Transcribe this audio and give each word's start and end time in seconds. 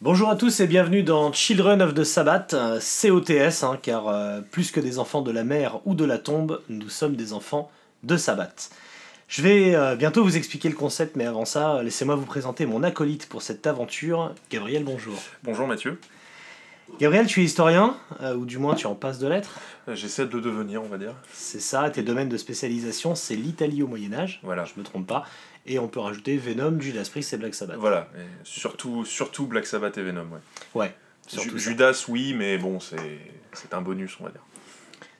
Bonjour 0.00 0.28
à 0.30 0.36
tous 0.36 0.60
et 0.60 0.68
bienvenue 0.68 1.02
dans 1.02 1.32
Children 1.32 1.82
of 1.82 1.92
the 1.92 2.04
Sabbath, 2.04 2.54
euh, 2.54 2.78
COTS, 2.78 3.64
hein, 3.64 3.76
car 3.82 4.06
euh, 4.06 4.40
plus 4.40 4.70
que 4.70 4.78
des 4.78 5.00
enfants 5.00 5.22
de 5.22 5.32
la 5.32 5.42
mer 5.42 5.80
ou 5.86 5.96
de 5.96 6.04
la 6.04 6.18
tombe, 6.18 6.62
nous 6.68 6.88
sommes 6.88 7.16
des 7.16 7.32
enfants 7.32 7.68
de 8.04 8.16
Sabbath. 8.16 8.70
Je 9.26 9.42
vais 9.42 9.74
euh, 9.74 9.96
bientôt 9.96 10.22
vous 10.22 10.36
expliquer 10.36 10.68
le 10.68 10.76
concept, 10.76 11.16
mais 11.16 11.26
avant 11.26 11.44
ça, 11.44 11.82
laissez-moi 11.82 12.14
vous 12.14 12.26
présenter 12.26 12.64
mon 12.64 12.84
acolyte 12.84 13.28
pour 13.28 13.42
cette 13.42 13.66
aventure. 13.66 14.32
Gabriel, 14.52 14.84
bonjour. 14.84 15.16
Bonjour 15.42 15.66
Mathieu. 15.66 15.98
Gabriel, 17.00 17.26
tu 17.26 17.40
es 17.40 17.44
historien, 17.44 17.96
euh, 18.22 18.34
ou 18.34 18.44
du 18.44 18.58
moins 18.58 18.74
tu 18.74 18.86
en 18.86 18.94
passes 18.94 19.18
de 19.18 19.28
lettres. 19.28 19.60
Euh, 19.88 19.94
J'essaie 19.94 20.26
de 20.26 20.40
devenir, 20.40 20.82
on 20.82 20.88
va 20.88 20.98
dire. 20.98 21.14
C'est 21.32 21.60
ça, 21.60 21.90
tes 21.90 22.02
domaines 22.02 22.28
de 22.28 22.36
spécialisation, 22.36 23.14
c'est 23.14 23.36
l'Italie 23.36 23.82
au 23.82 23.86
Moyen-Âge. 23.86 24.40
Voilà. 24.42 24.64
Je 24.64 24.72
me 24.76 24.84
trompe 24.84 25.06
pas. 25.06 25.24
Et 25.68 25.78
on 25.78 25.86
peut 25.88 26.00
rajouter 26.00 26.36
Venom, 26.38 26.80
Judas 26.80 27.06
Priest 27.10 27.32
et 27.34 27.36
Black 27.36 27.54
Sabbath. 27.54 27.76
Voilà. 27.78 28.08
Et 28.16 28.20
surtout, 28.42 29.04
surtout 29.04 29.46
Black 29.46 29.66
Sabbath 29.66 29.96
et 29.98 30.02
Venom. 30.02 30.26
Ouais. 30.74 30.82
Ouais. 30.82 30.94
surtout 31.26 31.50
Ju- 31.50 31.58
ça. 31.64 31.70
Judas, 31.70 32.04
oui, 32.08 32.34
mais 32.34 32.58
bon, 32.58 32.80
c'est 32.80 32.96
un 33.72 33.80
bonus, 33.82 34.16
on 34.20 34.24
va 34.24 34.30
dire. 34.30 34.40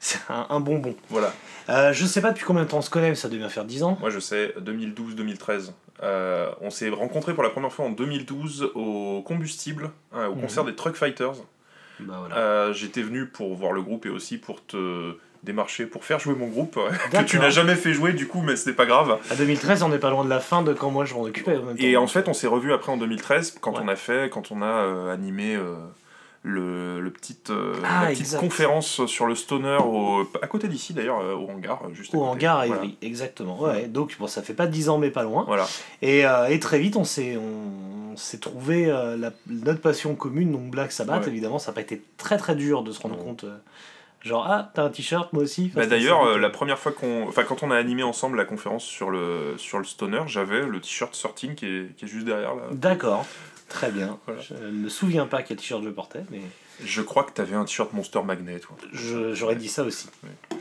C'est 0.01 0.21
un, 0.31 0.47
un 0.51 0.61
bonbon. 0.61 0.95
Voilà. 1.11 1.33
Euh, 1.69 1.93
je 1.93 2.07
sais 2.07 2.21
pas 2.23 2.31
depuis 2.31 2.45
combien 2.45 2.63
de 2.65 2.69
temps 2.69 2.79
on 2.79 2.83
se 2.83 2.89
connaît, 2.91 3.11
mais 3.11 3.15
ça 3.17 3.29
devait 3.29 3.49
faire 3.49 3.65
10 3.65 3.83
ans. 3.83 3.97
Moi, 4.01 4.11
je 4.11 4.21
sais, 4.21 4.55
2012-2013. 4.61 5.73
Euh, 6.03 6.51
on 6.61 6.71
s'est 6.71 6.89
rencontrés 6.89 7.35
pour 7.35 7.43
la 7.43 7.51
première 7.51 7.73
fois 7.73 7.85
en 7.87 7.91
2012 7.91 8.71
au 8.75 9.23
Combustible, 9.23 9.91
hein, 10.13 10.29
au 10.29 10.35
Mhm. 10.37 10.41
concert 10.43 10.65
des 10.65 10.75
Truck 10.77 10.95
Fighters. 10.95 11.35
Bah 12.01 12.15
voilà. 12.21 12.37
Euh, 12.37 12.73
J'étais 12.73 13.03
venu 13.03 13.27
pour 13.27 13.55
voir 13.57 13.73
le 13.73 13.83
groupe 13.83 14.07
et 14.07 14.09
aussi 14.09 14.39
pour 14.39 14.65
te 14.65 15.17
démarcher, 15.43 15.87
pour 15.87 16.05
faire 16.05 16.19
jouer 16.19 16.35
mon 16.35 16.49
groupe, 16.49 16.79
que 17.13 17.23
tu 17.25 17.39
n'as 17.39 17.51
jamais 17.51 17.75
fait 17.77 17.93
jouer 17.93 18.13
du 18.13 18.27
coup, 18.27 18.43
mais 18.43 18.57
ce 18.57 18.69
n'est 18.69 18.75
pas 18.77 18.87
grave. 18.87 19.19
À 19.31 19.35
2013, 19.37 19.83
on 19.83 19.89
n'est 19.89 19.99
pas 19.99 20.11
loin 20.11 20.25
de 20.25 20.31
la 20.31 20.41
fin 20.41 20.63
de 20.63 20.73
quand 20.73 20.91
moi 20.91 21.05
je 21.05 21.15
m'en 21.15 21.23
occupais. 21.23 21.57
En 21.57 21.63
même 21.63 21.77
temps. 21.77 21.83
Et 21.85 21.97
en 21.97 22.07
fait, 22.07 22.29
on 22.29 22.35
s'est 22.35 22.47
revu 22.49 22.73
après 22.73 22.91
en 22.93 22.97
2013 22.97 23.57
quand 23.61 23.73
Ouais. 23.73 23.81
on 23.85 23.89
a 23.89 23.97
fait, 23.97 24.31
quand 24.31 24.51
on 24.51 24.63
a 24.63 24.67
euh, 24.67 25.13
animé 25.15 25.55
euh, 25.55 25.75
le, 26.43 27.01
le 27.01 27.11
petit, 27.11 27.37
euh, 27.51 27.75
Ah, 27.85 28.03
la 28.05 28.09
petite 28.09 28.21
exact. 28.21 28.41
conférence 28.41 29.07
sur 29.07 29.27
le 29.27 29.35
stoner 29.35 29.77
au, 29.85 30.23
à 30.43 30.47
côté 30.47 30.69
d'ici 30.69 30.93
d'ailleurs, 30.95 31.19
au 31.19 31.49
hangar, 31.51 31.83
juste 31.93 32.15
à 32.15 32.19
Au 32.19 32.21
côté. 32.21 32.31
hangar 32.33 32.59
à 32.61 32.67
Voilà. 32.67 32.83
Ivry, 32.85 32.97
exactement. 33.03 33.61
Ouais, 33.61 33.87
donc 33.87 34.17
bon, 34.19 34.27
ça 34.27 34.43
fait 34.43 34.55
pas 34.55 34.67
10 34.67 34.89
ans, 34.89 34.99
mais 34.99 35.11
pas 35.11 35.23
loin. 35.25 35.45
Voilà. 35.47 35.67
Et, 36.03 36.25
et 36.49 36.61
très 36.61 36.79
vite, 36.79 36.97
on 36.97 37.05
s'est, 37.05 37.37
on, 37.37 38.17
s'est 38.17 38.39
trouvé 38.39 38.87
la, 38.87 39.31
notre 39.49 39.81
passion 39.81 40.15
commune, 40.15 40.53
donc 40.53 40.71
Black 40.71 40.91
Sabbath. 40.93 41.23
Ouais. 41.25 41.29
Évidemment, 41.31 41.59
ça 41.59 41.71
n'a 41.71 41.75
pas 41.77 41.81
été 41.83 42.03
très 42.17 42.37
très 42.39 42.55
dur 42.57 42.83
de 42.83 42.93
se 42.93 43.01
rendre 43.01 43.17
compte. 43.19 43.45
Genre, 44.23 44.47
ah, 44.49 44.71
t'as 44.75 44.85
un 44.85 44.89
t-shirt, 44.91 45.33
moi 45.33 45.43
aussi. 45.43 45.69
Bah, 45.75 45.87
d'ailleurs, 45.87 46.25
euh, 46.25 46.39
la 46.39 46.51
première 46.51 46.79
fois 46.79 46.93
qu'on, 46.93 47.27
enfin 47.29 47.45
quand 47.45 47.63
on 47.63 47.71
a 47.71 47.77
animé 47.77 48.03
ensemble 48.03 48.37
la 48.37 48.45
conférence 48.45 48.85
sur 48.85 49.11
le 49.11 49.55
sur 49.59 49.79
le 49.79 49.85
stoner, 49.85 50.23
j'avais 50.27 50.63
le 50.67 50.81
t-shirt 50.81 51.15
sorting 51.15 51.55
qui 51.55 51.67
est, 51.67 51.97
qui 51.97 52.05
est 52.05 52.09
juste 52.09 52.27
derrière 52.27 52.55
là. 52.55 52.63
D'accord, 52.73 53.25
très 53.69 53.91
bien. 53.91 54.19
Voilà. 54.27 54.41
Je 54.41 54.55
ne 54.55 54.71
me 54.71 54.89
souviens 54.89 55.27
pas 55.27 55.43
quel 55.43 55.57
t-shirt 55.57 55.83
je 55.83 55.89
portais, 55.91 56.25
mais 56.31 56.41
Je 56.85 57.03
crois 57.03 57.25
que 57.25 57.33
t'avais 57.33 57.57
un 57.57 57.65
t-shirt 57.65 57.93
Monster 57.93 58.23
Magnet. 58.25 58.61
Toi. 58.61 58.77
je- 58.93 59.35
j'aurais 59.35 59.57
dit 59.57 59.69
ça 59.69 59.83
aussi. 59.85 60.09
Ouais. 60.23 60.59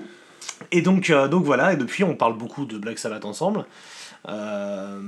Et 0.71 0.81
donc, 0.81 1.09
euh, 1.09 1.27
donc 1.27 1.43
voilà, 1.43 1.73
et 1.73 1.77
depuis, 1.77 2.03
on 2.03 2.15
parle 2.15 2.35
beaucoup 2.37 2.65
de 2.65 2.77
Black 2.77 2.97
Sabbath 2.99 3.25
ensemble. 3.25 3.65
Euh, 4.27 4.99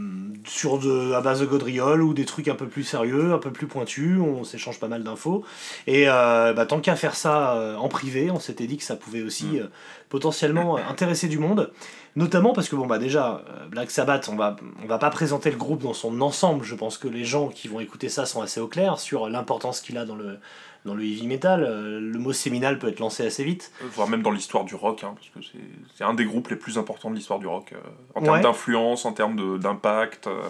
sur 0.45 0.79
de, 0.79 1.13
à 1.13 1.21
base 1.21 1.41
de 1.41 1.45
gaudriole 1.45 2.01
ou 2.01 2.13
des 2.13 2.25
trucs 2.25 2.47
un 2.47 2.55
peu 2.55 2.67
plus 2.67 2.83
sérieux, 2.83 3.33
un 3.33 3.37
peu 3.37 3.51
plus 3.51 3.67
pointus, 3.67 4.17
on 4.19 4.43
s'échange 4.43 4.79
pas 4.79 4.87
mal 4.87 5.03
d'infos. 5.03 5.43
Et 5.87 6.05
euh, 6.07 6.53
bah, 6.53 6.65
tant 6.65 6.79
qu'à 6.79 6.95
faire 6.95 7.15
ça 7.15 7.53
euh, 7.55 7.75
en 7.75 7.89
privé, 7.89 8.31
on 8.31 8.39
s'était 8.39 8.67
dit 8.67 8.77
que 8.77 8.83
ça 8.83 8.95
pouvait 8.95 9.21
aussi 9.21 9.59
Mm. 9.59 9.69
potentiellement 10.09 10.77
intéresser 10.77 11.27
du 11.27 11.39
monde. 11.39 11.71
Notamment 12.15 12.53
parce 12.53 12.67
que 12.69 12.75
bon 12.75 12.87
bah 12.87 12.97
déjà 12.97 13.43
Black 13.69 13.91
Sabbath, 13.91 14.29
on 14.29 14.35
va 14.35 14.55
on 14.83 14.87
va 14.87 14.97
pas 14.97 15.09
présenter 15.11 15.51
le 15.51 15.57
groupe 15.57 15.83
dans 15.83 15.93
son 15.93 16.19
ensemble. 16.21 16.65
Je 16.65 16.75
pense 16.75 16.97
que 16.97 17.07
les 17.07 17.23
gens 17.23 17.47
qui 17.47 17.67
vont 17.67 17.79
écouter 17.79 18.09
ça 18.09 18.25
sont 18.25 18.41
assez 18.41 18.59
au 18.59 18.67
clair 18.67 18.99
sur 18.99 19.29
l'importance 19.29 19.79
qu'il 19.79 19.97
a 19.97 20.05
dans 20.05 20.15
le 20.15 20.39
dans 20.85 20.95
le 20.95 21.03
heavy 21.03 21.27
metal. 21.27 21.63
Euh, 21.63 21.99
le 21.99 22.19
mot 22.19 22.33
séminal 22.33 22.79
peut 22.79 22.87
être 22.87 22.99
lancé 22.99 23.25
assez 23.25 23.43
vite. 23.43 23.71
voire 23.93 24.07
même 24.07 24.21
dans 24.21 24.31
l'histoire 24.31 24.63
du 24.65 24.75
rock, 24.75 25.03
hein, 25.03 25.13
parce 25.15 25.29
que 25.29 25.51
c'est- 25.97 26.03
un 26.03 26.13
des 26.13 26.25
groupes 26.25 26.47
les 26.49 26.55
plus 26.55 26.77
importants 26.77 27.09
de 27.09 27.15
l'histoire 27.15 27.39
du 27.39 27.47
rock, 27.47 27.73
euh, 27.73 27.77
en 28.15 28.21
termes 28.21 28.35
Ouais. 28.37 28.41
d'influence, 28.41 29.05
en 29.05 29.13
termes 29.13 29.59
d'impact. 29.59 30.27
euh, 30.27 30.41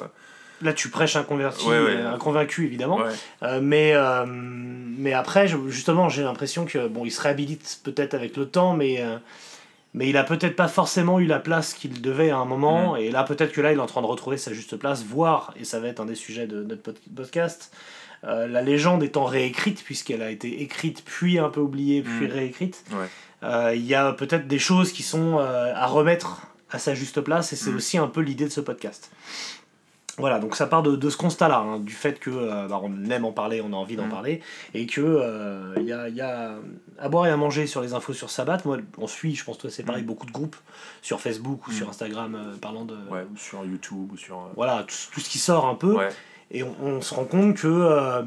Là, 0.61 0.73
tu 0.73 0.89
prêches 0.89 1.15
un 1.15 1.23
converti, 1.23 1.65
Ouais, 1.67 1.79
ouais. 1.79 1.95
euh, 1.95 2.13
un 2.13 2.17
convaincu 2.17 2.65
évidemment. 2.65 2.99
Euh, 3.43 3.59
mais, 3.61 3.93
euh, 3.93 4.25
mais 4.27 5.13
après, 5.13 5.47
justement, 5.69 6.09
j'ai 6.09 6.21
l'impression 6.23 6.65
que 6.65 6.87
bon, 6.87 7.05
il 7.05 7.11
se 7.11 7.21
réhabilite 7.21 7.79
peut-être 7.83 8.13
avec 8.13 8.35
le 8.35 8.45
temps, 8.45 8.73
mais, 8.73 8.97
euh, 8.99 9.15
mais 9.93 10.09
il 10.09 10.17
a 10.17 10.23
peut-être 10.25 10.57
pas 10.57 10.67
forcément 10.67 11.19
eu 11.21 11.25
la 11.27 11.39
place 11.39 11.73
qu'il 11.73 12.01
devait 12.01 12.29
à 12.29 12.37
un 12.37 12.45
moment. 12.45 12.97
Et 12.97 13.09
là, 13.09 13.23
peut-être 13.23 13.53
que 13.53 13.61
là, 13.61 13.71
il 13.71 13.77
est 13.77 13.81
en 13.81 13.85
train 13.85 14.01
de 14.01 14.05
retrouver 14.07 14.35
sa 14.37 14.51
juste 14.51 14.75
place, 14.75 15.03
voire, 15.05 15.53
et 15.57 15.63
ça 15.63 15.79
va 15.79 15.87
être 15.87 16.01
un 16.01 16.05
des 16.05 16.15
sujets 16.15 16.45
de 16.45 16.61
notre 16.63 16.81
pod- 16.83 16.99
podcast, 17.15 17.73
euh, 18.25 18.47
la 18.47 18.61
légende 18.61 19.03
étant 19.03 19.25
réécrite, 19.25 19.83
puisqu'elle 19.83 20.21
a 20.21 20.29
été 20.31 20.61
écrite, 20.61 21.03
puis 21.05 21.39
un 21.39 21.49
peu 21.49 21.61
oubliée, 21.61 22.01
puis 22.01 22.27
Mm. 22.27 22.31
réécrite. 22.31 22.83
Ouais. 22.91 23.07
Euh, 23.43 23.73
Il 23.75 23.85
y 23.85 23.95
a 23.95 24.11
peut-être 24.13 24.47
des 24.47 24.59
choses 24.59 24.91
qui 24.91 25.03
sont 25.03 25.37
euh, 25.39 25.71
à 25.73 25.85
remettre 25.87 26.47
à 26.71 26.79
sa 26.79 26.93
juste 26.95 27.21
place, 27.21 27.53
et 27.53 27.55
c'est 27.55 27.71
Mm. 27.71 27.75
aussi 27.77 27.97
un 27.97 28.07
peu 28.07 28.21
l'idée 28.21 28.45
de 28.45 28.49
ce 28.51 28.61
podcast. 28.61 29.09
Voilà, 30.17 30.39
donc 30.39 30.57
ça 30.57 30.67
part 30.67 30.83
de, 30.83 30.97
de 30.97 31.09
ce 31.09 31.15
constat-là, 31.15 31.59
hein, 31.59 31.79
du 31.79 31.93
fait 31.93 32.19
que 32.19 32.29
euh, 32.29 32.67
bah, 32.67 32.81
on 32.83 33.09
aime 33.09 33.23
en 33.23 33.31
parler, 33.31 33.61
on 33.61 33.71
a 33.71 33.75
envie 33.77 33.95
d'en 33.95 34.07
Mm. 34.07 34.09
parler, 34.09 34.41
et 34.73 34.85
que 34.85 34.99
euh, 34.99 35.73
il 35.77 35.83
y, 35.83 35.93
a, 35.93 36.09
y 36.09 36.19
a 36.19 36.55
à 36.99 37.07
boire 37.07 37.25
et 37.27 37.29
à 37.29 37.37
manger 37.37 37.67
sur 37.67 37.79
les 37.81 37.93
infos 37.93 38.11
sur 38.11 38.29
Sabbath. 38.29 38.65
Moi, 38.65 38.79
on 38.97 39.07
suit, 39.07 39.33
je 39.33 39.45
pense 39.45 39.57
toi 39.57 39.69
c'est 39.69 39.83
pareil, 39.83 40.03
beaucoup 40.03 40.25
de 40.25 40.31
groupes 40.33 40.57
sur 41.01 41.21
Facebook 41.21 41.65
ou 41.67 41.71
sur 41.71 41.87
Instagram 41.87 42.35
euh, 42.35 42.57
parlant 42.57 42.83
de 42.83 42.95
Ouais, 43.09 43.25
ou 43.33 43.37
sur 43.37 43.63
YouTube, 43.63 44.11
ou 44.11 44.17
sur... 44.17 44.49
voilà 44.57 44.83
tout, 44.85 44.95
tout 45.13 45.21
ce 45.21 45.29
qui 45.29 45.37
sort 45.37 45.65
un 45.67 45.75
peu. 45.75 45.93
Ouais. 45.95 46.09
Et 46.51 46.63
on, 46.63 46.75
on 46.81 47.01
se 47.01 47.13
rend 47.13 47.25
compte 47.25 47.55
que 47.55 47.67
euh, 47.67 48.23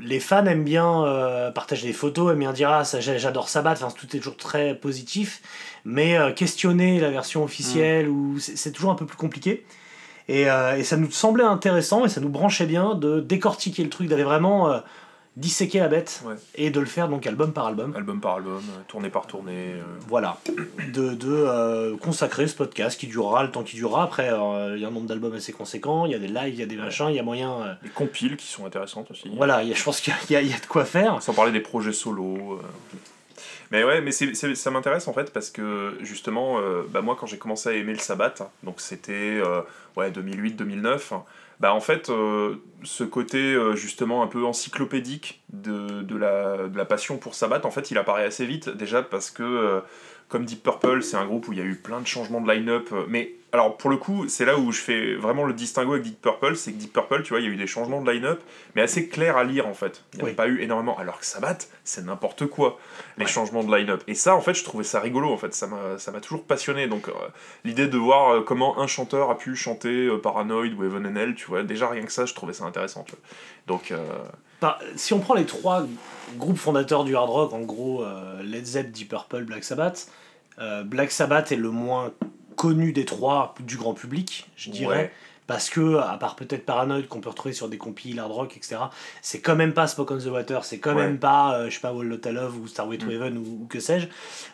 les 0.00 0.20
fans 0.20 0.46
aiment 0.46 0.64
bien 0.64 1.04
euh, 1.04 1.50
partager 1.50 1.88
des 1.88 1.92
photos, 1.92 2.32
aiment 2.32 2.38
bien 2.38 2.52
dire 2.52 2.70
ah 2.70 2.84
ça 2.84 3.00
j'adore 3.00 3.48
Sabbath, 3.48 3.82
enfin, 3.82 3.92
tout 3.96 4.14
est 4.14 4.20
toujours 4.20 4.36
très 4.36 4.74
positif, 4.76 5.42
mais 5.84 6.16
euh, 6.16 6.32
questionner 6.32 7.00
la 7.00 7.10
version 7.10 7.42
officielle 7.42 8.08
ou 8.08 8.38
c'est 8.38 8.70
toujours 8.70 8.92
un 8.92 8.94
peu 8.94 9.06
plus 9.06 9.16
compliqué. 9.16 9.64
Et, 10.28 10.42
et 10.42 10.82
ça 10.82 10.96
nous 10.96 11.08
semblait 11.12 11.44
intéressant 11.44 12.04
et 12.04 12.08
ça 12.08 12.20
nous 12.20 12.28
branchait 12.28 12.66
bien 12.66 12.96
de 12.96 13.20
décortiquer 13.20 13.84
le 13.84 13.90
truc, 13.90 14.08
d'aller 14.08 14.24
vraiment 14.24 14.82
disséquer 15.36 15.80
la 15.80 15.88
bête 15.88 16.22
Ouais. 16.24 16.34
et 16.54 16.70
de 16.70 16.80
le 16.80 16.86
faire 16.86 17.08
donc 17.08 17.26
album 17.26 17.52
par 17.52 17.66
album. 17.66 17.94
album 17.94 18.20
par 18.20 18.36
album, 18.36 18.56
euh, 18.56 18.82
tournée 18.88 19.10
par 19.10 19.26
tournée. 19.26 19.74
euh, 19.74 19.82
Voilà, 20.08 20.38
de, 20.94 21.10
de 21.14 21.26
euh, 21.28 21.96
consacrer 21.98 22.48
ce 22.48 22.54
podcast 22.54 22.98
qui 22.98 23.06
durera 23.06 23.42
le 23.44 23.50
temps 23.50 23.62
qui 23.62 23.76
durera. 23.76 24.02
Après, 24.04 24.26
il 24.74 24.80
y 24.80 24.84
a 24.84 24.88
un 24.88 24.90
nombre 24.90 25.06
d'albums 25.06 25.34
assez 25.34 25.52
conséquent, 25.52 26.06
il 26.06 26.12
y 26.12 26.14
a 26.14 26.18
des 26.18 26.28
lives, 26.28 26.54
il 26.54 26.60
y 26.60 26.62
a 26.62 26.66
des 26.66 26.76
machins, 26.76 27.08
il 27.10 27.16
y 27.16 27.18
a 27.18 27.22
moyen. 27.22 27.76
des 27.82 27.90
compiles 27.90 28.36
qui 28.36 28.46
sont 28.46 28.64
intéressantes 28.66 29.10
aussi. 29.10 29.30
voilà, 29.36 29.62
il 29.62 29.68
y 29.68 29.72
a- 29.72 29.74
je 29.74 29.82
pense 29.84 30.00
qu'il 30.00 30.14
y, 30.30 30.32
y 30.32 30.36
a 30.36 30.40
de 30.58 30.66
quoi 30.68 30.84
faire. 30.86 31.20
Sans 31.22 31.34
parler 31.34 31.52
des 31.52 31.60
projets 31.60 31.92
solo. 31.92 32.60
Mais 33.72 33.82
ouais, 33.84 34.00
mais 34.00 34.12
c'est, 34.12 34.34
c'est- 34.34 34.54
ça 34.54 34.70
m'intéresse 34.70 35.08
en 35.08 35.12
fait 35.12 35.32
parce 35.32 35.50
que 35.50 35.98
justement, 36.00 36.58
bah 36.88 37.02
moi 37.02 37.16
quand 37.18 37.26
j'ai 37.26 37.36
commencé 37.38 37.68
à 37.68 37.72
aimer 37.72 37.92
le 37.92 37.98
Sabbath, 37.98 38.42
donc 38.62 38.80
c'était 38.80 39.40
ouais, 39.96 40.10
2008-2009, 40.12 41.12
bah 41.60 41.72
en 41.72 41.80
fait, 41.80 42.10
euh, 42.10 42.56
ce 42.82 43.04
côté 43.04 43.38
euh, 43.38 43.74
justement 43.74 44.22
un 44.22 44.26
peu 44.26 44.44
encyclopédique 44.44 45.42
de, 45.52 46.16
la, 46.16 46.68
de 46.68 46.76
la 46.76 46.84
passion 46.84 47.16
pour 47.16 47.34
Sabbath, 47.34 47.64
en 47.64 47.70
fait, 47.70 47.90
il 47.90 47.98
apparaît 47.98 48.24
assez 48.24 48.44
vite. 48.44 48.68
Déjà 48.68 49.02
parce 49.02 49.30
que 49.30 49.42
euh, 49.42 49.80
comme 50.28 50.44
Deep 50.44 50.62
Purple, 50.62 51.02
c'est 51.02 51.16
un 51.16 51.26
groupe 51.26 51.48
où 51.48 51.52
il 51.52 51.58
y 51.58 51.62
a 51.62 51.64
eu 51.64 51.76
plein 51.76 52.00
de 52.00 52.06
changements 52.06 52.40
de 52.40 52.50
line-up, 52.52 52.88
euh, 52.92 53.04
mais 53.08 53.32
alors 53.52 53.76
pour 53.76 53.88
le 53.90 53.96
coup, 53.96 54.28
c'est 54.28 54.44
là 54.44 54.58
où 54.58 54.70
je 54.72 54.80
fais 54.80 55.14
vraiment 55.14 55.44
le 55.44 55.52
distinguo 55.54 55.92
avec 55.92 56.02
Deep 56.02 56.20
Purple, 56.20 56.56
c'est 56.56 56.72
que 56.72 56.76
Deep 56.78 56.92
Purple, 56.92 57.22
tu 57.22 57.30
vois, 57.30 57.40
il 57.40 57.46
y 57.46 57.48
a 57.48 57.52
eu 57.52 57.56
des 57.56 57.68
changements 57.68 58.02
de 58.02 58.10
line-up, 58.10 58.40
mais 58.74 58.82
assez 58.82 59.08
clairs 59.08 59.36
à 59.36 59.44
lire 59.44 59.66
en 59.66 59.72
fait. 59.72 60.02
Il 60.12 60.16
n'y 60.18 60.22
a 60.22 60.26
Oui. 60.26 60.34
pas 60.34 60.48
eu 60.48 60.60
énormément, 60.60 60.98
alors 60.98 61.20
que 61.20 61.24
Sabbath, 61.24 61.70
c'est 61.84 62.04
n'importe 62.04 62.46
quoi, 62.46 62.78
les 63.16 63.24
Ouais. 63.24 63.30
changements 63.30 63.62
de 63.64 63.74
line-up. 63.74 64.02
Et 64.08 64.14
ça, 64.14 64.34
en 64.34 64.40
fait, 64.40 64.52
je 64.52 64.64
trouvais 64.64 64.84
ça 64.84 65.00
rigolo, 65.00 65.32
en 65.32 65.38
fait, 65.38 65.54
ça 65.54 65.68
m'a 65.68 66.20
toujours 66.20 66.42
passionné. 66.44 66.86
Donc 66.88 67.08
euh, 67.08 67.12
l'idée 67.64 67.86
de 67.86 67.96
voir 67.96 68.34
euh, 68.34 68.40
comment 68.42 68.78
un 68.80 68.86
chanteur 68.88 69.30
a 69.30 69.38
pu 69.38 69.54
chanter 69.56 70.06
euh, 70.06 70.18
Paranoid 70.18 70.74
ou 70.74 70.82
and 70.84 71.14
Hell, 71.16 71.34
tu 71.34 71.46
vois, 71.46 71.62
déjà 71.62 71.88
rien 71.88 72.02
que 72.02 72.12
ça, 72.12 72.26
je 72.26 72.34
trouvais 72.34 72.52
ça 72.52 72.64
intéressant, 72.64 73.04
tu 73.04 73.12
vois. 73.12 73.20
Donc, 73.68 73.92
Par- 74.60 74.78
si 74.96 75.12
on 75.12 75.18
prend 75.20 75.34
les 75.34 75.44
trois 75.46 75.86
groupes 76.36 76.56
fondateurs 76.58 77.04
du 77.04 77.16
hard 77.16 77.30
rock, 77.30 77.52
en 77.52 77.60
gros 77.60 78.04
Led 78.42 78.64
Zepp, 78.64 78.90
Deep 78.92 79.08
Purple, 79.10 79.42
Black 79.44 79.64
Sabbath, 79.64 80.08
euh, 80.58 80.82
Black 80.84 81.10
Sabbath 81.10 81.52
est 81.52 81.56
le 81.56 81.70
moins 81.70 82.12
connu 82.56 82.92
des 82.92 83.04
trois 83.04 83.54
du 83.60 83.76
grand 83.76 83.94
public, 83.94 84.48
je 84.56 84.70
dirais. 84.70 84.96
Ouais. 84.96 85.12
Parce 85.46 85.70
que, 85.70 85.98
à 85.98 86.16
part 86.18 86.34
peut-être 86.34 86.66
Paranoid 86.66 87.02
qu'on 87.08 87.20
peut 87.20 87.28
retrouver 87.28 87.54
sur 87.54 87.68
des 87.68 87.78
compiles 87.78 88.18
hard 88.18 88.32
rock, 88.32 88.56
etc., 88.56 88.78
c'est 89.22 89.38
quand 89.40 89.54
même 89.54 89.74
pas 89.74 89.86
Smoke 89.86 90.12
on 90.14 90.18
the 90.18 90.26
Water, 90.26 90.64
c'est 90.64 90.78
quand 90.80 90.96
Ouais. 90.96 91.02
même 91.04 91.18
pas, 91.18 91.54
euh, 91.54 91.66
je 91.70 91.74
sais 91.74 91.80
pas, 91.80 91.92
Wall 91.92 92.08
Lotta 92.08 92.32
Love 92.32 92.58
ou 92.58 92.66
Starway 92.66 92.98
to 92.98 93.06
Mm. 93.06 93.10
Heaven 93.12 93.38
ou, 93.38 93.42
ou 93.62 93.66
que 93.68 93.78
sais-je. 93.78 94.08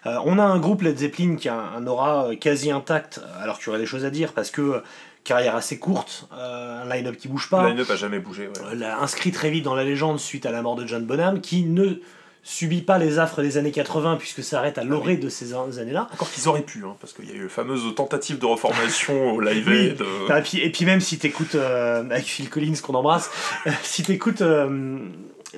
Euh, 0.07 0.19
on 0.27 0.39
a 0.39 0.43
un 0.43 0.59
groupe 0.59 0.83
Led 0.83 0.99
Zeppelin 0.99 1.37
qui 1.37 1.49
a 1.49 1.55
un, 1.55 1.77
un 1.77 1.87
aura 1.87 2.37
quasi 2.39 2.71
intact, 2.71 3.23
alors 3.41 3.57
qu'il 3.59 3.69
y 3.69 3.71
aurait 3.71 3.79
des 3.79 3.87
choses 3.87 4.05
à 4.05 4.11
dire, 4.11 4.35
parce 4.35 4.51
que 4.51 4.83
carrière 5.25 5.55
assez 5.57 5.79
courte, 5.79 6.29
euh, 6.37 6.83
un 6.83 6.95
line-up 6.95 7.17
qui 7.17 7.29
bouge 7.29 7.49
pas. 7.49 7.63
le 7.63 7.69
line-up 7.71 7.89
a 7.91 7.97
jamais 7.97 8.19
bougé, 8.19 8.49
ouais. 8.49 8.83
Euh, 8.83 8.95
inscrit 9.01 9.31
très 9.33 9.49
vite 9.49 9.65
dans 9.65 9.75
la 9.77 9.85
légende 9.85 10.19
suite 10.19 10.45
à 10.45 10.51
la 10.51 10.61
mort 10.61 10.75
de 10.77 10.85
John 10.87 11.07
Bonham, 11.07 11.41
qui 11.41 11.63
ne 11.63 12.01
subit 12.45 12.83
pas 12.83 12.99
les 12.99 13.19
affres 13.21 13.41
des 13.41 13.57
années 13.57 13.71
80 13.71 14.17
puisque 14.19 14.43
ça 14.43 14.59
arrête 14.59 14.77
à 14.77 14.83
l'orée 14.85 15.17
de 15.17 15.29
ces 15.29 15.55
an- 15.55 15.69
années-là. 15.79 16.09
Encore 16.13 16.31
qu'ils 16.31 16.49
auraient 16.49 16.63
pu, 16.63 16.83
hein, 16.85 16.97
parce 17.01 17.13
qu'il 17.13 17.29
y 17.29 17.33
a 17.33 17.35
eu 17.37 17.45
la 17.45 17.49
fameuse 17.49 17.95
tentative 17.95 18.39
de 18.41 18.47
reformation 18.47 19.33
au 19.35 19.41
Live 19.41 19.65
Oui. 19.69 19.77
Aid. 19.87 20.01
euh, 20.03 20.27
Ah, 20.29 20.41
et, 20.41 20.43
puis, 20.43 20.59
et 20.59 20.71
puis 20.71 20.85
même 20.85 21.01
si 21.01 21.19
t'écoutes, 21.19 21.55
euh, 21.55 22.01
avec 22.11 22.25
Phil 22.25 22.51
Collins 22.51 22.75
qu'on 22.83 22.95
embrasse, 22.95 23.31
si 23.85 24.03
t'écoutes 24.03 24.43
euh, 24.43 24.99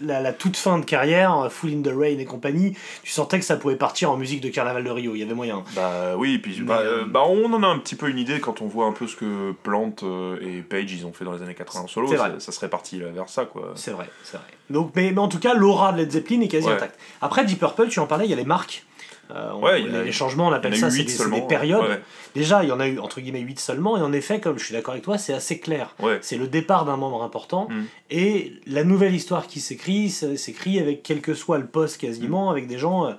la, 0.00 0.20
la 0.20 0.32
toute 0.32 0.56
fin 0.56 0.78
de 0.78 0.84
carrière, 0.84 1.36
euh, 1.38 1.48
Full 1.48 1.70
in 1.72 1.82
the 1.82 1.92
Rain 1.94 2.18
et 2.18 2.24
compagnie, 2.24 2.76
tu 3.02 3.10
sentais 3.10 3.38
que 3.38 3.44
ça 3.44 3.56
pouvait 3.56 3.76
partir 3.76 4.10
en 4.10 4.16
musique 4.16 4.40
de 4.40 4.48
Carnaval 4.48 4.84
de 4.84 4.90
Rio, 4.90 5.14
il 5.14 5.20
y 5.20 5.22
avait 5.22 5.34
moyen. 5.34 5.64
Bah 5.74 6.14
oui, 6.16 6.34
et 6.34 6.38
puis 6.38 6.60
bah, 6.60 6.80
euh, 6.80 7.02
euh, 7.02 7.04
bah, 7.06 7.22
on 7.28 7.52
en 7.52 7.62
a 7.62 7.66
un 7.66 7.78
petit 7.78 7.94
peu 7.94 8.08
une 8.08 8.18
idée 8.18 8.40
quand 8.40 8.60
on 8.62 8.66
voit 8.66 8.86
un 8.86 8.92
peu 8.92 9.06
ce 9.06 9.16
que 9.16 9.52
Plant 9.62 9.94
euh, 10.02 10.38
et 10.40 10.62
Page 10.62 10.92
ils 10.92 11.06
ont 11.06 11.12
fait 11.12 11.24
dans 11.24 11.32
les 11.32 11.42
années 11.42 11.54
80 11.54 11.80
en 11.84 11.86
solo. 11.86 12.08
Ça, 12.08 12.16
vrai. 12.16 12.32
ça 12.38 12.52
serait 12.52 12.68
parti 12.70 13.00
vers 13.00 13.28
ça 13.28 13.44
quoi. 13.44 13.72
C'est 13.76 13.90
vrai, 13.92 14.08
c'est 14.24 14.36
vrai. 14.36 14.46
Donc, 14.70 14.92
mais, 14.96 15.12
mais 15.12 15.18
en 15.20 15.28
tout 15.28 15.38
cas, 15.38 15.54
l'aura 15.54 15.92
de 15.92 15.98
Led 15.98 16.10
Zeppelin 16.10 16.40
est 16.40 16.48
quasi 16.48 16.66
Ouais. 16.66 16.72
intacte. 16.72 16.98
Après, 17.20 17.44
Deep 17.44 17.58
Purple, 17.60 17.88
tu 17.88 18.00
en 18.00 18.06
parlais, 18.06 18.24
il 18.24 18.30
y 18.30 18.32
a 18.32 18.36
les 18.36 18.44
marques. 18.44 18.84
Euh, 19.30 19.52
on- 19.54 19.60
Ouais, 19.62 19.80
les, 19.80 19.94
a- 19.94 20.02
les 20.02 20.12
changements, 20.12 20.48
on 20.48 20.52
appelle 20.52 20.76
ça, 20.76 20.90
c'est 20.90 20.98
8 21.02 21.30
des, 21.30 21.40
périodes. 21.42 21.82
Ouais, 21.88 22.00
Déjà, 22.34 22.62
il 22.62 22.68
y 22.68 22.72
en 22.72 22.80
a 22.80 22.86
eu 22.88 22.98
entre 22.98 23.20
guillemets 23.20 23.40
8 23.40 23.58
seulement, 23.60 23.96
et 23.96 24.00
en 24.00 24.12
effet, 24.12 24.40
comme 24.40 24.58
je 24.58 24.64
suis 24.64 24.74
d'accord 24.74 24.92
avec 24.92 25.04
toi, 25.04 25.18
c'est 25.18 25.32
assez 25.34 25.58
clair. 25.60 25.94
ouais. 26.02 26.18
C'est 26.22 26.36
le 26.36 26.46
départ 26.48 26.84
d'un 26.84 26.96
membre 26.96 27.22
important, 27.22 27.68
Mm. 27.70 27.82
et 28.10 28.52
la 28.66 28.84
nouvelle 28.84 29.14
histoire 29.14 29.46
qui 29.46 29.60
s'écrit, 29.60 30.10
s'écrit 30.10 30.78
avec 30.78 31.02
quel 31.02 31.20
que 31.20 31.34
soit 31.34 31.58
le 31.58 31.66
poste 31.66 31.96
Mm. 32.02 32.06
quasiment, 32.06 32.50
avec 32.50 32.66
des 32.66 32.78
gens 32.78 33.06
euh, 33.06 33.12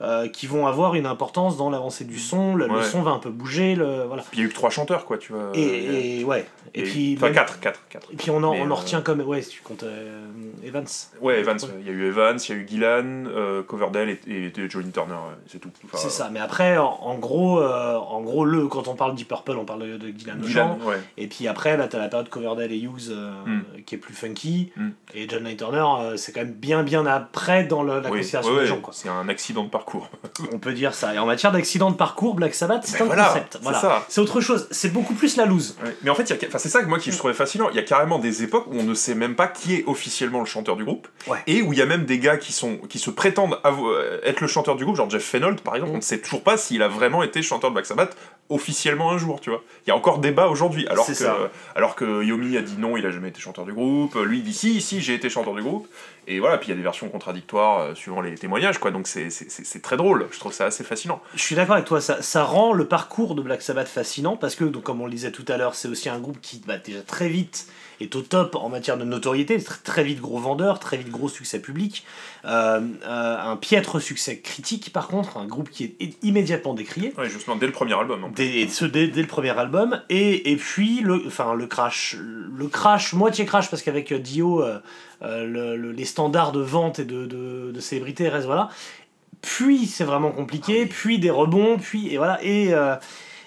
euh, 0.00 0.28
qui 0.28 0.46
vont 0.46 0.66
avoir 0.66 0.94
une 0.94 1.06
importance 1.06 1.56
dans 1.56 1.70
l'avancée 1.70 2.04
du 2.04 2.18
son, 2.18 2.54
le, 2.54 2.68
son 2.82 3.02
va 3.02 3.10
un 3.10 3.18
peu 3.18 3.30
bouger, 3.30 3.74
le, 3.74 4.04
voilà. 4.04 4.22
Puis 4.22 4.38
il 4.38 4.40
y 4.40 4.42
a 4.42 4.46
eu 4.46 4.48
que 4.48 4.54
3 4.54 4.70
chanteurs 4.70 5.04
quoi, 5.04 5.18
tu 5.18 5.32
vois. 5.32 5.50
Et, 5.54 6.20
et 6.20 6.24
ouais, 6.24 6.46
et, 6.74 6.82
puis... 6.84 7.14
Enfin 7.16 7.26
même- 7.26 7.34
4, 7.34 7.58
4, 7.60 7.80
4. 7.88 8.08
et 8.12 8.16
puis 8.16 8.30
on 8.30 8.36
en, 8.38 8.52
on 8.54 8.66
en 8.66 8.70
euh, 8.70 8.74
retient 8.74 9.00
comme... 9.00 9.20
Ouais, 9.22 9.42
si 9.42 9.50
tu 9.50 9.62
comptes 9.62 9.82
euh, 9.82 10.26
Evans. 10.62 10.86
Ouais, 11.20 11.40
Evans, 11.40 11.58
il 11.80 11.86
y 11.86 11.90
a 11.90 11.92
eu 11.92 12.06
Evans, 12.06 12.36
il 12.48 12.48
y 12.48 12.52
a 12.52 12.60
eu 12.60 12.68
Gillan, 12.68 13.24
Coverdale 13.66 14.10
et, 14.10 14.20
et, 14.28 14.44
et 14.56 14.70
Johnny 14.70 14.90
Turner, 14.92 15.14
c'est 15.48 15.58
tout. 15.58 15.70
Enfin, 15.86 15.98
C'est 15.98 16.10
ça, 16.10 16.28
mais 16.32 16.40
après, 16.40 16.78
en, 16.78 16.86
en 17.02 17.14
gros, 17.18 17.60
en 17.60 18.20
gros 18.20 18.44
le, 18.44 18.68
quand 18.68 18.86
on 18.88 18.94
parle 18.94 19.14
Deep 19.16 19.28
Purple, 19.28 19.56
on 19.58 19.64
parle 19.64 19.82
de, 19.82 19.96
de 19.96 20.12
Gillan 20.16 20.78
ouais. 20.86 20.96
Et 21.16 21.26
puis 21.26 21.48
après, 21.48 21.76
là, 21.76 21.88
t'as 21.88 21.98
la 21.98 22.08
période 22.08 22.28
Coverdale 22.28 22.70
et 22.72 22.78
Hughes 22.78 23.10
euh, 23.10 23.32
Mm. 23.46 23.82
qui 23.86 23.94
est 23.94 23.98
plus 23.98 24.14
funky. 24.14 24.72
Mm. 24.76 24.88
Et 25.14 25.28
John 25.28 25.42
Knight 25.44 25.58
Turner, 25.58 26.16
c'est 26.16 26.32
quand 26.32 26.40
même 26.40 26.52
bien, 26.52 26.82
bien 26.82 27.06
après 27.06 27.64
dans 27.64 27.82
le- 27.82 28.00
la 28.00 28.10
Oui, 28.10 28.18
considération 28.18 28.52
ouais, 28.52 28.64
des 28.64 28.70
ouais, 28.70 28.76
gens. 28.76 28.82
C'est 28.92 29.08
un 29.08 29.28
accident 29.28 29.64
de 29.64 29.68
parcours. 29.70 29.87
On 30.52 30.58
peut 30.58 30.72
dire 30.72 30.94
ça. 30.94 31.14
Et 31.14 31.18
en 31.18 31.26
matière 31.26 31.52
d'accident 31.52 31.90
de 31.90 31.96
parcours, 31.96 32.34
Black 32.34 32.54
Sabbath, 32.54 32.82
c'est 32.84 32.98
Ben 32.98 33.04
un 33.04 33.06
voilà, 33.06 33.24
concept. 33.28 33.58
Voilà. 33.62 34.04
C'est 34.08 34.20
autre 34.20 34.40
chose. 34.40 34.68
C'est 34.70 34.92
beaucoup 34.92 35.14
plus 35.14 35.36
la 35.36 35.46
loose. 35.46 35.76
Ouais. 35.84 35.96
Mais 36.02 36.10
en 36.10 36.14
fait, 36.14 36.30
a- 36.30 36.58
c'est 36.58 36.68
ça 36.68 36.82
que 36.82 36.88
moi 36.88 36.98
qui 36.98 37.10
je 37.12 37.18
trouvais 37.18 37.34
fascinant. 37.34 37.68
Il 37.70 37.76
y 37.76 37.78
a 37.78 37.82
carrément 37.82 38.18
des 38.18 38.42
époques 38.42 38.66
où 38.68 38.76
on 38.78 38.82
ne 38.84 38.94
sait 38.94 39.14
même 39.14 39.34
pas 39.34 39.46
qui 39.48 39.74
est 39.74 39.84
officiellement 39.86 40.40
le 40.40 40.46
chanteur 40.46 40.76
du 40.76 40.84
groupe. 40.84 41.08
Ouais. 41.26 41.38
Et 41.46 41.62
où 41.62 41.72
il 41.72 41.78
y 41.78 41.82
a 41.82 41.86
même 41.86 42.04
des 42.04 42.18
gars 42.18 42.36
qui, 42.36 42.52
sont, 42.52 42.76
qui 42.88 42.98
se 42.98 43.10
prétendent 43.10 43.58
avo- 43.64 43.88
euh, 43.92 44.20
être 44.24 44.40
le 44.40 44.46
chanteur 44.46 44.76
du 44.76 44.84
groupe, 44.84 44.96
genre 44.96 45.10
Jeff 45.10 45.24
Fennold 45.24 45.60
par 45.60 45.74
exemple. 45.74 45.92
Mm. 45.92 45.94
On 45.94 45.98
ne 45.98 46.02
sait 46.02 46.18
toujours 46.20 46.42
pas 46.42 46.56
s'il 46.56 46.82
a 46.82 46.88
vraiment 46.88 47.22
été 47.22 47.42
chanteur 47.42 47.70
de 47.70 47.74
Black 47.74 47.86
Sabbath 47.86 48.16
officiellement 48.50 49.10
un 49.12 49.18
jour, 49.18 49.40
tu 49.40 49.50
vois. 49.50 49.62
Il 49.86 49.90
y 49.90 49.92
a 49.92 49.96
encore 49.96 50.18
débat 50.20 50.48
aujourd'hui. 50.48 50.86
Alors 50.88 51.06
que, 51.06 51.12
ça. 51.14 51.36
alors 51.74 51.94
que 51.94 52.22
Yomi 52.24 52.56
a 52.56 52.62
dit 52.62 52.76
non, 52.78 52.96
il 52.96 53.04
a 53.04 53.10
jamais 53.10 53.28
été 53.28 53.40
chanteur 53.40 53.64
du 53.66 53.72
groupe. 53.74 54.14
Lui 54.16 54.38
il 54.38 54.44
dit 54.44 54.54
si, 54.54 54.80
si, 54.80 55.00
j'ai 55.00 55.14
été 55.14 55.28
chanteur 55.28 55.54
du 55.54 55.62
groupe. 55.62 55.86
Et 56.26 56.40
voilà, 56.40 56.58
puis 56.58 56.68
il 56.68 56.70
y 56.70 56.74
a 56.74 56.76
des 56.76 56.82
versions 56.82 57.08
contradictoires 57.08 57.80
euh, 57.80 57.94
suivant 57.94 58.20
les 58.20 58.34
témoignages, 58.34 58.76
quoi. 58.78 58.90
Donc 58.90 59.06
c'est- 59.08 59.30
c'est 59.78 59.82
très 59.82 59.96
drôle. 59.96 60.26
Je 60.32 60.40
trouve 60.40 60.52
ça 60.52 60.64
assez 60.66 60.82
fascinant. 60.82 61.20
Je 61.36 61.40
suis 61.42 61.54
d'accord 61.54 61.74
avec 61.76 61.86
toi. 61.86 62.00
Ça, 62.00 62.20
ça 62.20 62.42
rend 62.42 62.72
le 62.72 62.88
parcours 62.88 63.36
de 63.36 63.42
Black 63.42 63.62
Sabbath 63.62 63.86
fascinant 63.86 64.36
parce 64.36 64.56
que, 64.56 64.64
donc, 64.64 64.82
comme 64.82 65.00
on 65.00 65.04
le 65.04 65.12
disait 65.12 65.30
tout 65.30 65.44
à 65.46 65.56
l'heure, 65.56 65.76
c'est 65.76 65.86
aussi 65.86 66.08
un 66.08 66.18
groupe 66.18 66.40
qui, 66.40 66.60
bah, 66.66 66.78
déjà 66.78 67.00
très 67.02 67.28
vite, 67.28 67.68
est 68.00 68.14
au 68.16 68.22
top 68.22 68.56
en 68.56 68.68
matière 68.68 68.96
de 68.98 69.04
notoriété. 69.04 69.56
Tr- 69.58 69.82
Très 69.84 70.02
vite 70.02 70.20
gros 70.20 70.38
vendeur, 70.40 70.80
très 70.80 70.96
vite 70.96 71.10
gros 71.10 71.28
succès 71.28 71.60
public. 71.60 72.04
Euh, 72.44 72.80
euh, 73.06 73.36
un 73.40 73.56
piètre 73.56 74.00
succès 74.00 74.38
critique, 74.40 74.92
par 74.92 75.06
contre. 75.06 75.36
Un 75.36 75.46
groupe 75.46 75.70
qui 75.70 75.84
est 75.84 76.24
immédiatement 76.24 76.74
décrié. 76.74 77.14
Ouais, 77.16 77.28
justement, 77.30 77.54
dès 77.54 77.66
le 77.66 77.72
premier 77.72 77.94
album. 77.94 78.24
en. 78.24 78.28
Dès, 78.30 78.48
et 78.62 78.68
ce 78.68 78.84
dès, 78.84 79.06
dès 79.06 79.22
le 79.22 79.28
premier 79.28 79.56
album 79.56 80.00
et, 80.08 80.50
et 80.50 80.56
puis 80.56 81.00
le 81.02 81.22
enfin 81.26 81.54
le 81.54 81.66
crash 81.68 82.16
le 82.18 82.66
crash 82.66 83.12
moitié 83.12 83.44
crash 83.44 83.70
parce 83.70 83.82
qu'avec 83.82 84.12
Dio 84.12 84.62
euh, 84.62 84.78
euh, 85.22 85.44
le- 85.46 85.76
le- 85.76 85.92
les 85.92 86.04
standards 86.04 86.52
de 86.52 86.60
vente 86.60 86.98
et 86.98 87.04
de, 87.04 87.26
de, 87.26 87.70
de 87.72 87.80
célébrité 87.80 88.28
restent 88.28 88.46
voilà 88.46 88.68
puis 89.42 89.86
c'est 89.86 90.04
vraiment 90.04 90.30
compliqué 90.30 90.86
puis 90.86 91.18
des 91.18 91.30
rebonds 91.30 91.78
puis 91.78 92.12
et 92.12 92.16
voilà 92.18 92.38
et 92.42 92.72
euh, 92.74 92.96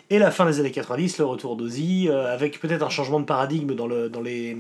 et 0.10 0.20
la 0.20 0.32
fin 0.32 0.46
des 0.46 0.60
années 0.60 0.72
90 0.72 1.18
le 1.20 1.26
retour 1.26 1.56
d'Ozzy 1.56 2.08
euh, 2.10 2.34
avec 2.34 2.60
peut-être 2.60 2.84
un 2.84 2.90
changement 2.90 3.20
de 3.20 3.26
paradigme 3.26 3.76
dans 3.76 3.88
le 3.88 4.10
dans 4.10 4.22
les 4.22 4.58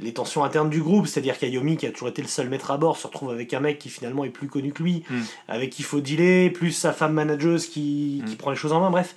les 0.00 0.12
tensions 0.12 0.44
internes 0.44 0.70
du 0.70 0.80
groupe, 0.80 1.08
c'est-à-dire 1.08 1.36
qu'Ayomi, 1.38 1.76
qui 1.76 1.84
a 1.84 1.90
toujours 1.90 2.06
été 2.06 2.22
le 2.22 2.28
seul 2.28 2.48
maître 2.48 2.70
à 2.70 2.76
bord, 2.76 2.96
se 2.96 3.08
retrouve 3.08 3.30
avec 3.32 3.52
un 3.52 3.58
mec 3.58 3.80
qui 3.80 3.88
finalement 3.88 4.22
est 4.24 4.28
plus 4.30 4.46
connu 4.46 4.72
que 4.72 4.80
lui, 4.84 5.02
Mm. 5.10 5.16
avec 5.48 5.70
qui 5.70 5.82
il 5.82 5.84
faut 5.84 5.98
dealer, 6.00 6.50
plus 6.50 6.70
sa 6.70 6.92
femme 6.92 7.14
manageuse 7.14 7.66
qui, 7.66 8.22
qui 8.24 8.34
Mm. 8.34 8.36
prend 8.36 8.50
les 8.52 8.56
choses 8.56 8.72
en 8.72 8.78
main, 8.78 8.90
bref. 8.90 9.16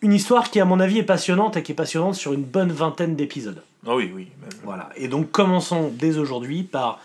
Une 0.00 0.12
histoire 0.12 0.48
qui, 0.48 0.60
à 0.60 0.64
mon 0.64 0.78
avis, 0.78 0.98
est 0.98 1.02
passionnante 1.02 1.56
et 1.56 1.64
qui 1.64 1.72
est 1.72 1.74
passionnante 1.74 2.14
sur 2.14 2.32
une 2.32 2.44
bonne 2.44 2.70
vingtaine 2.70 3.16
d'épisodes. 3.16 3.64
Ah 3.84 3.96
oui, 3.96 4.12
oui. 4.14 4.28
même. 4.40 4.50
Voilà. 4.62 4.90
Et 4.94 5.08
donc, 5.08 5.32
commençons 5.32 5.90
dès 5.92 6.18
aujourd'hui 6.18 6.62
par 6.62 7.00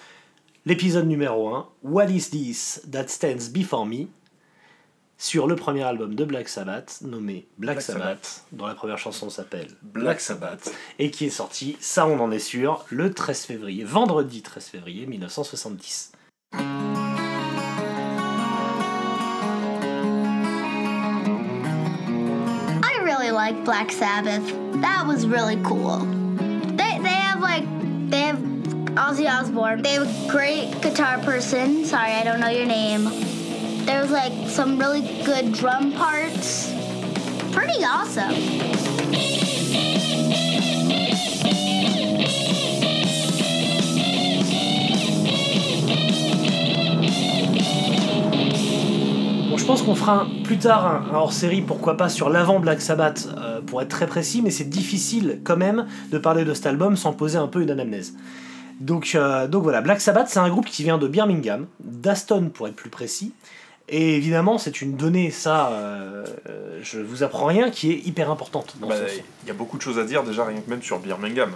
l'épisode 0.66 1.08
numéro 1.08 1.50
1, 1.50 1.68
What 1.84 2.06
is 2.10 2.30
this 2.32 2.82
that 2.92 3.08
stands 3.08 3.50
before 3.52 3.86
me 3.86 4.08
sur 5.18 5.48
le 5.48 5.56
premier 5.56 5.84
album 5.84 6.16
de 6.16 6.26
Black 6.26 6.50
Sabbath, 6.50 7.00
nommé 7.02 7.48
Black, 7.58 7.76
Black 7.76 7.82
Sabbath, 7.82 8.26
Sabbath. 8.26 8.44
dont 8.52 8.66
la 8.68 8.76
première 8.76 8.98
chanson 8.98 9.30
s'appelle 9.30 9.68
Black 9.82 10.20
Sabbath. 10.20 10.72
et 11.00 11.10
qui 11.10 11.26
est 11.26 11.30
sorti, 11.30 11.78
ça 11.80 12.06
on 12.06 12.20
en 12.20 12.32
est 12.32 12.40
sûr, 12.40 12.84
le 12.90 13.14
13 13.14 13.46
février, 13.46 13.84
vendredi 13.84 14.42
13 14.42 14.66
février 14.66 15.06
1970. 15.06 16.12
I 22.84 23.00
really 23.04 23.32
like 23.32 23.64
Black 23.64 23.92
Sabbath. 23.92 24.44
That 24.82 25.06
was 25.08 25.26
really 25.26 25.58
cool. 25.64 26.00
They, 26.76 27.00
they 27.02 27.10
have 27.10 27.40
like 27.42 27.64
they 28.10 28.22
have 28.22 28.40
Ozzy 28.96 29.28
Osbourne. 29.28 29.82
They 29.82 29.94
have 29.94 30.08
a 30.08 30.32
great 30.32 30.82
guitar 30.82 31.20
person. 31.20 31.86
Sorry, 31.86 32.12
I 32.12 32.24
don't 32.24 32.40
know 32.40 32.50
your 32.50 32.66
name. 32.66 33.06
There's 33.86 34.12
like 34.12 34.34
some 34.50 34.80
really 34.80 35.02
good 35.24 35.54
drum 35.54 35.92
parts. 35.94 36.72
Pretty 37.52 37.84
awesome. 37.84 38.36
Je 49.58 49.64
pense 49.68 49.82
qu'on 49.82 49.96
fera 49.96 50.22
un- 50.22 50.44
plus 50.44 50.58
tard 50.60 50.86
un, 50.86 51.16
un 51.16 51.18
hors-série, 51.18 51.62
pourquoi 51.62 51.98
pas, 51.98 52.10
sur 52.10 52.30
l'avant 52.30 52.60
Black 52.60 52.82
Sabbath, 52.82 53.28
euh, 53.38 53.62
pour 53.66 53.82
être 53.82 53.90
très 53.90 54.06
précis, 54.06 54.42
mais 54.44 54.52
c'est 54.52 54.70
difficile 54.70 55.40
quand 55.44 55.58
même 55.58 55.86
de 56.12 56.18
parler 56.20 56.46
de 56.46 56.54
cet 56.54 56.68
album 56.68 56.96
sans 56.96 57.14
poser 57.14 57.38
un 57.38 57.48
peu 57.48 57.62
une 57.64 57.72
anamnèse. 57.72 58.14
Donc, 58.80 59.14
euh, 59.16 59.48
donc 59.48 59.64
voilà, 59.64 59.82
Black 59.82 60.02
Sabbath, 60.02 60.28
c'est 60.28 60.40
un 60.40 60.50
groupe 60.50 60.66
qui 60.66 60.84
vient 60.84 60.98
de 60.98 61.08
Birmingham, 61.08 61.68
d'Aston 61.80 62.50
pour 62.54 62.68
être 62.68 62.76
plus 62.76 62.90
précis, 62.90 63.34
et 63.88 64.16
évidemment, 64.16 64.58
c'est 64.58 64.82
une 64.82 64.96
donnée, 64.96 65.30
ça, 65.30 65.70
euh, 65.70 66.26
euh, 66.50 66.80
je 66.82 67.00
vous 67.00 67.22
apprends 67.22 67.46
rien, 67.46 67.70
qui 67.70 67.92
est 67.92 67.98
hyper 68.06 68.32
importante 68.32 68.76
Bah. 68.80 68.96
Il 69.44 69.48
y 69.48 69.52
a 69.52 69.54
beaucoup 69.54 69.78
de 69.78 69.82
choses 69.82 70.00
à 70.00 70.04
dire 70.04 70.24
déjà 70.24 70.44
rien 70.46 70.60
que 70.60 70.70
même 70.70 70.82
sur 70.82 71.00
Birmingham. 71.00 71.52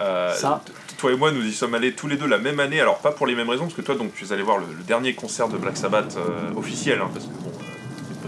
Euh, 0.00 0.32
Ça. 0.32 0.62
Toi 0.98 1.12
et 1.12 1.16
moi, 1.16 1.32
nous 1.32 1.44
y 1.44 1.52
sommes 1.52 1.74
allés 1.74 1.92
tous 1.92 2.06
les 2.06 2.16
deux 2.16 2.26
la 2.26 2.38
même 2.38 2.60
année. 2.60 2.80
Alors 2.80 2.98
pas 2.98 3.10
pour 3.10 3.26
les 3.26 3.34
mêmes 3.34 3.50
raisons, 3.50 3.64
parce 3.64 3.74
que 3.74 3.82
toi, 3.82 3.96
donc, 3.96 4.14
tu 4.14 4.24
es 4.24 4.32
allé 4.32 4.42
voir 4.42 4.58
le, 4.58 4.66
le 4.66 4.84
dernier 4.84 5.14
concert 5.14 5.48
de 5.48 5.58
Black 5.58 5.76
Sabbath 5.76 6.16
officiel, 6.56 7.00
hein, 7.00 7.10
parce 7.12 7.26
que 7.26 7.32
bon, 7.32 7.50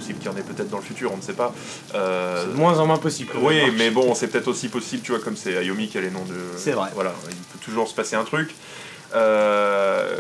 possible 0.05 0.19
qu'il 0.19 0.31
y 0.31 0.35
en 0.35 0.37
ait 0.37 0.43
peut-être 0.43 0.69
dans 0.69 0.77
le 0.77 0.83
futur, 0.83 1.11
on 1.13 1.17
ne 1.17 1.23
sait 1.23 1.33
pas. 1.33 1.55
Euh, 1.95 2.43
C'est 2.45 2.53
de 2.53 2.57
moins 2.57 2.79
en 2.79 2.87
moins 2.87 2.99
possible. 2.99 3.33
oui, 3.41 3.57
mais 3.79 3.91
bon, 3.91 4.15
c'est 4.15 4.29
peut-être 4.29 4.49
aussi 4.49 4.69
possible, 4.69 5.03
tu 5.03 5.13
vois, 5.13 5.21
comme 5.21 5.37
c'est 5.37 5.57
Ayomi 5.57 5.89
qui 5.89 5.97
a 5.97 6.03
les 6.03 6.11
noms 6.11 6.25
de. 6.27 6.35
C'est 6.59 6.73
vrai. 6.73 6.91
Voilà, 6.95 7.13
il 7.31 7.37
peut 7.37 7.59
toujours 7.65 7.89
se 7.89 7.95
passer 7.95 8.15
un 8.17 8.25
truc. 8.25 8.55
Euh, 9.15 10.17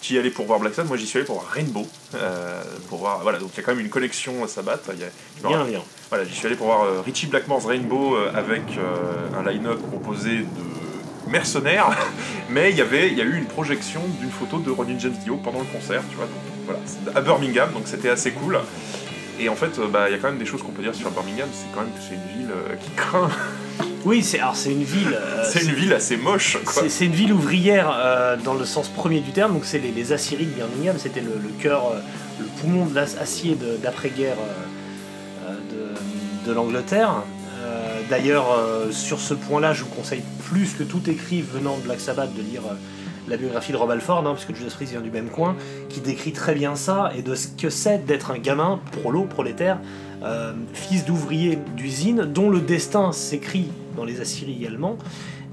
tu 0.00 0.14
y 0.14 0.18
allais 0.18 0.30
pour 0.30 0.46
voir 0.46 0.58
Black 0.60 0.72
Sabbath, 0.74 0.88
moi 0.88 0.96
j'y 0.96 1.06
suis 1.06 1.18
allé 1.18 1.26
pour 1.26 1.40
voir 1.40 1.50
Rainbow. 1.50 1.86
euh, 2.14 2.62
pour 2.88 2.98
voir, 2.98 3.20
voilà, 3.22 3.38
donc 3.38 3.50
il 3.54 3.56
y 3.56 3.60
a 3.60 3.62
quand 3.64 3.72
même 3.74 3.84
une 3.84 3.90
connexion 3.90 4.42
à 4.44 4.48
Sabbath. 4.48 4.88
Il 4.94 5.00
y 5.00 5.04
a- 5.04 5.48
Bien, 5.48 5.66
voilà, 6.08 6.24
j'y 6.24 6.34
suis 6.34 6.46
allé 6.46 6.56
pour 6.56 6.66
voir 6.68 6.84
euh, 6.84 7.00
Richie 7.04 7.26
Blackmore's 7.26 7.66
Rainbow 7.66 8.16
avec 8.34 8.62
un 9.36 9.50
line-up 9.50 9.80
composé 9.90 10.38
de 10.38 11.30
mercenaires, 11.30 11.88
mais 12.50 12.70
il 12.70 12.76
y 12.76 12.80
avait, 12.80 13.08
il 13.08 13.18
y 13.18 13.20
a 13.20 13.24
eu 13.24 13.36
une 13.36 13.46
projection 13.46 14.00
d'une 14.20 14.30
photo 14.30 14.58
de 14.58 14.70
Ronnie 14.70 14.96
James 15.00 15.16
Dio 15.24 15.36
pendant 15.36 15.58
le 15.58 15.64
concert, 15.66 16.02
tu 16.08 16.16
vois, 16.16 16.26
donc, 16.26 16.34
voilà, 16.66 16.80
à 17.18 17.20
Birmingham, 17.20 17.72
donc 17.72 17.82
c'était 17.86 18.10
assez 18.10 18.30
cool. 18.30 18.60
Et 19.38 19.48
en 19.48 19.54
fait, 19.56 19.78
euh, 19.78 19.86
bah, 19.88 20.08
il 20.08 20.12
y 20.12 20.14
a 20.14 20.18
quand 20.18 20.28
même 20.28 20.38
des 20.38 20.46
choses 20.46 20.62
qu'on 20.62 20.72
peut 20.72 20.82
dire 20.82 20.94
sur 20.94 21.10
Birmingham, 21.10 21.48
c'est 21.52 21.66
quand 21.74 21.82
même 21.82 21.90
que 21.92 22.00
c'est 22.00 22.14
une 22.14 22.38
ville 22.40 22.50
euh, 22.50 22.74
qui 22.76 22.90
craint, 22.96 23.28
Oui, 24.04 24.22
c'est 24.22 24.40
alors 24.40 24.56
c'est 24.56 24.72
une 24.72 24.82
ville. 24.84 25.12
euh, 25.14 25.44
c'est 25.50 25.62
une 25.64 25.74
ville 25.74 25.92
assez 25.92 26.16
moche, 26.16 26.56
quoi. 26.64 26.82
C'est- 26.88 27.04
une 27.04 27.12
ville 27.12 27.32
ouvrière 27.32 27.90
euh, 27.94 28.36
dans 28.42 28.54
le 28.54 28.64
sens 28.64 28.88
premier 28.88 29.20
du 29.20 29.32
terme, 29.32 29.52
donc 29.52 29.64
c'est 29.64 29.78
les, 29.78 29.90
les 29.92 30.12
Assyries 30.12 30.46
de 30.46 30.50
Birmingham, 30.52 30.96
c'était 30.98 31.20
le, 31.20 31.32
le 31.42 31.50
cœur, 31.62 31.82
le 32.40 32.46
poumon 32.60 32.86
de 32.86 32.94
l'acier 32.94 33.56
d'après-guerre 33.82 34.36
de, 35.70 36.48
de 36.48 36.54
l'Angleterre. 36.54 37.22
D'ailleurs, 38.08 38.46
sur 38.92 39.18
ce 39.18 39.34
point-là, 39.34 39.72
je 39.72 39.82
vous 39.82 39.88
conseille 39.88 40.22
plus 40.48 40.74
que 40.74 40.84
tout 40.84 41.02
écrit 41.10 41.42
venant 41.42 41.76
de 41.76 41.82
Black 41.82 41.98
Sabbath 42.00 42.32
de 42.34 42.40
lire 42.42 42.62
la 43.28 43.36
biographie 43.36 43.72
de 43.72 43.76
Rob 43.76 43.90
Alford, 43.90 44.26
hein, 44.26 44.34
puisque 44.34 44.54
Judas 44.54 44.72
Priest 44.74 44.92
vient 44.92 45.00
du 45.00 45.10
même 45.10 45.28
coin, 45.28 45.56
qui 45.88 46.00
décrit 46.00 46.32
très 46.32 46.54
bien 46.54 46.76
ça 46.76 47.10
et 47.16 47.22
de 47.22 47.34
ce 47.34 47.48
que 47.48 47.70
c'est 47.70 48.04
d'être 48.04 48.30
un 48.30 48.38
gamin, 48.38 48.80
prolo, 48.92 49.24
prolétaire, 49.24 49.78
euh, 50.22 50.52
fils 50.72 51.04
d'ouvrier 51.04 51.58
d'usine, 51.76 52.22
dont 52.24 52.50
le 52.50 52.60
destin 52.60 53.12
s'écrit 53.12 53.70
dans 53.96 54.04
les 54.04 54.20
Assyries 54.20 54.56
également, 54.60 54.96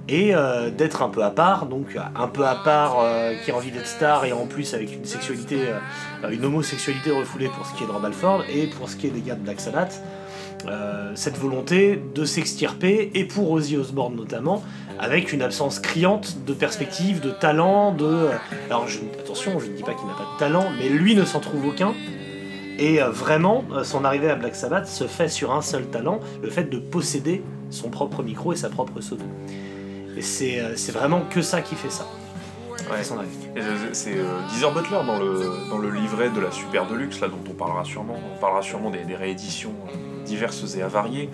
et 0.07 0.35
euh, 0.35 0.69
d'être 0.69 1.01
un 1.01 1.09
peu 1.09 1.23
à 1.23 1.31
part, 1.31 1.65
donc 1.65 1.97
un 2.15 2.27
peu 2.27 2.45
à 2.45 2.55
part, 2.55 2.97
euh, 2.99 3.33
qui 3.43 3.51
a 3.51 3.55
envie 3.55 3.71
d'être 3.71 3.87
star, 3.87 4.25
et 4.25 4.33
en 4.33 4.45
plus 4.45 4.73
avec 4.73 4.93
une 4.93 5.05
sexualité, 5.05 5.59
une 6.29 6.45
homosexualité 6.45 7.11
refoulée 7.11 7.47
pour 7.47 7.65
ce 7.65 7.73
qui 7.75 7.83
est 7.83 7.87
de 7.87 7.91
Rob 7.91 8.05
Alford, 8.05 8.43
et 8.53 8.67
pour 8.67 8.89
ce 8.89 8.95
qui 8.95 9.07
est 9.07 9.11
des 9.11 9.21
gars 9.21 9.35
de 9.35 9.45
euh, 10.67 11.11
cette 11.15 11.37
volonté 11.37 11.99
de 12.15 12.25
s'extirper, 12.25 13.11
et 13.13 13.25
pour 13.25 13.51
Ozzy 13.51 13.77
Osbourne 13.77 14.15
notamment, 14.15 14.63
avec 14.99 15.33
une 15.33 15.41
absence 15.41 15.79
criante 15.79 16.37
de 16.45 16.53
perspective, 16.53 17.19
de 17.19 17.31
talent, 17.31 17.91
de... 17.93 18.29
Alors 18.69 18.87
je- 18.87 18.99
attention, 19.19 19.59
je 19.59 19.67
ne 19.67 19.75
dis 19.75 19.83
pas 19.83 19.93
qu'il 19.93 20.07
n'a 20.07 20.13
pas 20.13 20.27
de 20.33 20.39
talent, 20.39 20.65
mais 20.79 20.89
lui 20.89 21.15
ne 21.15 21.25
s'en 21.25 21.39
trouve 21.39 21.65
aucun, 21.67 21.93
et 22.79 23.01
euh, 23.01 23.09
vraiment, 23.09 23.63
euh, 23.73 23.83
son 23.83 24.03
arrivée 24.05 24.29
à 24.29 24.35
Black 24.35 24.55
Sabbath 24.55 24.87
se 24.87 25.05
fait 25.05 25.29
sur 25.29 25.51
un 25.51 25.61
seul 25.61 25.85
talent, 25.87 26.19
le 26.41 26.49
fait 26.49 26.63
de 26.65 26.77
posséder 26.77 27.43
son 27.69 27.89
propre 27.89 28.23
micro 28.23 28.53
et 28.53 28.55
sa 28.55 28.69
propre 28.69 29.01
sono. 29.01 29.23
Et 30.15 30.21
euh, 30.61 30.73
c'est 30.75 30.91
vraiment 30.91 31.21
que 31.29 31.41
ça 31.41 31.61
qui 31.61 31.75
fait 31.75 31.89
ça. 31.91 32.07
Ouais. 32.91 33.03
Son 33.03 33.15
c'est- 33.93 34.17
euh, 34.17 34.47
Geezer 34.49 34.71
Butler 34.73 34.99
dans 35.05 35.17
le, 35.19 35.69
dans 35.69 35.77
le 35.77 35.89
livret 35.89 36.29
de 36.29 36.39
la 36.39 36.51
Super 36.51 36.85
Deluxe, 36.85 37.19
là, 37.21 37.27
dont 37.27 37.39
on 37.49 37.53
parlera 37.53 37.83
sûrement. 37.85 38.17
On 38.35 38.39
parlera 38.39 38.61
sûrement 38.61 38.89
des, 38.89 39.03
des 39.03 39.15
rééditions 39.15 39.73
euh, 39.87 40.25
diverses 40.25 40.75
et 40.75 40.81
avariées 40.81 41.29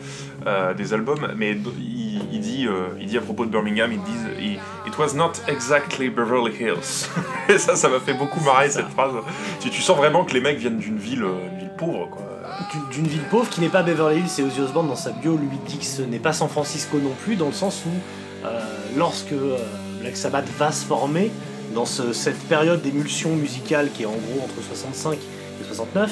euh, 0.47 0.73
des 0.73 0.93
albums, 0.93 1.31
mais 1.35 1.51
il, 1.51 2.21
il 2.31 2.39
dit, 2.39 2.67
euh, 2.67 2.87
il 2.99 3.07
dit 3.07 3.17
à 3.17 3.21
propos 3.21 3.45
de 3.45 3.51
Birmingham, 3.51 3.91
il 3.91 3.99
dit 4.01 4.57
It 4.87 4.97
was 4.97 5.13
not 5.15 5.33
exactly 5.47 6.09
Beverly 6.09 6.53
Hills. 6.59 7.07
et 7.49 7.57
ça, 7.57 7.75
ça 7.75 7.89
m'a 7.89 7.99
fait 7.99 8.13
beaucoup 8.13 8.39
marrer 8.41 8.69
cette 8.69 8.89
phrase. 8.89 9.13
Tu, 9.59 9.69
tu 9.69 9.81
sens 9.81 9.97
vraiment 9.97 10.25
que 10.25 10.33
les 10.33 10.41
mecs 10.41 10.57
viennent 10.57 10.77
d'une 10.79 10.97
ville, 10.97 11.23
une 11.23 11.59
ville 11.59 11.71
pauvre, 11.77 12.09
quoi. 12.09 12.23
D'une- 12.71 12.89
D'une 12.91 13.07
ville 13.07 13.23
pauvre 13.31 13.47
qui 13.49 13.61
n'est 13.61 13.69
pas 13.69 13.83
Beverly 13.83 14.19
Hills, 14.19 14.39
et 14.39 14.43
Ozzy 14.43 14.61
Osbourne 14.61 14.87
dans 14.87 14.95
sa 14.95 15.11
bio 15.11 15.35
lui 15.37 15.47
dit 15.67 15.77
que 15.77 15.85
ce 15.85 16.01
n'est 16.01 16.19
pas 16.19 16.33
San 16.33 16.49
Francisco 16.49 16.97
non 16.97 17.13
plus, 17.23 17.35
dans 17.35 17.47
le 17.47 17.53
sens 17.53 17.83
où 17.85 18.45
euh, 18.45 18.59
lorsque 18.97 19.31
euh, 19.33 19.57
Black 20.01 20.17
Sabbath 20.17 20.45
va 20.57 20.71
se 20.71 20.85
former, 20.85 21.31
dans 21.75 21.85
ce- 21.85 22.13
cette 22.13 22.39
période 22.47 22.81
d'émulsion 22.81 23.35
musicale 23.35 23.89
qui 23.95 24.03
est 24.03 24.07
en 24.07 24.11
gros 24.11 24.43
entre 24.43 24.65
65 24.67 25.13
et 25.13 25.65
69, 25.67 26.11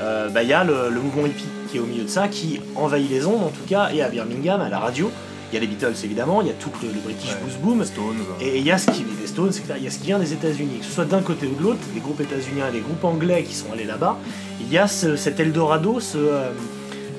euh, 0.00 0.28
bah, 0.28 0.42
il 0.42 0.48
y 0.48 0.52
a 0.52 0.64
le, 0.64 0.90
le 0.90 1.00
mouvement 1.00 1.26
hippie 1.26 1.44
qui 1.70 1.76
est 1.78 1.80
au 1.80 1.86
milieu 1.86 2.04
de 2.04 2.08
ça, 2.08 2.28
qui 2.28 2.60
envahit 2.76 3.10
les 3.10 3.26
ondes 3.26 3.42
en 3.42 3.48
tout 3.50 3.66
cas, 3.68 3.90
et 3.92 4.02
à 4.02 4.08
Birmingham, 4.08 4.60
à 4.60 4.68
la 4.68 4.78
radio, 4.78 5.10
il 5.50 5.54
y 5.54 5.58
a 5.58 5.60
les 5.60 5.66
Beatles 5.66 5.94
évidemment, 6.04 6.40
il 6.42 6.48
y 6.48 6.50
a 6.50 6.54
tout 6.54 6.70
le, 6.82 6.88
le 6.88 7.00
British 7.00 7.30
Ouais. 7.30 7.36
Blues 7.44 7.56
Boom, 7.62 7.84
Stones. 7.84 8.16
euh, 8.40 8.44
et 8.44 8.58
il 8.58 8.64
y 8.64 8.70
a 8.70 8.78
ce 8.78 8.90
qui 8.90 9.02
des 9.04 9.26
Stones. 9.26 9.52
Il 9.76 9.84
y 9.84 9.86
a 9.86 9.90
ce 9.90 9.98
qui 9.98 10.06
vient 10.06 10.18
des 10.18 10.32
États-Unis, 10.32 10.78
que 10.80 10.84
ce 10.84 10.90
soit 10.92 11.04
d'un 11.04 11.20
côté 11.22 11.46
ou 11.46 11.54
de 11.54 11.62
l'autre, 11.62 11.78
les 11.94 12.00
groupes 12.00 12.20
états-uniens 12.20 12.68
et 12.68 12.72
les 12.72 12.80
groupes 12.80 13.04
anglais 13.04 13.42
qui 13.44 13.54
sont 13.54 13.66
allés 13.72 13.84
là-bas. 13.84 14.16
Il 14.60 14.72
y 14.72 14.78
a 14.78 14.88
ce- 14.88 15.14
cet 15.16 15.38
Eldorado, 15.38 16.00
ce, 16.00 16.16
euh, 16.18 16.48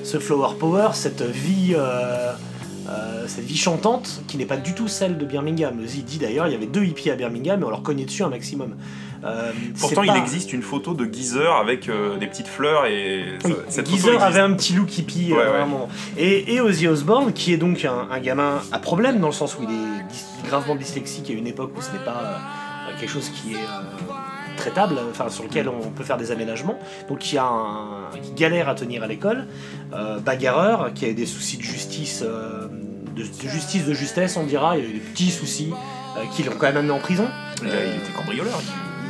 ce 0.04 0.18
flower 0.18 0.54
power, 0.58 0.88
cette 0.94 1.22
vie, 1.22 1.74
euh, 1.76 2.32
euh, 2.88 3.24
cette 3.28 3.44
vie 3.44 3.56
chantante 3.56 4.22
qui 4.28 4.36
n'est 4.38 4.46
pas 4.46 4.56
du 4.56 4.74
tout 4.74 4.88
celle 4.88 5.18
de 5.18 5.24
Birmingham. 5.24 5.78
Ozzy 5.82 6.02
dit 6.02 6.18
d'ailleurs, 6.18 6.46
il 6.46 6.52
y 6.52 6.56
avait 6.56 6.66
deux 6.66 6.84
hippies 6.84 7.10
à 7.10 7.16
Birmingham 7.16 7.60
et 7.60 7.64
on 7.64 7.70
leur 7.70 7.82
cognait 7.82 8.04
dessus 8.06 8.22
un 8.22 8.28
maximum. 8.30 8.76
Euh, 9.24 9.50
Pourtant, 9.80 10.04
il 10.04 10.14
existe 10.16 10.52
une 10.52 10.62
photo 10.62 10.94
de 10.94 11.04
Geezer 11.12 11.56
avec 11.56 11.88
euh, 11.88 12.16
des 12.18 12.26
petites 12.28 12.46
fleurs 12.46 12.86
et 12.86 13.24
Oui, 13.44 13.52
cette 13.68 13.88
Geezer 13.90 14.22
avait 14.22 14.40
un 14.40 14.52
petit 14.54 14.72
look 14.74 14.96
hippie, 14.96 15.32
Ouais, 15.32 15.38
ouais. 15.38 15.44
vraiment. 15.48 15.88
Et, 16.16 16.54
et 16.54 16.60
Ozzy 16.60 16.86
Osbourne, 16.86 17.32
qui 17.32 17.52
est 17.52 17.56
donc 17.56 17.84
un, 17.84 18.06
un 18.10 18.20
gamin 18.20 18.62
à 18.72 18.78
problème, 18.78 19.18
dans 19.20 19.26
le 19.26 19.32
sens 19.32 19.56
où 19.58 19.64
il 19.64 19.70
est 19.70 20.48
gravement 20.48 20.76
dyslexique 20.76 21.28
à 21.30 21.32
une 21.32 21.46
époque 21.48 21.72
où 21.76 21.82
ce 21.82 21.90
n'est 21.92 22.04
pas 22.04 22.38
quelque 22.98 23.10
chose 23.10 23.28
qui 23.30 23.54
est 23.54 23.58
traitable, 24.58 24.96
enfin 25.10 25.28
sur 25.30 25.44
lequel 25.44 25.68
on 25.68 25.90
peut 25.90 26.04
faire 26.04 26.18
des 26.18 26.30
aménagements. 26.30 26.78
Donc 27.08 27.18
qui 27.20 27.38
a 27.38 27.44
un, 27.46 28.10
qui 28.22 28.32
galère 28.32 28.68
à 28.68 28.74
tenir 28.74 29.02
à 29.02 29.06
l'école, 29.06 29.46
euh, 29.94 30.18
bagarreur, 30.18 30.92
qui 30.94 31.06
a 31.06 31.12
des 31.12 31.26
soucis 31.26 31.56
de 31.56 31.62
justice, 31.62 32.22
euh, 32.26 32.66
de, 33.16 33.22
de 33.22 33.48
justice, 33.48 33.86
de 33.86 33.94
justesse, 33.94 34.36
on 34.36 34.44
dira. 34.44 34.76
Il 34.76 34.84
y 34.84 34.86
a 34.86 34.90
eu 34.90 34.92
des 34.94 34.98
petits 35.00 35.30
soucis 35.30 35.72
euh, 36.16 36.20
qui 36.34 36.42
l'ont 36.42 36.52
quand 36.58 36.66
même 36.66 36.76
amené 36.78 36.92
en 36.92 36.98
prison. 36.98 37.26
Il, 37.62 37.68
était 37.68 38.12
cambrioleur. 38.16 38.60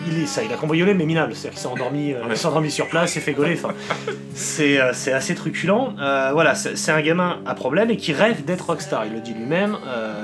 Il 0.07 0.23
est 0.23 0.27
ça, 0.27 0.43
il 0.43 0.51
a 0.53 0.57
cambriolé 0.57 0.95
mais 0.95 1.05
minable, 1.05 1.35
c'est-à-dire 1.35 1.51
qu'il 1.51 1.61
s'est 1.61 1.67
endormi, 1.67 2.13
euh, 2.15 2.25
Ouais. 2.27 2.37
s'est 2.37 2.47
endormi 2.47 2.71
sur 2.71 2.89
place, 2.89 3.13
s'est 3.13 3.21
fait 3.21 3.35
gauler, 3.35 3.59
enfin, 3.63 3.75
c'est 4.35 4.79
c'est 4.95 5.13
assez 5.13 5.35
truculent. 5.35 5.93
Voilà, 6.33 6.55
c'est 6.55 6.77
c'est 6.77 6.93
un 6.93 7.03
gamin 7.03 7.41
à 7.45 7.55
problème 7.55 7.91
et 7.91 7.97
qui 7.97 8.13
rêve 8.13 8.45
d'être 8.45 8.67
rockstar. 8.67 9.05
Il 9.07 9.13
le 9.13 9.21
dit 9.21 9.35
lui-même, 9.35 9.77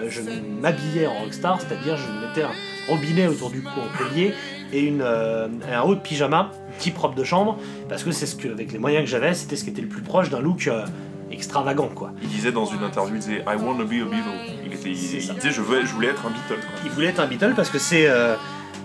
je 0.09 0.21
m'habillais 0.63 1.07
en 1.07 1.15
rockstar, 1.25 1.61
c'est-à-dire 1.61 1.97
je 1.99 2.07
me 2.11 2.27
mettais 2.27 2.45
un 2.45 2.53
robinet 2.89 3.27
autour 3.27 3.51
du 3.51 3.63
cou 3.63 3.71
en 3.81 3.99
collier 3.99 4.33
et 4.75 4.81
une, 4.83 5.01
euh, 5.03 5.49
un 5.73 5.81
haut 5.83 5.95
de 5.95 6.01
pyjama, 6.01 6.51
type 6.79 6.99
robe 6.99 7.15
de 7.15 7.25
chambre, 7.25 7.59
parce 7.89 8.03
que 8.03 8.11
c'est 8.11 8.27
ce 8.27 8.35
que, 8.37 8.49
avec 8.49 8.73
les 8.73 8.79
moyens 8.79 9.05
que 9.05 9.11
j'avais, 9.11 9.33
c'était 9.35 9.57
ce 9.57 9.65
qui 9.65 9.71
était 9.71 9.83
le 9.83 9.89
plus 9.89 10.03
proche 10.03 10.31
d'un 10.31 10.41
look 10.41 10.67
euh, 10.67 10.85
extravagant, 11.31 11.89
quoi. 11.89 12.13
Il 12.23 12.29
disait 12.29 12.53
dans 12.53 12.67
une 12.67 12.83
interview, 12.83 13.15
il 13.15 13.21
disait 13.21 13.45
I 13.47 13.57
wanna 13.61 13.85
be 13.85 13.93
a 14.03 14.05
Beatle. 14.05 14.31
Il, 14.67 14.73
était, 14.73 14.91
il, 14.91 14.97
C'est 14.97 15.17
il 15.17 15.23
ça. 15.23 15.35
disait 15.35 15.51
je, 15.53 15.61
veux, 15.63 15.85
je 15.87 15.93
voulais 15.93 16.09
être 16.09 16.25
un 16.27 16.31
Beatle. 16.31 16.61
Quoi. 16.61 16.81
Il 16.85 16.91
voulait 16.91 17.09
être 17.09 17.21
un 17.21 17.27
Beatle 17.27 17.55
parce 17.55 17.71
que 17.71 17.79
c'est 17.79 18.07
euh, 18.09 18.35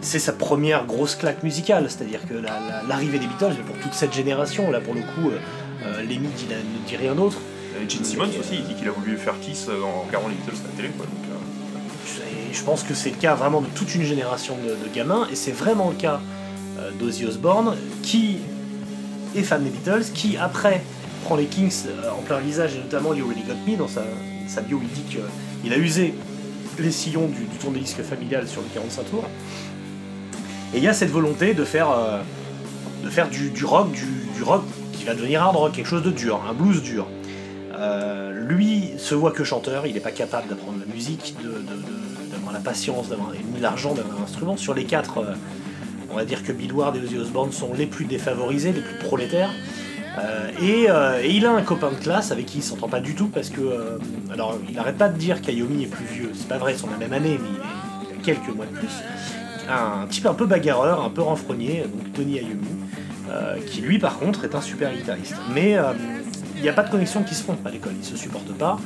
c'est 0.02 0.20
sa 0.20 0.32
première 0.32 0.86
grosse 0.86 1.16
claque 1.16 1.44
musicale, 1.44 1.86
c'est-à-dire 1.90 2.22
que 2.28 2.34
la- 2.34 2.60
la- 2.60 2.84
l'arrivée 2.88 3.20
des 3.20 3.28
Beatles, 3.28 3.54
mais 3.58 3.64
pour 3.66 3.78
toute 3.80 3.94
cette 3.94 4.14
génération, 4.14 4.72
là 4.72 4.80
pour 4.80 4.94
le 4.94 5.02
coup, 5.02 5.30
euh, 5.32 6.02
Lemmy 6.02 6.30
dit, 6.38 6.46
ne 6.50 6.88
dit 6.88 6.96
rien 6.96 7.16
d'autre. 7.16 7.38
Et 7.82 7.90
Gene 7.90 8.04
Simmons 8.06 8.24
aussi, 8.40 8.56
il 8.56 8.64
dit 8.64 8.76
qu'il 8.76 8.88
a 8.88 8.92
voulu 8.92 9.18
faire 9.18 9.36
Kiss 9.42 9.68
en 9.70 10.04
regardant 10.08 10.28
les 10.30 10.36
Beatles 10.36 10.56
à 10.64 10.68
la 10.70 10.76
télé. 10.76 10.90
Quoi. 10.98 11.06
Donc, 11.06 11.16
euh, 11.30 11.36
Et 12.50 12.54
je 12.54 12.64
pense 12.64 12.84
que 12.84 12.94
c'est 12.94 13.12
le 13.12 13.18
cas 13.18 13.36
vraiment 13.36 13.62
de 13.62 13.68
toute 13.68 13.94
une 13.96 14.04
génération 14.04 14.56
de, 14.58 14.76
gamins, 14.94 15.28
et 15.32 15.36
c'est 15.36 15.52
vraiment 15.52 15.90
le 15.90 15.96
cas 15.96 16.20
euh, 16.80 16.92
d'Ozzy 17.00 17.26
Osbourne, 17.26 17.76
qui 18.02 18.38
est 19.36 19.44
fan 19.44 19.64
des 19.64 19.70
Beatles, 19.70 20.12
qui 20.14 20.38
après 20.38 20.82
prend 21.26 21.36
les 21.36 21.46
Kings 21.46 21.86
euh, 21.88 22.10
en 22.12 22.22
plein 22.22 22.40
visage, 22.40 22.76
et 22.76 22.80
notamment 22.80 23.14
You 23.14 23.28
Really 23.28 23.44
Got 23.44 23.72
Me, 23.72 23.78
dans 23.78 23.88
sa, 23.88 24.04
sa 24.48 24.62
bio, 24.62 24.80
il 24.82 24.90
dit 24.90 25.04
qu'il 25.04 25.74
a 25.74 25.78
usé 25.78 26.14
les 26.80 26.92
sillons 26.92 27.28
du, 27.28 27.44
du 27.44 27.58
tourne-disque 27.58 28.02
familial 28.02 28.48
sur 28.48 28.62
le 28.62 28.68
45 28.74 29.04
tours. 29.12 29.26
Et 30.74 30.78
il 30.78 30.84
y 30.84 30.88
a 30.88 30.94
cette 30.94 31.10
volonté 31.12 31.54
de 31.54 31.66
faire, 31.66 31.92
euh, 31.92 32.22
de 33.04 33.10
faire 33.10 33.30
du, 33.30 33.52
rock, 33.66 33.92
du, 33.92 34.44
rock 34.44 34.64
qui 34.94 35.04
va 35.04 35.14
devenir 35.14 35.44
hard 35.44 35.56
rock, 35.56 35.72
quelque 35.74 35.88
chose 35.88 36.04
de 36.04 36.12
dur, 36.12 36.42
un 36.50 36.54
blues 36.54 36.82
dur. 36.82 37.08
Euh, 37.76 38.32
lui 38.32 38.92
se 38.98 39.16
voit 39.16 39.32
que 39.32 39.44
chanteur, 39.44 39.86
il 39.86 39.94
n'est 39.94 40.00
pas 40.00 40.12
capable 40.12 40.48
d'apprendre 40.48 40.80
la 40.80 40.94
musique, 40.94 41.36
de- 41.44 41.64
la 42.52 42.60
patience, 42.60 43.10
d'avoir 43.10 43.32
l'argent 43.60 43.94
d'avoir 43.94 44.20
un 44.20 44.24
instrument. 44.24 44.58
Sur 44.58 44.74
les 44.74 44.86
quatre, 44.86 45.20
euh, 45.20 45.34
on 46.12 46.16
va 46.16 46.26
dire 46.26 46.44
que 46.44 46.52
Bill 46.52 46.72
et 46.72 47.00
Ozzy 47.00 47.18
Osbourne 47.18 47.52
sont 47.52 47.74
les 47.74 47.86
plus 47.86 48.06
défavorisés, 48.06 48.72
les 48.72 48.82
plus 48.82 48.98
prolétaires. 48.98 49.52
Euh, 50.18 50.50
et, 50.62 50.90
euh, 50.90 51.22
et 51.24 51.30
il 51.30 51.46
a 51.46 51.52
un 51.52 51.62
copain 51.62 51.92
de 51.92 51.96
classe 51.96 52.32
avec 52.32 52.48
qui 52.48 52.58
il 52.58 52.64
s'entend 52.64 52.88
pas 52.88 53.00
du 53.00 53.16
tout 53.16 53.28
parce 53.28 53.50
que. 53.50 54.00
alors, 54.32 54.58
il 54.70 54.78
arrête 54.78 54.98
pas 54.98 55.10
de 55.10 55.18
dire 55.18 55.42
qu'Ayomi 55.42 55.84
est 55.84 55.88
plus 55.88 56.06
vieux, 56.06 56.32
c'est 56.34 56.48
pas 56.48 56.58
vrai, 56.58 56.74
ils 56.74 56.80
sont 56.80 56.90
la 56.90 56.98
même 56.98 57.14
année, 57.14 57.40
mais 57.42 57.50
il, 58.12 58.20
a 58.20 58.24
quelques 58.24 58.56
mois 58.56 58.66
de 58.66 58.76
plus. 58.76 58.92
Un 59.70 60.08
type 60.08 60.26
un 60.26 60.34
peu 60.34 60.46
bagarreur, 60.46 61.04
un 61.04 61.10
peu 61.10 61.22
renfrogné, 61.22 61.84
donc 61.84 62.12
Tony 62.14 62.40
Ayomi, 62.40 63.66
qui 63.68 63.82
lui 63.82 64.00
par 64.00 64.18
contre 64.18 64.46
est 64.46 64.56
un 64.56 64.62
super 64.62 64.92
guitariste. 64.92 65.36
Mais 65.54 65.78
il 66.56 66.64
n'y 66.64 66.70
a 66.70 66.74
pas 66.74 66.84
de 66.84 66.90
connexion 66.90 67.24
qui 67.24 67.36
se 67.36 67.44
font 67.44 67.58
à 67.64 67.70
l'école, 67.70 67.94
ils 67.98 68.06
se 68.06 68.18
supportent 68.18 68.58
pas. 68.58 68.80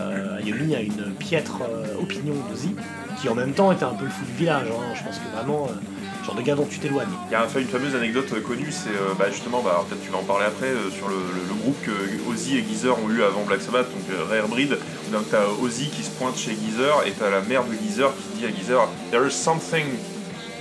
Euh, 0.00 0.38
Ayomi 0.38 0.74
a 0.74 0.80
une 0.80 1.12
piètre 1.18 1.58
euh, 1.62 2.00
opinion 2.00 2.34
d'Ozzy, 2.50 2.74
qui 3.20 3.28
en 3.28 3.34
même 3.34 3.52
temps 3.52 3.72
était 3.72 3.84
un 3.84 3.94
peu 3.94 4.04
le 4.04 4.10
fou 4.10 4.24
du 4.24 4.32
village. 4.32 4.66
hein. 4.70 4.94
Je 4.94 5.02
pense 5.02 5.16
que 5.16 5.28
vraiment, 5.36 5.66
euh, 5.68 6.24
genre 6.24 6.34
de 6.36 6.42
gars 6.42 6.54
dont 6.54 6.66
tu 6.70 6.78
t'éloignes. 6.78 7.08
Il 7.28 7.32
y 7.32 7.34
a 7.34 7.44
une 7.58 7.66
fameuse 7.66 7.94
anecdote 7.96 8.30
connue, 8.46 8.70
c'est 8.70 8.90
euh, 8.90 9.14
bah, 9.18 9.26
justement, 9.30 9.60
bah, 9.62 9.84
peut-être 9.88 10.02
tu 10.04 10.10
vas 10.10 10.18
en 10.18 10.22
parler 10.22 10.46
après, 10.46 10.66
euh, 10.66 10.90
sur 10.90 11.08
le, 11.08 11.14
le- 11.16 11.48
le 11.48 11.54
groupe 11.62 11.76
que 11.84 12.30
Ozzy 12.30 12.58
et 12.58 12.64
Geezer 12.68 12.96
ont 13.02 13.10
eu 13.10 13.22
avant 13.22 13.42
Black 13.42 13.60
Sabbath, 13.62 13.86
donc 13.90 14.28
Rare 14.30 14.46
Breed. 14.48 14.76
Donc 15.12 15.22
t'as 15.30 15.46
Ozzy 15.62 15.88
qui 15.88 16.02
se 16.02 16.10
pointe 16.10 16.36
chez 16.36 16.52
Geezer 16.52 17.02
et 17.06 17.12
t'as 17.12 17.30
la 17.30 17.40
mère 17.40 17.64
de 17.64 17.72
Geezer 17.72 18.12
qui 18.14 18.38
dit 18.40 18.46
à 18.46 18.50
Geezer 18.56 18.86
There 19.10 19.26
is 19.26 19.32
something 19.32 19.84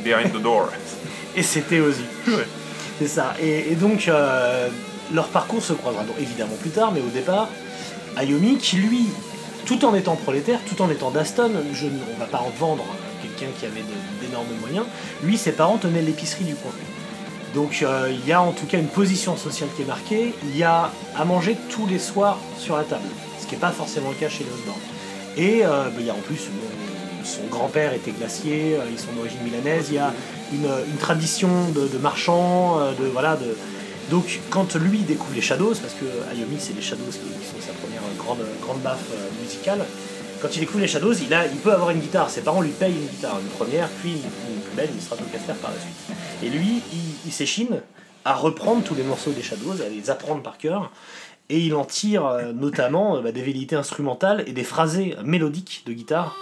behind 0.04 0.32
the 0.34 0.42
door. 0.42 0.70
Et 1.36 1.44
c'était 1.44 1.80
Ozzy. 1.82 2.02
Ouais. 2.28 2.48
C'est 2.98 3.08
ça. 3.08 3.36
Et, 3.40 3.72
et 3.72 3.76
donc, 3.76 4.10
leur 5.14 5.28
parcours 5.28 5.62
se 5.62 5.74
croisera 5.74 6.04
donc 6.04 6.16
évidemment 6.20 6.56
plus 6.60 6.72
tard, 6.72 6.92
mais 6.92 7.02
au 7.02 7.10
départ, 7.14 7.48
Ayomi, 8.16 8.58
qui 8.58 8.78
lui, 8.78 9.06
tout 9.68 9.84
en 9.84 9.94
étant 9.94 10.16
prolétaire, 10.16 10.60
tout 10.66 10.82
en 10.82 10.90
étant 10.90 11.12
d'Aston, 11.12 11.52
je, 11.74 11.86
ne- 11.86 12.00
va 12.18 12.26
pas 12.26 12.40
en 12.40 12.50
vendre 12.58 12.86
quelqu'un 13.22 13.52
qui 13.60 13.66
avait 13.66 13.84
d'énormes 14.22 14.48
moyens, 14.62 14.86
lui, 15.22 15.38
ses 15.38 15.52
parents 15.52 15.78
tenaient 15.78 16.02
l'épicerie 16.02 16.46
du 16.46 16.56
coin. 16.56 16.72
Donc 17.54 17.80
euh, 17.82 18.10
il 18.10 18.26
y 18.28 18.32
a 18.32 18.42
en 18.42 18.54
tout 18.54 18.66
cas 18.66 18.78
une 18.78 18.88
position 18.88 19.36
sociale 19.36 19.70
qui 19.76 19.82
est 19.82 19.86
marquée, 19.86 20.34
il 20.44 20.58
y 20.58 20.64
a 20.64 20.90
à 21.16 21.26
manger 21.26 21.58
tous 21.70 21.86
les 21.86 22.00
soirs 22.00 22.40
sur 22.58 22.78
la 22.78 22.84
table, 22.84 23.08
ce 23.40 23.46
qui 23.46 23.56
n'est 23.56 23.60
pas 23.62 23.72
forcément 23.72 24.10
le 24.10 24.16
cas 24.16 24.30
chez 24.30 24.46
les 24.46 24.52
Osborne. 24.52 24.80
Et 25.36 25.66
euh, 25.66 25.90
bah, 25.90 25.96
il 26.00 26.06
y 26.06 26.10
a 26.10 26.14
en 26.14 26.24
plus, 26.26 26.48
son 27.24 27.46
grand-père 27.52 27.94
était 27.94 28.12
glacier, 28.12 28.76
euh, 28.76 28.86
ils 28.90 29.00
sont 29.00 29.12
d'origine 29.12 29.40
milanaise, 29.44 29.88
il 29.90 29.96
y 29.96 30.00
a 30.00 30.14
une, 30.54 30.98
tradition 30.98 31.50
de, 31.76 31.88
de 31.88 31.98
marchands, 31.98 32.80
de 32.98 33.06
voilà, 33.08 33.36
de... 33.36 33.58
Donc 34.10 34.40
quand 34.50 34.76
lui 34.76 35.00
découvre 35.00 35.36
les 35.36 35.42
Shadows, 35.42 35.76
parce 35.76 35.94
que 35.94 36.06
Ayomi 36.32 36.58
c'est 36.60 36.74
les 36.74 36.82
Shadows 36.82 37.12
qui, 37.12 37.46
sont 37.46 37.60
sa 37.60 37.74
première 37.74 38.02
grande, 38.18 38.40
grande 38.62 38.82
baffe 38.82 39.12
euh, 39.14 39.44
musicale, 39.44 39.86
quand 40.42 40.56
il 40.56 40.60
découvre 40.60 40.82
les 40.82 40.88
Shadows, 40.88 41.14
il, 41.14 41.34
a, 41.34 41.48
il 41.48 41.58
peut 41.58 41.74
avoir 41.74 41.90
une 41.90 42.00
guitare. 42.00 42.30
Ses 42.30 42.42
parents 42.42 42.62
lui 42.62 42.72
payent 42.72 42.94
une 42.94 43.08
guitare, 43.08 43.40
une 43.40 43.48
première, 43.48 43.90
puis 43.90 44.12
une, 44.12 44.62
plus 44.62 44.76
belle, 44.76 44.90
une 44.94 45.02
Stratocaster 45.02 45.54
par 45.62 45.72
la 45.72 45.80
suite. 45.80 46.18
Et 46.44 46.50
lui, 46.50 46.82
il, 47.26 47.32
s'échine 47.32 47.82
à 48.24 48.36
reprendre 48.36 48.84
tous 48.84 48.94
les 48.94 49.04
morceaux 49.04 49.32
des 49.32 49.42
Shadows, 49.42 49.82
à 49.82 49.90
les 49.90 50.12
apprendre 50.12 50.44
par 50.44 50.60
cœur. 50.60 50.92
Et 51.50 51.60
il 51.60 51.74
en 51.74 51.86
tire 51.86 52.26
euh, 52.28 52.52
notamment 52.54 53.18
euh, 53.18 53.22
bah, 53.22 53.32
des 53.32 53.42
velléités 53.42 53.76
instrumentales 53.76 54.44
et 54.46 54.52
des 54.52 54.64
phrasés 54.64 55.16
mélodiques 55.24 55.84
de 55.88 55.94
guitare 55.94 56.36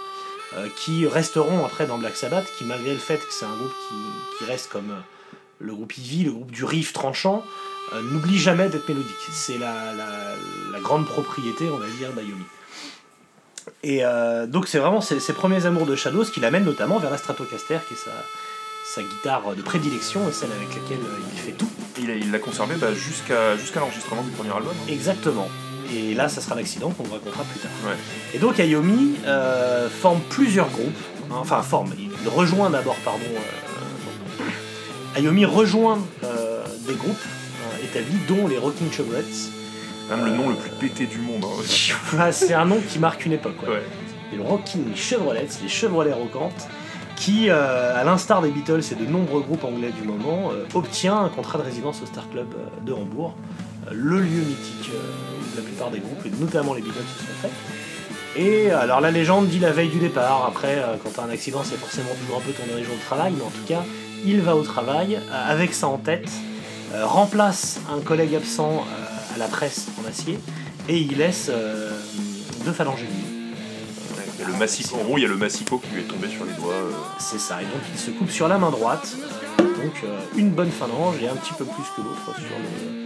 euh, 0.54 0.68
qui 0.76 1.06
resteront 1.08 1.64
après 1.64 1.86
dans 1.86 1.98
Black 1.98 2.16
Sabbath, 2.16 2.46
qui 2.56 2.64
malgré 2.64 2.92
le 2.92 2.98
fait 2.98 3.18
que 3.18 3.32
c'est 3.32 3.44
un 3.44 3.56
groupe 3.56 3.74
qui, 4.38 4.44
reste 4.44 4.68
comme 4.68 4.92
euh, 4.92 5.00
le 5.58 5.74
groupe 5.74 5.96
Ivy, 5.96 6.24
le 6.24 6.32
groupe 6.32 6.50
du 6.50 6.64
riff 6.64 6.92
tranchant, 6.92 7.44
euh, 7.92 8.02
n'oublie 8.02 8.38
jamais 8.38 8.68
d'être 8.68 8.88
mélodique. 8.88 9.14
C'est 9.30 9.58
la, 9.58 9.92
la- 9.94 10.34
la 10.72 10.80
grande 10.80 11.06
propriété, 11.06 11.68
on 11.70 11.76
va 11.78 11.86
dire, 11.98 12.12
d'Ayomi. 12.12 12.44
Et 13.82 14.04
euh, 14.04 14.46
donc 14.46 14.68
c'est 14.68 14.78
vraiment 14.78 15.00
ses, 15.00 15.18
ses 15.20 15.32
premiers 15.32 15.66
amours 15.66 15.86
de 15.86 15.96
Shadows 15.96 16.24
qui 16.24 16.40
l'amènent 16.40 16.64
notamment 16.64 16.98
vers 16.98 17.10
la 17.10 17.16
Stratocaster, 17.18 17.78
qui 17.88 17.94
est 17.94 17.96
sa, 17.96 18.10
sa 18.94 19.02
guitare 19.02 19.54
de 19.56 19.62
prédilection 19.62 20.28
et 20.28 20.32
celle 20.32 20.50
avec 20.52 20.68
laquelle 20.68 21.04
euh, 21.04 21.18
il 21.32 21.38
fait 21.38 21.52
tout. 21.52 21.68
Il 21.98 22.30
l'a 22.30 22.38
conservé 22.38 22.76
bah, 22.76 22.92
jusqu'à 22.94 23.54
l'enregistrement 23.80 24.22
du 24.22 24.30
premier 24.30 24.50
album. 24.50 24.72
hein. 24.72 24.86
Exactement. 24.92 25.48
Et 25.94 26.14
là, 26.14 26.28
ça 26.28 26.40
sera 26.40 26.54
l'accident 26.56 26.90
qu'on 26.90 27.04
vous 27.04 27.12
racontera 27.14 27.44
plus 27.44 27.60
tard. 27.60 27.70
Ouais. 27.86 27.96
Et 28.34 28.38
donc 28.38 28.58
Ayomi 28.60 29.14
euh, 29.24 29.88
forme 29.88 30.20
plusieurs 30.30 30.68
groupes. 30.68 30.92
enfin, 31.30 31.62
forme. 31.62 31.92
Il 31.98 32.28
rejoint 32.28 32.70
d'abord, 32.70 32.96
pardon. 33.04 33.20
Euh. 35.16 35.20
Ayomi 35.20 35.44
rejoint 35.44 35.98
euh, 36.24 36.64
des 36.86 36.94
groupes 36.94 37.16
euh, 37.16 37.84
établis, 37.84 38.18
dont 38.28 38.46
les 38.48 38.58
Rocking 38.58 38.90
Chevrets. 38.92 39.24
Même 40.10 40.24
le 40.24 40.30
nom 40.32 40.48
le 40.50 40.54
plus 40.54 40.70
pété 40.70 41.06
du 41.06 41.18
monde. 41.18 41.44
hein. 41.44 42.30
C'est 42.32 42.54
un 42.54 42.64
nom 42.64 42.78
qui 42.88 42.98
marque 42.98 43.26
une 43.26 43.32
époque. 43.32 43.60
ouais. 43.62 43.68
Ouais. 43.74 43.82
Et 44.32 44.36
le 44.36 44.42
Rocking 44.42 44.94
Chevrolets, 44.94 45.48
les 45.62 45.68
Chevrolets 45.68 46.12
Rockantes, 46.12 46.68
qui, 47.16 47.48
euh, 47.48 47.98
à 47.98 48.04
l'instar 48.04 48.42
des 48.42 48.50
Beatles 48.50 48.82
et 48.92 48.94
de 48.94 49.06
nombreux 49.06 49.40
groupes 49.40 49.64
anglais 49.64 49.90
du 49.90 50.06
moment, 50.06 50.50
euh, 50.52 50.64
obtient 50.74 51.16
un 51.18 51.28
contrat 51.28 51.58
de 51.58 51.62
résidence 51.64 52.02
au 52.02 52.06
Star 52.06 52.28
Club 52.30 52.46
euh, 52.54 52.84
de 52.84 52.92
Hambourg, 52.92 53.34
euh, 53.86 53.90
le 53.94 54.20
lieu 54.20 54.40
mythique 54.42 54.90
euh, 54.94 54.98
où 54.98 55.56
la 55.56 55.62
plupart 55.62 55.90
des 55.90 56.00
groupes, 56.00 56.24
et 56.26 56.30
notamment 56.40 56.74
les 56.74 56.82
Beatles, 56.82 56.98
se 57.16 57.22
sont 57.24 57.32
faits. 57.42 57.52
Et 58.36 58.70
euh, 58.70 58.78
alors 58.78 59.00
la 59.00 59.10
légende 59.10 59.48
dit 59.48 59.58
la 59.58 59.72
veille 59.72 59.88
du 59.88 59.98
départ, 59.98 60.44
après 60.46 60.76
euh, 60.76 60.96
quand 61.02 61.10
t'as 61.14 61.22
un 61.22 61.30
accident 61.30 61.62
c'est 61.64 61.76
forcément 61.76 62.10
toujours 62.20 62.38
un 62.38 62.40
peu 62.40 62.52
ton 62.52 62.66
jour 62.84 62.94
de 62.94 63.00
travail, 63.00 63.32
mais 63.36 63.42
en 63.44 63.50
tout 63.50 63.64
cas 63.66 63.82
il 64.24 64.40
va 64.42 64.54
au 64.56 64.62
travail 64.62 65.16
euh, 65.16 65.52
avec 65.52 65.72
ça 65.72 65.88
en 65.88 65.98
tête, 65.98 66.28
remplace 67.02 67.80
un 67.92 68.00
collègue 68.00 68.34
absent 68.34 68.84
à 69.34 69.38
la 69.38 69.46
presse 69.46 69.86
en 70.02 70.08
acier, 70.08 70.38
et 70.88 70.98
il 70.98 71.18
laisse 71.18 71.50
deux 72.64 72.72
phalanges 72.72 73.04
il 74.36 74.42
y 74.42 74.44
a 74.44 74.48
le 74.48 74.58
massicot, 74.58 74.96
en 74.96 75.04
gros, 75.04 75.18
il 75.18 75.22
y 75.22 75.24
a 75.24 75.28
le 75.28 75.36
massicot 75.36 75.78
qui 75.78 75.94
lui 75.94 76.00
est 76.02 76.04
tombé 76.04 76.28
sur 76.28 76.44
les 76.44 76.52
doigts. 76.52 76.74
euh, 76.74 76.92
C'est 77.18 77.38
ça, 77.40 77.62
et 77.62 77.64
donc 77.64 77.80
il 77.92 77.98
se 77.98 78.10
coupe 78.10 78.30
sur 78.30 78.48
la 78.48 78.58
main 78.58 78.70
droite, 78.70 79.16
donc 79.58 79.94
euh, 80.04 80.20
une 80.36 80.50
bonne 80.50 80.70
phalange 80.70 81.22
et 81.22 81.28
un 81.28 81.36
petit 81.36 81.54
peu 81.54 81.64
plus 81.64 81.84
que 81.96 82.02
l'autre 82.02 82.38
sur 82.38 82.58
le. 82.58 83.05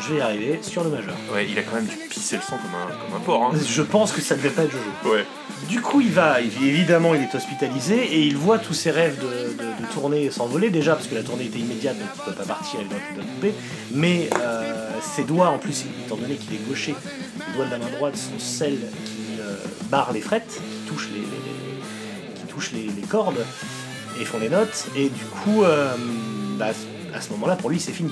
Je 0.00 0.12
vais 0.14 0.18
y 0.18 0.20
arriver, 0.22 0.58
sur 0.62 0.82
le 0.84 0.90
majeur. 0.90 1.14
Ouais, 1.32 1.46
il 1.48 1.58
a 1.58 1.62
quand 1.62 1.74
même 1.76 1.84
dû 1.86 1.96
pisser 2.08 2.36
le 2.36 2.42
sang 2.42 2.56
comme 2.56 2.74
un, 2.74 2.86
comme 3.06 3.16
un 3.16 3.20
porc. 3.20 3.52
Hein. 3.54 3.58
Je 3.66 3.82
pense 3.82 4.12
que 4.12 4.20
ça 4.20 4.34
devait 4.34 4.48
pas 4.50 4.62
être 4.62 4.72
Jojo. 4.72 5.14
Ouais. 5.14 5.24
Du 5.68 5.80
coup, 5.82 6.00
il 6.00 6.10
va, 6.10 6.40
évidemment, 6.40 7.14
il 7.14 7.22
est 7.22 7.34
hospitalisé 7.34 7.96
et 7.96 8.22
il 8.22 8.36
voit 8.36 8.58
tous 8.58 8.72
ses 8.74 8.90
rêves 8.90 9.18
de, 9.18 9.26
de, 9.62 9.68
de 9.86 9.92
tournée 9.92 10.30
s'envoler 10.30 10.70
déjà 10.70 10.94
parce 10.94 11.06
que 11.06 11.14
la 11.14 11.22
tournée 11.22 11.44
était 11.44 11.58
immédiate 11.58 11.98
donc 11.98 12.08
il 12.16 12.22
peut 12.24 12.32
pas 12.32 12.44
partir, 12.44 12.80
il 12.80 12.88
doit, 12.88 12.98
il 13.10 13.16
doit 13.16 13.24
couper. 13.24 13.54
Mais 13.92 14.30
euh, 14.40 14.90
ses 15.02 15.24
doigts, 15.24 15.48
en 15.48 15.58
plus, 15.58 15.84
étant 16.06 16.16
donné 16.16 16.36
qu'il 16.36 16.54
est 16.54 16.66
gaucher, 16.68 16.94
les 17.48 17.54
doigts 17.54 17.66
de 17.66 17.70
la 17.70 17.78
main 17.78 17.90
droite 17.96 18.16
sont 18.16 18.38
celles 18.38 18.78
qui 19.04 19.38
euh, 19.40 19.54
barrent 19.90 20.12
les 20.12 20.22
frettes, 20.22 20.48
qui 20.60 20.88
touchent 20.90 21.08
les, 21.12 21.20
les- 21.20 21.26
les- 21.26 22.40
qui 22.40 22.46
touchent 22.52 22.72
les, 22.72 22.84
les 22.84 23.06
cordes 23.06 23.44
et 24.20 24.24
font 24.24 24.38
les 24.38 24.48
notes. 24.48 24.86
Et 24.96 25.08
du 25.10 25.24
coup, 25.26 25.62
euh, 25.64 25.94
bah, 26.58 26.68
à 27.14 27.20
ce 27.20 27.30
moment-là, 27.30 27.56
pour 27.56 27.68
lui, 27.70 27.78
c'est 27.80 27.92
fini. 27.92 28.10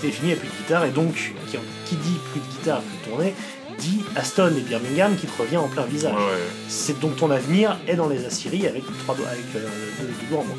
C'est 0.00 0.10
fini, 0.10 0.28
il 0.30 0.32
n'y 0.32 0.32
a 0.32 0.36
plus 0.36 0.48
de 0.48 0.54
guitare 0.62 0.84
et 0.84 0.90
donc 0.90 1.14
qui, 1.14 1.56
qui 1.86 1.96
dit 1.96 2.16
plus 2.32 2.40
de 2.40 2.46
guitare, 2.46 2.80
plus 2.82 2.98
de 2.98 3.04
tournée, 3.10 3.34
dit 3.78 4.00
Aston 4.16 4.52
et 4.56 4.60
Birmingham 4.60 5.16
qui 5.16 5.26
te 5.26 5.40
revient 5.42 5.56
en 5.58 5.68
plein 5.68 5.84
visage 5.84 6.12
Ouais, 6.14 6.18
ouais. 6.20 6.48
c'est 6.68 6.98
donc 7.00 7.16
ton 7.16 7.30
avenir 7.30 7.78
est 7.88 7.94
dans 7.96 8.08
les 8.08 8.24
aciéries 8.24 8.66
avec 8.66 8.82
trois 9.04 9.14
doigts, 9.14 9.28
avec 9.28 9.44
euh, 9.56 9.66
deux, 10.00 10.06
deux 10.06 10.26
doigts 10.30 10.40
en 10.40 10.44
moins. 10.44 10.56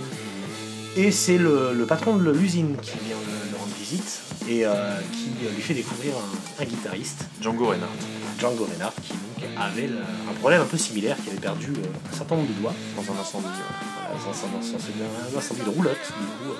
Et 0.98 1.12
c'est 1.12 1.38
le, 1.38 1.74
le 1.74 1.86
patron 1.86 2.18
de 2.18 2.30
l'usine 2.32 2.76
qui 2.82 2.92
vient 3.06 3.16
le, 3.16 3.52
le 3.52 3.58
rendre 3.58 3.74
visite 3.80 4.22
et 4.50 4.66
euh, 4.66 4.72
qui 5.14 5.30
euh, 5.46 5.52
lui 5.56 5.62
fait 5.62 5.74
découvrir 5.74 6.14
un, 6.16 6.64
un 6.64 6.66
guitariste, 6.66 7.26
Django 7.42 7.68
Reinhardt. 7.68 7.92
Django 8.40 8.66
Reinhardt, 8.66 8.94
qui 9.04 9.14
donc 9.14 9.50
avait 9.58 9.88
le- 9.88 10.00
un 10.30 10.34
problème 10.40 10.62
un 10.62 10.66
peu 10.66 10.78
similaire, 10.78 11.16
qui 11.24 11.30
avait 11.30 11.40
perdu 11.40 11.68
euh, 11.72 12.12
un 12.12 12.18
certain 12.18 12.36
nombre 12.36 12.48
de 12.50 12.54
doigts 12.60 12.74
Dans 12.98 13.04
un 13.14 13.22
incendie. 13.22 13.46
voilà, 13.46 14.20
dans 14.20 14.30
un, 14.32 15.32
dans 15.32 15.38
incendie 15.40 15.62
de 15.64 15.70
roulotte, 15.70 15.96
du 16.20 16.26
coup. 16.26 16.56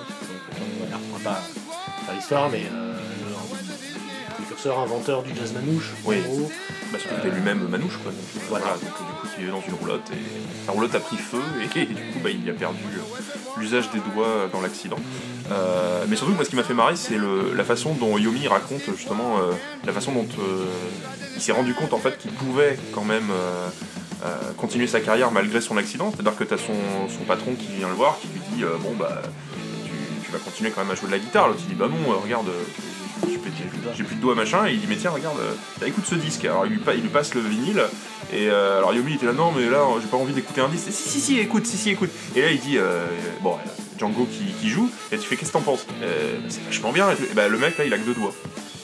on 1.12 1.18
va 1.18 1.30
pas 1.30 1.42
faire 2.04 2.14
l'histoire, 2.14 2.50
mais 2.50 2.62
euh, 2.72 2.92
précurseur, 4.34 4.78
inventeur 4.80 5.22
du 5.22 5.30
jazz 5.36 5.52
manouche, 5.52 5.90
Oui. 6.04 6.20
gros. 6.22 6.50
Bah, 6.92 6.98
qu'il 6.98 7.10
était 7.18 7.34
lui-même 7.34 7.66
manouche, 7.68 7.96
quoi. 8.02 8.12
Donc, 8.12 8.20
euh, 8.36 8.40
Voilà. 8.50 8.64
voilà. 8.66 8.78
donc 8.78 8.92
euh, 9.00 9.04
du 9.12 9.20
coup, 9.20 9.26
il 9.38 9.44
est 9.46 9.50
dans 9.50 9.62
une 9.66 9.74
roulotte 9.74 10.10
et 10.12 10.66
la 10.66 10.72
roulotte 10.72 10.94
a 10.94 11.00
pris 11.00 11.16
feu 11.16 11.40
et, 11.60 11.78
et 11.80 11.86
du 11.86 11.94
coup, 11.94 12.18
bah, 12.22 12.30
il 12.30 12.48
a 12.50 12.52
perdu 12.52 12.78
euh, 12.94 13.60
l'usage 13.60 13.90
des 13.90 14.00
doigts 14.14 14.48
dans 14.52 14.60
l'accident. 14.60 14.98
Euh, 15.50 16.04
mais 16.08 16.16
surtout, 16.16 16.32
moi, 16.34 16.44
ce 16.44 16.50
qui 16.50 16.56
m'a 16.56 16.62
fait 16.62 16.74
marrer, 16.74 16.96
c'est 16.96 17.16
le- 17.16 17.52
la 17.54 17.64
façon 17.64 17.94
dont 17.94 18.18
Yomi 18.18 18.46
raconte 18.46 18.82
justement 18.96 19.38
euh, 19.38 19.52
la 19.86 19.92
façon 19.92 20.12
dont 20.12 20.26
euh, 20.38 20.64
il 21.34 21.40
s'est 21.40 21.52
rendu 21.52 21.72
compte 21.74 21.92
en 21.94 21.98
fait 21.98 22.18
qu'il 22.18 22.30
pouvait 22.32 22.78
quand 22.94 23.04
même 23.04 23.30
euh, 23.30 23.68
euh, 24.24 24.52
continuer 24.56 24.86
sa 24.86 25.00
carrière 25.00 25.30
malgré 25.32 25.60
son 25.60 25.76
accident. 25.78 26.12
C'est-à-dire 26.14 26.36
que 26.36 26.44
tu 26.44 26.54
as 26.54 26.58
son, 26.58 26.74
son 27.08 27.24
patron 27.24 27.54
qui 27.54 27.68
vient 27.78 27.88
le 27.88 27.94
voir, 27.94 28.18
qui 28.20 28.28
lui 28.28 28.40
dit 28.54 28.64
euh, 28.64 28.76
Bon, 28.80 28.92
bah, 28.98 29.22
vas 30.32 30.38
continuer 30.38 30.70
quand 30.70 30.82
même 30.82 30.90
à 30.90 30.94
jouer 30.94 31.06
de 31.08 31.12
la 31.12 31.18
guitare. 31.18 31.48
L'autre, 31.48 31.60
il 31.62 31.68
dit 31.68 31.74
Bah 31.74 31.88
non, 31.88 32.12
euh, 32.12 32.16
regarde, 32.16 32.48
euh, 32.48 33.28
j'ai 33.28 33.38
plus 34.04 34.16
de- 34.16 34.20
doigts, 34.20 34.34
machin. 34.34 34.66
Et 34.66 34.72
il 34.72 34.80
dit 34.80 34.86
Mais 34.88 34.96
tiens, 34.96 35.10
regarde, 35.10 35.38
euh, 35.40 35.52
bah, 35.80 35.86
écoute 35.86 36.04
ce 36.08 36.14
disque. 36.14 36.44
Alors, 36.44 36.66
il 36.66 36.72
lui, 36.72 37.08
passe 37.08 37.34
le 37.34 37.40
vinyle. 37.40 37.82
Et 38.32 38.48
alors, 38.48 38.94
Yomi 38.94 39.14
était 39.14 39.26
là 39.26 39.32
Non, 39.32 39.52
mais 39.52 39.68
là, 39.68 39.84
j'ai 40.00 40.06
pas 40.08 40.16
envie 40.16 40.32
d'écouter 40.32 40.60
un 40.60 40.68
disque. 40.68 40.86
Si, 40.90 41.08
si, 41.08 41.20
si, 41.20 41.38
écoute, 41.38 41.66
si, 41.66 41.76
si, 41.76 41.90
écoute. 41.90 42.10
Et 42.34 42.40
là, 42.42 42.50
il 42.50 42.60
dit 42.60 42.78
Bon, 43.42 43.56
Django 43.98 44.26
qui, 44.60 44.68
joue. 44.68 44.90
Et 45.10 45.18
tu 45.18 45.26
fais 45.26 45.36
Qu'est-ce 45.36 45.50
que 45.50 45.58
t'en 45.58 45.62
penses? 45.62 45.86
Bah, 46.00 46.06
C'est 46.48 46.64
vachement 46.64 46.92
bien. 46.92 47.10
Et. 47.10 47.14
Et 47.30 47.34
bah, 47.34 47.48
le 47.48 47.58
mec, 47.58 47.76
là, 47.78 47.84
il 47.84 47.92
a 47.92 47.98
que 47.98 48.04
deux 48.04 48.14
doigts. 48.14 48.34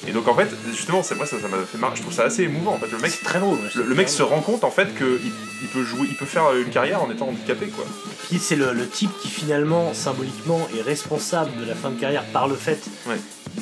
Et 0.09 0.13
donc, 0.13 0.27
en 0.27 0.35
fait, 0.35 0.49
justement, 0.71 1.03
c'est 1.03 1.15
moi, 1.15 1.27
ça 1.27 1.39
ça 1.41 1.49
m'a 1.49 1.59
fait 1.59 1.79
marrer. 1.79 1.97
Je 1.97 2.03
trouve 2.03 2.15
ça 2.15 2.25
assez 2.25 2.45
émouvant. 2.45 2.73
En 2.75 2.79
fait, 2.79 2.91
le 2.91 2.99
mec, 2.99 3.11
C'est 3.11 3.25
très 3.25 3.39
drôle. 3.41 3.59
le, 3.75 3.83
le 3.85 3.95
mec 3.95 4.09
se 4.09 4.23
rend 4.23 4.41
compte 4.41 4.65
en 4.65 4.71
fait 4.71 4.97
qu'il 4.97 5.21
il 5.63 5.69
peut 5.69 5.83
jouer, 5.85 6.07
il 6.11 6.17
peut 6.17 6.25
faire 6.27 6.55
une 6.57 6.71
carrière 6.71 7.03
en 7.03 7.11
étant 7.11 7.29
handicapé 7.29 7.67
quoi. 7.67 7.85
Puis 8.29 8.39
c'est 8.39 8.57
le, 8.57 8.73
le 8.73 8.89
type 8.89 9.11
qui 9.21 9.29
finalement, 9.29 9.93
symboliquement, 9.93 10.67
est 10.79 10.83
responsable 10.83 11.51
de 11.61 11.65
la 11.67 11.75
fin 11.75 11.91
de 11.91 12.01
carrière 12.01 12.25
par 12.33 12.49
le 12.49 12.55
fait 12.55 12.81
Ouais. 13.07 13.17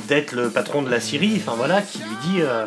d'être 0.08 0.32
le 0.32 0.50
patron 0.50 0.82
de 0.82 0.90
la 0.90 1.00
Syrie, 1.00 1.34
enfin 1.36 1.54
voilà, 1.56 1.80
qui 1.82 1.98
lui 1.98 2.16
dit 2.28 2.40
euh, 2.42 2.66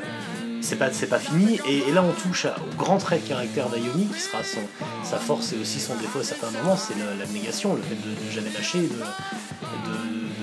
c'est 0.62 0.76
pas, 0.78 0.92
c'est 0.92 1.08
pas 1.08 1.20
fini. 1.20 1.60
Et, 1.68 1.88
et 1.88 1.92
là 1.92 2.04
on 2.04 2.12
touche 2.28 2.46
à- 2.46 2.56
au 2.58 2.76
grand 2.76 2.98
trait 2.98 3.20
de 3.20 3.28
caractère 3.28 3.70
d'Ayomi, 3.70 4.08
qui 4.14 4.20
sera 4.20 4.44
son, 4.44 4.62
sa 5.04 5.18
force 5.18 5.54
et 5.54 5.58
aussi 5.62 5.80
son 5.80 5.96
défaut 5.96 6.20
à 6.20 6.24
certains 6.24 6.50
moments, 6.52 6.76
c'est 6.76 6.96
l'abnégation, 7.20 7.76
le 7.76 7.82
fait 7.82 7.96
de, 7.96 8.10
de 8.26 8.32
jamais 8.32 8.50
lâcher, 8.58 8.80
de 8.80 8.88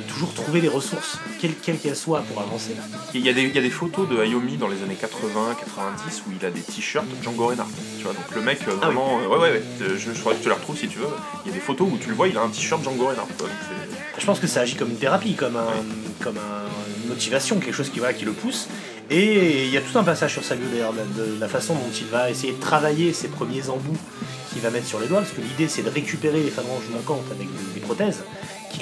toujours 0.07 0.33
trouver 0.35 0.61
les 0.61 0.69
ressources, 0.69 1.19
quelles 1.41 1.55
quelles 1.55 1.97
soient, 1.97 2.21
pour 2.23 2.41
avancer. 2.43 2.73
Il 3.15 3.25
y, 3.25 3.29
a 3.29 3.33
des, 3.33 3.43
il 3.43 3.55
y 3.55 3.59
a 3.59 3.63
des 3.63 3.71
photos 3.71 4.09
de 4.09 4.19
Ayomi 4.19 4.57
dans 4.57 4.69
les 4.69 4.83
années 4.83 4.95
80, 4.99 5.57
90 5.59 6.23
où 6.27 6.33
il 6.41 6.47
a 6.47 6.51
des 6.51 6.61
t-shirts 6.61 7.07
Django 7.23 7.47
Reinhardt. 7.47 7.69
Tu 7.99 8.05
vois, 8.05 8.13
donc 8.13 8.25
le 8.35 8.41
mec 8.43 8.59
euh, 8.63 8.65
Ah 8.71 8.75
oui. 8.75 8.95
vraiment, 8.95 9.21
euh, 9.23 9.29
ouais 9.29 9.39
ouais 9.39 9.51
ouais, 9.53 9.63
je, 9.81 9.97
je 9.97 10.11
faudrait 10.13 10.35
que 10.35 10.41
je 10.41 10.45
te 10.45 10.49
les 10.49 10.55
retrouve 10.55 10.77
si 10.79 10.89
tu 10.89 10.99
veux. 10.99 11.07
Il 11.45 11.49
y 11.51 11.51
a 11.53 11.55
des 11.55 11.61
photos 11.61 11.89
où 11.93 11.99
tu 11.99 12.09
le 12.09 12.15
vois, 12.15 12.29
il 12.29 12.37
a 12.37 12.43
un 12.43 12.49
t-shirt 12.49 12.83
Django 12.83 13.07
Reinhardt. 13.07 13.29
quoi. 13.39 13.49
Je 14.19 14.25
pense 14.25 14.41
que 14.41 14.47
ça 14.47 14.61
agit 14.61 14.77
comme 14.77 14.91
une 14.91 14.97
thérapie, 14.99 15.35
comme, 15.35 15.57
un, 15.57 15.67
comme 16.23 16.39
un- 16.39 17.03
une 17.03 17.09
motivation, 17.11 17.59
quelque 17.61 17.75
chose 17.75 17.91
qui, 17.91 17.99
voilà, 17.99 18.15
qui 18.15 18.25
le 18.25 18.33
pousse. 18.33 18.69
Et 19.11 19.65
il 19.67 19.71
y 19.71 19.77
a 19.77 19.81
tout 19.81 19.97
un 19.99 20.03
passage 20.03 20.33
sur 20.33 20.43
sa 20.43 20.57
bio 20.57 20.67
d'ailleurs, 20.73 20.93
de, 20.93 21.39
la 21.39 21.49
façon 21.49 21.75
dont 21.75 21.91
il 21.97 22.07
va 22.07 22.29
essayer 22.31 22.53
de 22.55 22.61
travailler 22.61 23.13
ses 23.13 23.29
premiers 23.29 23.69
embouts 23.69 23.97
qu'il 24.53 24.61
va 24.63 24.71
mettre 24.71 24.87
sur 24.87 24.99
les 24.99 25.07
doigts, 25.07 25.21
parce 25.21 25.31
que 25.33 25.41
l'idée 25.43 25.69
c'est 25.69 25.83
de 25.83 25.91
récupérer 25.91 26.41
les 26.43 26.51
phalanges 26.51 26.89
manquantes 26.93 27.23
avec 27.31 27.47
des, 27.75 27.81
prothèses 27.81 28.25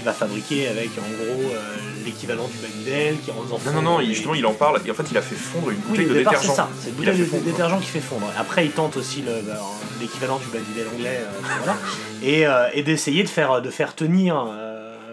va 0.04 0.12
fabriquer 0.12 0.68
avec 0.68 0.90
en 0.98 1.02
gros 1.16 1.50
euh, 1.52 1.76
l'équivalent 2.04 2.46
du 2.48 2.58
Bagudel, 2.58 3.18
qui 3.20 3.30
rend 3.30 3.40
aux 3.40 3.52
enfants. 3.54 3.70
Non 3.72 3.82
non 3.82 3.98
non, 3.98 4.04
justement 4.04 4.34
il 4.34 4.44
en 4.46 4.52
parle. 4.54 4.80
Et 4.86 4.90
en 4.90 4.94
fait 4.94 5.06
il 5.10 5.16
a 5.18 5.22
fait 5.22 5.34
fondre 5.34 5.70
une 5.70 5.78
bouteille 5.78 6.06
de 6.06 6.14
départ, 6.14 6.34
détergent. 6.34 6.50
c'est 6.50 6.56
ça, 6.56 6.68
c'est 6.80 6.88
a 6.90 6.92
bouteille 6.92 7.18
de 7.18 7.24
fondre, 7.24 7.42
détergent 7.44 7.80
qui 7.80 7.86
fait 7.86 8.00
fondre. 8.00 8.26
Après, 8.38 8.64
il 8.66 8.72
tente 8.72 8.96
aussi 8.96 9.22
le- 9.22 9.42
l'équivalent 10.00 10.38
du 10.38 10.46
Bagudel 10.46 10.86
anglais, 10.94 11.20
euh, 11.20 11.40
voilà, 11.64 11.78
et, 12.22 12.46
euh, 12.46 12.68
et 12.74 12.82
d'essayer 12.82 13.22
de 13.22 13.28
faire, 13.28 13.62
de 13.62 13.70
faire 13.70 13.94
tenir 13.94 14.46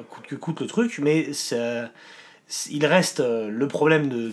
coûte 0.09 0.25
que 0.27 0.35
coûte 0.35 0.59
le 0.61 0.67
truc, 0.67 0.99
mais 1.01 1.31
c'est- 1.33 1.83
il 2.69 2.85
reste 2.85 3.21
le 3.21 3.67
problème 3.69 4.09
de, 4.09 4.29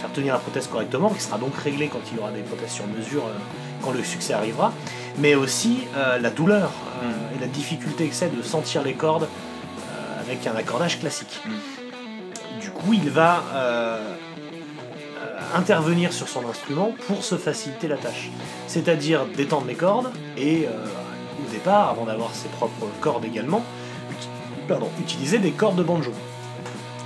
faire 0.00 0.12
tenir 0.12 0.34
la 0.34 0.40
prothèse 0.40 0.66
correctement, 0.66 1.08
qui 1.10 1.22
sera 1.22 1.38
donc 1.38 1.56
réglé 1.56 1.88
quand 1.88 2.00
il 2.12 2.18
y 2.18 2.20
aura 2.20 2.30
des 2.32 2.42
prothèses 2.42 2.72
sur 2.72 2.86
mesure, 2.86 3.22
quand 3.82 3.92
le 3.92 4.04
succès 4.04 4.34
arrivera, 4.34 4.74
mais 5.16 5.34
aussi 5.34 5.78
la 6.20 6.28
douleur 6.28 6.70
euh, 7.02 7.10
et 7.34 7.40
la 7.40 7.46
difficulté 7.46 8.08
que 8.08 8.14
c'est 8.14 8.36
de 8.36 8.42
sentir 8.42 8.82
les 8.82 8.92
cordes 8.92 9.26
avec 10.30 10.46
un 10.46 10.54
accordage 10.54 11.00
classique. 11.00 11.40
Du 12.60 12.70
coup, 12.70 12.92
il 12.92 13.10
va, 13.10 13.42
euh, 13.52 14.14
euh, 15.18 15.40
intervenir 15.56 16.12
sur 16.12 16.28
son 16.28 16.48
instrument 16.48 16.92
pour 17.08 17.24
se 17.24 17.36
faciliter 17.36 17.88
la 17.88 17.96
tâche. 17.96 18.30
C'est-à-dire 18.68 19.26
détendre 19.26 19.66
les 19.66 19.74
cordes 19.74 20.12
et 20.36 20.66
euh, 20.66 20.70
au 21.44 21.50
départ, 21.50 21.88
avant 21.88 22.04
d'avoir 22.04 22.32
ses 22.34 22.48
propres 22.48 22.86
cordes 23.00 23.24
également, 23.24 23.64
utiliser 25.00 25.40
des 25.40 25.50
cordes 25.50 25.76
de 25.76 25.82
banjo. 25.82 26.12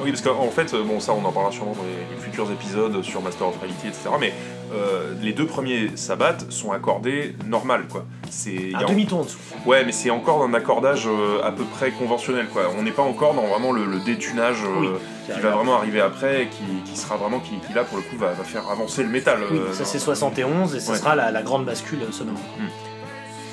Oui, 0.02 0.10
parce 0.10 0.22
qu'en 0.22 0.50
fait, 0.50 0.74
euh, 0.74 0.82
bon, 0.82 0.98
ça 1.00 1.12
on 1.12 1.24
en 1.24 1.30
parlera 1.32 1.52
sûrement 1.52 1.72
dans 1.72 1.82
les, 1.84 2.14
les 2.16 2.20
futurs 2.20 2.50
épisodes 2.50 3.02
sur 3.02 3.22
Master 3.22 3.48
of 3.48 3.58
Reality, 3.60 3.86
etc. 3.88 4.10
Mais 4.18 4.32
euh, 4.72 5.12
les 5.22 5.32
deux 5.32 5.46
premiers 5.46 5.90
sabbats 5.96 6.36
sont 6.50 6.72
accordés 6.72 7.36
normal, 7.46 7.84
quoi. 7.90 8.04
C'est 8.30 8.72
Un 8.74 8.84
demi-ton 8.86 9.20
en 9.20 9.24
dessous. 9.24 9.38
Ouais, 9.66 9.84
mais 9.84 9.92
c'est 9.92 10.10
encore 10.10 10.42
un 10.42 10.52
accordage 10.54 11.06
euh, 11.06 11.40
à 11.44 11.52
peu 11.52 11.62
près 11.64 11.90
conventionnel, 11.92 12.46
quoi. 12.52 12.62
On 12.76 12.82
n'est 12.82 12.90
pas 12.90 13.02
encore 13.02 13.34
dans 13.34 13.46
vraiment 13.46 13.70
le, 13.72 13.84
le 13.84 14.00
détunage 14.00 14.64
euh, 14.64 14.80
Oui, 14.80 14.88
qui 15.32 15.40
va 15.40 15.50
vraiment 15.50 15.76
arriver 15.76 16.00
après, 16.00 16.42
et 16.42 16.46
qui, 16.48 16.64
qui 16.90 16.98
sera 16.98 17.16
vraiment, 17.16 17.38
qui, 17.38 17.52
qui, 17.66 17.72
là 17.72 17.84
pour 17.84 17.96
le 17.98 18.02
coup 18.02 18.16
va, 18.16 18.32
va 18.32 18.42
faire 18.44 18.68
avancer 18.68 19.02
le 19.04 19.08
métal. 19.10 19.38
Oui, 19.50 19.58
euh, 19.58 19.72
ça 19.72 19.84
c'est 19.84 19.98
71 20.00 20.74
et 20.74 20.80
ce 20.80 20.90
Ouais. 20.90 20.98
sera 20.98 21.14
la, 21.14 21.30
la 21.30 21.42
grande 21.42 21.64
bascule 21.64 22.00
sonore. 22.10 22.34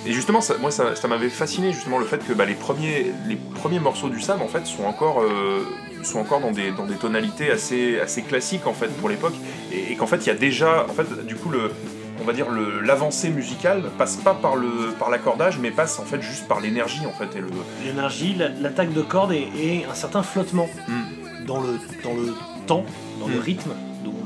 Et 0.05 0.13
justement, 0.13 0.41
ça, 0.41 0.55
moi, 0.57 0.71
ça, 0.71 0.95
ça 0.95 1.07
m'avait 1.07 1.29
fasciné 1.29 1.73
justement 1.73 1.99
le 1.99 2.05
fait 2.05 2.25
que 2.25 2.33
bah, 2.33 2.45
les, 2.45 2.55
premiers, 2.55 3.11
les 3.27 3.35
premiers 3.35 3.79
morceaux 3.79 4.09
du 4.09 4.19
Sam, 4.19 4.41
en 4.41 4.47
fait, 4.47 4.65
sont 4.65 4.83
encore, 4.85 5.21
euh, 5.21 5.63
sont 6.03 6.19
encore 6.19 6.39
dans, 6.39 6.51
des, 6.51 6.71
dans 6.71 6.85
des 6.85 6.95
tonalités 6.95 7.51
assez, 7.51 7.99
assez 7.99 8.23
classiques, 8.23 8.65
en 8.65 8.73
fait, 8.73 8.87
pour 8.97 9.09
l'époque. 9.09 9.35
Et, 9.71 9.91
et 9.91 9.95
qu'en 9.95 10.07
fait, 10.07 10.17
il 10.17 10.27
y 10.27 10.31
a 10.31 10.35
déjà, 10.35 10.85
en 10.89 10.93
fait, 10.93 11.25
du 11.27 11.35
coup, 11.35 11.49
le, 11.49 11.71
on 12.19 12.23
va 12.23 12.33
dire, 12.33 12.47
l'avancée 12.83 13.29
musicale 13.29 13.83
passe 13.97 14.15
pas 14.17 14.33
par 14.33 14.55
le 14.55 14.91
par 14.97 15.09
l'accordage, 15.11 15.59
mais 15.59 15.69
passe, 15.71 15.99
en 15.99 16.03
fait, 16.05 16.21
juste 16.21 16.47
par 16.47 16.59
l'énergie, 16.61 17.01
en 17.05 17.11
fait. 17.13 17.35
Et 17.37 17.41
le... 17.41 17.47
L'énergie, 17.85 18.33
la- 18.35 18.49
l'attaque 18.49 18.93
de 18.93 19.01
cordes 19.01 19.33
et, 19.33 19.47
et 19.55 19.85
un 19.85 19.93
certain 19.95 20.23
flottement 20.23 20.67
Mm. 20.87 21.45
dans, 21.45 21.59
le, 21.61 21.79
dans 22.03 22.13
le 22.13 22.33
temps, 22.65 22.85
dans 23.19 23.27
le 23.27 23.37
Mm. 23.37 23.41
rythme, 23.41 23.71
dont, 24.03 24.11
dont 24.11 24.17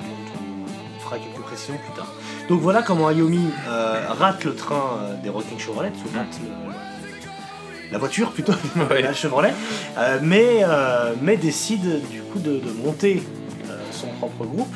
on 0.97 0.99
fera 1.03 1.17
quelques 1.17 1.41
précisions 1.43 1.77
plus 1.77 1.93
tard. 1.93 2.07
Donc 2.49 2.61
voilà 2.61 2.81
comment 2.83 3.07
Ayomi 3.07 3.49
euh, 3.67 4.05
rate 4.19 4.43
le 4.43 4.55
train 4.55 4.99
euh, 5.01 5.15
des 5.23 5.29
Rocking 5.29 5.57
Chevrolet, 5.57 5.91
ou 6.05 6.15
rate 6.17 6.39
le- 6.43 7.91
la 7.91 7.97
voiture 7.97 8.31
plutôt, 8.31 8.53
la 9.01 9.13
Chevrolet, 9.13 9.53
euh, 9.97 10.19
mais, 10.21 10.59
euh, 10.63 11.13
mais 11.21 11.37
décide 11.37 12.01
du 12.09 12.21
coup 12.21 12.39
de, 12.39 12.59
de 12.59 12.71
monter 12.83 13.23
euh, 13.69 13.77
son 13.91 14.07
propre 14.19 14.45
groupe. 14.45 14.73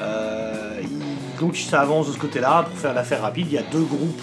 Euh, 0.00 0.80
il- 0.82 1.38
donc 1.40 1.56
ça 1.56 1.80
avance 1.80 2.06
de 2.08 2.12
ce 2.12 2.18
côté-là, 2.18 2.64
pour 2.68 2.78
faire 2.78 2.92
l'affaire 2.94 3.22
rapide, 3.22 3.46
il 3.50 3.54
y 3.54 3.58
a 3.58 3.62
deux 3.62 3.82
groupes 3.82 4.20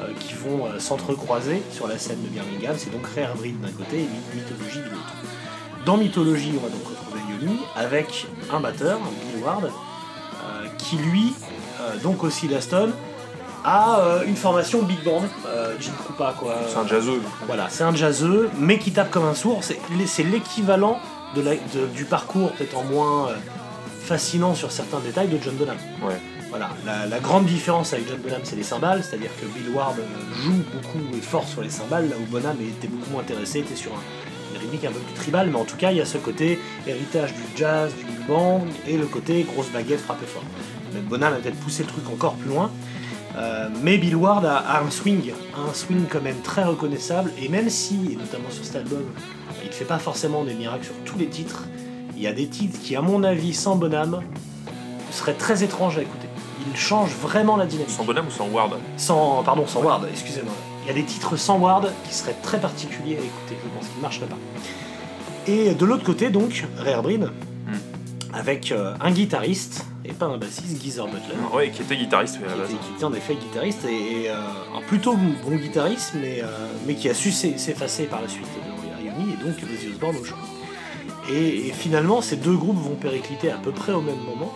euh, 0.00 0.08
qui 0.18 0.34
vont 0.34 0.66
euh, 0.66 0.78
s'entrecroiser 0.78 1.62
sur 1.72 1.86
la 1.86 1.96
scène 1.96 2.20
de 2.22 2.28
Birmingham, 2.28 2.74
c'est 2.76 2.90
donc 2.92 3.06
Rare 3.16 3.34
Breed 3.36 3.58
d'un 3.60 3.70
côté 3.70 3.98
et 3.98 4.02
My- 4.02 4.40
Mythologie 4.42 4.78
de 4.80 4.90
l'autre. 4.90 5.14
Dans 5.86 5.96
Mythologie, 5.96 6.52
on 6.58 6.62
va 6.64 6.68
donc 6.70 6.86
retrouver 6.86 7.20
Yomi 7.30 7.60
avec 7.76 8.26
un 8.52 8.60
batteur, 8.60 8.98
Bill 9.32 9.42
Ward, 9.44 9.64
euh, 9.66 10.66
qui 10.76 10.96
lui, 10.96 11.32
donc 12.02 12.24
aussi 12.24 12.48
d'Aston, 12.48 12.90
a 13.64 14.00
euh, 14.00 14.22
une 14.26 14.36
formation 14.36 14.82
big 14.82 15.02
band, 15.04 15.22
euh, 15.46 15.74
Jim 15.80 15.92
Krupa 16.04 16.34
quoi. 16.38 16.54
C'est 16.68 16.78
un 16.78 16.86
jazzeux. 16.86 17.20
Voilà, 17.46 17.66
c'est 17.68 17.84
un 17.84 17.94
jazzeux, 17.94 18.48
mais 18.58 18.78
qui 18.78 18.90
tape 18.92 19.10
comme 19.10 19.26
un 19.26 19.34
sourd. 19.34 19.60
C'est 19.62 20.24
l'équivalent 20.24 20.98
de 21.36 21.42
la- 21.42 21.54
de- 21.56 21.86
du 21.94 22.04
parcours, 22.04 22.52
peut-être 22.52 22.76
en 22.76 22.84
moins 22.84 23.28
euh, 23.28 23.34
fascinant 24.02 24.54
sur 24.54 24.72
certains 24.72 24.98
détails, 25.00 25.28
de 25.28 25.38
John 25.42 25.54
Bonham. 25.54 25.76
Ouais. 26.02 26.16
Voilà, 26.48 26.70
la, 26.84 27.06
la 27.06 27.20
grande 27.20 27.44
différence 27.46 27.92
avec 27.92 28.08
John 28.08 28.18
Bonham, 28.18 28.40
c'est 28.42 28.56
les 28.56 28.64
cymbales, 28.64 29.04
c'est-à-dire 29.04 29.30
que 29.40 29.46
Bill 29.46 29.68
Ward 29.74 29.94
euh, 29.98 30.42
joue 30.42 30.62
beaucoup 30.72 30.98
et 31.16 31.20
fort 31.20 31.46
sur 31.46 31.60
les 31.62 31.70
cymbales, 31.70 32.08
là 32.08 32.16
où 32.20 32.24
Bonham 32.30 32.56
était 32.60 32.88
beaucoup 32.88 33.10
moins 33.10 33.20
intéressé, 33.20 33.60
était 33.60 33.76
sur 33.76 33.92
un, 33.92 34.54
une 34.54 34.60
rythmique 34.60 34.84
un 34.84 34.90
peu 34.90 34.98
plus 34.98 35.14
tribale, 35.14 35.48
mais 35.50 35.58
en 35.60 35.64
tout 35.64 35.76
cas, 35.76 35.92
il 35.92 35.98
y 35.98 36.00
a 36.00 36.04
ce 36.06 36.18
côté 36.18 36.58
héritage 36.88 37.34
du 37.34 37.42
jazz, 37.56 37.92
du 37.96 38.04
big 38.04 38.26
band, 38.26 38.62
et 38.88 38.96
le 38.96 39.06
côté 39.06 39.44
grosse 39.44 39.68
baguette 39.68 40.00
frappée 40.00 40.26
fort. 40.26 40.42
Bonham 41.08 41.32
a 41.32 41.36
peut-être 41.36 41.58
poussé 41.60 41.82
le 41.82 41.88
truc 41.88 42.08
encore 42.10 42.34
plus 42.34 42.50
loin. 42.50 42.70
Euh, 43.36 43.68
mais 43.82 43.96
Bill 43.96 44.16
Ward 44.16 44.44
a, 44.44 44.56
a 44.56 44.82
un 44.82 44.90
swing, 44.90 45.32
un 45.56 45.72
swing 45.72 46.06
quand 46.10 46.20
même 46.20 46.40
très 46.42 46.64
reconnaissable, 46.64 47.30
et 47.40 47.48
même 47.48 47.70
si, 47.70 47.94
et 48.12 48.16
notamment 48.16 48.50
sur 48.50 48.64
cet 48.64 48.76
album, 48.76 49.04
il 49.62 49.68
ne 49.68 49.72
fait 49.72 49.84
pas 49.84 49.98
forcément 49.98 50.42
des 50.44 50.54
miracles 50.54 50.86
sur 50.86 50.94
tous 51.04 51.16
les 51.16 51.28
titres, 51.28 51.64
il 52.16 52.22
y 52.22 52.26
a 52.26 52.32
des 52.32 52.48
titres 52.48 52.78
qui, 52.82 52.96
à 52.96 53.02
mon 53.02 53.22
avis, 53.22 53.54
sans 53.54 53.76
Bonham, 53.76 54.20
seraient 55.10 55.34
très 55.34 55.62
étranges 55.62 55.96
à 55.96 56.02
écouter. 56.02 56.28
Il 56.68 56.76
change 56.76 57.10
vraiment 57.14 57.56
la 57.56 57.66
dynamique. 57.66 57.90
Sans 57.90 58.04
Bonham 58.04 58.26
ou 58.26 58.30
sans 58.30 58.48
Ward 58.48 58.76
Sans, 58.96 59.42
pardon, 59.42 59.66
sans 59.66 59.82
Ward, 59.82 60.06
excusez-moi. 60.10 60.52
Il 60.82 60.88
y 60.88 60.90
a 60.90 60.94
des 60.94 61.04
titres 61.04 61.36
sans 61.36 61.58
Ward 61.58 61.90
qui 62.06 62.14
seraient 62.14 62.36
très 62.42 62.60
particuliers 62.60 63.16
à 63.16 63.20
écouter, 63.20 63.56
je 63.62 63.68
pense 63.74 63.86
qu'ils 63.86 63.96
ne 63.96 64.02
marcheraient 64.02 64.26
pas. 64.26 64.38
Et 65.46 65.74
de 65.74 65.84
l'autre 65.86 66.04
côté, 66.04 66.30
donc, 66.30 66.66
Rare 66.76 67.02
Breed, 67.02 67.30
avec 68.32 68.72
euh, 68.72 68.94
un 69.00 69.10
guitariste, 69.10 69.86
et 70.10 70.14
pas 70.14 70.26
un 70.26 70.36
bassiste, 70.38 70.82
Geezer 70.82 71.06
Butler, 71.06 71.34
Ouais, 71.54 71.70
qui 71.70 71.82
était 71.82 71.96
guitariste 71.96 72.38
oui, 72.40 72.44
à 72.46 72.48
la 72.48 72.54
qui 72.54 72.60
base. 72.60 72.70
était, 72.70 72.84
qui 72.86 72.92
était 72.96 73.04
en 73.04 73.12
effet 73.14 73.34
guitariste, 73.34 73.84
et, 73.86 74.22
et, 74.24 74.30
euh, 74.30 74.34
un 74.76 74.82
plutôt 74.82 75.14
bon 75.16 75.56
guitariste, 75.56 76.12
mais, 76.20 76.40
euh, 76.42 76.46
mais 76.86 76.94
qui 76.94 77.08
a 77.08 77.14
su 77.14 77.30
s'e- 77.30 77.56
s'effacer 77.58 78.04
par 78.04 78.20
la 78.22 78.28
suite 78.28 78.46
de 78.46 79.08
Ayomi, 79.08 79.32
et 79.32 79.36
donc 79.44 79.54
Ozzy 79.62 79.88
Osbourne 79.92 80.16
au 80.16 80.24
chant. 80.24 80.36
Et, 81.30 81.68
et 81.68 81.72
finalement, 81.72 82.20
ces 82.22 82.36
deux 82.36 82.56
groupes 82.56 82.78
vont 82.82 82.96
péricliter 82.96 83.50
à 83.50 83.56
peu 83.58 83.70
près 83.70 83.92
au 83.92 84.00
même 84.00 84.18
moment. 84.18 84.52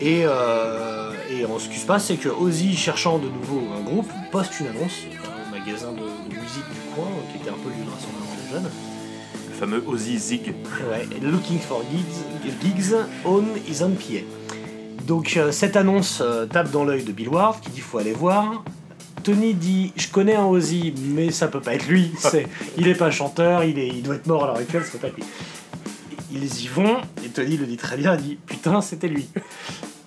Et, 0.00 0.22
euh, 0.24 1.12
et 1.30 1.44
en- 1.46 1.58
ce 1.58 1.68
qui 1.68 1.78
se 1.78 1.86
passe, 1.86 2.04
c'est 2.06 2.16
que 2.16 2.28
Ozzy, 2.28 2.76
cherchant 2.76 3.18
de 3.18 3.28
nouveau 3.28 3.62
un 3.76 3.80
groupe, 3.82 4.08
poste 4.30 4.60
une 4.60 4.66
annonce 4.68 4.92
au 5.24 5.50
magasin 5.50 5.90
de, 5.92 5.98
de 6.34 6.40
musique 6.40 6.68
du 6.70 6.94
coin, 6.94 7.08
qui 7.32 7.38
était 7.38 7.50
un 7.50 7.54
peu 7.54 7.70
le 7.70 7.76
lieu 7.76 7.84
de 7.84 7.90
rassemblement 7.90 8.36
des 8.44 8.52
jeunes. 8.52 8.70
Fameux 9.58 9.82
Ozzy 9.86 10.18
Zig. 10.18 10.54
Ouais, 10.90 11.06
Looking 11.22 11.58
for 11.58 11.82
gigs, 11.90 12.52
gigs 12.60 12.94
on 13.24 13.42
is 13.66 13.82
on 13.82 13.92
PA. 13.92 14.22
Donc 15.06 15.34
euh, 15.38 15.50
cette 15.50 15.76
annonce 15.76 16.20
euh, 16.20 16.44
tape 16.44 16.70
dans 16.70 16.84
l'œil 16.84 17.04
de 17.04 17.12
Bill 17.12 17.30
Ward 17.30 17.60
qui 17.60 17.70
dit 17.70 17.80
faut 17.80 17.96
aller 17.96 18.12
voir. 18.12 18.64
Tony 19.22 19.54
dit 19.54 19.94
je 19.96 20.08
connais 20.08 20.34
un 20.34 20.44
Ozzy 20.44 20.92
mais 21.14 21.30
ça 21.30 21.48
peut 21.48 21.62
pas 21.62 21.74
être 21.74 21.86
lui. 21.86 22.12
Il 22.76 22.86
est 22.86 22.94
pas 22.94 23.10
chanteur, 23.10 23.64
il 23.64 24.02
doit 24.02 24.16
être 24.16 24.26
mort 24.26 24.44
à 24.44 24.46
l'heure 24.48 24.56
actuelle, 24.56 24.84
ça 24.84 24.92
peut 24.92 24.98
pas 24.98 25.08
être 25.08 25.16
lui. 25.16 25.24
Ils 26.32 26.64
y 26.64 26.68
vont 26.68 26.98
et 27.24 27.28
Tony 27.30 27.56
le 27.56 27.64
dit 27.64 27.78
très 27.78 27.96
bien, 27.96 28.14
il 28.16 28.22
dit 28.22 28.38
putain 28.46 28.82
c'était 28.82 29.08
lui. 29.08 29.26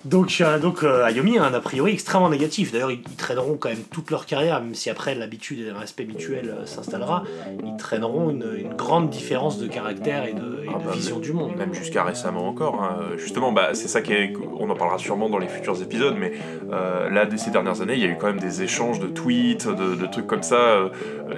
Donc, 0.06 0.38
euh, 0.40 0.58
donc 0.58 0.82
euh, 0.82 1.04
Ayomi 1.04 1.36
a 1.38 1.44
un 1.44 1.52
a 1.52 1.60
priori 1.60 1.92
extrêmement 1.92 2.30
négatif. 2.30 2.72
D'ailleurs, 2.72 2.90
ils, 2.90 3.00
ils 3.06 3.16
traîneront 3.16 3.56
quand 3.58 3.68
même 3.68 3.82
toute 3.92 4.10
leur 4.10 4.24
carrière, 4.24 4.60
même 4.62 4.74
si 4.74 4.88
après 4.88 5.14
l'habitude 5.14 5.58
et 5.60 5.64
le 5.70 5.72
respect 5.76 6.04
mutuel 6.06 6.54
euh, 6.58 6.64
s'installera. 6.66 7.24
Ils 7.64 7.76
traîneront 7.76 8.30
une, 8.30 8.46
une 8.56 8.74
grande 8.74 9.10
différence 9.10 9.58
de 9.58 9.66
caractère 9.66 10.24
et 10.24 10.32
de, 10.32 10.64
et 10.64 10.68
Ah 10.74 10.78
de 10.78 10.84
bah, 10.86 10.90
vision 10.94 11.18
du 11.18 11.34
monde. 11.34 11.54
Même 11.56 11.74
jusqu'à 11.74 12.02
récemment 12.02 12.48
encore. 12.48 12.82
hein. 12.82 12.96
Justement, 13.18 13.52
bah, 13.52 13.70
c'est 13.74 13.88
ça 13.88 14.00
qui 14.00 14.14
est. 14.14 14.32
On 14.58 14.70
en 14.70 14.74
parlera 14.74 14.96
sûrement 14.98 15.28
dans 15.28 15.38
les 15.38 15.48
futurs 15.48 15.80
épisodes, 15.82 16.14
mais 16.18 16.32
euh, 16.72 17.10
là, 17.10 17.26
de 17.26 17.36
ces 17.36 17.50
dernières 17.50 17.82
années, 17.82 17.94
il 17.94 18.00
y 18.00 18.04
a 18.04 18.08
eu 18.08 18.16
quand 18.18 18.28
même 18.28 18.40
des 18.40 18.62
échanges 18.62 19.00
de 19.00 19.06
tweets, 19.06 19.68
de, 19.68 19.94
de 19.96 20.06
trucs 20.06 20.26
comme 20.26 20.42
ça, 20.42 20.54
euh, 20.56 20.88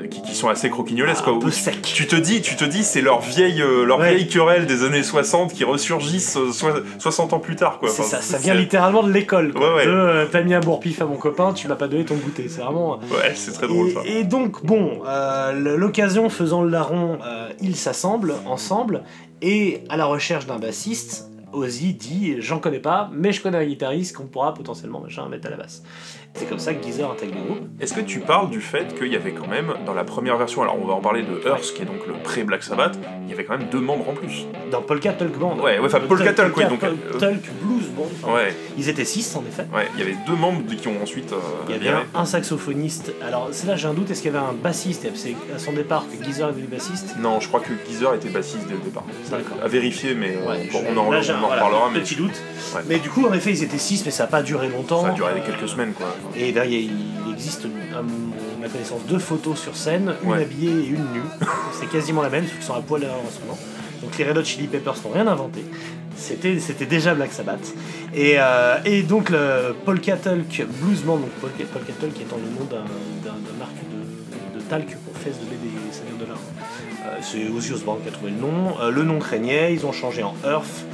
qui, 0.08 0.22
qui 0.22 0.34
sont 0.36 0.48
assez 0.48 0.70
croquignolesques. 0.70 1.26
un 1.26 1.38
peu 1.38 1.50
tu- 1.50 1.56
sec. 1.56 1.82
Tu 1.82 2.06
te 2.06 2.14
dis, 2.16 2.42
tu 2.42 2.54
te 2.54 2.64
dis, 2.64 2.84
c'est 2.84 3.00
leur 3.02 3.20
vieille, 3.20 3.58
leur 3.84 3.98
Ouais. 3.98 4.14
vieille 4.14 4.28
querelle 4.28 4.66
des 4.66 4.84
années 4.84 5.02
60 5.02 5.52
qui 5.52 5.64
ressurgissent 5.64 6.36
euh, 6.36 6.52
soi- 6.52 6.80
60 7.00 7.32
ans 7.32 7.40
plus 7.40 7.56
tard, 7.56 7.78
quoi. 7.80 7.90
Enfin, 7.90 8.04
ça, 8.04 8.20
ça 8.20 8.38
c'est- 8.38 8.51
vient 8.52 8.60
littéralement 8.60 9.02
de 9.02 9.12
l'école. 9.12 9.52
quoi. 9.52 9.68
Ouais, 9.68 9.74
ouais. 9.76 9.86
De 9.86 9.90
euh, 9.90 10.26
t'as 10.30 10.42
mis 10.42 10.54
un 10.54 10.60
bourre-pif 10.60 11.00
à 11.02 11.06
mon 11.06 11.16
copain, 11.16 11.52
tu 11.52 11.68
m'as 11.68 11.76
pas 11.76 11.88
donné 11.88 12.04
ton 12.04 12.16
goûter. 12.16 12.48
C'est 12.48 12.60
vraiment. 12.60 12.98
Ouais, 12.98 13.32
c'est 13.34 13.52
très 13.52 13.66
drôle 13.66 13.90
ça. 13.90 14.00
Et, 14.04 14.20
et 14.20 14.24
donc, 14.24 14.64
bon, 14.64 15.02
euh, 15.06 15.52
l'occasion 15.76 16.28
faisant 16.28 16.62
le 16.62 16.70
larron, 16.70 17.18
euh, 17.24 17.48
ils 17.60 17.76
s'assemblent 17.76 18.34
ensemble, 18.46 19.02
et 19.40 19.82
à 19.88 19.96
la 19.96 20.04
recherche 20.04 20.46
d'un 20.46 20.58
bassiste, 20.58 21.28
Ozzy 21.52 21.94
dit 21.94 22.36
J'en 22.38 22.58
connais 22.58 22.78
pas, 22.78 23.10
mais 23.12 23.32
je 23.32 23.42
connais 23.42 23.58
un 23.58 23.64
guitariste 23.64 24.16
qu'on 24.16 24.26
pourra 24.26 24.54
potentiellement 24.54 25.00
machin, 25.00 25.28
mettre 25.28 25.46
à 25.48 25.50
la 25.50 25.56
basse. 25.56 25.82
C'est 26.34 26.48
comme 26.48 26.58
ça 26.58 26.72
que 26.74 26.82
Geezer 26.82 27.10
intègre 27.10 27.34
le 27.34 27.44
groupe. 27.44 27.58
Est-ce 27.80 27.92
que 27.94 28.00
tu 28.00 28.20
parles 28.20 28.48
du 28.50 28.60
fait 28.60 28.94
qu'il 28.98 29.08
y 29.08 29.16
avait 29.16 29.32
quand 29.32 29.46
même, 29.46 29.74
dans 29.84 29.94
la 29.94 30.04
première 30.04 30.36
version, 30.38 30.62
alors 30.62 30.78
on 30.80 30.86
va 30.86 30.94
en 30.94 31.00
parler 31.00 31.22
de 31.22 31.46
Earth, 31.46 31.72
qui 31.74 31.82
est 31.82 31.84
donc 31.84 32.06
le 32.06 32.14
pré-Black 32.14 32.62
Sabbath, 32.62 32.98
il 33.24 33.30
y 33.30 33.32
avait 33.32 33.44
quand 33.44 33.58
même 33.58 33.68
deux 33.70 33.80
membres 33.80 34.08
en 34.08 34.14
plus. 34.14 34.46
Dans 34.70 34.80
Polka 34.82 35.12
Tulk 35.12 35.38
Band. 35.38 35.56
Ouais, 35.56 35.78
ouais, 35.78 35.86
enfin, 35.86 36.00
Polka 36.00 36.32
Tulk, 36.32 36.56
oui, 36.56 36.64
Polka 36.68 36.88
donc, 36.88 36.98
euh, 37.04 37.18
Tulk 37.18 37.50
Blues 37.60 37.88
Band. 37.96 38.32
Ouais, 38.34 38.54
Ils 38.78 38.88
étaient 38.88 39.04
six 39.04 39.36
en 39.36 39.44
effet. 39.46 39.66
ouais, 39.74 39.86
il 39.94 40.00
y 40.00 40.02
avait 40.02 40.16
deux 40.26 40.34
membres 40.34 40.62
qui 40.74 40.88
ont 40.88 41.02
ensuite. 41.02 41.32
euh, 41.32 41.36
Il 41.68 41.84
y 41.84 41.88
avait 41.88 41.98
un, 42.14 42.24
saxophoniste. 42.24 43.12
Alors, 43.26 43.48
c'est 43.52 43.66
là 43.66 43.76
j'ai 43.76 43.88
un 43.88 43.94
doute, 43.94 44.10
est-ce 44.10 44.22
qu'il 44.22 44.32
y 44.32 44.36
avait 44.36 44.44
un 44.44 44.54
bassiste? 44.54 45.06
C'est 45.14 45.34
à 45.54 45.58
son 45.58 45.72
départ 45.72 46.06
que 46.08 46.24
Geezer 46.24 46.48
est 46.48 46.52
devenu 46.52 46.66
bassiste 46.66 47.16
Non, 47.18 47.40
je 47.40 47.48
crois 47.48 47.60
que 47.60 47.72
Geezer 47.88 48.14
était 48.14 48.30
bassiste 48.30 48.66
dès 48.68 48.74
le 48.74 48.80
départ. 48.80 49.04
D'accord. 49.30 49.58
À 49.62 49.68
vérifier, 49.68 50.14
mais 50.14 50.36
euh, 50.36 50.80
on 50.94 50.96
en, 50.96 51.04
reparlera. 51.04 51.90
Mais 51.92 52.00
Petit 52.00 52.16
doute. 52.16 52.40
Mais 52.88 52.98
du 52.98 53.10
coup, 53.10 53.26
en 53.26 53.32
effet, 53.32 53.50
ils 53.50 53.62
étaient 53.62 53.78
six, 53.78 54.04
mais 54.04 54.10
ça 54.10 54.24
n'a 54.24 54.28
pas 54.30 54.42
duré 54.42 54.68
longtemps. 54.68 55.02
ça 55.02 55.08
a 55.08 55.12
duré 55.12 55.32
quelques 55.44 55.68
semaines, 55.68 55.92
quoi. 55.92 56.06
Et 56.36 56.52
là, 56.52 56.64
il 56.66 56.90
existe, 57.32 57.66
à 57.94 58.02
ma 58.60 58.68
connaissance, 58.68 59.00
deux 59.08 59.18
photos 59.18 59.58
sur 59.60 59.76
scène, 59.76 60.14
une 60.22 60.30
Ouais. 60.30 60.42
habillée 60.42 60.70
et 60.70 60.86
une 60.88 61.12
nue. 61.12 61.22
C'est 61.72 61.88
quasiment 61.88 62.22
la 62.22 62.30
même, 62.30 62.44
sauf 62.44 62.54
qu'ils 62.54 62.64
sont 62.64 62.74
à 62.74 62.80
poil 62.80 63.04
en 63.04 63.30
ce 63.30 63.40
moment. 63.40 63.58
Donc 64.02 64.16
les 64.18 64.24
Red 64.24 64.38
Hot 64.38 64.44
Chili 64.44 64.66
Peppers 64.66 64.94
n'ont 65.04 65.10
rien 65.12 65.26
inventé. 65.26 65.64
C'était, 66.16 66.58
c'était 66.60 66.86
déjà 66.86 67.14
Black 67.14 67.32
Sabbath. 67.32 67.72
Et, 68.14 68.34
euh, 68.38 68.76
et 68.84 69.02
donc 69.02 69.30
le 69.30 69.74
Polka 69.84 70.16
Tulk 70.16 70.66
Blues 70.80 71.00
Band, 71.02 71.16
donc 71.18 71.30
Polka, 71.40 71.64
Polka 71.72 71.92
Tulk 72.00 72.20
étant 72.20 72.36
le 72.36 72.50
nom 72.58 72.64
d'un, 72.70 72.84
marque 73.58 73.72
de, 73.90 74.58
de 74.58 74.64
talc 74.64 74.96
pour 75.04 75.16
fesses 75.16 75.38
de 75.40 75.44
bébé, 75.44 75.70
ça 75.90 76.02
vient 76.08 76.18
de 76.24 76.30
là. 76.30 76.36
Euh, 77.06 77.16
c'est 77.22 77.72
Osbourne 77.74 78.00
qui 78.02 78.08
a 78.08 78.12
trouvé 78.12 78.30
le 78.32 78.36
nom. 78.38 78.74
Euh, 78.80 78.90
le 78.90 79.02
nom 79.04 79.18
craignait, 79.18 79.72
ils 79.74 79.84
ont 79.86 79.92
changé 79.92 80.22
en 80.22 80.34
Earth. 80.44 80.84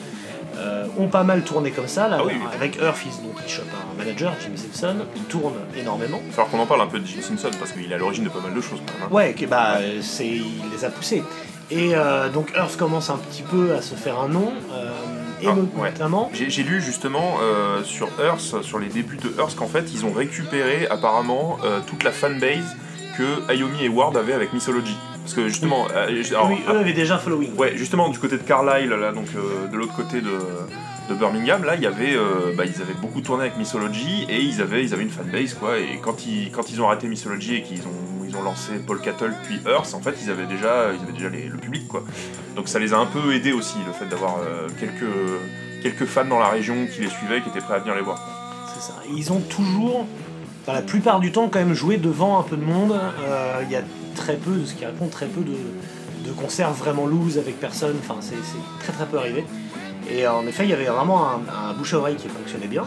Euh, 0.58 0.86
ont 0.98 1.06
pas 1.06 1.22
mal 1.22 1.42
tourné 1.42 1.70
comme 1.70 1.86
ça. 1.86 2.08
Là, 2.08 2.16
Ah 2.20 2.24
oui, 2.26 2.32
oui. 2.36 2.46
Avec 2.52 2.76
Earth, 2.82 2.98
ils, 3.06 3.22
donc, 3.22 3.36
ils 3.46 3.50
chopent 3.50 3.66
un 3.72 3.96
manager, 3.96 4.32
Jimmy 4.42 4.58
Simpson, 4.58 4.96
il 5.14 5.22
tourne 5.22 5.54
énormément. 5.78 6.18
Il 6.24 6.28
va 6.30 6.32
falloir 6.32 6.50
qu'on 6.50 6.58
en 6.58 6.66
parle 6.66 6.80
un 6.80 6.86
peu 6.88 6.98
de 6.98 7.06
Jim 7.06 7.20
Simpson 7.22 7.50
parce 7.60 7.70
qu'il 7.70 7.90
est 7.90 7.94
à 7.94 7.98
l'origine 7.98 8.24
de 8.24 8.28
pas 8.28 8.40
mal 8.40 8.52
de 8.54 8.60
choses 8.60 8.80
quand 8.84 8.94
même. 8.98 9.08
hein. 9.08 9.14
Ouais, 9.14 9.34
bah, 9.48 9.78
c'est, 10.02 10.26
il 10.26 10.44
les 10.76 10.84
a 10.84 10.90
poussés. 10.90 11.22
Et 11.70 11.90
euh, 11.94 12.28
donc 12.28 12.50
Earth 12.56 12.76
commence 12.76 13.08
un 13.10 13.18
petit 13.18 13.42
peu 13.42 13.74
à 13.74 13.82
se 13.82 13.94
faire 13.94 14.18
un 14.18 14.28
nom, 14.28 14.52
euh, 14.72 14.90
et 15.42 15.46
Ah, 15.46 15.52
ouais. 15.80 15.90
notamment. 15.92 16.28
J'ai 16.32 16.62
lu 16.64 16.80
justement 16.82 17.36
sur 17.84 18.08
Earth, 18.20 18.62
sur 18.62 18.78
les 18.80 18.88
débuts 18.88 19.18
de 19.18 19.32
Earth, 19.38 19.54
qu'en 19.54 19.68
fait 19.68 19.92
ils 19.92 20.04
ont 20.06 20.12
récupéré 20.12 20.88
apparemment 20.90 21.58
toute 21.86 22.02
la 22.02 22.10
fanbase 22.10 22.74
que 23.16 23.48
Ayomi 23.50 23.84
et 23.84 23.88
Ward 23.88 24.16
avaient 24.16 24.32
avec 24.32 24.52
Mythology. 24.52 24.96
Parce 25.28 25.36
que 25.36 25.48
justement, 25.48 25.86
euh, 25.94 26.22
alors, 26.30 26.48
oui, 26.48 26.56
eux 26.72 26.78
avaient 26.78 26.94
déjà 26.94 27.16
un 27.16 27.18
following. 27.18 27.54
Ouais, 27.58 27.76
justement, 27.76 28.08
du 28.08 28.18
côté 28.18 28.38
de 28.38 28.42
Carlisle, 28.42 28.88
là, 28.94 29.12
donc 29.12 29.26
euh, 29.36 29.68
de 29.70 29.76
l'autre 29.76 29.94
côté 29.94 30.22
de, 30.22 30.30
de 31.10 31.14
Birmingham, 31.14 31.64
là, 31.64 31.74
il 31.74 31.82
y 31.82 31.86
avait, 31.86 32.14
euh, 32.16 32.54
bah, 32.56 32.64
ils 32.64 32.80
avaient 32.80 32.94
beaucoup 32.98 33.20
tourné 33.20 33.42
avec 33.42 33.58
Mythology 33.58 34.24
et 34.30 34.40
ils 34.40 34.62
avaient, 34.62 34.82
ils 34.82 34.94
avaient 34.94 35.02
une 35.02 35.10
fanbase, 35.10 35.52
quoi. 35.52 35.78
Et 35.78 35.98
quand 36.02 36.24
ils, 36.26 36.50
quand 36.50 36.70
ils 36.70 36.80
ont 36.80 36.86
arrêté 36.88 37.08
Mythology 37.08 37.56
et 37.56 37.62
qu'ils 37.62 37.82
ont, 37.82 38.24
ils 38.26 38.34
ont 38.38 38.42
lancé 38.42 38.72
Paul 38.86 39.02
Cattle 39.02 39.34
puis 39.44 39.60
Earth, 39.66 39.92
en 39.92 40.00
fait, 40.00 40.14
ils 40.24 40.30
avaient 40.30 40.46
déjà, 40.46 40.92
ils 40.98 41.02
avaient 41.02 41.12
déjà 41.12 41.28
les- 41.28 41.48
le 41.48 41.58
public, 41.58 41.86
quoi. 41.88 42.02
Donc 42.56 42.66
ça 42.68 42.78
les 42.78 42.94
a 42.94 42.96
un 42.96 43.04
peu 43.04 43.34
aidés 43.34 43.52
aussi, 43.52 43.76
le 43.86 43.92
fait 43.92 44.06
d'avoir 44.06 44.36
quelques, 44.80 45.12
quelques 45.82 46.06
fans 46.06 46.24
dans 46.24 46.38
la 46.38 46.48
région 46.48 46.86
qui 46.90 47.02
les 47.02 47.08
suivaient, 47.10 47.42
qui 47.42 47.50
étaient 47.50 47.60
prêts 47.60 47.74
à 47.74 47.78
venir 47.80 47.94
les 47.94 48.00
voir. 48.00 48.18
C'est 48.74 48.80
ça. 48.80 48.94
Ils 49.14 49.30
ont 49.30 49.40
toujours, 49.40 50.06
dans 50.66 50.72
la 50.72 50.80
plupart 50.80 51.20
du 51.20 51.32
temps, 51.32 51.50
quand 51.50 51.58
même 51.58 51.74
joué 51.74 51.98
devant 51.98 52.38
un 52.40 52.42
peu 52.44 52.56
de 52.56 52.64
monde. 52.64 52.98
Il 53.66 53.70
y 53.70 53.76
a 53.76 53.82
très 54.18 54.36
peu, 54.36 54.52
de 54.56 54.64
ce 54.66 54.74
qui 54.74 54.84
raconte, 54.84 55.10
très 55.10 55.26
peu 55.26 55.40
de, 55.40 55.56
de 56.28 56.32
concerts 56.32 56.72
vraiment 56.72 57.06
loose 57.06 57.38
avec 57.38 57.58
personne. 57.60 57.96
Enfin, 58.00 58.16
c'est 58.20 58.34
très 58.84 58.92
très 58.92 59.06
peu 59.06 59.18
arrivé. 59.18 59.44
Et 60.10 60.26
euh, 60.26 60.32
en 60.32 60.46
effet, 60.46 60.64
il 60.64 60.70
y 60.70 60.72
avait 60.72 60.84
vraiment 60.86 61.26
un, 61.28 61.40
un 61.70 61.72
bouche 61.74 61.94
à 61.94 61.98
oreille 61.98 62.16
qui 62.16 62.28
fonctionnait 62.28 62.66
bien. 62.68 62.84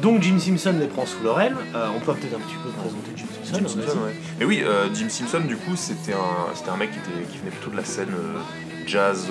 Donc 0.00 0.20
Jim 0.22 0.38
Simpson 0.38 0.74
les 0.80 0.86
prend 0.86 1.06
sous 1.06 1.22
leur 1.22 1.40
aile. 1.40 1.54
Euh, 1.74 1.86
on 1.96 2.00
peut 2.00 2.12
peut-être 2.14 2.34
un 2.34 2.40
petit 2.40 2.56
peu 2.62 2.70
présenter 2.70 3.10
Jim 3.16 3.26
Simpson. 3.44 3.60
Jim. 3.68 3.82
Simpson, 3.82 3.98
ouais. 4.06 4.14
Mais 4.40 4.44
oui, 4.44 4.62
euh, 4.64 4.88
Jim 4.94 5.08
Simpson, 5.08 5.40
du 5.46 5.56
coup, 5.56 5.76
c'était 5.76 6.12
un, 6.14 6.54
c'était 6.54 6.70
un 6.70 6.76
mec 6.76 6.90
qui, 6.92 6.98
était, 6.98 7.26
qui 7.30 7.38
venait 7.38 7.50
plutôt 7.50 7.70
de 7.70 7.76
la 7.76 7.84
scène 7.84 8.08
euh, 8.10 8.38
jazz, 8.86 9.28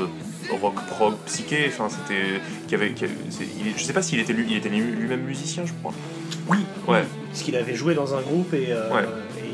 rock, 0.61 0.75
prog, 0.87 1.15
psyché. 1.25 1.65
Enfin, 1.67 1.87
c'était, 1.89 2.39
qui 2.67 2.75
avait, 2.75 2.91
qui 2.93 3.03
avait- 3.05 3.13
c'est- 3.29 3.47
il 3.59 3.67
est- 3.67 3.73
je 3.77 3.83
sais 3.83 3.91
pas 3.93 4.01
s'il 4.01 4.19
était 4.19 4.33
lui, 4.33 4.45
il 4.49 4.55
était 4.57 4.69
lui- 4.69 4.79
lui-même 4.81 5.21
musicien, 5.23 5.63
je 5.65 5.73
crois. 5.73 5.93
Oui, 6.47 6.59
Ouais. 6.87 7.03
Parce 7.29 7.43
qu'il 7.43 7.55
avait 7.55 7.75
joué 7.75 7.93
dans 7.93 8.15
un 8.15 8.21
groupe 8.21 8.53
et, 8.53 8.67
Ouais. 8.73 9.05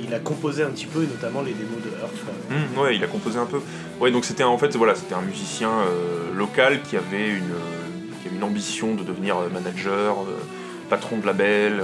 Il 0.07 0.13
a 0.13 0.19
composé 0.19 0.63
un 0.63 0.69
petit 0.69 0.85
peu, 0.85 1.03
et 1.03 1.07
notamment 1.07 1.41
les 1.41 1.53
démos 1.53 1.81
de 1.83 1.89
Earth. 2.01 2.13
Hum, 2.51 2.81
ouais, 2.83 2.95
il 2.95 3.03
a 3.03 3.07
composé 3.07 3.37
un 3.37 3.45
peu. 3.45 3.59
Ouais, 3.99 4.11
donc 4.11 4.25
c'était 4.25 4.43
un- 4.43 4.47
en 4.47 4.57
fait, 4.57 4.75
voilà, 4.75 4.95
c'était 4.95 5.15
un 5.15 5.21
musicien 5.21 5.69
euh, 5.69 6.33
local 6.35 6.81
qui 6.81 6.95
avait 6.97 7.29
une, 7.29 7.51
euh, 7.51 8.17
qui 8.21 8.27
avait 8.27 8.37
une 8.37 8.43
ambition 8.43 8.95
de 8.95 9.03
devenir 9.03 9.37
euh, 9.37 9.49
manager, 9.49 10.21
euh, 10.23 10.37
patron 10.89 11.17
de 11.17 11.25
label, 11.25 11.81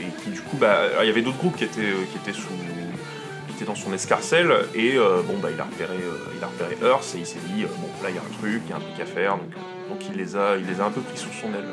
et 0.00 0.22
qui 0.24 0.30
du 0.30 0.40
coup, 0.40 0.56
bah, 0.56 0.80
il 1.02 1.06
y 1.06 1.10
avait 1.10 1.22
d'autres 1.22 1.38
groupes 1.38 1.56
qui 1.56 1.62
étaient, 1.64 1.92
qui 2.10 2.16
étaient 2.16 2.32
sous, 2.36 2.48
qui 2.48 3.54
étaient 3.54 3.64
dans 3.64 3.76
son 3.76 3.92
escarcelle, 3.92 4.52
et 4.74 4.96
bon, 5.28 5.38
bah, 5.40 5.50
il 5.54 5.60
a 5.60 5.64
repéré, 5.64 5.94
il 6.36 6.42
a 6.42 6.48
repéré 6.48 6.76
Earth, 6.82 7.14
et 7.14 7.18
il 7.18 7.26
s'est 7.26 7.38
dit, 7.54 7.62
bon, 7.62 7.86
là, 8.02 8.10
il 8.10 8.16
y 8.16 8.18
a 8.18 8.20
un 8.20 8.38
truc, 8.40 8.62
il 8.66 8.70
y 8.70 8.72
a 8.72 8.76
un 8.76 8.80
truc 8.80 9.00
à 9.00 9.06
faire, 9.06 9.36
donc, 9.36 9.50
donc 9.90 10.00
il 10.10 10.16
les 10.18 10.34
a, 10.34 10.56
il 10.56 10.66
les 10.66 10.80
a 10.80 10.86
un 10.86 10.90
peu 10.90 11.00
pris 11.02 11.16
sous 11.16 11.30
son 11.40 11.48
aile. 11.54 11.72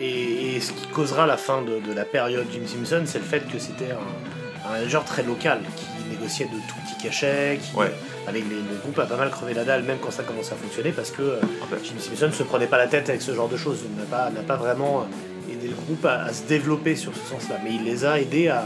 Et 0.00 0.58
ce 0.60 0.72
qui 0.72 0.86
causera 0.88 1.26
la 1.26 1.36
fin 1.36 1.62
de, 1.62 1.78
de 1.78 1.92
la 1.92 2.04
période 2.04 2.46
Jim 2.52 2.62
Simpson, 2.66 3.02
c'est 3.04 3.18
le 3.18 3.24
fait 3.24 3.46
que 3.50 3.58
c'était 3.60 3.90
un, 3.92 4.41
un 4.66 4.70
manager 4.72 5.04
très 5.04 5.22
local 5.22 5.60
qui 5.76 5.86
négociait 6.10 6.46
de 6.46 6.50
tout 6.68 6.74
petits 6.84 7.02
cachets, 7.02 7.58
qui, 7.62 7.76
Ouais. 7.76 7.92
avec 8.28 8.44
les, 8.48 8.56
le 8.56 8.78
groupe 8.82 8.98
a 8.98 9.06
pas 9.06 9.16
mal 9.16 9.30
crevé 9.30 9.54
la 9.54 9.64
dalle, 9.64 9.82
même 9.82 9.98
quand 10.00 10.10
ça 10.10 10.22
commençait 10.22 10.52
à 10.52 10.56
fonctionner, 10.56 10.90
parce 10.92 11.10
que 11.10 11.22
euh, 11.22 11.40
Jim 11.82 11.94
Simpson 11.98 12.26
ne 12.26 12.32
se 12.32 12.42
prenait 12.42 12.66
pas 12.66 12.78
la 12.78 12.86
tête 12.86 13.08
avec 13.08 13.22
ce 13.22 13.34
genre 13.34 13.48
de 13.48 13.56
choses. 13.56 13.80
Il 13.84 13.96
n'a 13.98 14.04
pas, 14.04 14.30
n'a 14.30 14.42
pas 14.42 14.56
vraiment 14.56 15.00
euh, 15.00 15.52
aidé 15.52 15.68
le 15.68 15.74
groupe 15.74 16.04
à, 16.04 16.24
à 16.24 16.32
se 16.32 16.42
développer 16.44 16.94
sur 16.96 17.12
ce 17.14 17.28
sens-là, 17.30 17.56
mais 17.64 17.70
il 17.74 17.84
les 17.84 18.04
a 18.04 18.20
aidés 18.20 18.48
à, 18.48 18.64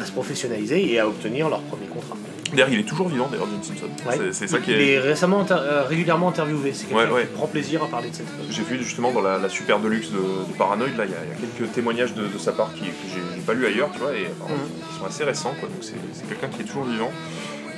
à 0.00 0.04
se 0.04 0.12
professionnaliser 0.12 0.92
et 0.92 1.00
à 1.00 1.08
obtenir 1.08 1.48
leur 1.48 1.60
premier 1.62 1.86
contrat. 1.86 2.16
D'ailleurs, 2.52 2.68
il 2.70 2.80
est 2.80 2.84
toujours 2.84 3.08
vivant, 3.08 3.28
d'ailleurs, 3.30 3.46
Jim 3.46 3.62
Simpson. 3.62 3.86
Ouais. 4.08 4.32
C'est- 4.32 4.46
ça 4.48 4.58
qui 4.58 4.70
il 4.72 4.80
est. 4.80 4.92
est 4.94 4.98
récemment 5.00 5.40
inter- 5.40 5.56
euh, 5.60 5.82
régulièrement 5.84 6.28
interviewé. 6.28 6.72
C'est 6.72 6.86
quelqu'un 6.86 7.06
Ouais, 7.10 7.12
ouais. 7.14 7.26
qui 7.26 7.34
prend 7.34 7.46
plaisir 7.46 7.82
à 7.84 7.86
parler 7.88 8.10
de 8.10 8.14
cette. 8.14 8.26
J'ai 8.50 8.62
vu 8.62 8.78
justement 8.82 9.12
dans 9.12 9.20
la, 9.22 9.38
la 9.38 9.48
super 9.48 9.78
deluxe 9.80 10.10
de, 10.10 10.16
de 10.18 10.56
Paranoid, 10.56 10.88
là, 10.96 11.04
il 11.04 11.10
y, 11.10 11.14
a 11.14 11.18
il 11.24 11.28
y 11.30 11.46
a 11.46 11.56
quelques 11.56 11.72
témoignages 11.72 12.14
de, 12.14 12.26
de 12.26 12.38
sa 12.38 12.52
part 12.52 12.72
qui, 12.74 12.80
que 12.84 12.86
j'ai 13.12 13.40
pas 13.42 13.54
lu 13.54 13.66
ailleurs, 13.66 13.90
tu 13.92 13.98
vois, 13.98 14.12
et 14.14 14.22
Mhm. 14.22 14.56
ils 14.92 14.98
sont 14.98 15.04
assez 15.06 15.24
récents, 15.24 15.54
quoi, 15.60 15.68
donc 15.68 15.78
c'est 15.82 16.28
quelqu'un 16.28 16.48
qui 16.48 16.62
est 16.62 16.64
toujours 16.64 16.84
vivant. 16.84 17.10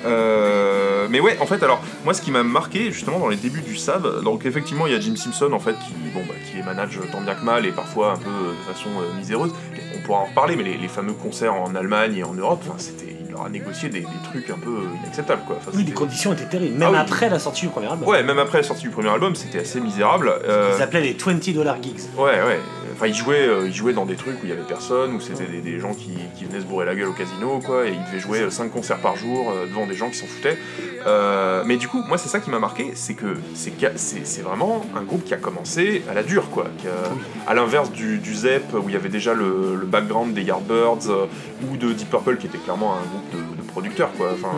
Euh, 0.07 1.07
mais 1.11 1.21
ouais, 1.21 1.37
en 1.41 1.47
fait, 1.47 1.63
alors, 1.63 1.83
moi, 2.05 2.15
ce 2.15 2.23
qui 2.23 2.31
m'a 2.31 2.43
marqué, 2.43 2.91
justement, 2.91 3.19
dans 3.19 3.29
les 3.29 3.37
débuts 3.37 3.61
du 3.61 3.77
SAB, 3.77 4.23
donc 4.23 4.47
effectivement, 4.47 4.87
il 4.87 4.93
y 4.93 4.97
a 4.97 5.01
Jim 5.01 5.15
Simpson, 5.17 5.51
en 5.53 5.59
fait, 5.59 5.75
qui, 5.75 5.93
bon, 6.15 6.23
bah, 6.27 6.35
qui 6.49 6.57
les 6.57 6.63
manage 6.63 6.99
tant 7.13 7.21
bien 7.21 7.35
que 7.35 7.45
mal, 7.45 7.67
et 7.67 7.71
parfois 7.73 8.13
un 8.13 8.17
peu 8.17 8.31
de 8.31 8.73
façon 8.73 8.89
euh, 9.01 9.19
miséreuse. 9.19 9.53
On 9.97 10.01
pourra 10.07 10.21
en 10.21 10.25
reparler, 10.25 10.57
mais 10.57 10.63
les, 10.63 10.79
les 10.79 10.89
fameux 10.89 11.13
concerts 11.13 11.53
en 11.55 11.75
Allemagne 11.75 12.17
et 12.17 12.25
en 12.25 12.33
Europe, 12.33 12.65
c'était, 12.79 13.15
leur 13.31 13.45
a 13.45 13.49
négocié 13.49 13.89
des, 13.89 14.01
des 14.01 14.07
trucs 14.31 14.49
un 14.51 14.59
peu 14.59 14.71
euh, 14.71 15.03
inacceptables, 15.03 15.43
quoi. 15.47 15.57
Enfin, 15.59 15.71
Oui, 15.75 15.85
les 15.85 15.93
conditions 15.93 16.33
étaient 16.33 16.45
terribles, 16.47 16.77
même 16.79 16.89
Ah 16.89 16.93
oui. 16.93 16.99
après 17.01 17.29
la 17.29 17.39
sortie 17.39 17.63
du 17.63 17.69
premier 17.69 17.87
album. 17.89 18.09
Ouais, 18.09 18.23
même 18.23 18.39
après 18.39 18.59
la 18.59 18.65
sortie 18.65 18.83
du 18.83 18.91
premier 18.91 19.09
album, 19.11 19.35
c'était 19.35 19.61
assez 19.61 19.81
misérable. 19.81 20.33
Euh, 20.45 20.75
Ils 20.77 20.83
appelaient 20.83 21.01
les 21.03 21.13
20 21.15 21.53
dollar 21.55 21.83
gigs. 21.83 22.01
Ouais, 22.17 22.43
ouais. 22.43 22.61
Enfin, 23.01 23.07
il 23.09 23.15
jouait, 23.15 23.47
euh, 23.49 23.63
il 23.67 23.73
jouait 23.73 23.95
dans 23.95 24.05
des 24.05 24.15
trucs 24.15 24.35
où 24.43 24.45
il 24.45 24.51
y 24.51 24.53
avait 24.53 24.61
personne, 24.61 25.15
où 25.15 25.21
c'était 25.21 25.47
des, 25.47 25.63
des 25.63 25.79
gens 25.81 25.95
qui, 25.95 26.11
qui 26.37 26.45
venaient 26.45 26.61
se 26.61 26.67
bourrer 26.67 26.85
la 26.85 26.95
gueule 26.95 27.09
au 27.09 27.13
casino, 27.15 27.59
quoi, 27.65 27.87
et 27.87 27.93
il 27.93 28.05
devait 28.05 28.21
jouer 28.21 28.51
5 28.51 28.71
concerts 28.71 28.99
par 28.99 29.17
jour 29.17 29.51
euh, 29.51 29.65
devant 29.67 29.87
des 29.87 29.95
gens 29.95 30.11
qui 30.11 30.17
s'en 30.19 30.27
foutaient. 30.27 30.59
Euh, 31.07 31.63
mais 31.65 31.79
du 31.79 31.89
coup, 31.89 32.03
moi, 32.07 32.19
c'est 32.19 32.29
ça 32.29 32.41
qui 32.41 32.51
m'a 32.51 32.59
marqué, 32.59 32.91
c'est 32.95 33.15
que 33.15 33.39
c'est 33.55 34.43
vraiment 34.43 34.85
un 34.95 35.03
groupe 35.03 35.25
qui 35.25 35.33
a 35.33 35.39
commencé 35.39 36.03
à 36.11 36.15
la 36.15 36.23
dure, 36.23 36.51
quoi. 36.51 36.67
qui 36.77 36.89
a- 36.89 36.91
Oui. 37.11 37.19
à 37.47 37.55
l'inverse 37.55 37.91
du, 37.91 38.19
du 38.19 38.35
Zep, 38.35 38.65
où 38.75 38.89
il 38.89 38.93
y 38.93 38.97
avait 38.97 39.09
déjà 39.09 39.33
le, 39.33 39.77
le 39.81 39.87
background 39.87 40.35
des 40.35 40.43
Yardbirds, 40.43 41.09
euh, 41.09 41.25
ou 41.71 41.79
de 41.79 41.95
Deep 41.95 42.11
Purple, 42.11 42.37
qui 42.37 42.49
était 42.49 42.59
clairement 42.59 42.97
un 42.97 43.09
groupe 43.09 43.31
de, 43.33 43.63
de 43.63 43.67
producteurs, 43.67 44.11
quoi. 44.19 44.29
Enfin, 44.35 44.53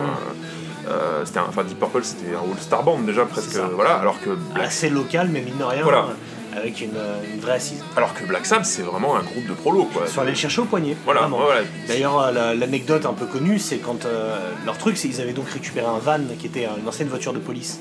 euh, 0.89 1.23
c'était 1.23 1.39
enfin, 1.39 1.63
Deep 1.63 1.79
Purple, 1.79 2.03
c'était 2.03 2.35
un 2.35 2.51
all-star 2.51 2.83
band 2.83 2.99
déjà, 2.99 3.23
presque. 3.25 3.57
Voilà, 3.73 3.93
alors 3.93 4.19
que 4.21 4.31
Black 4.53 4.67
Assez 4.67 4.89
local, 4.89 5.29
mais 5.31 5.39
mine 5.41 5.57
de 5.57 5.63
rien, 5.63 5.83
Voilà. 5.83 6.07
Avec 6.55 6.81
une, 6.81 6.95
euh, 6.95 7.17
une 7.33 7.39
vraie 7.39 7.53
assise. 7.53 7.83
Alors 7.95 8.13
que 8.13 8.23
Black 8.25 8.45
Sabbath, 8.45 8.65
c'est 8.65 8.81
vraiment 8.81 9.15
un 9.15 9.23
groupe 9.23 9.45
de 9.47 9.53
prolos, 9.53 9.85
quoi. 9.93 10.03
Ils 10.05 10.11
sont 10.11 10.21
allés 10.21 10.31
le 10.31 10.37
chercher 10.37 10.61
au 10.61 10.65
poignet. 10.65 10.95
Voilà. 11.05 11.21
D'ailleurs, 11.87 12.19
euh, 12.19 12.31
la- 12.31 12.55
l'anecdote 12.55 13.05
un 13.05 13.13
peu 13.13 13.25
connue, 13.25 13.59
c'est 13.59 13.77
quand 13.77 14.05
euh, 14.05 14.37
leur 14.65 14.77
truc, 14.77 14.97
c'est 14.97 15.07
qu'ils 15.09 15.21
avaient 15.21 15.33
donc 15.33 15.49
récupéré 15.49 15.85
un 15.85 15.99
van 15.99 16.19
qui 16.39 16.47
était 16.47 16.67
une 16.81 16.87
ancienne 16.87 17.07
voiture 17.09 17.33
de 17.33 17.39
police 17.39 17.79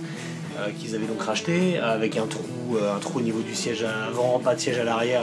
euh, 0.59 0.69
qu'ils 0.79 0.95
avaient 0.95 1.07
donc 1.07 1.23
racheté 1.23 1.79
avec 1.79 2.17
un 2.17 2.27
trou, 2.27 2.77
euh, 2.77 2.95
un 2.97 2.99
trou 2.99 3.19
au 3.19 3.23
niveau 3.23 3.41
du 3.41 3.55
siège 3.55 3.85
avant, 4.09 4.39
pas 4.39 4.55
de 4.55 4.61
siège 4.61 4.79
à 4.79 4.85
l'arrière. 4.85 5.23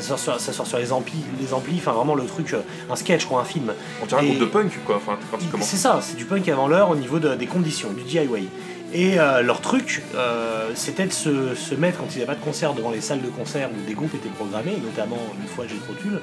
Ça 0.00 0.08
sort 0.08 0.18
sur, 0.18 0.40
ça 0.40 0.52
sort 0.52 0.66
sur 0.66 0.78
les 0.78 0.92
amplis, 0.92 1.22
les 1.40 1.54
amplis, 1.54 1.76
enfin 1.78 1.92
vraiment 1.92 2.14
le 2.16 2.24
truc, 2.26 2.54
un 2.90 2.96
sketch 2.96 3.24
quoi, 3.26 3.40
un 3.40 3.44
film. 3.44 3.72
On 4.02 4.06
dirait 4.06 4.20
un 4.20 4.24
groupe 4.26 4.40
de 4.40 4.44
punk, 4.46 4.72
quoi, 4.84 4.96
enfin, 4.96 5.16
quand 5.30 5.38
C'est 5.62 5.76
ça, 5.76 6.00
c'est 6.02 6.16
du 6.16 6.24
punk 6.24 6.46
avant 6.48 6.66
l'heure 6.68 6.90
au 6.90 6.96
niveau 6.96 7.18
de- 7.20 7.34
des 7.36 7.46
conditions, 7.46 7.90
du 7.92 8.02
DIY. 8.02 8.48
Et 8.94 9.18
euh, 9.18 9.42
leur 9.42 9.60
truc, 9.60 10.02
euh, 10.14 10.70
c'était 10.76 11.06
de 11.06 11.12
se, 11.12 11.74
mettre 11.74 11.98
quand 11.98 12.06
il 12.12 12.18
n'y 12.18 12.22
avait 12.22 12.32
pas 12.32 12.38
de 12.38 12.44
concert 12.44 12.74
devant 12.74 12.92
les 12.92 13.00
salles 13.00 13.22
de 13.22 13.28
concert 13.28 13.68
où 13.68 13.86
des 13.88 13.94
groupes 13.94 14.14
étaient 14.14 14.28
programmés, 14.28 14.78
notamment 14.80 15.18
une 15.42 15.48
fois 15.48 15.64
j'ai 15.68 15.76
trop 15.78 15.94
Tool, 15.94 16.20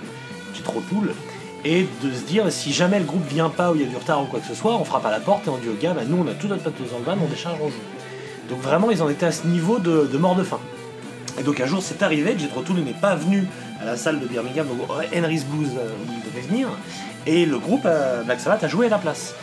j'ai 0.54 1.70
et 1.70 1.86
de 2.02 2.12
se 2.14 2.24
dire 2.24 2.50
si 2.50 2.72
jamais 2.72 3.00
le 3.00 3.06
groupe 3.06 3.28
vient 3.28 3.50
pas 3.50 3.72
ou 3.72 3.76
il 3.76 3.82
y 3.82 3.84
a 3.84 3.88
du 3.88 3.96
retard 3.98 4.24
ou 4.24 4.26
quoi 4.26 4.40
que 4.40 4.48
ce 4.48 4.56
soit, 4.56 4.74
on 4.76 4.86
frappe 4.86 5.06
à 5.06 5.12
la 5.12 5.20
porte 5.20 5.46
et 5.48 5.50
on 5.50 5.58
dit 5.58 5.68
au 5.68 5.74
gars, 5.74 5.94
bah, 5.94 6.04
nous 6.08 6.24
on 6.26 6.32
a 6.32 6.34
tout 6.34 6.48
notre 6.48 6.64
pathos 6.64 6.88
dans 6.92 7.00
le 7.00 7.20
on 7.22 7.28
décharge, 7.28 7.58
on 7.62 7.68
joue. 7.68 7.76
Donc 8.50 8.62
vraiment 8.62 8.90
ils 8.90 9.04
en 9.04 9.10
étaient 9.10 9.26
à 9.26 9.34
ce 9.34 9.46
niveau 9.48 9.78
de, 9.78 10.18
mort 10.18 10.36
de 10.36 10.44
faim. 10.44 10.60
Et 11.40 11.44
donc 11.44 11.60
un 11.60 11.66
jour 11.66 11.82
c'est 11.82 12.02
arrivé, 12.02 12.36
Jethro 12.40 12.62
Tull 12.62 12.78
n'est 12.78 12.94
pas 12.94 13.16
venu 13.16 13.48
à 13.82 13.86
la 13.86 13.98
salle 13.98 14.22
de 14.22 14.26
Birmingham, 14.26 14.66
donc 14.68 14.88
Henry's 15.14 15.44
Blues 15.44 15.72
euh, 15.78 15.90
devait 16.26 16.48
venir, 16.48 16.70
et 17.26 17.46
le 17.46 17.60
groupe 17.60 17.84
euh, 17.86 18.24
Black 18.24 18.40
Sabbath 18.40 18.64
a 18.64 18.68
joué 18.70 18.86
à 18.86 18.90
la 18.90 18.98
place. 18.98 19.36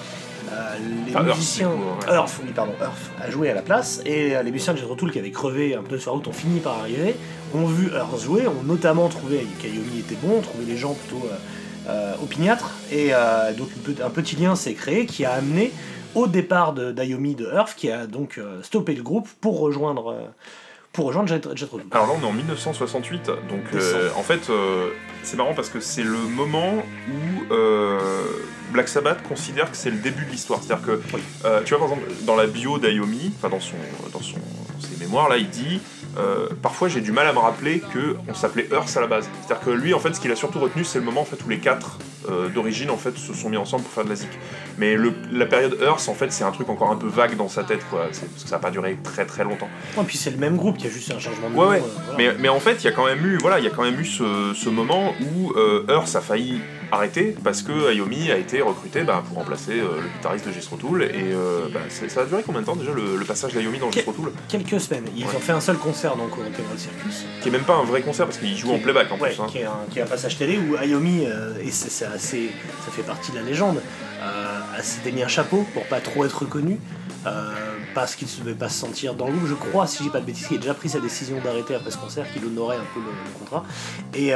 Euh, 0.52 0.76
les 1.06 1.14
Enfin, 1.14 1.24
musiciens, 1.24 1.70
du 1.70 1.76
coup, 1.76 2.08
ouais. 2.08 2.14
Earth, 2.14 2.40
oui, 2.44 2.52
pardon, 2.54 2.72
Earth 2.80 3.11
a 3.20 3.30
joué 3.30 3.50
à 3.50 3.54
la 3.54 3.62
place, 3.62 4.00
et 4.04 4.37
euh, 4.37 4.42
les 4.42 4.50
musiciens 4.50 4.72
de 4.74 4.78
Jethro 4.78 4.94
Tull 4.94 5.12
qui 5.12 5.18
avaient 5.18 5.30
crevé 5.30 5.74
un 5.74 5.82
peu 5.82 5.98
sur 5.98 6.11
la 6.12 6.16
route 6.16 6.28
ont 6.28 6.32
fini 6.32 6.61
par 6.61 6.78
arriver, 6.78 7.16
ont 7.54 7.66
vu 7.66 7.88
Earth 7.94 8.20
jouer, 8.22 8.46
ont 8.46 8.62
notamment 8.64 9.08
trouvé 9.08 9.46
qu'Ayomi 9.61 10.00
était 10.00 10.16
bon, 10.22 10.38
ont 10.38 10.42
trouvé 10.42 10.64
les 10.66 10.76
gens 10.76 10.94
plutôt 10.94 11.26
euh, 11.88 12.14
opiniâtres, 12.22 12.72
et 12.92 13.11
donc 13.56 13.68
un 14.04 14.11
petit 14.11 14.37
lien 14.37 14.54
s'est 14.54 14.74
créé 14.74 15.06
qui 15.06 15.24
a 15.24 15.32
amené 15.32 15.72
au 16.14 16.26
départ 16.26 16.72
d'Ayomi 16.72 17.34
de 17.34 17.46
Earth, 17.46 17.74
qui 17.76 17.90
a 17.90 18.06
donc 18.06 18.40
stoppé 18.62 18.94
le 18.94 19.02
groupe 19.02 19.28
pour 19.40 19.58
rejoindre, 19.61 20.14
pour 20.98 21.06
rejoindre 21.06 21.28
Jet- 21.28 21.40
Tull. 21.40 21.84
Alors 21.92 22.08
là, 22.08 22.12
on 22.20 22.24
est 22.24 22.28
en 22.28 22.32
1968, 22.32 23.26
donc 23.48 23.61
euh, 23.72 24.11
en 24.16 24.22
fait, 24.24 24.50
euh, 24.50 24.88
c'est 25.22 25.37
marrant 25.37 25.54
parce 25.54 25.68
que 25.68 25.78
c'est 25.78 26.02
le 26.02 26.18
moment 26.18 26.74
où 27.08 27.52
euh, 27.54 28.00
Black 28.72 28.88
Sabbath 28.88 29.22
considère 29.22 29.70
que 29.70 29.76
c'est 29.76 29.90
le 29.90 29.98
début 29.98 30.24
de 30.24 30.30
l'histoire. 30.32 30.61
C'est-à-dire 30.61 30.84
que, 30.84 31.00
Oui. 31.14 31.20
tu 31.64 31.74
vois, 31.74 31.87
par 31.87 31.96
exemple, 31.96 32.12
dans 32.24 32.34
la 32.34 32.48
bio 32.48 32.78
d'Ayomi, 32.80 33.32
enfin 33.37 33.48
dans, 33.48 33.61
son, 33.61 33.76
dans, 34.12 34.20
son, 34.20 34.38
dans 34.38 34.80
ses 34.80 34.98
mémoires, 34.98 35.28
là, 35.28 35.37
il 35.38 35.48
dit 35.48 35.80
euh, 36.18 36.48
Parfois, 36.62 36.88
j'ai 36.88 37.00
du 37.00 37.12
mal 37.12 37.26
à 37.26 37.33
me 37.33 37.38
rappeler 37.38 37.81
qu'on 37.81 38.35
s'appelait 38.35 38.68
Earth 38.72 38.96
à 38.96 39.00
la 39.00 39.07
base. 39.07 39.28
C'est-à-dire 39.46 39.64
que 39.64 39.70
lui, 39.70 39.94
en 39.94 39.98
fait, 39.98 40.14
ce 40.14 40.20
qu'il 40.20 40.33
a 40.33 40.37
surtout 40.37 40.59
retenu, 40.61 40.85
c'est 40.85 40.98
le 40.98 41.04
moment 41.04 41.20
en 41.22 41.24
fait, 41.24 41.38
où 41.44 41.48
les 41.48 41.59
quatre 41.59 41.98
euh, 42.28 42.48
d'origine 42.48 42.90
en 42.90 42.96
fait 42.96 43.16
se 43.16 43.33
sont 43.33 43.48
mis 43.48 43.57
ensemble 43.57 43.85
pour 43.85 43.92
faire 43.92 44.04
de 44.04 44.11
la 44.11 44.16
zik. 44.16 44.28
Mais 44.76 44.94
le, 44.96 45.12
la 45.33 45.46
période 45.46 45.78
Earth 45.81 46.09
en 46.09 46.14
fait 46.14 46.31
c'est 46.33 46.44
un 46.44 46.50
truc 46.50 46.68
encore 46.68 46.90
un 46.90 46.96
peu 46.96 47.07
vague 47.07 47.37
dans 47.37 47.48
sa 47.48 47.62
tête 47.64 47.81
quoi, 47.88 48.00
parce 48.04 48.18
que 48.18 48.26
ça 48.37 48.57
n'a 48.57 48.59
pas 48.59 48.70
duré 48.70 48.98
très 49.02 49.24
très 49.24 49.44
longtemps. 49.44 49.68
Et 49.98 50.04
puis 50.04 50.18
c'est 50.18 50.31
le 50.33 50.37
même 50.37 50.57
groupe 50.57 50.76
qui 50.76 50.87
a 50.88 50.90
juste 50.90 51.11
un 51.12 51.18
changement 51.18 51.48
de 51.48 51.54
Ouais 51.54 51.64
nom. 51.64 51.70
ouais. 51.70 51.78
euh, 51.78 52.00
voilà. 52.09 52.18
Mais, 52.18 52.38
mais 52.38 52.48
en 52.48 52.61
fait 52.61 52.74
il 52.83 52.85
y 52.85 52.88
a 52.88 52.92
quand 52.92 53.07
même 53.07 53.24
eu 53.24 53.38
voilà 53.38 53.59
il 53.61 53.64
y 53.64 53.68
a 53.68 53.70
quand 53.70 53.83
même 53.85 53.98
eu 53.98 54.04
ce, 54.04 54.52
ce 54.54 54.68
moment 54.68 55.14
où 55.35 55.54
Earth 55.88 56.14
a 56.16 56.20
failli 56.20 56.61
arrêter 56.90 57.35
parce 57.44 57.62
que 57.62 57.88
Ayomi 57.90 58.31
a 58.31 58.37
été 58.38 58.62
recruté 58.62 59.03
bah, 59.03 59.22
pour 59.27 59.37
remplacer 59.38 59.72
euh, 59.81 60.01
le 60.03 60.09
guitariste 60.09 60.46
de 60.48 60.53
Jethro 60.53 60.77
Tull 60.77 61.03
et 61.03 61.11
euh, 61.14 61.66
bah, 61.72 61.81
ça 61.88 62.22
a 62.22 62.24
duré 62.24 62.42
combien 62.44 62.62
de 62.62 62.66
temps 62.66 62.77
déjà 62.77 62.92
le, 62.92 63.16
le 63.16 63.24
passage 63.24 63.53
d'Ayomi 63.53 63.79
dans 63.79 63.90
Jethro 63.90 64.12
Tull? 64.12 64.31
Quelques 64.48 64.81
semaines. 64.81 65.05
Ils 65.16 65.24
Ouais. 65.27 65.37
ont 65.37 65.40
fait 65.40 65.53
un 65.53 65.61
seul 65.61 65.77
concert 65.77 66.16
donc 66.16 66.33
au 66.38 66.42
Rock'n'Roll 66.42 66.79
Circus. 66.79 67.24
qui 67.42 67.48
est 67.48 67.53
même 67.53 67.64
pas 67.64 67.77
un 67.77 67.85
vrai 67.85 68.01
concert 68.03 68.24
parce 68.27 68.38
qu'il 68.38 68.57
joue 68.57 68.68
Qui 68.68 68.74
en 68.74 68.79
playback 68.79 69.12
en 69.12 69.18
Ouais, 69.18 69.31
plus. 69.31 69.40
hein. 69.40 69.46
qui, 69.51 69.59
est 69.59 69.64
un, 69.64 69.72
qui 69.90 69.98
est 69.98 70.03
un 70.03 70.07
passage 70.07 70.38
télé 70.38 70.59
où 70.59 70.77
Ayomi, 70.77 71.24
euh, 71.27 71.53
et 71.62 71.70
c'est 71.70 72.07
assez, 72.07 72.51
ça 72.85 72.90
fait 72.90 73.03
partie 73.03 73.33
de 73.33 73.37
la 73.37 73.42
légende, 73.42 73.81
s'était 74.83 75.12
mis 75.12 75.22
un 75.22 75.29
chapeau 75.29 75.66
pour 75.74 75.85
pas 75.87 76.01
trop 76.01 76.24
être 76.24 76.40
reconnu, 76.42 76.79
parce 77.94 78.14
qu'il 78.14 78.29
ne 78.38 78.44
devait 78.44 78.57
pas 78.57 78.68
se 78.68 78.79
sentir 78.79 79.14
dans 79.14 79.27
le 79.27 79.33
groupe. 79.33 79.48
Je 79.48 79.55
crois, 79.55 79.87
si 79.87 80.05
j'ai 80.05 80.11
pas 80.11 80.20
de 80.20 80.24
bêtises, 80.27 80.46
qu'il 80.46 80.57
a 80.57 80.61
déjà 80.61 80.74
pris 80.74 80.88
sa 80.88 81.01
décision 81.01 81.38
d'arrêter 81.42 81.74
après 81.74 81.90
ce 81.90 81.96
concert, 81.98 82.31
qu'il 82.33 82.44
honorait 82.44 82.77
un 82.77 82.87
peu 82.94 83.01
le, 83.01 83.07
le 83.07 83.38
contrat. 83.38 83.64
Et, 84.14 84.33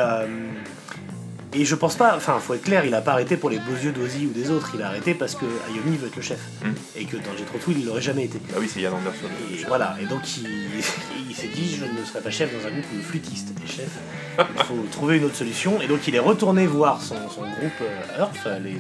et 1.55 1.65
je 1.65 1.75
pense 1.75 1.97
pas, 1.97 2.15
enfin, 2.17 2.39
faut 2.41 2.55
être 2.55 2.63
clair, 2.63 2.85
il 2.85 2.95
a 2.95 3.01
pas 3.01 3.13
arrêté 3.13 3.37
pour 3.37 3.51
les 3.51 3.59
beaux 3.59 3.75
yeux 3.83 3.93
d'Ozzy 3.93 4.27
ou 4.27 4.31
des 4.33 4.51
autres, 4.51 4.71
il 4.75 4.83
a 4.83 4.87
arrêté 4.89 5.15
parce 5.15 5.35
que 5.35 5.45
Ayomi 5.69 5.97
veut 5.99 6.07
être 6.09 6.17
le 6.17 6.23
chef. 6.23 6.39
Mm. 6.65 6.69
Et 6.97 7.05
que 7.05 7.17
dans 7.17 7.37
Jethro 7.37 7.59
Tull, 7.63 7.75
il 7.79 7.87
l'aurait 7.87 8.01
jamais 8.01 8.25
été. 8.25 8.39
Ah 8.55 8.59
oui 8.61 8.69
c'est 8.73 8.81
Yann 8.81 8.95
Anderson. 8.95 9.27
Et 9.53 9.59
chef. 9.59 9.69
voilà, 9.69 9.97
et 10.01 10.07
donc 10.07 10.21
il, 10.39 10.47
il 11.31 11.35
s'est 11.35 11.49
dit 11.49 11.77
je 11.79 11.85
ne 11.85 12.05
serai 12.07 12.21
pas 12.21 12.31
chef 12.31 12.51
dans 12.53 12.67
un 12.67 12.71
groupe 12.71 12.85
où 12.93 12.97
le 12.97 13.03
flûtiste 13.03 13.49
est 13.65 13.69
chef. 13.71 13.91
Il 14.39 14.65
faut 14.65 14.85
trouver 14.93 15.19
une 15.19 15.25
autre 15.25 15.37
solution. 15.37 15.81
Et 15.83 15.87
donc 15.89 16.07
il 16.09 16.15
est 16.15 16.19
retourné 16.21 16.67
voir 16.67 17.01
son, 17.03 17.17
son 17.29 17.43
groupe 17.43 17.81
euh, 17.83 18.19
Earth, 18.21 18.49
les, 18.65 18.71
les- 18.73 18.79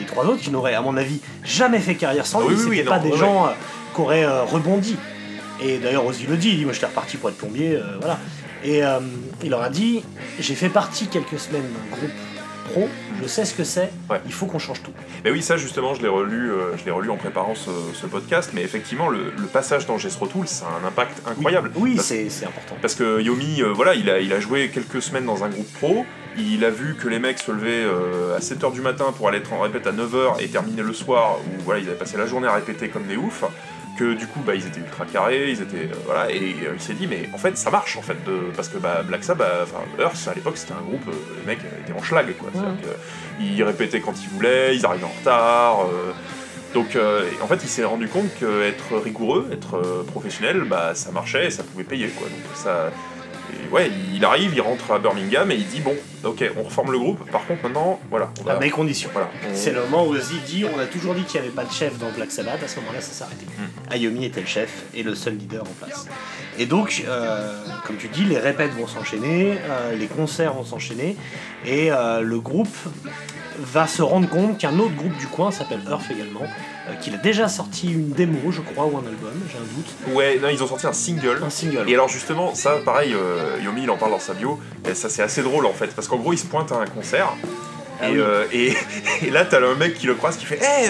les 0.00 0.04
trois 0.06 0.24
autres 0.26 0.40
qui 0.40 0.50
n'auraient, 0.50 0.74
à 0.74 0.80
mon 0.82 0.96
avis, 0.96 1.18
jamais 1.42 1.80
fait 1.80 1.96
carrière 1.96 2.24
sans 2.26 2.40
Ah 2.40 2.48
lui. 2.48 2.54
oui, 2.54 2.54
oui, 2.54 2.76
C'était 2.76 2.82
oui, 2.82 2.88
pas 2.88 2.98
non, 2.98 3.04
des 3.04 3.10
ouais, 3.10 3.18
gens 3.18 3.46
euh, 3.46 3.50
qui 3.94 4.00
auraient 4.00 4.24
euh, 4.24 4.44
rebondi. 4.44 4.96
Et 5.62 5.78
d'ailleurs 5.78 6.06
Ozzy 6.06 6.26
le 6.26 6.36
dit, 6.36 6.50
il 6.50 6.56
dit 6.58 6.64
moi 6.64 6.72
j'étais 6.72 6.86
reparti 6.86 7.16
pour 7.18 7.28
être 7.28 7.36
plombier, 7.36 7.74
euh, 7.74 7.82
voilà. 7.98 8.18
Et 8.64 8.84
euh, 8.84 8.98
il 9.42 9.50
leur 9.50 9.62
a 9.62 9.70
dit 9.70 10.02
j'ai 10.38 10.54
fait 10.54 10.68
partie 10.68 11.06
quelques 11.08 11.38
semaines 11.38 11.62
d'un 11.62 11.96
groupe 11.96 12.10
pro, 12.70 12.88
je 13.20 13.26
sais 13.26 13.44
ce 13.44 13.52
que 13.54 13.64
c'est, 13.64 13.90
Ouais. 14.08 14.20
il 14.26 14.32
faut 14.32 14.46
qu'on 14.46 14.58
change 14.60 14.82
tout. 14.82 14.92
Mais 15.24 15.30
oui, 15.32 15.42
ça 15.42 15.56
justement, 15.56 15.94
je 15.94 16.02
l'ai 16.02 16.08
relu, 16.08 16.52
euh, 16.52 16.76
je 16.76 16.84
l'ai 16.84 16.90
relu 16.92 17.10
en 17.10 17.16
préparant 17.16 17.54
ce, 17.56 17.70
ce 17.94 18.06
podcast, 18.06 18.50
mais 18.54 18.62
effectivement, 18.62 19.08
le, 19.08 19.32
le 19.36 19.46
passage 19.46 19.86
dans 19.86 19.98
Jethro 19.98 20.26
Tull, 20.28 20.46
ça 20.46 20.66
a 20.66 20.84
un 20.84 20.86
impact 20.88 21.20
incroyable. 21.26 21.72
Oui, 21.74 21.98
c'est 22.00 22.28
c'est 22.30 22.46
important. 22.46 22.76
Parce 22.80 22.94
que 22.94 23.20
Yomi, 23.20 23.60
euh, 23.62 23.72
voilà, 23.72 23.94
il 23.94 24.08
a, 24.08 24.20
il 24.20 24.32
a 24.32 24.38
joué 24.40 24.68
quelques 24.68 25.02
semaines 25.02 25.24
dans 25.26 25.42
un 25.42 25.48
groupe 25.48 25.72
pro, 25.80 26.04
il 26.38 26.64
a 26.64 26.70
vu 26.70 26.94
que 26.94 27.08
les 27.08 27.18
mecs 27.18 27.40
se 27.40 27.50
levaient 27.50 27.70
euh, 27.84 28.36
à 28.36 28.40
7h 28.40 28.72
du 28.72 28.80
matin 28.82 29.06
pour 29.16 29.26
aller 29.26 29.38
être 29.38 29.52
en 29.52 29.60
répète 29.60 29.86
à 29.88 29.92
9h 29.92 30.40
et 30.40 30.46
terminer 30.48 30.82
le 30.82 30.92
soir, 30.92 31.38
où 31.40 31.62
voilà, 31.64 31.80
ils 31.80 31.88
avaient 31.88 31.98
passé 31.98 32.16
la 32.18 32.26
journée 32.26 32.46
à 32.46 32.54
répéter 32.54 32.88
comme 32.88 33.04
des 33.04 33.16
oufs, 33.16 33.42
que 33.98 34.14
du 34.14 34.26
coup, 34.26 34.40
bah, 34.40 34.54
ils 34.54 34.66
étaient 34.66 34.80
ultra 34.80 35.04
carrés, 35.04 35.50
ils 35.50 35.62
étaient, 35.62 35.90
euh, 35.90 35.96
voilà, 36.04 36.30
et 36.30 36.38
euh, 36.38 36.74
il 36.74 36.80
s'est 36.80 36.94
dit, 36.94 37.06
mais 37.06 37.28
en 37.32 37.38
fait, 37.38 37.56
ça 37.56 37.70
marche, 37.70 37.96
en 37.96 38.02
fait, 38.02 38.22
de, 38.24 38.50
parce 38.56 38.68
que 38.68 38.78
bah, 38.78 39.02
Black 39.04 39.24
Sabbath, 39.24 39.62
enfin, 39.62 39.82
Earth, 39.98 40.28
à 40.28 40.34
l'époque, 40.34 40.56
c'était 40.56 40.72
un 40.72 40.82
groupe, 40.82 41.06
euh, 41.08 41.12
les 41.40 41.46
mecs 41.46 41.64
euh, 41.64 41.80
étaient 41.82 41.98
en 41.98 42.02
schlag, 42.02 42.34
quoi. 42.36 42.50
Que, 42.50 42.88
ils 43.42 43.62
répétaient 43.62 44.00
quand 44.00 44.14
ils 44.22 44.28
voulaient, 44.28 44.76
ils 44.76 44.84
arrivaient 44.84 45.04
en 45.04 45.08
retard, 45.18 45.86
donc 46.74 46.96
en 47.42 47.46
fait 47.48 47.58
il 47.64 47.68
s'est 47.68 47.84
rendu 47.84 48.06
compte 48.06 48.28
qu'être 48.38 48.96
rigoureux, 49.02 49.48
être 49.50 50.04
professionnel, 50.06 50.64
bah 50.68 50.94
ça 50.94 51.10
marchait 51.10 51.46
et 51.46 51.50
ça 51.50 51.64
pouvait 51.64 51.84
payer 51.84 52.08
quoi. 52.08 52.28
Donc 52.28 52.54
ça. 52.54 52.90
Et 53.68 53.72
ouais, 53.72 53.90
il 54.14 54.24
arrive, 54.24 54.52
il 54.54 54.60
rentre 54.60 54.90
à 54.92 54.98
Birmingham 54.98 55.50
et 55.50 55.54
il 55.56 55.66
dit 55.66 55.80
bon, 55.80 55.94
ok, 56.24 56.44
on 56.58 56.62
reforme 56.62 56.92
le 56.92 56.98
groupe. 56.98 57.30
Par 57.30 57.46
contre 57.46 57.62
maintenant, 57.64 58.00
voilà, 58.10 58.30
on 58.40 58.44
va. 58.44 58.54
À 58.54 58.58
mes 58.58 58.70
conditions. 58.70 59.10
Voilà, 59.12 59.28
on- 59.48 59.54
C'est 59.54 59.72
le 59.72 59.80
moment 59.82 60.06
où 60.06 60.12
Ozzy 60.14 60.38
dit 60.46 60.64
on 60.64 60.78
a 60.78 60.86
toujours 60.86 61.14
dit 61.14 61.22
qu'il 61.24 61.40
n'y 61.40 61.46
avait 61.46 61.54
pas 61.56 61.64
de 61.64 61.72
chef 61.72 61.98
dans 61.98 62.10
Black 62.10 62.30
Sabbath, 62.30 62.62
à 62.62 62.68
ce 62.68 62.80
moment-là 62.80 63.00
ça 63.00 63.12
s'est 63.12 63.24
arrêté. 63.24 63.46
Hmm. 63.58 63.92
Ayomi 63.92 64.24
était 64.24 64.40
le 64.40 64.46
chef 64.46 64.84
et 64.94 65.02
le 65.02 65.14
seul 65.14 65.36
leader 65.36 65.62
en 65.62 65.84
place. 65.86 66.06
Et 66.58 66.66
donc, 66.66 67.02
euh, 67.08 67.54
comme 67.86 67.96
tu 67.96 68.08
dis, 68.08 68.24
les 68.24 68.38
répètes 68.38 68.72
vont 68.72 68.86
s'enchaîner, 68.86 69.52
euh, 69.68 69.94
les 69.96 70.06
concerts 70.06 70.52
vont 70.54 70.64
s'enchaîner, 70.64 71.16
et 71.64 71.90
euh, 71.90 72.20
le 72.20 72.38
groupe 72.40 72.68
va 73.58 73.86
se 73.86 74.02
rendre 74.02 74.28
compte 74.28 74.58
qu'un 74.58 74.78
autre 74.78 74.94
groupe 74.94 75.16
du 75.18 75.26
coin 75.26 75.50
s'appelle 75.50 75.80
Earth 75.88 76.10
également, 76.10 76.42
qu'il 77.00 77.14
a 77.14 77.18
déjà 77.18 77.48
sorti 77.48 77.92
une 77.92 78.10
démo, 78.10 78.50
je 78.50 78.60
crois, 78.60 78.84
ou 78.86 78.96
un 78.96 79.00
album, 79.06 79.32
j'ai 79.50 79.58
un 79.58 79.60
doute, 79.60 80.14
Ouais, 80.16 80.38
non, 80.42 80.48
ils 80.48 80.62
ont 80.62 80.66
sorti 80.66 80.86
un 80.86 80.92
single. 80.92 81.40
un 81.44 81.50
single. 81.50 81.88
Et 81.88 81.94
alors 81.94 82.08
justement, 82.08 82.54
ça 82.54 82.76
pareil, 82.84 83.14
euh, 83.14 83.58
Yomi 83.64 83.82
il 83.84 83.90
en 83.90 83.96
parle 83.96 84.12
dans 84.12 84.18
sa 84.18 84.34
bio, 84.34 84.58
et 84.88 84.94
ça 84.94 85.08
c'est 85.08 85.22
assez 85.22 85.42
drôle 85.42 85.66
en 85.66 85.72
fait, 85.72 85.88
parce 85.94 86.08
qu'en 86.08 86.16
gros 86.16 86.32
il 86.32 86.38
se 86.38 86.46
pointe 86.46 86.72
à 86.72 86.76
un 86.76 86.86
concert, 86.86 87.32
Ah 88.00 88.08
et, 88.08 88.12
oui. 88.12 88.18
euh, 88.20 88.44
et, 88.52 88.74
et 89.26 89.30
là 89.30 89.44
t'as 89.44 89.58
un 89.64 89.74
mec 89.74 89.94
qui 89.94 90.06
le 90.06 90.14
croise 90.14 90.36
qui 90.36 90.44
fait 90.46 90.56
Hé, 90.56 90.88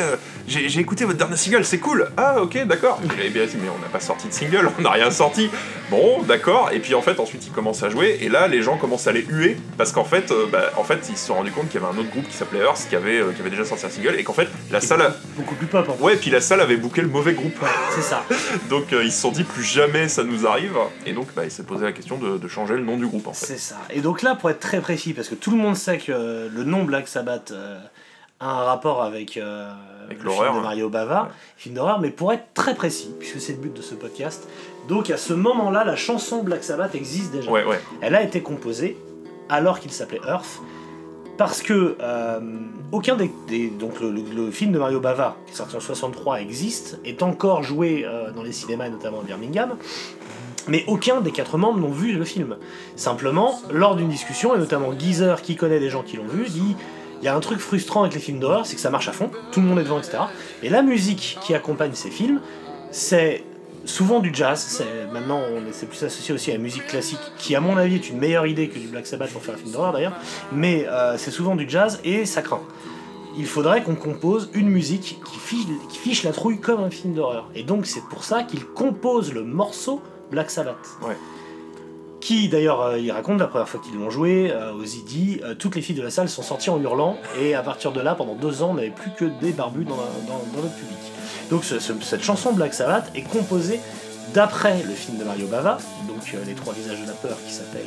j'ai 0.49 0.69
j'ai 0.69 0.81
écouté 0.81 1.05
votre 1.05 1.19
dernier 1.19 1.37
single, 1.37 1.65
c'est 1.65 1.79
cool 1.79 2.11
Ah 2.17 2.41
ok, 2.43 2.65
d'accord. 2.67 3.01
Mais 3.19 3.41
on 3.77 3.81
n'a 3.81 3.89
pas 3.93 4.01
sorti 4.01 4.29
de 4.29 4.33
single, 4.33 4.71
on 4.79 4.83
n'a 4.83 4.91
rien 4.91 5.11
sorti. 5.11 5.51
Bon, 5.91 6.23
d'accord. 6.23 6.71
Et 6.73 6.79
puis 6.79 6.95
en 6.95 7.03
fait, 7.03 7.19
ensuite 7.19 7.45
il 7.47 7.53
commence 7.53 7.83
à 7.83 7.91
jouer, 7.91 8.19
et 8.21 8.29
là 8.29 8.47
les 8.47 8.63
gens 8.63 8.77
commencent 8.77 9.07
à 9.07 9.13
les 9.13 9.23
huer, 9.23 9.57
parce 9.77 9.93
qu'en 9.93 10.05
fait, 10.05 10.31
euh, 10.31 10.47
bah, 10.51 10.71
en 10.77 10.85
fait 10.85 11.09
ils 11.11 11.17
se 11.17 11.27
sont 11.27 11.35
rendus 11.35 11.51
compte 11.51 11.69
qu'il 11.69 11.81
y 11.81 11.85
avait 11.85 11.93
un 11.93 11.99
autre 11.99 12.11
groupe 12.11 12.29
qui 12.29 12.37
s'appelait 12.37 12.61
Earth 12.61 12.87
qui 12.89 12.97
avait, 12.97 13.19
euh, 13.19 13.33
qui 13.33 13.41
avait 13.41 13.51
déjà 13.51 13.65
sorti 13.65 13.87
un 13.87 13.91
single, 13.91 14.15
et 14.17 14.23
qu'en 14.25 14.33
fait 14.33 14.49
la 14.71 14.79
Et 14.79 14.81
salle. 14.81 15.03
A... 15.03 15.15
Beaucoup 15.37 15.57
plus 15.57 15.67
pop 15.67 15.89
en 15.89 15.95
fait. 15.95 16.03
Ouais, 16.03 16.17
puis 16.17 16.31
la 16.31 16.41
salle 16.41 16.61
avait 16.61 16.77
booké 16.77 17.03
le 17.03 17.09
mauvais 17.09 17.35
groupe. 17.35 17.59
C'est 17.95 18.03
ça. 18.03 18.25
Donc 18.71 18.93
euh, 18.93 19.03
ils 19.05 19.13
se 19.13 19.21
sont 19.21 19.33
dit 19.33 19.45
plus 19.45 19.65
jamais 19.65 20.09
ça 20.09 20.23
nous 20.23 20.47
arrive 20.47 20.77
et 21.07 21.13
donc 21.13 21.29
bah, 21.35 21.45
il 21.45 21.51
s'est 21.51 21.65
posé 21.65 21.85
la 21.85 21.93
question 21.93 22.19
de, 22.19 22.39
de 22.39 22.49
changer 22.49 22.75
le 22.75 22.83
nom 22.83 22.97
du 22.97 23.07
groupe 23.07 23.27
en 23.27 23.33
fait. 23.33 23.47
C'est 23.47 23.59
ça. 23.59 23.77
Et 23.91 24.01
donc 24.01 24.23
là, 24.23 24.35
pour 24.35 24.51
être 24.51 24.61
très 24.61 24.81
précis, 24.81 25.13
parce 25.13 25.29
que 25.29 25.35
tout 25.35 25.51
le 25.51 25.57
monde 25.57 25.77
sait 25.77 25.99
que 25.99 26.49
le 26.53 26.65
nom 26.65 26.85
Black 26.85 27.09
Sabbath 27.09 27.53
a 28.41 28.47
un 28.47 28.65
rapport 28.65 29.03
avec, 29.03 29.37
euh, 29.37 29.71
Avec 30.11 30.23
le 30.23 30.29
l'horreur, 30.29 30.47
film 30.51 30.55
de 30.57 30.59
hein. 30.61 30.63
Mario 30.63 30.89
Bava, 30.89 31.23
Ouais. 31.23 31.29
film 31.57 31.75
d'horreur, 31.77 32.01
mais 32.01 32.11
pour 32.11 32.33
être 32.33 32.45
très 32.55 32.75
précis, 32.75 33.11
puisque 33.19 33.41
c'est 33.41 33.53
le 33.53 33.59
but 33.59 33.73
de 33.75 33.83
ce 33.83 33.95
podcast, 33.95 34.49
donc 34.89 35.09
à 35.11 35.17
ce 35.17 35.33
moment-là, 35.33 35.85
la 35.85 35.97
chanson 35.97 36.43
Black 36.43 36.65
Sabbath 36.65 36.95
existe 36.95 37.33
déjà. 37.33 37.51
Ouais 37.51 37.65
ouais. 37.65 37.81
Elle 38.01 38.15
a 38.15 38.23
été 38.23 38.41
composée 38.43 38.97
alors 39.49 39.81
qu'il 39.81 39.91
s'appelait 39.93 40.21
Earth, 40.27 40.61
parce 41.39 41.63
que 41.63 41.97
euh, 42.01 42.41
aucun 42.93 43.17
des, 43.17 43.31
des- 43.49 43.69
donc 43.71 43.99
le, 44.01 44.11
le- 44.11 44.23
le 44.45 44.51
film 44.51 44.73
de 44.73 44.79
Mario 44.79 45.01
Bava 45.01 45.37
qui 45.47 45.53
est 45.53 45.57
sorti 45.57 45.75
en 45.77 45.81
63 45.81 46.41
existe, 46.43 46.99
est 47.05 47.23
encore 47.23 47.63
joué 47.63 48.05
euh, 48.05 48.31
dans 48.33 48.43
les 48.43 48.53
cinémas 48.53 48.87
et 48.87 48.91
notamment 48.91 49.21
à 49.21 49.23
Birmingham. 49.23 49.77
Mais 50.69 50.85
aucun 50.87 51.23
des 51.23 51.31
quatre 51.31 51.57
membres 51.57 51.79
n'ont 51.81 51.91
vu 51.91 52.13
le 52.13 52.25
film. 52.25 52.57
Simplement, 52.95 53.59
lors 53.73 53.97
d'une 53.97 54.09
discussion, 54.11 54.55
et 54.55 54.59
notamment 54.59 54.93
Geezer, 54.97 55.41
qui 55.41 55.57
connaît 55.57 55.81
des 55.81 55.89
gens 55.89 56.03
qui 56.03 56.19
l'ont 56.19 56.27
vu, 56.29 56.45
dit 56.49 56.77
il 57.21 57.25
y 57.25 57.29
a 57.29 57.35
un 57.37 57.41
truc 57.41 57.59
frustrant 57.59 58.03
avec 58.03 58.15
les 58.15 58.21
films 58.21 58.41
d'horreur, 58.41 58.67
c'est 58.67 58.75
que 58.77 58.81
ça 58.81 58.91
marche 58.91 59.09
à 59.09 59.13
fond, 59.13 59.31
tout 59.53 59.61
le 59.61 59.67
monde 59.67 59.79
est 59.79 59.85
devant, 59.85 59.99
etc. 59.99 60.19
Et 60.63 60.69
la 60.69 60.83
musique 60.83 61.39
qui 61.43 61.55
accompagne 61.55 61.93
ces 61.95 62.11
films, 62.11 62.41
c'est 62.91 63.45
souvent 63.85 64.21
du 64.21 64.31
jazz. 64.33 64.83
Maintenant, 65.13 65.41
on 65.55 65.67
est- 65.69 65.73
c'est 65.73 65.87
plus 65.87 66.03
associé 66.03 66.35
aussi 66.35 66.51
à 66.51 66.55
la 66.55 66.61
musique 66.61 66.87
classique, 66.87 67.19
qui 67.39 67.55
à 67.55 67.61
mon 67.61 67.77
avis 67.77 67.95
est 67.97 68.09
une 68.11 68.19
meilleure 68.19 68.47
idée 68.47 68.69
que 68.69 68.79
du 68.79 68.87
Black 68.89 69.07
Sabbath 69.07 69.31
pour 69.31 69.43
faire 69.43 69.55
un 69.55 69.59
film 69.59 69.73
d'horreur 69.73 69.93
d'ailleurs. 69.93 70.13
Mais 70.53 70.87
euh, 70.89 71.17
c'est 71.19 71.31
souvent 71.31 71.57
du 71.57 71.69
jazz 71.69 72.01
et 72.05 72.25
ça 72.27 72.43
craint. 72.43 72.61
Il 73.37 73.47
faudrait 73.47 73.83
qu'on 73.85 73.95
compose 73.95 74.51
une 74.55 74.69
musique 74.69 75.19
qui 75.25 75.39
fiche, 75.39 75.67
qui 75.89 75.99
fiche 75.99 76.25
la 76.25 76.33
trouille 76.33 76.59
comme 76.61 76.83
un 76.83 76.91
film 76.91 77.15
d'horreur. 77.15 77.49
Et 77.55 77.63
donc 77.63 77.87
c'est 77.87 78.03
pour 78.11 78.25
ça 78.25 78.43
qu'il 78.43 78.65
compose 78.67 79.33
le 79.33 79.45
morceau 79.45 80.03
Black 80.31 80.51
Sabbath. 80.51 80.77
Ouais. 81.03 81.17
Qui 82.21 82.49
d'ailleurs, 82.49 82.83
euh, 82.83 82.99
il 82.99 83.11
raconte 83.11 83.41
la 83.41 83.47
première 83.47 83.69
fois 83.69 83.81
qu'ils 83.83 83.99
l'ont 83.99 84.11
joué, 84.11 84.51
euh, 84.53 84.73
aux 84.75 84.85
Idi, 84.85 85.41
euh, 85.43 85.55
toutes 85.55 85.75
les 85.75 85.83
filles 85.83 85.95
de 85.97 86.03
la 86.03 86.11
salle 86.11 86.29
sont 86.29 86.43
sorties 86.43 86.69
en 86.71 86.79
hurlant, 86.81 87.17
et 87.41 87.55
à 87.55 87.63
partir 87.63 87.93
de 87.93 88.01
là, 88.01 88.15
pendant 88.15 88.35
deux 88.35 88.63
ans, 88.63 88.71
on 88.73 88.75
n'avait 88.75 88.91
plus 88.91 89.11
que 89.17 89.25
des 89.41 89.53
barbus 89.53 89.85
dans, 89.85 89.97
la- 89.97 90.03
dans, 90.29 90.39
dans 90.55 90.63
le 90.63 90.69
public. 90.69 90.99
Donc 91.51 91.65
ce- 91.65 91.79
ce- 91.79 91.95
cette 92.03 92.23
chanson 92.23 92.53
Black 92.53 92.75
Sabbath 92.75 93.11
est 93.15 93.23
composée 93.23 93.81
d'après 94.35 94.83
le 94.87 94.93
film 94.95 95.17
de 95.19 95.25
Mario 95.25 95.47
Bava, 95.47 95.79
donc 96.07 96.19
euh, 96.35 96.39
Les 96.47 96.53
Trois 96.53 96.75
Visages 96.75 97.01
de 97.01 97.07
la 97.07 97.15
Peur, 97.15 97.37
qui 97.47 97.53
s'appelle 97.55 97.87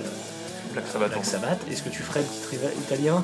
Black 0.74 0.86
Sabbath. 0.92 1.10
Black. 1.12 1.26
Sabbath. 1.26 1.60
Est-ce 1.72 1.84
que 1.84 1.90
tu 1.90 2.02
ferais 2.02 2.22
le 2.22 2.26
titre 2.26 2.54
ita- 2.56 2.74
italien 2.96 3.24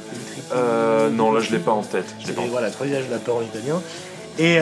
le 0.54 1.10
non 1.10 1.32
là 1.32 1.39
je 1.41 1.52
l'ai 1.52 1.58
pas 1.60 1.72
en 1.72 1.82
tête. 1.82 2.06
Je 2.19 2.28
l'ai 2.28 2.28
c'est 2.28 2.34
pas 2.34 2.41
en 2.41 2.43
tête. 2.43 2.52
voilà, 2.52 2.69
Trois 2.69 2.86
Visages 2.86 3.08
de 3.08 3.12
la 3.12 3.17
Peur 3.17 3.38
en 3.38 3.41
italien. 3.41 3.82
Et, 4.38 4.60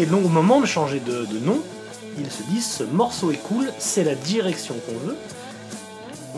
et 0.00 0.06
donc 0.06 0.24
au 0.24 0.28
moment 0.28 0.60
de 0.60 0.66
changer 0.66 1.00
de, 1.00 1.24
de 1.26 1.38
nom, 1.44 1.58
ils 2.18 2.30
se 2.30 2.42
disent 2.44 2.66
ce 2.70 2.82
morceau 2.84 3.30
est 3.30 3.36
cool, 3.42 3.70
c'est 3.78 4.04
la 4.04 4.14
direction 4.14 4.74
qu'on 4.86 5.06
veut. 5.06 5.16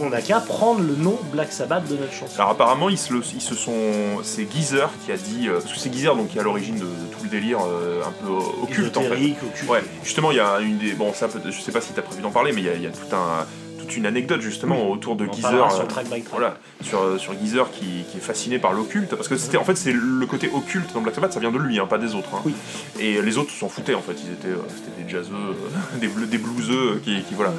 On 0.01 0.11
n'a 0.11 0.23
qu'à 0.23 0.39
prendre 0.39 0.81
le 0.81 0.95
nom 0.95 1.19
Black 1.33 1.51
Sabbath 1.53 1.89
de 1.89 1.97
notre 1.97 2.13
chanson. 2.13 2.35
Alors 2.37 2.51
apparemment 2.51 2.89
ils 2.89 2.97
se, 2.99 3.13
le- 3.13 3.23
ils 3.35 3.41
se 3.41 3.57
sont 3.57 3.73
c'est 4.23 4.47
Geezer 4.51 4.91
qui 5.05 5.11
a 5.11 5.17
dit 5.17 5.49
euh, 5.49 5.55
parce 5.61 5.73
que 5.73 5.79
c'est 5.79 5.93
Geezer 5.93 6.15
donc 6.15 6.29
qui 6.29 6.37
est 6.37 6.41
à 6.41 6.45
l'origine 6.45 6.77
de, 6.77 6.83
de 6.85 7.07
tout 7.11 7.25
le 7.25 7.29
délire 7.29 7.59
euh, 7.67 8.03
un 8.07 8.13
peu 8.25 8.31
occulte 8.63 8.97
en 8.97 9.03
fait. 9.03 9.09
Occulte. 9.13 9.69
Ouais, 9.69 9.83
justement, 10.05 10.31
il 10.31 10.37
y 10.37 10.41
a 10.41 10.61
une 10.61 10.79
des. 10.79 10.93
Bon, 10.93 11.13
ça, 11.15 11.27
peut- 11.27 11.41
je 11.45 11.61
sais 11.61 11.73
pas 11.73 11.81
si 11.81 11.93
t'as 11.95 12.03
prévu 12.03 12.23
d'en 12.23 12.31
parler, 12.31 12.53
mais 12.53 12.61
il 12.61 12.67
y 12.67 12.71
a, 12.71 12.75
il 12.75 12.83
y 12.83 12.87
a 12.87 12.91
tout 12.91 13.13
un, 13.13 13.45
toute 13.89 13.97
une 13.97 14.07
anecdote 14.07 14.41
justement 14.43 14.77
Oui. 14.87 14.93
autour 14.93 15.17
de 15.17 15.25
Geezer. 15.27 15.43
parlera 15.51 15.71
sur 15.71 15.81
euh, 15.85 15.87
Track. 15.87 16.07
Voilà, 16.31 16.57
sur, 16.83 17.01
euh, 17.03 17.19
sur 17.19 17.33
Geezer 17.39 17.71
qui, 17.71 18.05
qui 18.11 18.19
est 18.19 18.21
fasciné 18.21 18.59
par 18.59 18.73
l'occulte, 18.73 19.15
parce 19.15 19.29
que 19.29 19.37
c'était 19.37 19.57
en 19.57 19.65
fait 19.65 19.77
c'est 19.77 19.93
le 19.93 20.27
côté 20.27 20.51
occulte 20.55 20.93
dans 20.95 21.01
Black 21.01 21.15
Sabbath, 21.15 21.33
ça 21.33 21.41
vient 21.41 21.51
de 21.51 21.59
lui, 21.59 21.79
hein, 21.81 21.87
pas 21.87 21.99
des 21.99 22.15
autres. 22.15 22.29
hein. 22.35 22.43
Oui. 22.45 22.55
Et 23.01 23.21
les 23.23 23.39
autres 23.39 23.51
s'en 23.53 23.69
foutaient 23.69 23.95
en 23.95 24.03
fait, 24.03 24.13
ils 24.25 24.33
étaient, 24.33 24.49
euh, 24.49 24.63
c'était 24.69 25.03
des 25.03 25.09
jazzeux, 25.09 25.33
euh, 25.35 25.99
des, 26.01 26.09
des 26.27 26.39
blueseux 26.39 27.01
qui, 27.03 27.23
qui 27.23 27.35
voilà. 27.35 27.53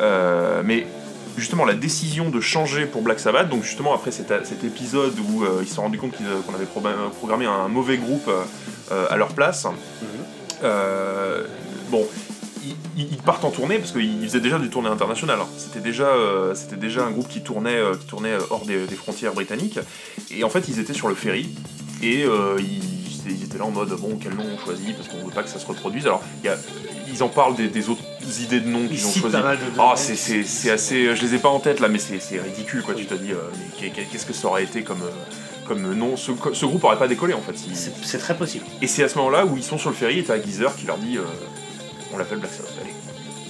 Euh, 0.00 0.62
mais 0.64 0.86
justement 1.36 1.64
la 1.66 1.74
décision 1.74 2.30
de 2.30 2.40
changer 2.40 2.86
pour 2.86 3.02
Black 3.02 3.20
Sabbath, 3.20 3.48
donc 3.50 3.62
justement 3.62 3.94
après 3.94 4.10
cet, 4.10 4.32
cet 4.46 4.64
épisode 4.64 5.14
où 5.30 5.44
euh, 5.44 5.58
ils 5.62 5.68
se 5.68 5.74
sont 5.74 5.82
rendus 5.82 5.98
compte 5.98 6.12
qu'on 6.12 6.54
avait 6.54 6.64
pro- 6.64 6.82
programmé 7.18 7.44
un 7.46 7.68
mauvais 7.68 7.98
groupe 7.98 8.28
euh, 8.28 8.42
euh, 8.92 9.06
à 9.10 9.16
leur 9.16 9.28
place, 9.28 9.66
euh, 10.64 11.44
bon, 11.90 12.06
ils, 12.96 13.16
partent 13.18 13.44
en 13.44 13.50
tournée 13.50 13.78
parce 13.78 13.92
qu'ils 13.92 14.22
faisaient 14.22 14.40
déjà 14.40 14.58
du 14.58 14.70
tournée 14.70 14.88
international. 14.88 15.38
hein. 15.40 15.46
C'était 15.58 15.80
déjà, 15.80 16.04
euh, 16.08 16.54
c'était 16.54 16.76
déjà 16.76 17.04
un 17.04 17.10
groupe 17.10 17.28
qui 17.28 17.42
tournait, 17.42 17.76
euh, 17.76 17.94
qui 17.94 18.06
tournait 18.06 18.36
hors 18.50 18.64
des, 18.64 18.86
des 18.86 18.94
frontières 18.94 19.32
britanniques. 19.34 19.78
Et 20.30 20.44
en 20.44 20.48
fait, 20.50 20.68
ils 20.68 20.78
étaient 20.78 20.94
sur 20.94 21.08
le 21.08 21.14
ferry 21.14 21.48
et 22.02 22.24
euh, 22.24 22.56
ils, 22.58 23.30
ils 23.32 23.44
étaient 23.44 23.58
là 23.58 23.64
en 23.64 23.70
mode 23.70 23.90
bon, 24.00 24.18
quel 24.22 24.34
nom 24.34 24.44
on 24.54 24.58
choisit 24.64 24.96
parce 24.96 25.08
qu'on 25.08 25.24
veut 25.26 25.32
pas 25.34 25.42
que 25.42 25.48
ça 25.48 25.58
se 25.58 25.66
reproduise. 25.66 26.06
Alors, 26.06 26.22
il 26.42 26.46
y 26.46 26.48
a- 26.48 26.56
ils 27.08 27.22
en 27.22 27.28
parlent 27.28 27.54
des, 27.54 27.68
des 27.68 27.88
autres 27.88 28.02
idées 28.42 28.60
de 28.60 28.68
noms 28.68 28.80
Ils 28.90 28.96
qu'ils 28.98 29.06
ont 29.06 29.12
choisi. 29.12 29.36
Ah, 29.78 29.94
c'est, 29.96 30.70
assez. 30.70 31.14
Je 31.16 31.22
les 31.24 31.34
ai 31.34 31.38
pas 31.38 31.48
en 31.48 31.60
tête 31.60 31.80
là, 31.80 31.88
mais 31.88 31.98
c'est, 31.98 32.18
ridicule 32.40 32.82
quoi. 32.82 32.94
Tu 32.94 33.06
te 33.06 33.14
dis, 33.14 33.32
euh, 33.32 33.36
mais 33.80 33.90
qu'est- 33.90 34.04
qu'est-ce 34.10 34.26
que 34.26 34.32
ça 34.32 34.48
aurait 34.48 34.64
été 34.64 34.82
comme. 34.82 35.02
euh, 35.02 35.10
comme 35.66 35.94
nom, 35.94 36.16
ce, 36.16 36.30
ce 36.52 36.64
groupe 36.64 36.84
aurait 36.84 36.96
pas 36.98 37.08
décollé 37.08 37.34
en 37.34 37.40
fait. 37.40 37.54
C'est 37.56 37.92
c'est 38.04 38.18
très 38.18 38.36
possible. 38.36 38.64
et 38.80 38.86
c'est 38.86 39.02
à 39.02 39.08
ce 39.08 39.18
moment-là 39.18 39.44
où 39.46 39.56
ils 39.56 39.64
sont 39.64 39.78
sur 39.78 39.90
le 39.90 39.96
ferry 39.96 40.20
et 40.20 40.22
t'as 40.24 40.40
Geezer 40.40 40.76
qui 40.76 40.86
leur 40.86 40.96
dit 40.98 41.16
euh, 41.18 41.22
on 42.16 42.18
l'appelle 42.18 42.38
Black 42.38 42.52
Sabbath, 42.52 42.72
allez, 42.80 42.94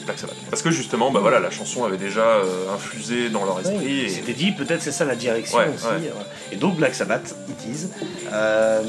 Black 0.05 0.19
Sabbath. 0.19 0.37
Parce 0.51 0.63
que 0.63 0.71
justement, 0.71 1.11
bah 1.11 1.21
voilà, 1.21 1.41
la 1.41 1.51
chanson 1.51 1.85
avait 1.85 1.97
déjà 1.97 2.21
euh, 2.21 2.73
infusé 2.75 3.29
dans 3.31 3.45
leur 3.45 3.59
esprit. 3.61 4.01
Et- 4.03 4.09
C'était 4.09 4.35
dit, 4.35 4.53
peut-être 4.53 4.83
c'est 4.83 4.93
ça 4.93 5.05
la 5.05 5.17
direction 5.17 5.59
Ouais, 5.59 5.69
aussi. 5.75 5.85
ouais. 5.87 5.93
euh, 6.11 6.53
Et 6.53 6.57
donc 6.57 6.77
Black 6.77 6.95
Sabbath, 6.95 7.35
it 7.49 7.65
is. 7.75 7.89
Euh, 8.33 8.83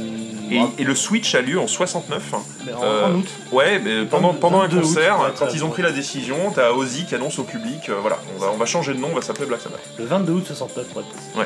Et, 0.78 0.84
le 0.84 0.96
switch 0.96 1.34
a 1.36 1.42
lieu 1.42 1.60
en 1.60 1.68
69. 1.68 2.22
mais 2.66 2.74
en, 2.74 2.84
euh, 2.84 3.06
en 3.08 3.16
août. 3.16 3.28
Ouais, 3.52 3.80
mais 3.80 4.06
pendant, 4.06 4.28
22 4.30 4.40
pendant 4.40 4.60
un 4.62 4.68
22 4.68 4.78
août, 4.78 4.82
concert, 4.84 5.34
quand 5.40 5.48
ils 5.54 5.64
ont 5.66 5.70
pris 5.70 5.82
la 5.82 5.92
décision, 5.92 6.52
t'as 6.54 6.72
Ozzy 6.72 7.06
qui 7.06 7.16
annonce 7.16 7.40
au 7.40 7.44
public, 7.44 7.90
voilà, 8.02 8.18
on 8.36 8.40
va, 8.40 8.52
on 8.54 8.58
va 8.58 8.66
changer 8.66 8.94
de 8.94 9.00
nom, 9.00 9.10
on 9.12 9.16
va 9.16 9.22
s'appeler 9.22 9.46
Black 9.48 9.62
Sabbath. 9.62 9.82
Le 9.98 10.06
22 10.06 10.32
août 10.34 10.44
69 10.48 10.88
pour 10.88 11.02
être. 11.02 11.08
Ouais. 11.38 11.46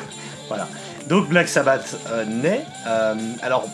Voilà. 0.49 0.67
Donc 1.07 1.29
Black 1.29 1.47
Sabbath 1.47 1.95
naît. 2.27 2.63
Alors, 3.41 3.65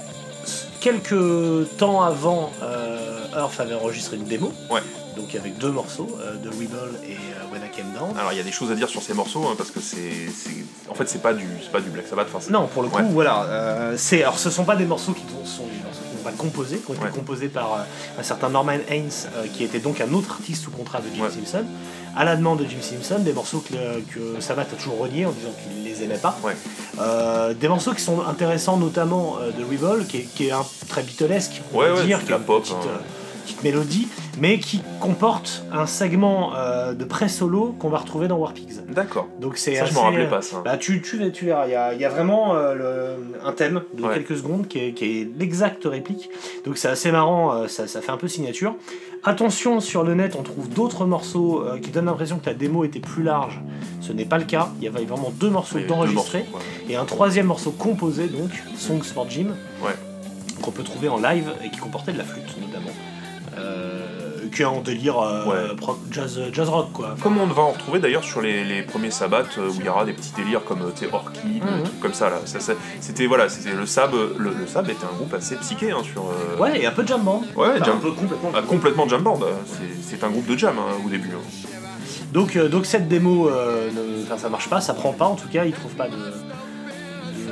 quelques 0.79 1.67
temps 1.77 2.01
avant, 2.03 2.51
Earth 3.37 3.59
avait 3.59 3.75
enregistré 3.75 4.17
une 4.17 4.25
démo. 4.25 4.51
Ouais. 4.69 4.81
Donc 5.15 5.33
avec 5.35 5.57
deux 5.57 5.71
morceaux, 5.71 6.07
euh, 6.21 6.35
de 6.35 6.49
Rebel 6.49 6.93
et 7.07 7.13
euh, 7.13 7.51
When 7.51 7.61
I 7.63 7.75
Came 7.75 7.91
Down. 7.97 8.15
Alors 8.17 8.33
il 8.33 8.37
y 8.37 8.41
a 8.41 8.43
des 8.43 8.51
choses 8.51 8.71
à 8.71 8.75
dire 8.75 8.87
sur 8.89 9.01
ces 9.01 9.13
morceaux, 9.15 9.43
hein, 9.47 9.55
parce 9.57 9.71
que 9.71 9.79
c'est, 9.79 9.99
En 10.89 10.93
fait, 10.93 11.09
c'est 11.09 11.21
pas, 11.21 11.33
du, 11.33 11.45
c'est 11.63 11.71
pas 11.71 11.81
du 11.81 11.89
Black 11.89 12.07
Sabbath, 12.07 12.27
enfin, 12.33 12.51
Non, 12.51 12.67
pour 12.67 12.83
le 12.83 12.89
coup, 12.89 12.97
Ouais. 12.97 13.03
voilà. 13.09 13.43
euh, 13.45 13.93
c'est, 13.97 14.21
alors, 14.21 14.37
ce 14.37 14.49
sont 14.51 14.63
pas 14.63 14.75
des 14.75 14.85
morceaux 14.85 15.13
qui 15.13 15.21
sont 15.43 15.63
des 15.63 15.83
morceaux 15.83 16.01
qui 16.11 16.17
n'ont 16.17 16.23
pas 16.23 16.31
composé, 16.37 16.77
qui 16.77 16.91
ont 16.91 16.93
été 16.93 17.03
Ouais. 17.05 17.09
composés 17.09 17.47
par 17.47 17.73
euh, 17.73 18.19
un 18.19 18.23
certain 18.23 18.49
Norman 18.49 18.77
Haynes, 18.89 19.09
qui 19.53 19.63
était 19.63 19.79
donc 19.79 20.01
un 20.01 20.13
autre 20.13 20.31
artiste 20.31 20.63
sous 20.65 20.71
contrat 20.71 20.99
de 20.99 21.05
Jim 21.15 21.23
Ouais. 21.23 21.31
Simpson. 21.31 21.65
À 22.15 22.23
la 22.23 22.35
demande 22.35 22.59
de 22.59 22.65
Jim 22.65 22.81
Simpson, 22.81 23.19
des 23.19 23.33
morceaux 23.33 23.59
que, 23.67 23.73
que 24.13 24.39
Sabbath 24.41 24.69
a 24.73 24.75
toujours 24.75 24.99
renié 24.99 25.25
en 25.27 25.31
disant 25.31 25.49
qu'il 25.63 25.83
les 25.83 26.03
aimait 26.03 26.17
pas. 26.17 26.37
Ouais. 26.43 26.55
Des 27.55 27.67
morceaux 27.67 27.93
qui 27.93 28.01
sont 28.01 28.21
intéressants, 28.27 28.77
notamment 28.77 29.37
de 29.57 29.63
Rebel, 29.63 30.05
qui 30.07 30.17
est, 30.17 30.21
qui 30.35 30.47
est 30.47 30.51
un 30.51 30.65
très 30.87 31.03
Beatlesque, 31.03 31.61
on 31.73 31.77
ouais, 31.79 32.05
dire, 32.05 32.19
qui 32.19 32.25
de 32.25 32.31
la 32.31 32.39
pop, 32.39 32.61
petite, 32.63 32.75
hein. 32.75 33.01
Euh, 33.47 33.53
petite 33.53 33.63
mélodie, 33.63 34.07
mais 34.39 34.59
qui 34.59 34.81
comporte 34.99 35.63
un 35.71 35.85
segment 35.85 36.51
euh, 36.55 36.93
de 36.93 37.05
pré-solo 37.05 37.75
qu'on 37.79 37.89
va 37.89 37.97
retrouver 37.99 38.27
dans 38.27 38.37
War 38.37 38.53
Pigs. 38.53 38.81
D'accord. 38.89 39.27
Donc 39.39 39.57
c'est 39.57 39.75
Ça, 39.75 39.85
je 39.85 39.89
assez, 39.91 39.95
m'en 39.95 40.03
rappelais 40.03 40.25
euh, 40.25 40.29
pas, 40.29 40.41
ça. 40.41 40.61
bah, 40.63 40.77
tu, 40.77 41.01
tu, 41.01 41.31
tu 41.31 41.45
verras, 41.45 41.65
il 41.67 41.71
y 41.71 41.75
a, 41.75 41.93
y 41.93 42.05
a 42.05 42.09
vraiment 42.09 42.55
euh, 42.55 42.73
le- 42.75 43.47
un 43.47 43.51
thème 43.53 43.81
de 43.93 44.03
Ouais. 44.03 44.13
quelques 44.15 44.37
secondes 44.37 44.67
qui 44.67 44.79
est, 44.79 44.93
qui 44.93 45.05
est 45.21 45.29
l'exacte 45.37 45.83
réplique. 45.85 46.29
Donc 46.65 46.77
c'est 46.77 46.87
assez 46.89 47.11
marrant, 47.11 47.53
euh, 47.53 47.67
ça, 47.67 47.87
ça 47.87 48.01
fait 48.01 48.11
un 48.11 48.17
peu 48.17 48.27
signature. 48.27 48.75
Attention, 49.23 49.79
sur 49.81 50.03
le 50.03 50.13
net, 50.13 50.35
on 50.39 50.43
trouve 50.43 50.69
d'autres 50.69 51.05
morceaux 51.05 51.61
euh, 51.63 51.79
qui 51.79 51.89
donnent 51.91 52.05
l'impression 52.05 52.37
que 52.39 52.45
la 52.45 52.53
démo 52.53 52.83
était 52.83 52.99
plus 52.99 53.23
large. 53.23 53.59
Ce 54.01 54.13
n'est 54.13 54.25
pas 54.25 54.37
le 54.37 54.45
cas. 54.45 54.69
Il 54.79 54.83
y 54.85 54.87
avait 54.87 55.03
vraiment 55.05 55.31
deux 55.31 55.49
morceaux 55.49 55.79
d'enregistrés 55.79 56.45
et 56.89 56.95
un 56.95 57.05
troisième 57.05 57.47
morceau 57.47 57.71
composé, 57.71 58.27
donc 58.27 58.51
Songs 58.77 59.03
for 59.03 59.29
Jim, 59.29 59.47
Ouais. 59.83 59.91
qu'on 60.61 60.71
peut 60.71 60.83
trouver 60.83 61.09
en 61.09 61.17
live 61.17 61.51
et 61.65 61.69
qui 61.69 61.77
comportait 61.79 62.13
de 62.13 62.17
la 62.19 62.23
flûte 62.23 62.45
notamment. 62.61 62.91
Euh, 63.57 63.93
en 64.65 64.81
délire 64.81 65.19
euh, 65.19 65.45
Ouais. 65.45 65.75
pro- 65.75 65.99
jazz, 66.09 66.41
jazz 66.51 66.67
rock 66.67 66.91
quoi. 66.91 67.09
Enfin, 67.13 67.21
Comme 67.21 67.37
on 67.37 67.45
va 67.45 67.61
en 67.61 67.71
retrouver 67.73 67.99
d'ailleurs 67.99 68.23
sur 68.23 68.41
les, 68.41 68.63
les 68.63 68.81
premiers 68.81 69.11
sabbats 69.11 69.43
euh, 69.59 69.69
où 69.69 69.73
il 69.79 69.85
y 69.85 69.89
aura 69.89 70.03
des 70.03 70.13
petits 70.13 70.31
délires 70.35 70.63
comme 70.63 70.81
euh, 70.81 71.07
Orchid, 71.13 71.43
des 71.53 71.59
trucs 71.83 71.99
comme 71.99 72.13
ça 72.15 72.31
là. 72.31 72.37
Ça, 72.45 72.59
ça- 72.59 72.73
c'était 72.99 73.27
voilà, 73.27 73.49
c'était 73.49 73.75
le 73.75 73.85
Sab, 73.85 74.13
le, 74.15 74.49
le 74.59 74.65
Sab 74.65 74.89
était 74.89 75.05
un 75.05 75.15
groupe 75.15 75.31
assez 75.35 75.57
psyché 75.57 75.91
hein, 75.91 76.01
sur. 76.01 76.23
euh, 76.23 76.59
Ouais, 76.59 76.81
et 76.81 76.87
un 76.87 76.91
peu 76.91 77.03
de 77.03 77.07
jam 77.07 77.21
band. 77.21 77.43
Ouais, 77.55 77.67
Enfin, 77.75 77.85
jam- 77.85 77.97
un 77.97 77.99
peu 77.99 78.11
complètement. 78.13 78.51
ah, 78.55 78.61
complètement 78.63 79.07
jam 79.07 79.21
band. 79.21 79.39
C'est- 79.67 80.17
C'est 80.17 80.23
un 80.23 80.29
groupe 80.31 80.47
de 80.47 80.57
jam 80.57 80.75
hein, 80.79 80.93
au 81.05 81.09
début. 81.09 81.29
hein. 81.35 81.67
Donc, 82.33 82.55
euh, 82.55 82.67
donc 82.67 82.87
cette 82.87 83.07
démo, 83.07 83.49
euh, 83.49 83.91
ne- 83.91 84.23
enfin, 84.23 84.39
ça 84.39 84.49
marche 84.49 84.69
pas, 84.69 84.81
ça 84.81 84.95
prend 84.95 85.13
pas 85.13 85.25
en 85.25 85.35
tout 85.35 85.49
cas, 85.49 85.65
ils 85.65 85.73
trouvent 85.73 85.93
pas 85.95 86.07
de, 86.07 86.15
de- 86.15 86.17
de- 86.17 86.31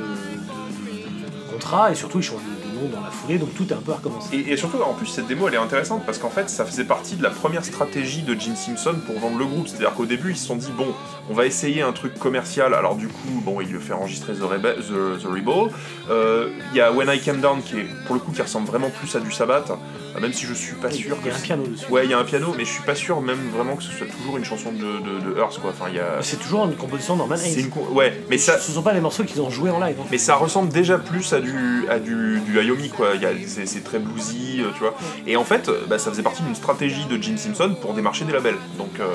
de- 0.00 1.46
de 1.46 1.52
contrat 1.52 1.92
et 1.92 1.94
surtout 1.94 2.18
ils 2.18 2.24
changent 2.24 2.40
nom 2.76 2.88
dans 2.94 3.00
la 3.00 3.10
foulée, 3.10 3.38
donc 3.38 3.54
tout 3.54 3.66
est 3.68 3.72
un 3.74 3.80
peu 3.84 3.92
à 3.92 3.96
recommencer. 3.96 4.36
Et, 4.36 4.52
et 4.52 4.56
surtout, 4.56 4.78
en 4.82 4.94
plus, 4.94 5.06
cette 5.06 5.26
démo 5.26 5.48
elle 5.48 5.54
est 5.54 5.58
intéressante 5.58 6.04
parce 6.06 6.18
qu'en 6.18 6.30
fait, 6.30 6.48
ça 6.50 6.64
faisait 6.64 6.84
partie 6.84 7.16
de 7.16 7.22
la 7.22 7.30
première 7.30 7.64
stratégie 7.64 8.22
de 8.22 8.34
Jim 8.38 8.54
Simpson 8.56 8.94
pour 9.06 9.18
vendre 9.18 9.38
le 9.38 9.44
groupe. 9.46 9.68
C'est-à-dire 9.68 9.94
qu'au 9.94 10.06
début, 10.06 10.30
ils 10.32 10.36
se 10.36 10.46
sont 10.46 10.56
dit 10.56 10.72
bon, 10.76 10.88
on 11.30 11.34
va 11.34 11.46
essayer 11.46 11.82
un 11.82 11.92
truc 11.92 12.18
commercial. 12.18 12.74
Alors 12.74 12.96
du 12.96 13.08
coup, 13.08 13.40
bon, 13.44 13.60
il 13.60 13.68
lui 13.68 13.80
fait 13.80 13.92
enregistrer 13.92 14.34
The, 14.34 14.42
Rebe- 14.42 14.76
The, 14.76 15.22
The 15.22 15.26
Rebel. 15.26 15.70
Euh, 16.10 16.48
Il 16.72 16.76
y 16.76 16.80
a 16.80 16.92
When 16.92 17.08
I 17.12 17.20
Came 17.20 17.40
Down 17.40 17.62
qui 17.62 17.78
est 17.80 17.86
pour 18.06 18.14
le 18.14 18.20
coup 18.20 18.32
qui 18.32 18.42
ressemble 18.42 18.66
vraiment 18.66 18.90
plus 18.90 19.14
à 19.16 19.20
du 19.20 19.32
Sabbath, 19.32 19.70
euh, 19.70 20.20
même 20.20 20.32
si 20.32 20.46
je 20.46 20.54
suis 20.54 20.74
pas 20.76 20.88
Il 20.90 20.96
sûr 20.96 21.16
y 21.24 21.28
a 21.28 21.30
que 21.32 21.36
un 21.36 21.40
piano 21.40 21.64
dessus. 21.66 21.86
Ouais, 21.90 22.04
il 22.04 22.10
y 22.10 22.14
a 22.14 22.18
un 22.18 22.24
piano, 22.24 22.54
mais 22.56 22.64
je 22.64 22.70
suis 22.70 22.82
pas 22.82 22.94
sûr 22.94 23.20
même 23.20 23.38
vraiment 23.56 23.76
que 23.76 23.82
ce 23.82 23.90
soit 23.92 24.06
toujours 24.06 24.36
une 24.36 24.44
chanson 24.44 24.72
de, 24.72 24.78
de, 24.78 25.34
de 25.34 25.38
Earth, 25.38 25.58
quoi. 25.60 25.70
Enfin, 25.70 25.86
il 25.88 25.96
y 25.96 26.00
a. 26.00 26.18
C'est 26.22 26.36
toujours 26.38 26.64
une 26.66 26.74
composition 26.76 27.16
Hayes. 27.16 27.60
une 27.60 27.70
Ouais, 27.94 28.20
mais 28.30 28.38
ça, 28.38 28.58
Ce 28.58 28.72
sont 28.72 28.82
pas 28.82 28.92
les 28.92 29.00
morceaux 29.00 29.24
qu'ils 29.24 29.40
ont 29.40 29.50
joués 29.50 29.70
en 29.70 29.80
live. 29.80 29.96
hein. 30.00 30.06
mais 30.10 30.18
ça 30.18 30.36
ressemble 30.36 30.68
déjà 30.70 30.98
plus 30.98 31.32
à 31.32 31.40
du, 31.40 31.86
à 31.90 31.98
du, 31.98 32.40
du 32.40 32.58
Ayomi, 32.66 32.88
quoi. 32.90 33.08
C'est 33.46 33.84
très 33.84 33.98
bluesy, 33.98 34.60
euh, 34.60 34.70
tu 34.74 34.80
vois. 34.80 34.94
Et 35.26 35.36
en 35.36 35.44
fait, 35.44 35.68
euh, 35.68 35.84
bah, 35.88 35.98
ça 35.98 36.10
faisait 36.10 36.22
partie 36.22 36.42
d'une 36.42 36.54
stratégie 36.54 37.04
de 37.06 37.20
Gene 37.22 37.38
Simpson 37.38 37.74
pour 37.80 37.94
démarcher 37.94 38.24
des 38.24 38.32
labels. 38.32 38.58
Donc, 38.78 38.98
euh, 39.00 39.06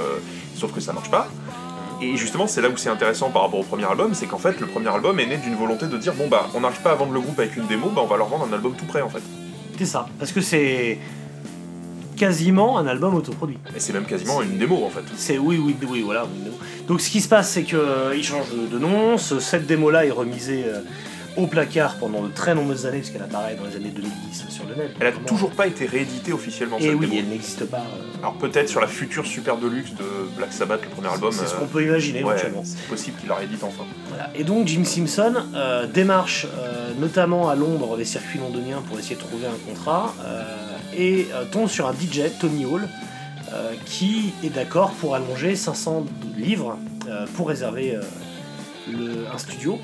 sauf 0.55 0.71
que 0.73 0.79
ça 0.81 0.93
marche 0.93 1.11
pas. 1.11 1.27
Et 2.01 2.17
justement, 2.17 2.47
c'est 2.47 2.61
là 2.61 2.69
où 2.69 2.77
c'est 2.77 2.89
intéressant 2.89 3.29
par 3.29 3.43
rapport 3.43 3.59
au 3.59 3.63
premier 3.63 3.85
album, 3.85 4.15
c'est 4.15 4.25
qu'en 4.25 4.39
fait, 4.39 4.59
le 4.59 4.65
premier 4.65 4.87
album 4.89 5.19
est 5.19 5.27
né 5.27 5.37
d'une 5.37 5.55
volonté 5.55 5.85
de 5.85 5.97
dire 5.97 6.13
bon 6.15 6.27
bah, 6.27 6.47
on 6.55 6.61
n'arrive 6.61 6.81
pas 6.81 6.93
à 6.93 6.95
vendre 6.95 7.13
le 7.13 7.19
groupe 7.19 7.37
avec 7.37 7.55
une 7.57 7.67
démo, 7.67 7.89
bah 7.89 8.01
on 8.03 8.07
va 8.07 8.17
leur 8.17 8.27
vendre 8.27 8.47
un 8.49 8.53
album 8.53 8.73
tout 8.75 8.85
prêt 8.85 9.01
en 9.03 9.09
fait. 9.09 9.21
C'est 9.77 9.85
ça, 9.85 10.07
parce 10.17 10.31
que 10.31 10.41
c'est 10.41 10.97
quasiment 12.17 12.77
un 12.77 12.87
album 12.87 13.15
autoproduit. 13.15 13.57
Et 13.75 13.79
c'est 13.79 13.93
même 13.93 14.05
quasiment 14.05 14.41
une 14.41 14.57
démo 14.57 14.83
en 14.85 14.89
fait. 14.89 15.03
C'est 15.15 15.37
oui, 15.37 15.59
oui, 15.63 15.75
oui, 15.87 16.01
voilà. 16.01 16.25
Donc 16.87 17.01
ce 17.01 17.09
qui 17.09 17.21
se 17.21 17.27
passe, 17.27 17.49
c'est 17.51 17.63
qu'ils 17.63 17.77
changent 18.23 18.51
de, 18.51 18.67
de 18.67 18.79
nom. 18.79 19.17
Ce- 19.17 19.39
cette 19.39 19.65
démo-là 19.65 20.05
est 20.05 20.11
remisée 20.11 20.63
euh, 20.67 20.81
au 21.37 21.47
placard 21.47 21.95
pendant 21.95 22.23
de 22.23 22.27
très 22.31 22.53
nombreuses 22.53 22.85
années, 22.85 22.99
puisqu'elle 22.99 23.21
apparaît 23.23 23.55
dans 23.55 23.65
les 23.65 23.75
années 23.77 23.89
2010 23.95 24.45
sur 24.49 24.65
le 24.65 24.75
net. 24.75 24.91
Elle 24.99 25.07
a 25.07 25.11
Vraiment. 25.11 25.25
toujours 25.27 25.51
pas 25.51 25.65
été 25.67 25.85
rééditée 25.85 26.33
officiellement 26.33 26.77
Et 26.77 26.83
cette 26.83 26.95
oui, 26.95 27.07
démo. 27.07 27.13
elle 27.19 27.29
n'existe 27.29 27.65
pas. 27.65 27.77
euh, 27.77 28.17
Alors 28.21 28.33
peut-être 28.33 28.67
sur 28.67 28.81
la 28.81 28.87
future 28.87 29.25
Super 29.25 29.55
Deluxe 29.57 29.91
de 29.93 30.03
Black 30.35 30.51
Sabbath, 30.51 30.81
le 30.83 30.89
premier 30.89 31.07
album. 31.07 31.31
c'est 31.31 31.47
ce 31.47 31.55
euh, 31.55 31.59
qu'on 31.59 31.67
peut 31.67 31.83
imaginer 31.83 32.23
ouais, 32.23 32.31
éventuellement. 32.33 32.63
c'est 32.65 32.85
possible 32.87 33.17
qu'il 33.19 33.29
la 33.29 33.35
réédite 33.35 33.63
enfin. 33.63 33.83
Voilà. 34.09 34.29
Et 34.35 34.43
donc 34.43 34.67
Jim 34.67 34.83
Simpson 34.83 35.33
euh, 35.55 35.87
démarche 35.87 36.45
euh, 36.59 36.91
notamment 36.99 37.49
à 37.49 37.55
Londres 37.55 37.95
les 37.97 38.05
circuits 38.05 38.39
londoniens 38.39 38.81
pour 38.87 38.99
essayer 38.99 39.15
de 39.15 39.21
trouver 39.21 39.45
un 39.47 39.69
contrat 39.71 40.13
et 40.97 41.27
tombe 41.53 41.69
sur 41.69 41.87
un 41.87 41.93
DJ, 41.93 42.23
Tony 42.41 42.65
Hall, 42.65 42.87
qui 43.85 44.33
est 44.43 44.49
d'accord 44.49 44.91
pour 44.91 45.15
allonger 45.15 45.55
500 45.55 46.05
livres 46.37 46.77
pour 47.35 47.47
réserver 47.47 47.97
le- 48.91 49.25
un 49.33 49.37
studio. 49.37 49.79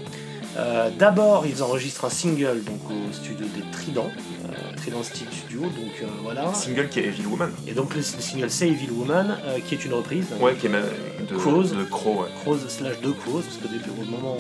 Euh, 0.58 0.90
D'abord, 0.98 1.46
ils 1.46 1.62
enregistrent 1.62 2.06
un 2.06 2.10
single 2.10 2.64
donc 2.64 2.80
au 2.90 3.14
studio 3.14 3.46
des 3.56 3.62
Trident, 3.72 4.10
euh, 4.10 4.76
Trident 4.76 5.04
Steel 5.04 5.28
Studio, 5.32 5.62
donc 5.62 5.94
euh, 6.02 6.06
voilà. 6.24 6.52
Single 6.54 6.90
qui 6.90 7.00
est 7.00 7.06
Evil 7.06 7.26
Woman. 7.28 7.52
Et 7.68 7.74
donc 7.74 7.92
le, 7.94 7.98
le 8.00 8.04
single 8.22 8.50
c'est 8.50 8.68
Evil 8.68 8.90
Woman, 8.92 9.38
euh, 9.46 9.60
qui 9.66 9.76
est 9.76 9.86
une 9.86 9.94
reprise. 9.94 10.26
Ouais, 10.40 10.56
qui 10.56 10.66
est 10.66 10.70
même 10.70 10.84
de 11.30 11.36
Crows. 11.36 11.64
de 11.64 11.84
Crow, 11.84 12.22
ouais. 12.22 12.28
Crows 12.42 12.58
slash 12.68 13.00
de 13.02 13.12
Crows, 13.12 13.42
parce 13.42 13.58
qu'au 13.58 13.68
début, 13.68 13.90
au 14.02 14.06
moment, 14.10 14.38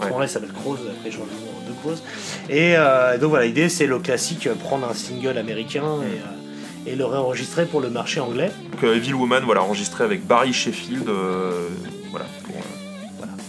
Ouais. 0.00 0.06
moment-là, 0.06 0.26
il 0.26 0.28
s'appelle 0.28 0.52
Crows, 0.52 0.74
après, 0.74 1.10
en 1.16 1.70
de 1.70 1.72
Crows. 1.80 2.02
Et 2.50 2.74
donc 3.20 3.30
voilà, 3.30 3.46
l'idée, 3.46 3.68
c'est 3.68 3.86
le 3.86 4.00
classique, 4.00 4.48
prendre 4.64 4.88
un 4.90 4.92
single 4.94 5.38
américain 5.38 5.84
et, 6.02 6.18
euh, 6.18 6.92
et 6.92 6.96
le 6.96 7.04
réenregistrer 7.06 7.64
pour 7.64 7.80
le 7.80 7.90
marché 7.90 8.18
anglais. 8.20 8.50
Donc 8.72 8.82
Evil 8.82 9.14
Woman, 9.14 9.44
voilà, 9.44 9.62
enregistré 9.62 10.02
avec 10.04 10.26
Barry 10.26 10.52
Sheffield, 10.52 11.08
euh, 11.08 11.68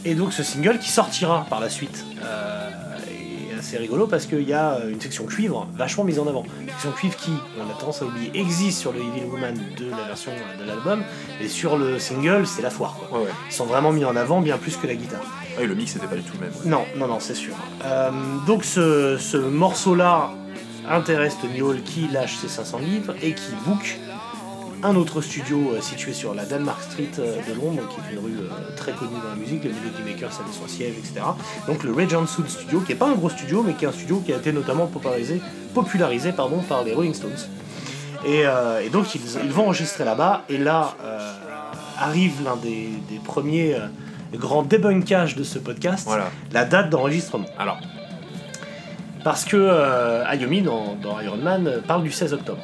Et 0.05 0.13
donc 0.13 0.33
ce 0.33 0.43
single 0.43 0.77
qui 0.77 0.89
sortira 0.89 1.47
par 1.49 1.59
la 1.59 1.67
suite 1.69 2.05
euh, 2.23 2.69
est 3.51 3.57
assez 3.57 3.77
rigolo 3.77 4.05
parce 4.05 4.27
qu'il 4.27 4.47
y 4.47 4.53
a 4.53 4.77
une 4.87 5.01
section 5.01 5.25
cuivre 5.25 5.67
vachement 5.75 6.03
mise 6.03 6.19
en 6.19 6.27
avant. 6.27 6.43
Une 6.61 6.69
section 6.69 6.91
cuivre 6.91 7.15
qui, 7.15 7.31
on 7.59 7.67
a 7.69 7.73
tendance 7.73 8.03
à 8.03 8.05
oublier, 8.05 8.29
existe 8.35 8.79
sur 8.79 8.93
le 8.93 8.99
Evil 8.99 9.25
Woman 9.31 9.55
de 9.77 9.89
la 9.89 10.03
version 10.03 10.31
euh, 10.31 10.63
de 10.63 10.67
l'album, 10.67 11.03
et 11.41 11.47
sur 11.47 11.75
le 11.75 11.97
single, 11.97 12.45
c'est 12.45 12.61
la 12.61 12.69
foire. 12.69 12.95
Quoi. 12.99 13.17
ouais, 13.17 13.25
ouais. 13.25 13.31
Ils 13.49 13.53
sont 13.53 13.65
vraiment 13.65 13.91
mis 13.91 14.05
en 14.05 14.15
avant 14.15 14.41
bien 14.41 14.59
plus 14.59 14.77
que 14.77 14.85
la 14.85 14.93
guitare. 14.93 15.23
Ah, 15.57 15.63
et 15.63 15.65
le 15.65 15.73
mix 15.73 15.95
était 15.95 16.05
pas 16.05 16.15
du 16.15 16.21
tout 16.21 16.33
le 16.39 16.45
même. 16.45 16.53
ouais. 16.53 16.69
Non, 16.69 16.85
non, 16.97 17.07
non, 17.07 17.19
c'est 17.19 17.33
sûr. 17.33 17.55
Euh, 17.83 18.11
donc 18.45 18.63
ce, 18.63 19.17
ce 19.17 19.37
morceau-là 19.37 20.29
intéresse 20.87 21.35
Tony 21.41 21.63
Hall 21.63 21.81
qui 21.81 22.07
lâche 22.09 22.35
ses 22.35 22.47
500 22.47 22.77
livres 22.77 23.15
et 23.23 23.33
qui 23.33 23.51
book 23.65 23.97
un 24.85 24.95
autre 24.95 25.21
studio 25.21 25.73
euh, 25.73 25.81
situé 25.81 26.13
sur 26.13 26.33
la 26.33 26.45
Denmark 26.45 26.81
Street 26.83 27.09
euh, 27.19 27.37
de 27.47 27.53
Londres, 27.53 27.83
qui 27.89 27.95
est 27.99 28.13
une 28.13 28.19
rue 28.23 28.37
euh, 28.39 28.75
très 28.75 28.91
connue 28.93 29.11
dans 29.21 29.29
la 29.29 29.35
musique, 29.35 29.63
le 29.63 29.71
Melody 29.71 30.03
Makers 30.05 30.39
avait 30.39 30.53
son 30.53 30.67
siège, 30.67 30.93
etc. 30.97 31.21
Donc 31.67 31.83
le 31.83 31.91
Regent 31.91 32.25
Sood 32.27 32.47
Studio, 32.49 32.79
qui 32.81 32.91
est 32.91 32.95
pas 32.95 33.07
un 33.07 33.13
gros 33.15 33.29
studio, 33.29 33.63
mais 33.65 33.73
qui 33.73 33.85
est 33.85 33.87
un 33.87 33.91
studio 33.93 34.21
qui 34.25 34.33
a 34.33 34.37
été 34.37 34.51
notamment 34.51 34.87
popularisé, 34.87 35.41
popularisé 35.73 36.31
pardon, 36.31 36.59
par 36.61 36.83
les 36.83 36.93
Rolling 36.93 37.13
Stones. 37.13 37.31
Et, 38.25 38.41
et 38.83 38.89
donc 38.89 39.13
ils, 39.13 39.21
ils 39.43 39.51
vont 39.51 39.65
enregistrer 39.65 40.03
là-bas, 40.03 40.43
et 40.49 40.57
là 40.57 40.95
arrive 41.99 42.43
l'un 42.43 42.55
des, 42.55 42.89
des 43.09 43.19
premiers 43.23 43.75
grands 44.33 44.63
débunkages 44.63 45.35
de 45.35 45.43
ce 45.43 45.59
podcast, 45.59 46.05
Voilà. 46.07 46.29
la 46.51 46.65
date 46.65 46.89
d'enregistrement. 46.89 47.45
Alors, 47.59 47.77
Parce 49.23 49.45
que 49.45 50.23
Ayomi, 50.27 50.61
dans, 50.63 50.95
dans 50.95 51.19
Iron 51.21 51.37
Man, 51.37 51.81
parle 51.87 52.01
du 52.03 52.11
16 52.11 52.33
octobre. 52.33 52.61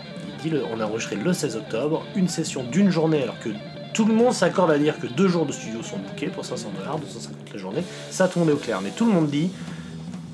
On 0.73 0.79
a 0.79 0.85
enregistré 0.85 1.15
le 1.15 1.33
16 1.33 1.57
octobre, 1.57 2.03
une 2.15 2.27
session 2.27 2.63
d'une 2.63 2.89
journée, 2.89 3.23
alors 3.23 3.39
que 3.39 3.49
tout 3.93 4.05
le 4.05 4.13
monde 4.13 4.33
s'accorde 4.33 4.71
à 4.71 4.77
dire 4.77 4.99
que 4.99 5.07
deux 5.07 5.27
jours 5.27 5.45
de 5.45 5.51
studio 5.51 5.83
sont 5.83 5.97
bookés 5.97 6.27
pour 6.27 6.45
500 6.45 6.71
dollars, 6.77 6.97
250 6.97 7.53
la 7.53 7.59
journée. 7.59 7.83
Ça, 8.09 8.25
est 8.25 8.51
au 8.51 8.55
clair. 8.55 8.79
Mais 8.81 8.89
tout 8.89 9.05
le 9.05 9.11
monde 9.11 9.29
dit, 9.29 9.51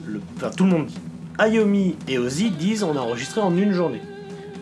le, 0.06 0.22
enfin 0.38 0.50
tout 0.56 0.64
le 0.64 0.70
monde 0.70 0.86
dit, 0.86 0.98
Ayomi 1.38 1.96
et 2.08 2.18
Ozzy 2.18 2.52
disent 2.52 2.84
on 2.84 2.96
a 2.96 3.00
enregistré 3.00 3.42
en 3.42 3.56
une 3.56 3.74
journée. 3.74 4.02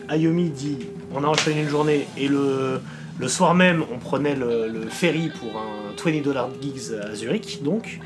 Ayomi 0.08 0.50
dit 0.50 0.78
on 1.14 1.22
a 1.22 1.26
enregistré 1.26 1.54
en 1.54 1.58
une 1.58 1.68
journée 1.68 2.06
et 2.16 2.28
le, 2.28 2.80
soir 3.28 3.54
même 3.54 3.84
on 3.94 3.98
prenait 3.98 4.34
le, 4.34 4.68
le 4.68 4.86
ferry 4.88 5.30
pour 5.40 5.58
un 5.58 5.94
20 6.04 6.22
dollars 6.22 6.48
gigs 6.60 6.94
à 7.02 7.14
Zurich 7.14 7.62
donc. 7.62 8.00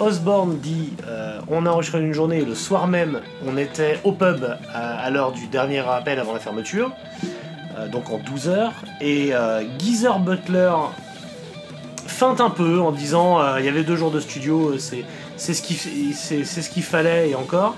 Osborne 0.00 0.58
dit 0.58 0.92
euh, 1.06 1.40
on 1.48 1.66
a 1.66 1.70
enregistré 1.70 1.98
en 1.98 2.02
une 2.02 2.12
journée 2.12 2.38
et 2.38 2.44
le 2.44 2.54
soir 2.54 2.86
même 2.86 3.20
on 3.46 3.56
était 3.56 3.98
au 4.04 4.12
pub 4.12 4.44
à, 4.72 4.98
à 4.98 5.10
l'heure 5.10 5.32
du 5.32 5.46
dernier 5.46 5.78
appel 5.78 6.18
avant 6.18 6.32
la 6.32 6.40
fermeture, 6.40 6.90
euh, 7.78 7.88
donc 7.88 8.10
en 8.10 8.18
12 8.18 8.48
heures. 8.48 8.72
Et 9.00 9.34
euh, 9.34 9.62
Geezer 9.78 10.18
Butler 10.18 10.72
feinte 12.06 12.40
un 12.40 12.50
peu 12.50 12.80
en 12.80 12.92
disant 12.92 13.40
euh, 13.40 13.60
il 13.60 13.66
y 13.66 13.68
avait 13.68 13.82
deux 13.84 13.96
jours 13.96 14.10
de 14.10 14.20
studio, 14.20 14.70
euh, 14.70 14.78
c'est 14.78 15.54
ce 15.54 16.70
qu'il 16.70 16.82
fallait 16.82 17.30
et 17.30 17.34
encore. 17.34 17.74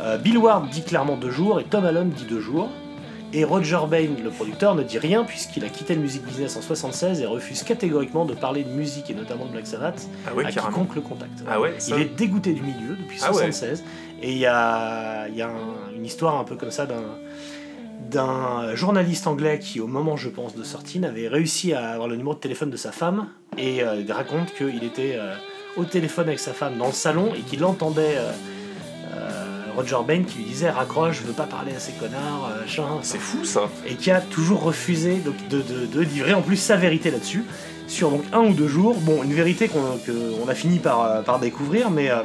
Euh, 0.00 0.16
Bill 0.18 0.38
Ward 0.38 0.68
dit 0.70 0.82
clairement 0.82 1.16
deux 1.16 1.30
jours 1.30 1.60
et 1.60 1.64
Tom 1.64 1.84
Allen 1.84 2.10
dit 2.10 2.24
deux 2.24 2.40
jours. 2.40 2.68
Et 3.36 3.42
Roger 3.42 3.80
Bain, 3.90 4.06
le 4.22 4.30
producteur, 4.30 4.74
ne 4.76 4.82
dit 4.84 4.98
rien 4.98 5.24
puisqu'il 5.24 5.64
a 5.64 5.68
quitté 5.68 5.94
le 5.96 6.00
music 6.00 6.22
business 6.24 6.56
en 6.56 6.62
76 6.62 7.20
et 7.20 7.26
refuse 7.26 7.64
catégoriquement 7.64 8.24
de 8.24 8.32
parler 8.34 8.62
de 8.62 8.68
musique 8.70 9.10
et 9.10 9.14
notamment 9.14 9.44
de 9.46 9.50
Black 9.50 9.66
Sabbath 9.66 10.06
ah 10.28 10.34
ouais, 10.34 10.44
à 10.46 10.52
carrément. 10.52 10.72
quiconque 10.84 10.94
le 10.94 11.00
contacte. 11.00 11.42
Ah 11.48 11.60
ouais, 11.60 11.74
ça- 11.78 11.96
Il 11.96 12.02
est 12.02 12.14
dégoûté 12.16 12.52
du 12.52 12.62
milieu 12.62 12.94
depuis 12.96 13.18
Ah 13.22 13.30
ouais. 13.32 13.50
76 13.50 13.82
et 14.22 14.30
il 14.30 14.38
y 14.38 14.46
a, 14.46 15.26
il 15.28 15.34
y 15.36 15.42
a 15.42 15.48
un- 15.48 15.92
une 15.96 16.06
histoire 16.06 16.38
un 16.38 16.44
peu 16.44 16.54
comme 16.56 16.70
ça 16.70 16.86
d'un 16.86 17.02
d'un 18.10 18.74
journaliste 18.74 19.26
anglais 19.26 19.58
qui, 19.58 19.80
au 19.80 19.86
moment, 19.86 20.16
je 20.16 20.28
pense, 20.28 20.54
de 20.54 20.62
sortie, 20.62 20.98
n'avait 21.00 21.26
réussi 21.26 21.72
à 21.72 21.88
avoir 21.90 22.06
le 22.06 22.16
numéro 22.16 22.34
de 22.34 22.38
téléphone 22.38 22.70
de 22.70 22.76
sa 22.76 22.92
femme 22.92 23.28
et 23.56 23.82
euh, 23.82 23.96
il 24.00 24.12
raconte 24.12 24.52
qu'il 24.54 24.84
était 24.84 25.14
euh, 25.16 25.34
au 25.76 25.84
téléphone 25.84 26.26
avec 26.28 26.38
sa 26.38 26.52
femme 26.52 26.76
dans 26.76 26.86
le 26.88 26.92
salon 26.92 27.32
et 27.34 27.40
qu'il 27.40 27.64
entendait 27.64 28.16
euh, 28.18 28.30
Roger 29.76 29.96
Bain 30.06 30.22
qui 30.22 30.38
lui 30.38 30.44
disait 30.44 30.70
raccroche, 30.70 31.20
je 31.20 31.26
veux 31.26 31.32
pas 31.32 31.44
parler 31.44 31.72
à 31.74 31.78
ces 31.80 31.92
connards, 31.92 32.48
euh, 32.50 32.60
machin. 32.62 32.84
C'est 33.02 33.18
fou 33.18 33.44
ça. 33.44 33.68
et 33.86 33.94
qui 33.94 34.10
a 34.10 34.20
toujours 34.20 34.62
refusé 34.62 35.16
donc, 35.16 35.34
de, 35.48 35.58
de- 35.62 35.86
de 35.86 36.00
livrer 36.00 36.34
en 36.34 36.42
plus 36.42 36.56
sa 36.56 36.76
vérité 36.76 37.10
là-dessus 37.10 37.44
sur 37.86 38.10
donc 38.10 38.22
un 38.32 38.40
ou 38.40 38.52
deux 38.54 38.68
jours. 38.68 38.96
Bon, 39.00 39.22
une 39.22 39.34
vérité 39.34 39.68
qu'on 39.68 40.48
a 40.48 40.54
fini 40.54 40.78
par, 40.78 41.02
euh, 41.02 41.22
par 41.22 41.38
découvrir, 41.38 41.90
mais 41.90 42.10
euh, 42.10 42.16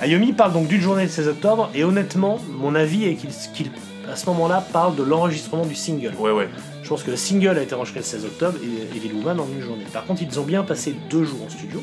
Ayomi 0.00 0.32
parle 0.32 0.52
donc 0.52 0.68
d'une 0.68 0.80
journée 0.80 1.04
de 1.06 1.10
16 1.10 1.28
octobre, 1.28 1.70
et 1.74 1.84
honnêtement, 1.84 2.38
mon 2.48 2.74
avis 2.74 3.04
est 3.04 3.14
qu'il 3.14 3.70
à 4.10 4.16
ce 4.16 4.26
moment-là 4.26 4.64
parle 4.72 4.96
de 4.96 5.02
l'enregistrement 5.02 5.64
du 5.64 5.74
single. 5.76 6.12
Ouais, 6.18 6.32
ouais. 6.32 6.48
Je 6.82 6.88
pense 6.88 7.02
que 7.04 7.10
le 7.12 7.16
single 7.16 7.56
a 7.56 7.62
été 7.62 7.74
enregistré 7.74 8.00
le 8.00 8.04
16 8.06 8.24
octobre 8.24 8.58
et, 8.62 8.96
et 9.06 9.12
Woman 9.12 9.38
en 9.40 9.46
une 9.46 9.62
journée. 9.62 9.84
Par 9.92 10.04
contre, 10.04 10.22
ils 10.22 10.40
ont 10.40 10.42
bien 10.44 10.62
passé 10.64 10.94
deux 11.08 11.22
jours 11.24 11.38
en 11.46 11.48
studio. 11.50 11.80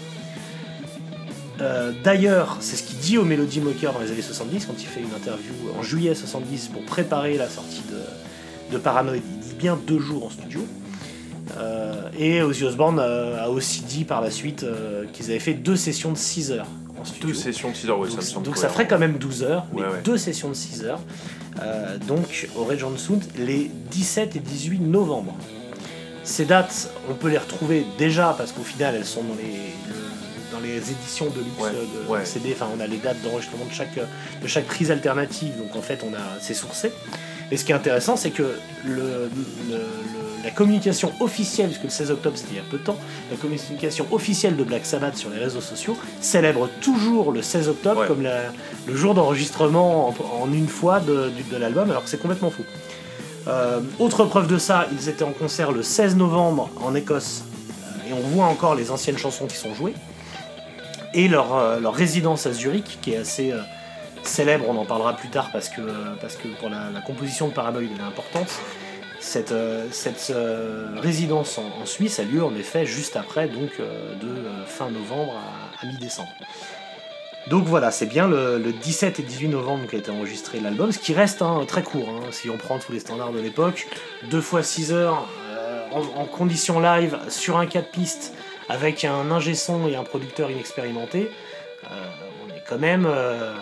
Euh, 1.62 1.91
D'ailleurs, 2.03 2.57
c'est 2.62 2.76
ce 2.78 2.84
qu'il 2.84 2.97
dit 2.97 3.18
au 3.18 3.26
Melody 3.26 3.60
Mocker 3.60 3.91
dans 3.93 3.99
les 3.99 4.12
années 4.12 4.22
70 4.22 4.66
quand 4.66 4.74
il 4.80 4.86
fait 4.86 5.01
une 5.01 5.14
interview 5.14 5.53
en 5.78 5.82
juillet 5.84 6.16
70 6.16 6.68
pour 6.70 6.84
préparer 6.86 7.38
la 7.38 7.49
sortie 7.49 7.82
de, 7.89 8.74
de 8.74 8.78
Paranoid. 8.78 9.16
Il 9.18 9.39
dit 9.49 9.55
bien 9.55 9.78
deux 9.88 9.99
jours 9.99 10.26
en 10.28 10.30
studio. 10.30 10.66
Euh, 11.57 11.93
et 12.18 12.41
Ozzy 12.41 12.64
Osbourne 12.64 12.99
euh, 12.99 13.43
a 13.43 13.49
aussi 13.49 13.82
dit 13.82 14.03
par 14.05 14.22
la 14.22 14.30
suite 14.32 14.66
qu'ils 15.14 15.26
avaient 15.32 15.39
fait 15.39 15.53
deux 15.55 15.76
sessions 15.76 16.12
de 16.12 16.18
6 16.18 16.51
heures 16.51 16.68
en 16.99 17.03
studio. 17.05 17.30
Deux 17.30 17.34
sessions 17.36 17.72
de 17.72 17.76
6 17.76 17.89
heures, 17.89 17.97
Donc, 17.97 18.10
ça 18.10 18.16
me 18.18 18.22
semble 18.22 18.45
donc 18.45 18.57
ça 18.57 18.70
ferait 18.70 18.88
quand 18.88 18.99
même 18.99 19.18
12 19.18 19.43
heures, 19.43 19.66
mais 19.74 19.82
Ouais, 19.82 19.88
ouais. 19.88 20.01
deux 20.03 20.18
sessions 20.18 20.49
de 20.49 20.53
6 20.53 20.84
heures. 20.86 20.99
Euh, 21.62 21.97
donc 22.07 22.47
au 22.55 22.64
Regent 22.64 22.95
Sound, 22.97 23.24
les 23.38 23.70
17 23.91 24.36
et 24.36 24.39
18 24.39 24.80
novembre. 24.80 25.36
Ces 26.24 26.45
dates, 26.45 26.91
on 27.10 27.16
peut 27.16 27.30
les 27.30 27.38
retrouver 27.39 27.86
déjà 27.97 28.36
parce 28.38 28.51
qu'au 28.51 28.62
final, 28.64 28.93
elles 28.95 29.05
sont 29.05 29.24
dans 29.24 29.36
les, 29.36 29.47
le- 29.51 29.95
dans 30.52 30.60
les 30.60 30.78
éditions 30.78 31.26
de 31.28 31.39
luxe 31.39 31.60
Ouais, 31.60 31.70
euh, 31.70 32.06
de 32.06 32.12
ouais. 32.12 32.26
CD. 32.26 32.52
Enfin, 32.54 32.68
on 32.76 32.80
a 32.80 32.88
les 32.88 32.97
dates 32.97 33.22
d'enregistrement 33.22 33.66
de 33.66 33.72
chaque, 33.74 33.95
de 33.95 34.47
chaque 34.47 34.66
prise 34.66 34.91
alternative, 34.91 35.58
donc 35.58 35.76
en 35.76 35.82
fait, 35.82 36.04
on 36.04 36.14
a 36.14 36.20
c'est 36.41 36.54
sourcé. 36.54 36.91
Et 37.52 37.58
ce 37.58 37.66
qui 37.66 37.72
est 37.72 37.76
intéressant, 37.76 38.16
c'est 38.16 38.30
que 38.32 38.43
le, 38.86 38.93
le- 38.95 39.30
le- 39.72 39.82
la 40.43 40.52
communication 40.52 41.12
officielle, 41.20 41.68
puisque 41.68 41.84
le 41.84 41.89
16 41.89 42.12
octobre 42.12 42.38
c'était 42.38 42.52
il 42.54 42.56
y 42.58 42.60
a 42.60 42.64
peu 42.70 42.78
de 42.78 42.84
temps, 42.84 42.97
la 43.30 43.36
communication 43.36 44.06
officielle 44.12 44.56
de 44.56 44.64
Black 44.64 44.86
Sabbath 44.86 45.18
sur 45.18 45.30
les 45.30 45.38
réseaux 45.38 45.60
sociaux 45.60 45.97
célèbre 46.22 46.70
toujours 46.82 47.32
le 47.34 47.41
16 47.41 47.68
octobre 47.68 48.02
Ouais. 48.02 48.08
comme 48.08 48.22
la- 48.22 48.54
le 48.88 48.95
jour 48.95 49.14
d'enregistrement 49.16 50.08
en, 50.10 50.43
en 50.43 50.54
une 50.54 50.68
fois 50.70 51.00
de 51.02 51.30
l'album, 51.60 51.89
alors 51.89 52.04
que 52.06 52.10
c'est 52.10 52.22
complètement 52.22 52.52
fou. 52.52 52.64
Euh, 53.47 53.80
autre 54.00 54.26
preuve 54.26 54.47
de 54.47 54.58
ça, 54.58 54.88
ils 54.91 55.10
étaient 55.10 55.24
en 55.24 55.32
concert 55.32 55.72
le 55.72 55.82
16 55.84 56.16
novembre 56.16 56.70
en 56.84 56.93
Écosse, 56.95 57.43
euh, 58.06 58.10
et 58.10 58.14
on 58.14 58.20
voit 58.28 58.45
encore 58.45 58.76
les 58.76 58.91
anciennes 58.91 59.18
chansons 59.18 59.47
qui 59.47 59.56
sont 59.58 59.74
jouées, 59.74 59.93
et 61.14 61.28
leur, 61.28 61.55
euh, 61.55 61.80
leur 61.80 61.93
résidence 61.93 62.45
à 62.45 62.53
Zurich, 62.53 62.99
qui 63.01 63.14
est 63.14 63.18
assez 63.18 63.51
euh, 63.51 63.60
célèbre, 64.24 64.66
on 64.68 64.78
en 64.78 64.86
parlera 64.86 65.16
plus 65.16 65.30
tard 65.30 65.49
parce 65.51 65.70
que, 65.70 65.82
parce 66.22 66.36
que 66.36 66.47
pour 66.60 66.70
la, 66.70 67.01
composition 67.05 67.47
de 67.47 67.53
Paranoid 67.53 67.84
elle 67.84 67.99
est 67.99 68.07
importante. 68.07 68.49
Cette, 69.20 69.51
euh, 69.51 69.88
cette 69.91 70.32
euh, 70.34 70.95
résidence 70.97 71.57
en, 71.57 71.86
Suisse 71.86 72.20
a 72.20 72.24
lieu 72.24 72.43
en 72.43 72.55
effet 72.55 72.86
juste 72.86 73.18
après, 73.18 73.47
donc 73.49 73.72
euh, 73.80 74.16
de 74.16 74.28
euh, 74.28 74.66
fin 74.66 74.89
novembre 74.89 75.34
à, 75.82 75.86
mi-décembre. 75.86 76.30
Donc 77.47 77.66
voilà, 77.66 77.91
c'est 77.91 78.05
bien 78.05 78.28
le, 78.28 78.57
le 78.60 78.72
17 78.72 79.20
et 79.20 79.24
18 79.24 79.49
novembre 79.49 79.88
qu'a 79.88 79.97
été 79.97 80.12
enregistré 80.12 80.60
l'album, 80.60 80.91
ce 80.91 80.99
qui 80.99 81.14
reste 81.14 81.41
hein, 81.41 81.64
très 81.68 81.84
court, 81.84 82.07
hein, 82.10 82.28
si 82.32 82.49
on 82.49 82.57
prend 82.57 82.80
tous 82.80 82.91
les 82.91 82.99
standards 82.99 83.32
de 83.32 83.39
l'époque. 83.39 83.88
Deux 84.30 84.41
fois 84.41 84.64
6 84.64 84.93
heures 84.93 85.28
euh, 85.49 85.82
en, 85.91 86.22
en 86.22 86.26
condition 86.26 86.80
live 86.80 87.18
sur 87.28 87.57
un 87.57 87.66
4 87.66 87.89
pistes 87.89 88.34
avec 88.70 89.03
un 89.03 89.32
ingé 89.32 89.55
son 89.55 89.88
et 89.88 89.95
un 89.95 90.03
producteur 90.03 90.49
inexpérimenté, 90.51 91.30
euh, 91.86 91.95
on 92.45 92.49
est 92.55 92.63
quand 92.67 92.78
même 92.78 93.05
euh, 93.09 93.53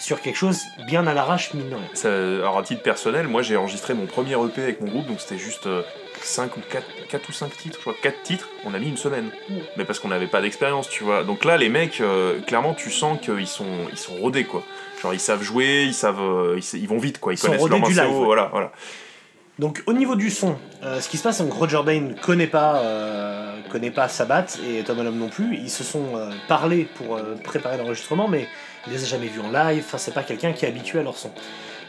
sur 0.00 0.20
quelque 0.20 0.36
chose 0.36 0.60
bien 0.86 1.06
à 1.06 1.14
l'arrache, 1.14 1.52
mine 1.54 1.68
de 1.70 1.74
rien. 1.74 1.84
Ça- 1.94 2.08
alors 2.08 2.58
à 2.58 2.62
titre 2.62 2.82
personnel, 2.82 3.28
moi 3.28 3.42
j'ai 3.42 3.56
enregistré 3.56 3.94
mon 3.94 4.06
premier 4.06 4.32
EP 4.34 4.62
avec 4.62 4.80
mon 4.80 4.88
groupe, 4.88 5.06
donc 5.06 5.20
c'était 5.20 5.38
juste 5.38 5.68
5 6.22 6.56
ou 6.56 6.60
4, 6.70 6.84
4 7.10 7.28
ou 7.28 7.32
5 7.32 7.56
titres, 7.56 7.76
je 7.76 7.80
crois 7.82 7.94
4 8.02 8.22
titres, 8.22 8.48
on 8.64 8.74
a 8.74 8.78
mis 8.78 8.88
une 8.88 8.96
semaine. 8.96 9.30
Mais 9.76 9.84
parce 9.84 9.98
qu'on 10.00 10.08
n'avait 10.08 10.26
pas 10.26 10.40
d'expérience, 10.40 10.88
tu 10.88 11.04
vois. 11.04 11.22
Donc 11.24 11.44
là 11.44 11.56
les 11.56 11.68
mecs, 11.68 12.00
euh, 12.00 12.40
clairement 12.46 12.74
tu 12.74 12.90
sens 12.90 13.18
qu'ils 13.20 13.46
sont, 13.46 13.66
ils 13.92 13.98
sont 13.98 14.14
rodés 14.14 14.44
quoi. 14.44 14.62
Genre 15.02 15.14
ils 15.14 15.20
savent 15.20 15.42
jouer, 15.42 15.84
ils 15.84 15.94
savent, 15.94 16.20
euh, 16.20 16.60
ils, 16.72 16.88
vont 16.88 16.98
vite 16.98 17.20
quoi, 17.20 17.32
ils, 17.32 17.36
Ils 17.36 17.38
sont 17.38 17.46
connaissent 17.48 17.60
rodés 17.62 17.78
leur 17.78 17.88
du 17.88 17.94
morceau, 17.94 18.08
live, 18.10 18.18
ouais. 18.18 18.24
voilà, 18.24 18.48
voilà. 18.50 18.72
Donc 19.58 19.82
au 19.86 19.92
niveau 19.92 20.14
du 20.14 20.30
son, 20.30 20.56
euh, 20.84 21.00
ce 21.00 21.08
qui 21.08 21.16
se 21.16 21.24
passe, 21.24 21.38
c'est 21.38 21.48
que 21.48 21.52
Roger 21.52 21.80
Bain 21.84 22.10
connaît 22.22 22.46
pas, 22.46 22.76
euh, 22.76 23.60
connaît 23.70 23.90
pas 23.90 24.06
Sabbath 24.08 24.60
et 24.64 24.84
Tom 24.84 25.00
Allen 25.00 25.18
non 25.18 25.28
plus. 25.28 25.56
Ils 25.56 25.70
se 25.70 25.82
sont 25.82 26.14
euh, 26.14 26.30
parlé 26.46 26.88
pour 26.94 27.18
préparer 27.42 27.76
l'enregistrement, 27.76 28.28
mais 28.28 28.46
il 28.86 28.92
les 28.92 29.02
a 29.02 29.06
jamais 29.06 29.26
vus 29.26 29.40
en 29.40 29.50
live. 29.50 29.82
Enfin, 29.84 29.98
c'est 29.98 30.14
pas 30.14 30.22
quelqu'un 30.22 30.52
qui 30.52 30.64
est 30.64 30.68
habitué 30.68 31.00
à 31.00 31.02
leur 31.02 31.16
son. 31.16 31.30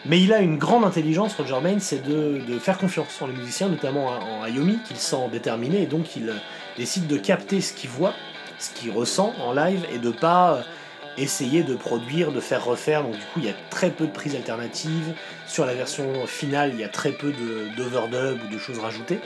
Mais 0.06 0.20
il 0.20 0.34
a 0.34 0.40
une 0.40 0.58
grande 0.58 0.84
intelligence, 0.84 1.36
Roger 1.36 1.60
Bain, 1.62 1.78
c'est 1.80 2.02
de, 2.02 2.42
de 2.48 2.58
faire 2.58 2.78
confiance 2.78 3.22
en 3.22 3.28
les 3.28 3.34
musiciens, 3.34 3.68
notamment 3.68 4.08
en 4.08 4.44
Ayomi, 4.44 4.80
qu'il 4.88 4.98
sent 4.98 5.28
déterminé, 5.32 5.84
et 5.84 5.88
donc 5.88 6.16
il 6.16 6.34
décide 6.78 7.06
de 7.06 7.18
capter 7.18 7.60
ce 7.60 7.74
qu'il 7.74 7.90
voit, 7.90 8.14
ce 8.60 8.72
qu'il 8.72 8.92
ressent 8.92 9.34
en 9.46 9.54
live, 9.54 9.86
et 9.94 10.00
de 10.00 10.10
pas 10.10 10.64
essayer 11.22 11.64
de 11.64 11.76
produire, 11.76 12.32
de 12.32 12.40
faire 12.40 12.64
refaire. 12.66 13.04
Donc 13.04 13.14
du 13.14 13.20
coup, 13.34 13.40
il 13.40 13.46
y 13.46 13.50
a 13.50 13.54
très 13.70 13.90
peu 13.90 14.06
de 14.08 14.12
prises 14.12 14.36
alternatives. 14.36 15.14
Sur 15.48 15.66
la 15.66 15.74
version 15.74 16.26
finale, 16.28 16.72
il 16.74 16.80
y 16.80 16.84
a 16.84 16.90
très 16.90 17.12
peu 17.12 17.34
d'overdub 17.78 18.40
ou 18.44 18.54
de 18.54 18.58
choses 18.58 18.80
rajoutées. 18.80 19.20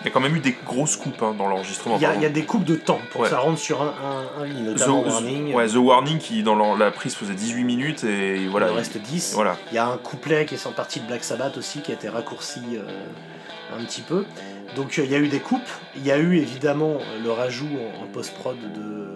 Il 0.00 0.08
y 0.08 0.10
a 0.10 0.12
quand 0.12 0.20
même 0.20 0.36
eu 0.36 0.40
des 0.40 0.54
grosses 0.66 0.96
coupes 0.96 1.22
hein, 1.22 1.34
dans 1.38 1.46
l'enregistrement. 1.48 1.96
Il 1.96 2.02
y, 2.02 2.06
a, 2.06 2.14
y 2.14 2.30
des 2.30 2.44
coupes 2.44 2.64
de 2.64 2.74
temps 2.74 3.00
pour 3.10 3.22
Ouais. 3.22 3.28
que 3.28 3.34
ça 3.34 3.40
rentre 3.40 3.58
sur 3.58 3.80
un, 3.80 3.94
un, 4.38 4.42
un 4.42 4.44
ligne, 4.44 4.64
notamment 4.64 5.02
The, 5.02 5.06
Warning. 5.06 5.54
ouais, 5.54 5.66
The 5.68 5.76
Warning 5.76 6.18
qui 6.18 6.42
dans 6.42 6.76
la, 6.76 6.90
prise 6.90 7.14
faisait 7.14 7.32
18 7.32 7.64
minutes 7.64 8.04
et 8.04 8.46
voilà. 8.48 8.66
il 8.66 8.72
en 8.72 8.76
reste 8.76 8.98
10. 8.98 9.32
Voilà. 9.34 9.56
Il 9.70 9.74
y 9.76 9.78
a 9.78 9.86
un 9.86 9.96
couplet 9.96 10.44
qui 10.44 10.56
est 10.56 10.66
en 10.66 10.72
partie 10.72 11.00
de 11.00 11.06
Black 11.06 11.24
Sabbath 11.24 11.56
aussi, 11.56 11.80
qui 11.80 11.90
a 11.90 11.94
été 11.94 12.10
raccourci 12.10 12.60
euh, 12.74 12.82
un 13.74 13.82
petit 13.84 14.02
peu. 14.02 14.26
Donc 14.76 14.98
euh, 14.98 15.04
il 15.04 15.10
y 15.10 15.14
a 15.14 15.18
eu 15.18 15.28
des 15.28 15.40
coupes. 15.40 15.62
Il 15.96 16.04
y 16.04 16.10
a 16.12 16.18
eu 16.18 16.36
évidemment 16.36 16.98
le 17.22 17.30
rajout 17.30 17.70
en, 17.98 18.02
en 18.04 18.06
post-prod 18.08 18.56
de, 18.74 19.08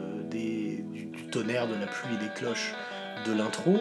tonnerre, 1.30 1.66
de 1.66 1.74
la 1.74 1.86
pluie 1.86 2.14
et 2.14 2.24
des 2.24 2.30
cloches 2.34 2.74
de 3.26 3.32
l'intro. 3.32 3.78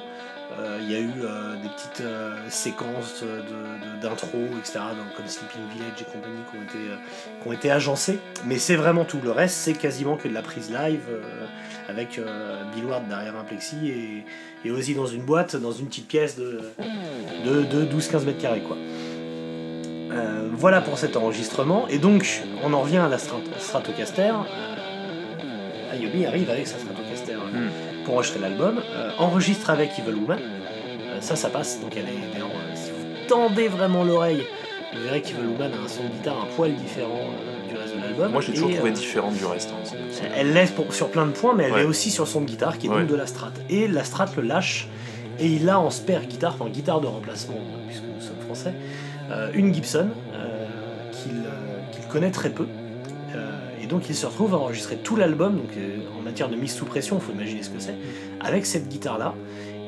Euh, 0.60 0.78
Il 0.82 0.89
y 0.91 0.95
a 0.95 1.00
eu 1.00 1.12
euh, 1.24 1.56
des 1.62 1.68
petites 1.68 2.02
euh, 2.02 2.34
séquences 2.50 3.22
de- 3.22 3.28
de- 3.28 4.02
d'intro, 4.02 4.38
etc., 4.60 4.80
comme 5.16 5.28
Sleeping 5.28 5.62
Village 5.74 6.02
et 6.02 6.06
compagnie, 6.06 6.39
qui 6.50 6.58
ont 6.58 6.64
été, 6.64 6.91
qui 7.41 7.48
ont 7.50 7.52
été 7.52 7.70
agencées. 7.72 8.20
Mais 8.45 8.58
c'est 8.58 8.78
vraiment 8.78 9.04
tout. 9.04 9.20
Le 9.24 9.32
reste, 9.32 9.56
c'est 9.56 9.74
quasiment 9.74 10.16
que 10.16 10.28
de 10.30 10.34
la 10.34 10.41
prise 10.41 10.72
live, 10.72 11.02
avec 11.89 12.20
Bill 12.74 12.86
Ward 12.86 13.08
derrière 13.10 13.36
un 13.36 13.43
plexi 13.43 13.76
et, 13.89 14.26
et 14.66 14.72
Ozzy 14.72 14.93
dans 14.95 15.06
une 15.06 15.24
boîte, 15.24 15.56
dans 15.58 15.72
une 15.74 15.88
petite 15.88 16.08
pièce 16.08 16.38
de, 16.38 16.62
de, 17.45 17.64
de 17.64 17.86
12-15 17.86 18.24
mètres 18.26 18.39
carrés. 18.41 18.62
Quoi. 18.62 18.78
Voilà 20.54 20.82
pour 20.82 20.98
cet 20.98 21.16
enregistrement. 21.18 21.88
Et 21.89 21.98
donc, 22.00 22.41
on 22.64 22.74
en 22.74 22.82
revient 22.82 22.98
à 22.98 23.10
la 23.10 23.18
Strat- 23.18 23.41
Stratocaster. 23.60 24.34
Ayomi 25.91 26.26
arrive 26.26 26.50
avec 26.50 26.68
sa 26.68 26.78
Stratocaster 26.78 27.07
euh, 27.56 28.04
pour 28.06 28.16
enregistrer 28.16 28.39
l'album. 28.39 28.82
Euh, 28.95 29.10
enregistre 29.18 29.70
avec 29.70 29.91
Evil 30.00 30.14
Woman. 30.16 30.39
Euh, 30.39 31.18
ça, 31.22 31.36
ça 31.36 31.50
passe. 31.50 31.80
Donc, 31.82 31.91
elle 31.95 32.04
est, 32.06 32.39
euh, 32.41 32.76
si 32.76 32.91
vous 32.91 33.28
tendez 33.28 33.68
vraiment 33.68 34.04
l'oreille, 34.04 34.43
vous 34.93 35.04
verrez 35.04 35.22
qu'Evil 35.22 35.45
Woman 35.48 35.72
a 35.74 35.86
un 35.86 35.88
son 35.88 36.04
de 36.04 36.10
guitare 36.10 36.38
un 36.41 36.56
poil 36.56 36.74
différent 36.76 37.30
du 37.70 37.76
reste 37.76 37.95
de 37.95 38.02
l'album. 38.02 38.32
Moi, 38.32 38.41
j'ai 38.41 38.54
toujours 38.54 38.74
trouvé 38.74 38.91
différente 38.91 39.34
du 39.36 39.45
reste. 39.45 39.70
hein, 39.72 39.98
elle 40.36 40.68
pour- 40.76 40.93
sur 40.93 41.10
plein 41.10 41.26
de 41.26 41.32
points, 41.32 41.54
mais 41.56 41.66
elle 41.66 41.74
Ouais. 41.74 41.82
est 41.82 41.86
aussi 41.86 42.10
sur 42.12 42.28
son 42.28 42.41
de 42.41 42.45
guitare 42.45 42.78
qui 42.78 42.88
est 42.88 42.89
Ouais. 42.89 43.00
donc 43.02 43.08
de 43.08 43.16
la 43.16 43.28
Strat. 43.28 43.52
Et 43.70 43.88
la 43.88 44.04
Strat 44.04 44.28
le 44.38 44.43
lâche, 44.43 44.88
et 45.39 45.45
il 45.48 45.70
a 45.70 45.80
en 45.80 45.89
spare 45.89 46.22
guitare, 46.22 46.56
enfin 46.60 46.70
guitare 46.70 47.00
de 47.02 47.08
remplacement, 47.08 47.60
puisque 47.88 48.04
nous 48.04 48.22
sommes 48.22 48.39
français, 48.45 48.74
une 49.54 49.74
Gibson 49.74 50.08
qu'il 51.12 51.43
qu'il 51.91 52.06
connaît 52.08 52.32
très 52.32 52.50
peu. 52.50 52.66
Et 53.88 53.89
donc 53.89 54.09
il 54.09 54.15
se 54.15 54.25
retrouve 54.25 54.53
à 54.53 54.57
enregistrer 54.57 54.97
tout 54.97 55.15
l'album, 55.15 55.53
donc 55.55 55.69
euh, 55.77 55.99
en 56.19 56.21
matière 56.21 56.49
de 56.49 56.57
mise 56.57 56.73
sous 56.75 56.83
pression, 56.83 57.19
il 57.19 57.21
faut 57.25 57.31
imaginer 57.31 57.63
ce 57.63 57.69
que 57.69 57.79
c'est, 57.79 57.95
avec 58.41 58.65
cette 58.65 58.89
guitare-là. 58.89 59.33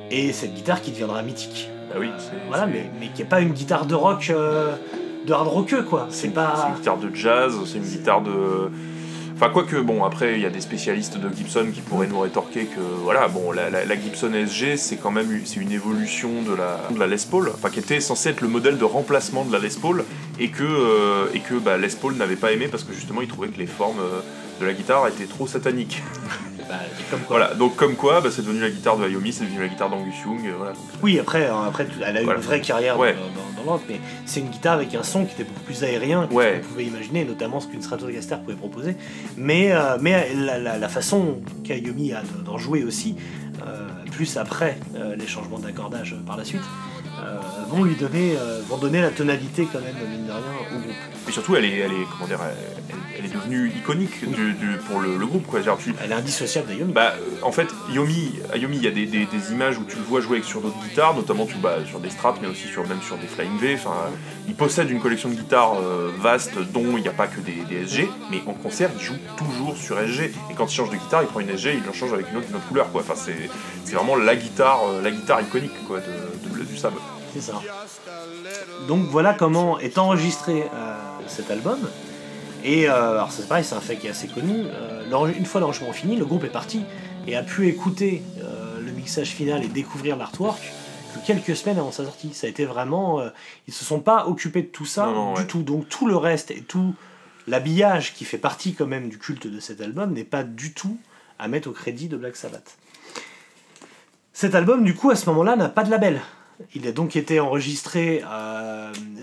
Et 0.09 0.31
cette 0.31 0.53
guitare 0.53 0.81
qui 0.81 0.91
deviendra 0.91 1.21
mythique. 1.21 1.69
Bah 1.91 1.97
oui, 1.99 2.07
c'est- 2.17 2.31
voilà, 2.47 2.63
c'est- 2.63 2.71
mais, 2.71 2.89
mais 2.97 3.07
qui 3.13 3.23
est 3.23 3.25
pas 3.25 3.41
une 3.41 3.51
guitare 3.51 3.85
de 3.85 3.95
rock, 3.95 4.29
euh, 4.29 4.73
de 5.27 5.33
hard 5.33 5.47
rockeux 5.49 5.83
quoi. 5.83 6.07
C'est 6.09 6.21
C'est 6.21 6.27
une, 6.27 6.33
pas. 6.33 6.53
c'est 6.55 6.69
une 6.69 6.75
guitare 6.75 6.97
de 6.97 7.13
jazz, 7.13 7.53
c'est 7.65 7.77
une 7.77 7.83
guitare 7.83 8.21
de. 8.21 8.71
Enfin, 9.41 9.53
quoique, 9.53 9.77
bon, 9.77 10.03
après, 10.03 10.33
il 10.33 10.41
y 10.41 10.45
a 10.45 10.49
des 10.49 10.59
spécialistes 10.59 11.17
de 11.17 11.33
Gibson 11.33 11.67
qui 11.73 11.79
pourraient 11.79 12.07
nous 12.07 12.19
rétorquer 12.19 12.65
que, 12.65 12.81
voilà, 12.81 13.29
bon, 13.29 13.53
la, 13.53 13.95
Gibson 13.95 14.33
SG, 14.33 14.75
c'est 14.75 14.97
quand 14.97 15.11
même 15.11 15.27
c'est 15.45 15.61
une 15.61 15.71
évolution 15.71 16.41
de 16.41 16.53
la, 16.53 16.89
de 16.93 16.99
la 16.99 17.07
Les 17.07 17.15
Paul, 17.31 17.49
enfin, 17.53 17.69
qui 17.69 17.79
était 17.79 18.01
censée 18.01 18.31
être 18.31 18.41
le 18.41 18.49
modèle 18.49 18.77
de 18.77 18.83
remplacement 18.83 19.45
de 19.45 19.53
la 19.53 19.59
Les 19.59 19.69
Paul, 19.81 20.03
et 20.41 20.49
que, 20.49 20.65
euh, 20.65 21.27
et 21.33 21.39
que 21.39 21.53
bah, 21.53 21.77
Les 21.77 21.87
Paul 21.87 22.15
n'avait 22.15 22.35
pas 22.35 22.51
aimé 22.51 22.67
parce 22.67 22.83
que 22.83 22.91
justement, 22.91 23.21
il 23.21 23.29
trouvait 23.29 23.47
que 23.47 23.59
les 23.59 23.65
formes 23.65 24.01
euh, 24.01 24.19
de 24.59 24.65
la 24.65 24.73
guitare 24.73 25.07
étaient 25.07 25.23
trop 25.23 25.47
sataniques. 25.47 26.03
Bah, 26.69 26.75
comme 27.09 27.19
quoi. 27.21 27.37
Voilà, 27.37 27.55
donc 27.55 27.75
comme 27.75 27.95
quoi, 27.95 28.21
bah, 28.21 28.29
c'est 28.31 28.43
devenu 28.43 28.59
la 28.61 28.69
guitare 28.69 28.95
de 28.97 29.03
Ayomi, 29.05 29.33
c'est 29.33 29.43
devenu 29.45 29.59
la 29.61 29.67
guitare 29.67 29.89
d'Angus 29.89 30.13
Young, 30.23 30.39
euh, 30.45 30.53
voilà. 30.55 30.73
donc, 30.73 30.81
Oui, 31.01 31.17
après, 31.19 31.47
hein, 31.47 31.63
après 31.67 31.87
elle 32.05 32.17
a 32.17 32.21
eu 32.21 32.23
Voilà. 32.25 32.39
une 32.39 32.45
vraie 32.45 32.61
carrière 32.61 32.99
Ouais. 32.99 33.13
dans, 33.15 33.19
dans, 33.61 33.63
dans 33.65 33.71
l'autre, 33.73 33.85
mais 33.89 33.99
c'est 34.27 34.39
une 34.41 34.49
guitare 34.49 34.75
avec 34.75 34.93
un 34.93 35.01
son 35.03 35.25
qui 35.25 35.33
était 35.33 35.45
beaucoup 35.45 35.63
plus 35.63 35.83
aérien 35.83 36.27
que 36.27 36.33
Ouais. 36.33 36.57
ce 36.61 36.61
qu'on 36.67 36.73
pouvait 36.73 36.85
imaginer, 36.85 37.25
notamment 37.25 37.59
ce 37.59 37.67
qu'une 37.67 37.81
Stratocaster 37.81 38.35
pouvait 38.45 38.55
proposer. 38.55 38.95
Mais, 39.35 39.71
euh, 39.71 39.97
mais 39.99 40.31
la, 40.35 40.59
la- 40.59 40.77
la 40.77 40.89
façon 40.89 41.39
qu'Ayomi 41.63 42.13
a 42.13 42.21
de- 42.21 42.43
d'en 42.45 42.57
jouer 42.59 42.83
aussi, 42.83 43.15
euh, 43.65 43.87
plus 44.11 44.37
après 44.37 44.77
euh, 44.95 45.15
les 45.15 45.25
changements 45.27 45.59
d'accordage 45.59 46.15
par 46.27 46.37
la 46.37 46.45
suite, 46.45 46.61
euh, 47.21 47.37
vont 47.69 47.83
lui 47.83 47.95
donner, 47.95 48.35
euh, 48.37 48.61
vont 48.69 48.77
donner 48.77 49.01
la 49.01 49.09
tonalité 49.09 49.67
quand 49.71 49.79
même, 49.79 49.95
mine 50.09 50.25
de 50.27 50.31
rien, 50.31 50.41
au 50.71 50.79
groupe. 50.79 50.93
Et 51.27 51.31
surtout, 51.31 51.55
elle 51.55 51.65
est, 51.65 51.77
elle 51.79 51.91
est, 51.91 52.05
comment 52.11 52.27
dire, 52.27 52.39
elle, 52.41 52.55
elle 52.89 53.08
est 53.25 53.33
devenue 53.33 53.69
iconique 53.75 54.29
du- 54.29 54.53
du- 54.53 54.77
pour 54.87 54.99
le, 54.99 55.17
le 55.17 55.25
groupe, 55.25 55.45
quoi. 55.47 55.61
Genre, 55.61 55.77
tu, 55.77 55.93
Elle 56.03 56.11
est 56.11 56.15
indissociable 56.15 56.67
d'Ayomi. 56.67 56.93
Bah, 56.93 57.13
euh, 57.17 57.21
en 57.43 57.51
fait, 57.51 57.67
Yomi, 57.91 58.39
Yomi, 58.55 58.77
il 58.77 58.83
y 58.83 58.87
a 58.87 58.91
des, 58.91 59.05
des- 59.05 59.25
des 59.25 59.51
images 59.51 59.77
où 59.77 59.83
tu 59.83 59.95
le 59.97 60.03
vois 60.03 60.21
jouer 60.21 60.37
avec 60.37 60.45
sur 60.45 60.61
d'autres 60.61 60.79
guitares, 60.79 61.13
notamment 61.15 61.45
tu, 61.45 61.55
bah, 61.57 61.77
sur 61.85 61.99
des 61.99 62.09
Strats, 62.09 62.35
mais 62.41 62.47
aussi 62.47 62.67
sur, 62.67 62.87
même 62.87 63.01
sur 63.01 63.17
des 63.17 63.27
Flying 63.27 63.57
V. 63.59 63.75
Enfin, 63.75 63.95
il 64.47 64.55
possède 64.55 64.89
une 64.89 64.99
collection 64.99 65.29
de 65.29 65.35
guitares 65.35 65.75
euh, 65.79 66.11
vaste, 66.19 66.57
dont 66.73 66.95
il 66.97 67.01
n'y 67.01 67.07
a 67.07 67.13
pas 67.13 67.27
que 67.27 67.39
des, 67.41 67.63
des 67.69 67.85
SG, 67.85 68.09
mais 68.31 68.41
en 68.47 68.53
concert, 68.53 68.89
il 68.97 69.01
joue 69.03 69.17
toujours 69.37 69.75
sur 69.77 69.97
SG. 69.99 70.31
Et 70.51 70.53
quand 70.55 70.65
il 70.71 70.75
change 70.75 70.89
de 70.89 70.95
guitare, 70.97 71.21
il 71.23 71.27
prend 71.27 71.39
une 71.39 71.49
SG, 71.57 71.79
il 71.83 71.89
en 71.89 71.93
change 71.93 72.13
avec 72.13 72.29
une 72.31 72.37
autre, 72.37 72.47
une 72.49 72.55
autre 72.55 72.67
couleur, 72.67 72.91
quoi. 72.91 73.01
Enfin, 73.01 73.15
c'est, 73.15 73.49
c'est 73.85 73.95
vraiment 73.95 74.15
la 74.15 74.35
guitare, 74.35 74.81
euh, 74.89 75.01
la 75.01 75.11
guitare 75.11 75.41
iconique, 75.41 75.71
quoi, 75.87 75.99
de, 75.99 76.03
de- 76.59 76.63
du 76.65 76.77
Sab. 76.77 76.93
C'est 77.33 77.41
ça. 77.41 77.61
Donc 78.87 79.03
voilà 79.09 79.33
comment 79.33 79.79
est 79.79 79.97
enregistré 79.97 80.63
euh, 80.73 80.95
cet 81.27 81.51
album. 81.51 81.77
Et 82.63 82.89
euh, 82.89 83.11
alors 83.11 83.31
c'est 83.31 83.47
pareil, 83.47 83.63
c'est 83.63 83.75
un 83.75 83.81
fait 83.81 83.95
qui 83.95 84.07
est 84.07 84.11
assez 84.11 84.27
connu. 84.27 84.63
Euh, 84.65 85.27
une 85.37 85.45
fois 85.45 85.61
l'enregistrement 85.61 85.93
fini, 85.93 86.15
le 86.15 86.25
groupe 86.25 86.43
est 86.43 86.51
parti 86.51 86.83
et 87.27 87.35
a 87.35 87.43
pu 87.43 87.67
écouter 87.67 88.21
euh, 88.43 88.79
le 88.81 88.91
mixage 88.91 89.29
final 89.29 89.63
et 89.63 89.67
découvrir 89.67 90.17
l'artwork 90.17 90.61
que 91.15 91.25
quelques 91.25 91.55
semaines 91.55 91.79
avant 91.79 91.91
sa 91.91 92.05
sortie. 92.05 92.33
Ça 92.33 92.47
a 92.47 92.49
été 92.49 92.65
vraiment, 92.65 93.21
ils 93.67 93.73
se 93.73 93.83
sont 93.83 93.99
pas 93.99 94.27
occupés 94.27 94.61
de 94.61 94.67
tout 94.67 94.85
ça 94.85 95.05
Non, 95.07 95.13
non, 95.13 95.33
du 95.33 95.41
ouais. 95.41 95.47
tout. 95.47 95.63
Donc 95.63 95.89
tout 95.89 96.07
le 96.07 96.15
reste 96.15 96.51
et 96.51 96.61
tout 96.61 96.93
l'habillage 97.47 98.13
qui 98.13 98.25
fait 98.25 98.37
partie 98.37 98.75
quand 98.75 98.85
même 98.85 99.09
du 99.09 99.17
culte 99.17 99.47
de 99.47 99.59
cet 99.59 99.81
album 99.81 100.13
n'est 100.13 100.23
pas 100.23 100.43
du 100.43 100.73
tout 100.73 100.97
à 101.39 101.47
mettre 101.47 101.69
au 101.69 101.71
crédit 101.71 102.07
de 102.07 102.17
Black 102.17 102.35
Sabbath. 102.35 102.77
Cet 104.33 104.53
album, 104.53 104.83
du 104.83 104.93
coup, 104.93 105.09
à 105.09 105.15
ce 105.15 105.27
moment-là, 105.29 105.55
n'a 105.55 105.69
pas 105.69 105.83
de 105.83 105.89
label. 105.89 106.21
Il 106.75 106.87
a 106.87 106.91
donc 106.91 107.15
été 107.15 107.39
enregistré 107.39 108.23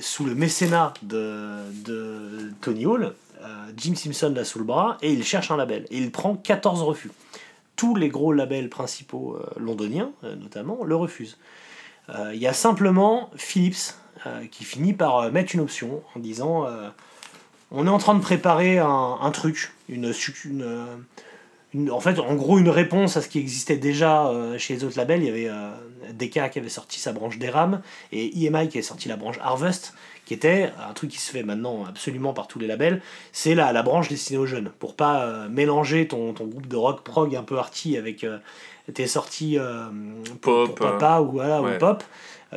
sous 0.01 0.25
le 0.25 0.35
mécénat 0.35 0.95
de, 1.03 1.61
de 1.85 2.53
Tony 2.61 2.87
Hall. 2.87 3.15
Euh, 3.47 3.73
Jim 3.77 3.95
Simpson 3.95 4.33
l'a 4.35 4.45
sous 4.45 4.59
le 4.59 4.65
bras 4.65 4.99
et 5.03 5.13
il 5.13 5.25
cherche 5.25 5.51
un 5.51 5.57
label. 5.57 5.87
Et 5.91 5.99
il 5.99 6.11
prend 6.11 6.37
14 6.37 6.83
refus. 6.83 7.11
Tous 7.77 7.95
les 7.95 8.09
gros 8.09 8.33
labels 8.33 8.69
principaux 8.69 9.37
euh, 9.37 9.47
londoniens, 9.59 10.11
euh, 10.25 10.35
notamment, 10.35 10.85
le 10.85 10.97
refusent. 10.97 11.39
Il 12.33 12.39
y 12.39 12.47
a 12.47 12.53
simplement 12.53 13.31
Philips 13.35 13.97
qui 14.53 14.63
finit 14.63 14.93
par 14.93 15.33
mettre 15.33 15.57
une 15.57 15.61
option 15.61 16.05
en 16.15 16.21
disant 16.21 16.65
on 17.73 17.85
est 17.85 17.91
en 17.91 17.99
train 17.99 18.15
de 18.15 18.21
préparer 18.21 18.79
un, 18.79 19.31
truc, 19.33 19.73
une, 19.89 20.15
en 21.91 21.99
fait, 21.99 22.21
en 22.21 22.37
gros, 22.37 22.61
une 22.61 22.69
réponse 22.69 23.17
à 23.17 23.23
ce 23.23 23.29
qui 23.29 23.41
existait 23.41 23.77
déjà 23.77 24.31
chez 24.57 24.75
les 24.75 24.85
autres 24.85 24.99
labels. 24.99 25.21
Il 25.21 25.27
y 25.27 25.31
avait 25.31 25.49
euh, 25.49 26.49
qui 26.49 26.59
avait 26.59 26.69
sorti 26.69 27.01
sa 27.01 27.13
branche 27.13 27.39
DRAM 27.39 27.83
et 28.13 28.45
EMI 28.45 28.69
qui 28.69 28.79
avait 28.79 28.83
sorti 28.83 29.09
la 29.09 29.17
branche 29.17 29.39
Harvest, 29.43 29.95
qui 30.27 30.35
était 30.35 30.73
un 30.87 30.93
truc 30.93 31.11
qui 31.11 31.21
se 31.21 31.31
fait 31.31 31.45
maintenant 31.45 31.85
absolument 31.87 32.35
par 32.35 32.49
tous 32.49 32.59
les 32.59 32.67
labels. 32.67 33.01
C'est 33.33 33.55
la, 33.55 33.73
la 33.73 33.83
branche 33.83 34.09
destinée 34.09 34.39
aux 34.39 34.45
jeunes, 34.45 34.71
pour 34.81 34.95
pas 34.97 35.23
euh, 35.23 35.49
mélanger 35.49 36.09
ton, 36.09 36.35
ton 36.35 36.47
groupe 36.47 36.67
de 36.67 36.77
rock 36.77 37.03
prog 37.05 37.35
un 37.35 37.45
peu 37.45 37.57
arty 37.59 37.97
avec 37.97 38.25
euh, 38.25 38.39
tes 38.93 39.07
sorties 39.07 39.57
euh, 39.57 39.87
pour, 40.43 40.67
Pop, 40.67 40.75
pour 40.75 40.87
papa 40.87 41.21
ou, 41.21 41.31
voilà, 41.33 41.63
ouais. 41.63 41.77
ou 41.77 41.79
pop. 41.79 42.03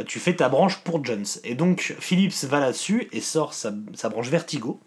Tu 0.08 0.20
fais 0.20 0.36
ta 0.36 0.50
branche 0.50 0.78
pour 0.78 1.04
Jones. 1.04 1.26
Et 1.44 1.56
donc 1.56 1.96
Philips 2.00 2.44
va 2.46 2.60
là-dessus 2.60 3.08
et 3.12 3.22
sort 3.22 3.54
sa, 3.54 3.72
sa 3.94 4.10
branche 4.10 4.30
Vertigo 4.30 4.80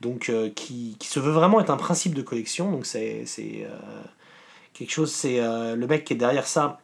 donc 0.00 0.30
qui, 0.54 0.96
qui 0.98 1.08
se 1.08 1.20
veut 1.20 1.30
vraiment 1.30 1.60
être 1.60 1.70
un 1.70 1.76
principe 1.76 2.14
de 2.14 2.22
collection. 2.22 2.70
Donc 2.70 2.84
c'est 2.84 3.22
c'est, 3.24 3.66
quelque 4.74 4.90
chose, 4.90 5.10
c'est 5.10 5.40
le 5.40 5.86
mec 5.86 6.04
qui 6.04 6.12
est 6.12 6.16
derrière 6.16 6.46
ça 6.46 6.81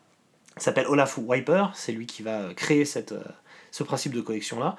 s'appelle 0.65 0.87
Olaf 0.89 1.19
Wiper, 1.19 1.67
c'est 1.75 1.93
lui 1.93 2.07
qui 2.07 2.23
va 2.23 2.53
créer 2.55 2.85
cette, 2.85 3.13
euh, 3.13 3.23
ce 3.71 3.83
principe 3.83 4.13
de 4.15 4.21
collection 4.21 4.59
là. 4.61 4.77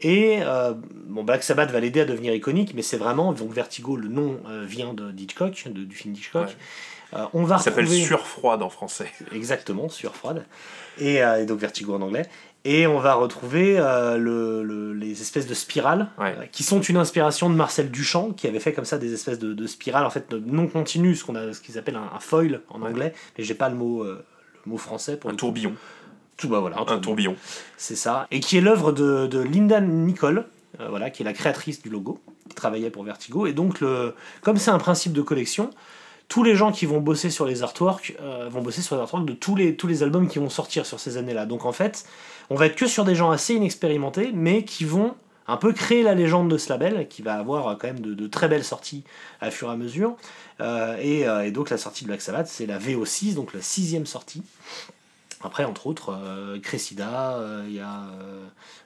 Et 0.00 0.38
euh, 0.42 0.74
bon, 1.06 1.22
Black 1.24 1.42
Sabbath 1.44 1.70
va 1.70 1.80
l'aider 1.80 2.00
à 2.00 2.04
devenir 2.04 2.34
iconique, 2.34 2.72
mais 2.74 2.82
c'est 2.82 2.96
vraiment 2.96 3.32
donc 3.32 3.52
Vertigo, 3.52 3.96
le 3.96 4.08
nom 4.08 4.40
euh, 4.48 4.64
vient 4.66 4.94
de 4.94 5.12
Hitchcock, 5.16 5.64
de- 5.68 5.84
du 5.84 5.94
film 5.96 6.14
Hitchcock. 6.14 6.46
Ouais. 6.48 6.54
Euh, 7.14 7.26
on 7.34 7.44
va 7.44 7.58
Ça 7.58 7.64
s'appelle 7.64 7.84
retrouver- 7.84 8.04
Surfroide 8.06 8.62
en 8.62 8.70
français. 8.70 9.12
Exactement, 9.32 9.88
sur 9.88 10.14
froide. 10.16 10.44
Et, 10.98 11.22
euh, 11.22 11.42
et 11.42 11.46
donc 11.46 11.58
Vertigo 11.60 11.94
en 11.94 12.00
anglais. 12.00 12.26
Et 12.64 12.86
on 12.86 12.98
va 13.00 13.14
retrouver 13.14 13.76
euh, 13.78 14.16
le, 14.16 14.62
le- 14.62 14.92
les 14.92 15.20
espèces 15.20 15.46
de 15.48 15.54
spirales, 15.54 16.08
Ouais. 16.18 16.34
euh, 16.38 16.46
qui 16.50 16.62
sont 16.62 16.80
une 16.80 16.96
inspiration 16.96 17.50
de 17.50 17.54
Marcel 17.56 17.90
Duchamp, 17.90 18.30
qui 18.32 18.46
avait 18.46 18.60
fait 18.60 18.72
comme 18.72 18.84
ça 18.84 18.98
des 18.98 19.12
espèces 19.12 19.38
de, 19.40 19.52
de 19.52 19.66
spirales, 19.66 20.06
en 20.06 20.10
fait, 20.10 20.32
non 20.32 20.68
continues, 20.68 21.16
ce 21.16 21.24
qu'on 21.24 21.34
a, 21.34 21.52
ce 21.52 21.60
qu'ils 21.60 21.76
appellent 21.76 21.96
un, 21.96 22.10
un 22.14 22.20
foil 22.20 22.60
en 22.70 22.80
Ouais. 22.80 22.88
anglais, 22.88 23.14
mais 23.36 23.42
j'ai 23.44 23.54
pas 23.54 23.68
le 23.68 23.74
mot, 23.74 24.04
euh, 24.04 24.24
mot 24.66 24.76
français 24.78 25.16
pour 25.16 25.30
Un 25.30 25.34
coup. 25.34 25.38
tourbillon. 25.38 25.74
Tout, 26.36 26.48
bah 26.48 26.60
voilà, 26.60 26.76
un 26.78 26.80
Un 26.80 26.84
tourbillon. 26.84 27.02
tourbillon. 27.02 27.36
C'est 27.76 27.96
ça. 27.96 28.26
Et 28.30 28.40
qui 28.40 28.56
est 28.56 28.60
l'œuvre 28.60 28.92
de, 28.92 29.26
de 29.26 29.38
Linda 29.38 29.80
Nicole, 29.80 30.46
euh, 30.80 30.88
voilà, 30.88 31.10
qui 31.10 31.22
est 31.22 31.24
la 31.24 31.32
créatrice 31.32 31.82
du 31.82 31.88
logo, 31.90 32.20
qui 32.48 32.54
travaillait 32.54 32.90
pour 32.90 33.04
Vertigo. 33.04 33.46
Et 33.46 33.52
donc, 33.52 33.80
le, 33.80 34.14
comme 34.40 34.56
c'est 34.56 34.70
un 34.70 34.78
principe 34.78 35.12
de 35.12 35.22
collection, 35.22 35.70
tous 36.28 36.42
les 36.42 36.54
gens 36.56 36.72
qui 36.72 36.86
vont 36.86 37.00
bosser 37.00 37.28
sur 37.30 37.44
les 37.44 37.62
artworks 37.62 38.14
euh, 38.22 38.48
vont 38.50 38.62
bosser 38.62 38.80
sur 38.80 38.96
les 38.96 39.02
artworks 39.02 39.26
de 39.26 39.34
tous 39.34 39.54
les, 39.54 39.76
tous 39.76 39.86
les 39.86 40.02
albums 40.02 40.26
qui 40.28 40.38
vont 40.38 40.48
sortir 40.48 40.86
sur 40.86 40.98
ces 40.98 41.18
années-là. 41.18 41.44
Donc 41.46 41.66
en 41.66 41.72
fait, 41.72 42.06
on 42.48 42.54
va 42.54 42.66
être 42.66 42.76
que 42.76 42.86
sur 42.86 43.04
des 43.04 43.14
gens 43.14 43.30
assez 43.30 43.54
inexpérimentés, 43.54 44.30
mais 44.32 44.64
qui 44.64 44.84
vont 44.86 45.14
un 45.48 45.56
peu 45.56 45.72
créer 45.72 46.02
la 46.02 46.14
légende 46.14 46.50
de 46.50 46.58
ce 46.58 46.68
label, 46.68 47.08
qui 47.08 47.22
va 47.22 47.34
avoir 47.34 47.68
euh, 47.68 47.74
quand 47.74 47.88
même 47.88 48.00
de, 48.00 48.14
de 48.14 48.26
très 48.26 48.48
belles 48.48 48.64
sorties 48.64 49.04
à 49.40 49.50
fur 49.50 49.68
et 49.68 49.72
à 49.72 49.76
mesure. 49.76 50.16
Euh, 50.60 50.96
et, 51.00 51.26
euh, 51.26 51.44
et 51.44 51.50
donc 51.50 51.70
la 51.70 51.78
sortie 51.78 52.04
de 52.04 52.08
Black 52.08 52.22
Sabbath, 52.22 52.46
c'est 52.46 52.66
la 52.66 52.78
VO6, 52.78 53.34
donc 53.34 53.52
la 53.52 53.60
sixième 53.60 54.06
sortie. 54.06 54.42
Après, 55.44 55.64
entre 55.64 55.88
autres, 55.88 56.16
euh, 56.16 56.60
Cressida, 56.60 57.40
il 57.66 57.74
y 57.74 57.80
a, 57.80 58.02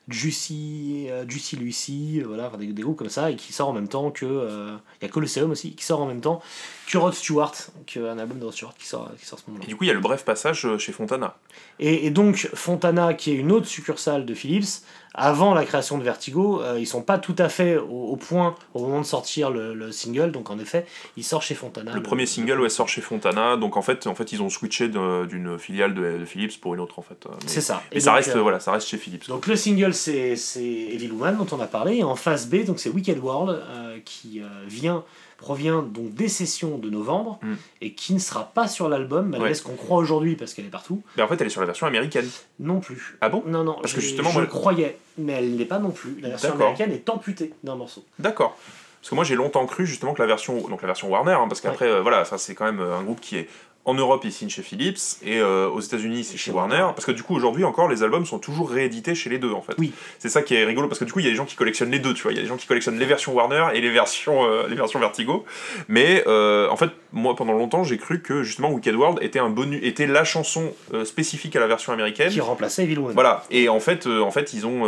Juicy, 0.08 1.08
Juicy 1.28 1.56
Lucy, 1.56 2.20
voilà, 2.20 2.50
des, 2.58 2.68
des 2.68 2.82
groupes 2.82 2.96
comme 2.96 3.10
ça, 3.10 3.30
et 3.30 3.36
qui 3.36 3.52
sort 3.52 3.68
en 3.68 3.72
même 3.74 3.88
temps 3.88 4.10
que. 4.10 4.78
Il 5.02 5.04
y 5.04 5.04
a 5.04 5.08
Colosseum 5.10 5.50
aussi, 5.50 5.74
qui 5.74 5.84
sort 5.84 6.00
en 6.00 6.06
même 6.06 6.22
temps 6.22 6.40
que 6.88 6.96
Rod 6.96 7.12
Stewart, 7.12 7.52
qu'un 7.84 8.18
album 8.18 8.38
de 8.38 8.44
Rod 8.44 8.54
Stewart 8.54 8.74
qui 8.78 8.86
sort, 8.86 9.10
qui 9.18 9.26
sort 9.26 9.38
ce 9.38 9.44
moment-là. 9.48 9.66
Et 9.66 9.68
du 9.68 9.76
coup, 9.76 9.84
il 9.84 9.88
y 9.88 9.90
a 9.90 9.94
le 9.94 10.00
bref 10.00 10.24
passage 10.24 10.66
chez 10.78 10.92
Fontana. 10.92 11.36
Et, 11.78 12.06
et 12.06 12.10
donc 12.10 12.48
Fontana, 12.54 13.12
qui 13.12 13.32
est 13.32 13.34
une 13.34 13.52
autre 13.52 13.66
succursale 13.66 14.24
de 14.24 14.32
Philips, 14.32 14.82
avant 15.16 15.54
la 15.54 15.64
création 15.64 15.98
de 15.98 16.04
Vertigo, 16.04 16.60
euh, 16.62 16.76
ils 16.78 16.86
sont 16.86 17.02
pas 17.02 17.18
tout 17.18 17.34
à 17.38 17.48
fait 17.48 17.76
au, 17.76 17.84
au 18.10 18.16
point 18.16 18.54
au 18.74 18.80
moment 18.80 19.00
de 19.00 19.06
sortir 19.06 19.50
le, 19.50 19.74
le 19.74 19.90
single, 19.90 20.30
donc 20.30 20.50
en 20.50 20.58
effet, 20.58 20.86
il 21.16 21.24
sort 21.24 21.42
chez 21.42 21.54
Fontana. 21.54 21.92
Le 21.94 22.02
premier 22.02 22.26
single 22.26 22.60
ouais, 22.60 22.68
sort 22.68 22.88
chez 22.88 23.00
Fontana, 23.00 23.56
donc 23.56 23.76
en 23.76 23.82
fait, 23.82 24.06
en 24.06 24.14
fait 24.14 24.32
ils 24.32 24.42
ont 24.42 24.50
switché 24.50 24.88
d'une 24.88 25.58
filiale 25.58 25.94
de, 25.94 26.18
de 26.18 26.24
Philips 26.24 26.60
pour 26.60 26.74
une 26.74 26.80
autre 26.80 26.98
en 26.98 27.02
fait. 27.02 27.24
euh, 27.26 27.30
C'est 27.46 27.60
ça. 27.60 27.82
mais 27.90 27.96
Et 27.96 28.00
ça 28.00 28.10
donc, 28.10 28.16
reste, 28.16 28.36
euh, 28.36 28.42
voilà, 28.42 28.60
ça 28.60 28.72
reste 28.72 28.88
chez 28.88 28.98
Philips. 28.98 29.26
Donc 29.28 29.46
le 29.46 29.56
single 29.56 29.94
c'est 29.94 30.34
Evil 30.56 31.10
Woman 31.12 31.36
dont 31.38 31.56
on 31.56 31.60
a 31.60 31.66
parlé 31.66 31.96
et 31.96 32.04
en 32.04 32.14
face 32.16 32.46
B 32.48 32.64
donc 32.64 32.78
c'est 32.78 32.90
Wicked 32.90 33.18
World 33.18 33.50
euh, 33.68 33.98
qui 34.04 34.42
vient 34.66 35.02
provient 35.38 35.82
donc 35.82 36.14
des 36.14 36.28
sessions 36.28 36.78
de 36.78 36.88
novembre 36.90 37.38
Mm. 37.42 37.54
et 37.82 37.92
qui 37.94 38.14
ne 38.14 38.18
sera 38.18 38.44
pas 38.54 38.68
sur 38.68 38.88
l'album 38.88 39.28
malgré 39.28 39.48
Ouais. 39.50 39.54
ce 39.54 39.62
qu'on 39.62 39.74
croit 39.76 39.98
aujourd'hui 39.98 40.34
parce 40.36 40.54
qu'elle 40.54 40.64
est 40.66 40.70
partout 40.70 41.02
Mais 41.16 41.22
en 41.22 41.28
fait, 41.28 41.40
elle 41.40 41.46
est 41.46 41.50
sur 41.50 41.60
la 41.60 41.66
version 41.66 41.86
américaine. 41.86 42.28
non 42.60 42.80
plus. 42.80 43.16
Ah 43.20 43.28
bon? 43.28 43.42
Non 43.46 43.62
non 43.64 43.76
Parce 43.80 43.92
que 43.92 44.00
justement, 44.00 44.28
je 44.30 44.34
moi- 44.34 44.42
le 44.42 44.48
croyais 44.48 44.98
mais 45.18 45.32
elle 45.34 45.56
n'est 45.56 45.64
pas 45.64 45.78
non 45.78 45.90
plus. 45.90 46.18
La 46.20 46.30
version 46.30 46.52
américaine 46.52 46.92
est 46.92 47.08
amputée 47.08 47.52
d'un 47.64 47.74
morceau. 47.76 48.04
D'accord. 48.18 48.56
Parce 49.00 49.10
que 49.10 49.14
moi, 49.14 49.24
j'ai 49.24 49.34
longtemps 49.36 49.64
cru 49.66 49.86
justement 49.86 50.14
que 50.14 50.20
la 50.20 50.26
version, 50.26 50.66
donc 50.68 50.82
la 50.82 50.86
version 50.86 51.08
Warner, 51.08 51.32
hein, 51.32 51.46
parce 51.48 51.60
qu'après, 51.60 51.86
euh, 51.88 52.00
voilà, 52.02 52.24
ça 52.24 52.38
c'est 52.38 52.54
quand 52.56 52.64
même 52.64 52.80
euh, 52.80 52.96
un 52.98 53.02
groupe 53.04 53.20
qui 53.20 53.36
est 53.36 53.48
en 53.86 53.94
Europe, 53.94 54.22
il 54.24 54.32
signe 54.32 54.48
chez 54.48 54.62
Philips, 54.62 54.98
et 55.22 55.38
euh, 55.38 55.68
aux 55.68 55.80
États-Unis, 55.80 56.24
c'est 56.24 56.36
chez 56.36 56.50
Warner. 56.50 56.74
Warner. 56.74 56.92
Parce 56.94 57.06
que 57.06 57.12
du 57.12 57.22
coup, 57.22 57.36
aujourd'hui 57.36 57.62
encore, 57.62 57.88
les 57.88 58.02
albums 58.02 58.26
sont 58.26 58.40
toujours 58.40 58.68
réédités 58.68 59.14
chez 59.14 59.30
les 59.30 59.38
deux, 59.38 59.52
en 59.52 59.62
fait. 59.62 59.74
Oui. 59.78 59.92
C'est 60.18 60.28
ça 60.28 60.42
qui 60.42 60.56
est 60.56 60.64
rigolo, 60.64 60.88
parce 60.88 60.98
que 60.98 61.04
du 61.04 61.12
coup, 61.12 61.20
il 61.20 61.24
y 61.24 61.28
a 61.28 61.30
des 61.30 61.36
gens 61.36 61.44
qui 61.44 61.54
collectionnent 61.54 61.92
les 61.92 62.00
deux, 62.00 62.12
tu 62.12 62.24
vois. 62.24 62.32
Il 62.32 62.34
y 62.34 62.40
a 62.40 62.42
des 62.42 62.48
gens 62.48 62.56
qui 62.56 62.66
collectionnent 62.66 62.98
les 62.98 63.06
versions 63.06 63.32
Warner 63.32 63.68
et 63.74 63.80
les 63.80 63.90
versions, 63.90 64.44
euh, 64.44 64.66
les 64.68 64.74
versions 64.74 64.98
Vertigo. 64.98 65.44
Mais 65.86 66.24
euh, 66.26 66.68
en 66.68 66.76
fait, 66.76 66.90
moi, 67.12 67.36
pendant 67.36 67.52
longtemps, 67.52 67.84
j'ai 67.84 67.96
cru 67.96 68.20
que 68.20 68.42
justement 68.42 68.72
Wicked 68.72 68.94
World 68.96 69.18
était, 69.22 69.38
un 69.38 69.50
bonus, 69.50 69.80
était 69.84 70.08
la 70.08 70.24
chanson 70.24 70.72
spécifique 71.04 71.54
à 71.54 71.60
la 71.60 71.68
version 71.68 71.92
américaine. 71.92 72.30
Qui 72.32 72.40
remplaçait 72.40 72.82
Evil. 72.82 72.98
Voilà, 73.14 73.44
et 73.52 73.68
en 73.68 73.78
fait, 73.78 74.06
en 74.08 74.32
fait 74.32 74.52
ils 74.52 74.66
ont. 74.66 74.82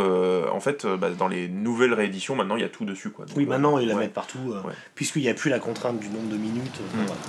en 0.52 0.60
fait, 0.60 0.86
bah, 0.86 1.10
dans 1.10 1.28
les 1.28 1.48
nouvelles 1.48 1.94
rééditions, 1.94 2.34
maintenant, 2.34 2.56
il 2.56 2.62
y 2.62 2.64
a 2.64 2.68
tout 2.68 2.84
dessus, 2.84 3.10
quoi. 3.10 3.26
Donc, 3.26 3.36
Oui 3.36 3.46
maintenant 3.46 3.78
ils 3.78 3.86
la 3.86 3.94
ouais. 3.94 4.00
mettent 4.00 4.14
partout 4.14 4.38
Ouais. 4.48 4.72
puisqu'il 4.94 5.22
n'y 5.22 5.28
a 5.28 5.34
plus 5.34 5.50
la 5.50 5.58
contrainte 5.60 6.00
du 6.00 6.08
nombre 6.08 6.28
de 6.28 6.36
minutes. 6.36 6.80
Mm. 6.94 7.06
voilà. 7.06 7.20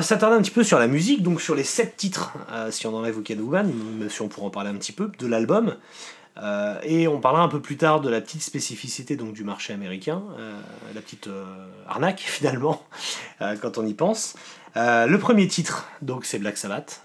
Va 0.00 0.06
s'attarder 0.06 0.36
un 0.36 0.40
petit 0.42 0.50
peu 0.50 0.64
sur 0.64 0.78
la 0.78 0.86
musique, 0.86 1.22
donc 1.22 1.40
sur 1.42 1.54
les 1.54 1.62
sept 1.64 1.96
titres, 1.96 2.32
euh, 2.50 2.70
si 2.70 2.86
on 2.86 2.96
enlève 2.96 3.16
Woman, 3.18 3.70
même 3.98 4.08
si 4.10 4.22
on 4.22 4.28
pourra 4.28 4.46
en 4.46 4.50
parler 4.50 4.70
un 4.70 4.74
petit 4.76 4.92
peu, 4.92 5.10
de 5.18 5.26
l'album. 5.26 5.76
Euh, 6.42 6.78
et 6.84 7.06
on 7.06 7.20
parlera 7.20 7.42
un 7.42 7.48
peu 7.48 7.60
plus 7.60 7.76
tard 7.76 8.00
de 8.00 8.08
la 8.08 8.20
petite 8.20 8.42
spécificité 8.42 9.16
donc, 9.16 9.34
du 9.34 9.44
marché 9.44 9.72
américain, 9.74 10.22
euh, 10.38 10.58
la 10.94 11.00
petite 11.02 11.28
arnaque 11.86 12.20
finalement, 12.26 12.82
quand 13.60 13.76
on 13.78 13.86
y 13.86 13.94
pense. 13.94 14.34
Le 14.74 15.16
premier 15.16 15.48
titre, 15.48 15.86
donc 16.02 16.24
c'est 16.24 16.38
Black 16.38 16.56
Sabbath, 16.56 17.02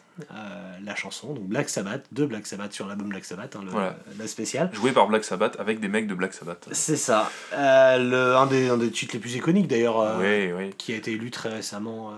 la 0.83 0.95
chanson, 0.95 1.33
donc 1.33 1.45
Black 1.47 1.67
Sabbath, 1.67 2.05
de 2.13 2.25
Black 2.25 2.47
Sabbath 2.47 2.71
sur 2.71 2.87
l'album 2.87 3.09
Black 3.09 3.25
Sabbath, 3.25 3.55
hein, 3.57 3.61
le- 3.65 3.71
Voilà. 3.71 3.97
la 4.17 4.27
spéciale. 4.27 4.69
Joué 4.73 4.91
par 4.93 5.07
Black 5.07 5.25
Sabbath 5.25 5.59
avec 5.59 5.79
des 5.81 5.89
mecs 5.89 6.07
de 6.07 6.13
Black 6.13 6.33
Sabbath. 6.33 6.69
C'est 6.71 6.95
ça. 6.95 7.29
Le, 7.51 8.35
un, 8.37 8.45
des, 8.45 8.69
un 8.69 8.77
des 8.77 8.89
titres 8.91 9.15
les 9.15 9.19
plus 9.19 9.35
iconiques 9.35 9.67
d'ailleurs, 9.67 9.97
Oui, 10.19 10.51
oui. 10.55 10.69
qui 10.77 10.93
a 10.93 10.95
été 10.95 11.11
élu 11.11 11.29
très 11.31 11.49
récemment 11.49 12.13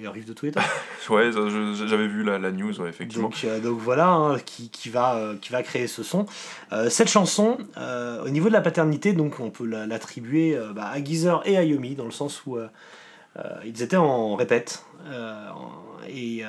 meilleur 0.00 0.14
riff 0.14 0.24
de 0.26 0.32
tous 0.32 0.46
les 0.46 0.52
temps. 0.52 0.60
Ouais, 1.08 1.30
j'avais 1.32 2.06
vu 2.06 2.22
la, 2.22 2.38
la 2.38 2.50
news, 2.52 2.78
ouais, 2.80 2.88
effectivement. 2.88 3.28
Donc, 3.30 3.42
euh, 3.44 3.58
donc 3.58 3.78
voilà, 3.78 4.08
hein, 4.10 4.38
qui, 4.38 4.68
qui 4.70 4.90
va, 4.90 5.16
euh, 5.16 5.36
qui 5.40 5.50
va 5.50 5.62
créer 5.62 5.86
ce 5.88 6.02
son. 6.02 6.26
Euh, 6.72 6.88
cette 6.90 7.08
chanson, 7.08 7.58
au 8.24 8.28
niveau 8.28 8.48
de 8.48 8.52
la 8.52 8.60
paternité, 8.60 9.12
donc 9.12 9.40
on 9.40 9.50
peut 9.50 9.66
la- 9.66 9.86
l'attribuer 9.86 10.56
bah, 10.74 10.88
à 10.92 11.02
Geezer 11.02 11.42
et 11.46 11.56
à 11.56 11.64
Yomi, 11.64 11.94
dans 11.96 12.04
le 12.04 12.10
sens 12.10 12.42
où 12.46 12.58
ils 13.64 13.82
étaient 13.82 13.96
en 13.96 14.36
répète. 14.36 14.84
et 16.08 16.42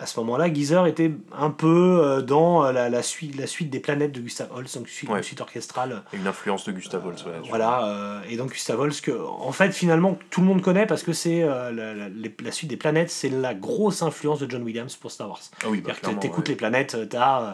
à 0.00 0.06
ce 0.06 0.18
moment-là, 0.20 0.52
Geezer 0.52 0.86
était 0.86 1.10
un 1.36 1.50
peu 1.50 2.00
euh, 2.02 2.22
dans 2.22 2.64
euh, 2.64 2.72
la, 2.72 2.88
la, 2.88 3.02
suite, 3.02 3.36
la 3.38 3.46
suite 3.46 3.70
des 3.70 3.80
planètes 3.80 4.12
de 4.12 4.20
Gustav 4.20 4.48
Holst, 4.54 4.76
donc 4.76 4.88
suite, 4.88 5.10
Ouais. 5.10 5.22
suite 5.22 5.40
orchestrale. 5.40 6.02
Et 6.12 6.16
Une 6.16 6.26
influence 6.26 6.64
de 6.64 6.72
Gustav 6.72 7.06
Holst, 7.06 7.24
ouais. 7.26 7.32
Voilà, 7.48 7.86
euh, 7.86 8.20
et 8.28 8.36
donc 8.36 8.50
Gustav 8.52 8.78
Holst, 8.80 9.04
que 9.04 9.12
en 9.12 9.52
fait 9.52 9.72
finalement 9.72 10.18
tout 10.30 10.40
le 10.40 10.46
monde 10.46 10.62
connaît 10.62 10.86
parce 10.86 11.02
que 11.02 11.12
c'est 11.12 11.42
euh, 11.42 11.70
la, 11.72 12.52
suite 12.52 12.68
des 12.70 12.76
planètes, 12.76 13.10
c'est 13.10 13.28
la 13.30 13.54
grosse 13.54 14.02
influence 14.02 14.40
de 14.40 14.50
John 14.50 14.62
Williams 14.62 14.94
pour 14.96 15.10
Star 15.10 15.28
Wars. 15.28 15.40
Ah 15.62 15.66
oui, 15.68 15.80
bah, 15.80 15.86
C'est-à-dire 15.86 15.94
que 15.94 16.00
clairement, 16.00 16.20
t'écoutes 16.20 16.48
ouais. 16.48 16.52
les 16.52 16.56
planètes, 16.56 16.94
euh, 16.94 17.06
t'as 17.06 17.42
euh, 17.42 17.52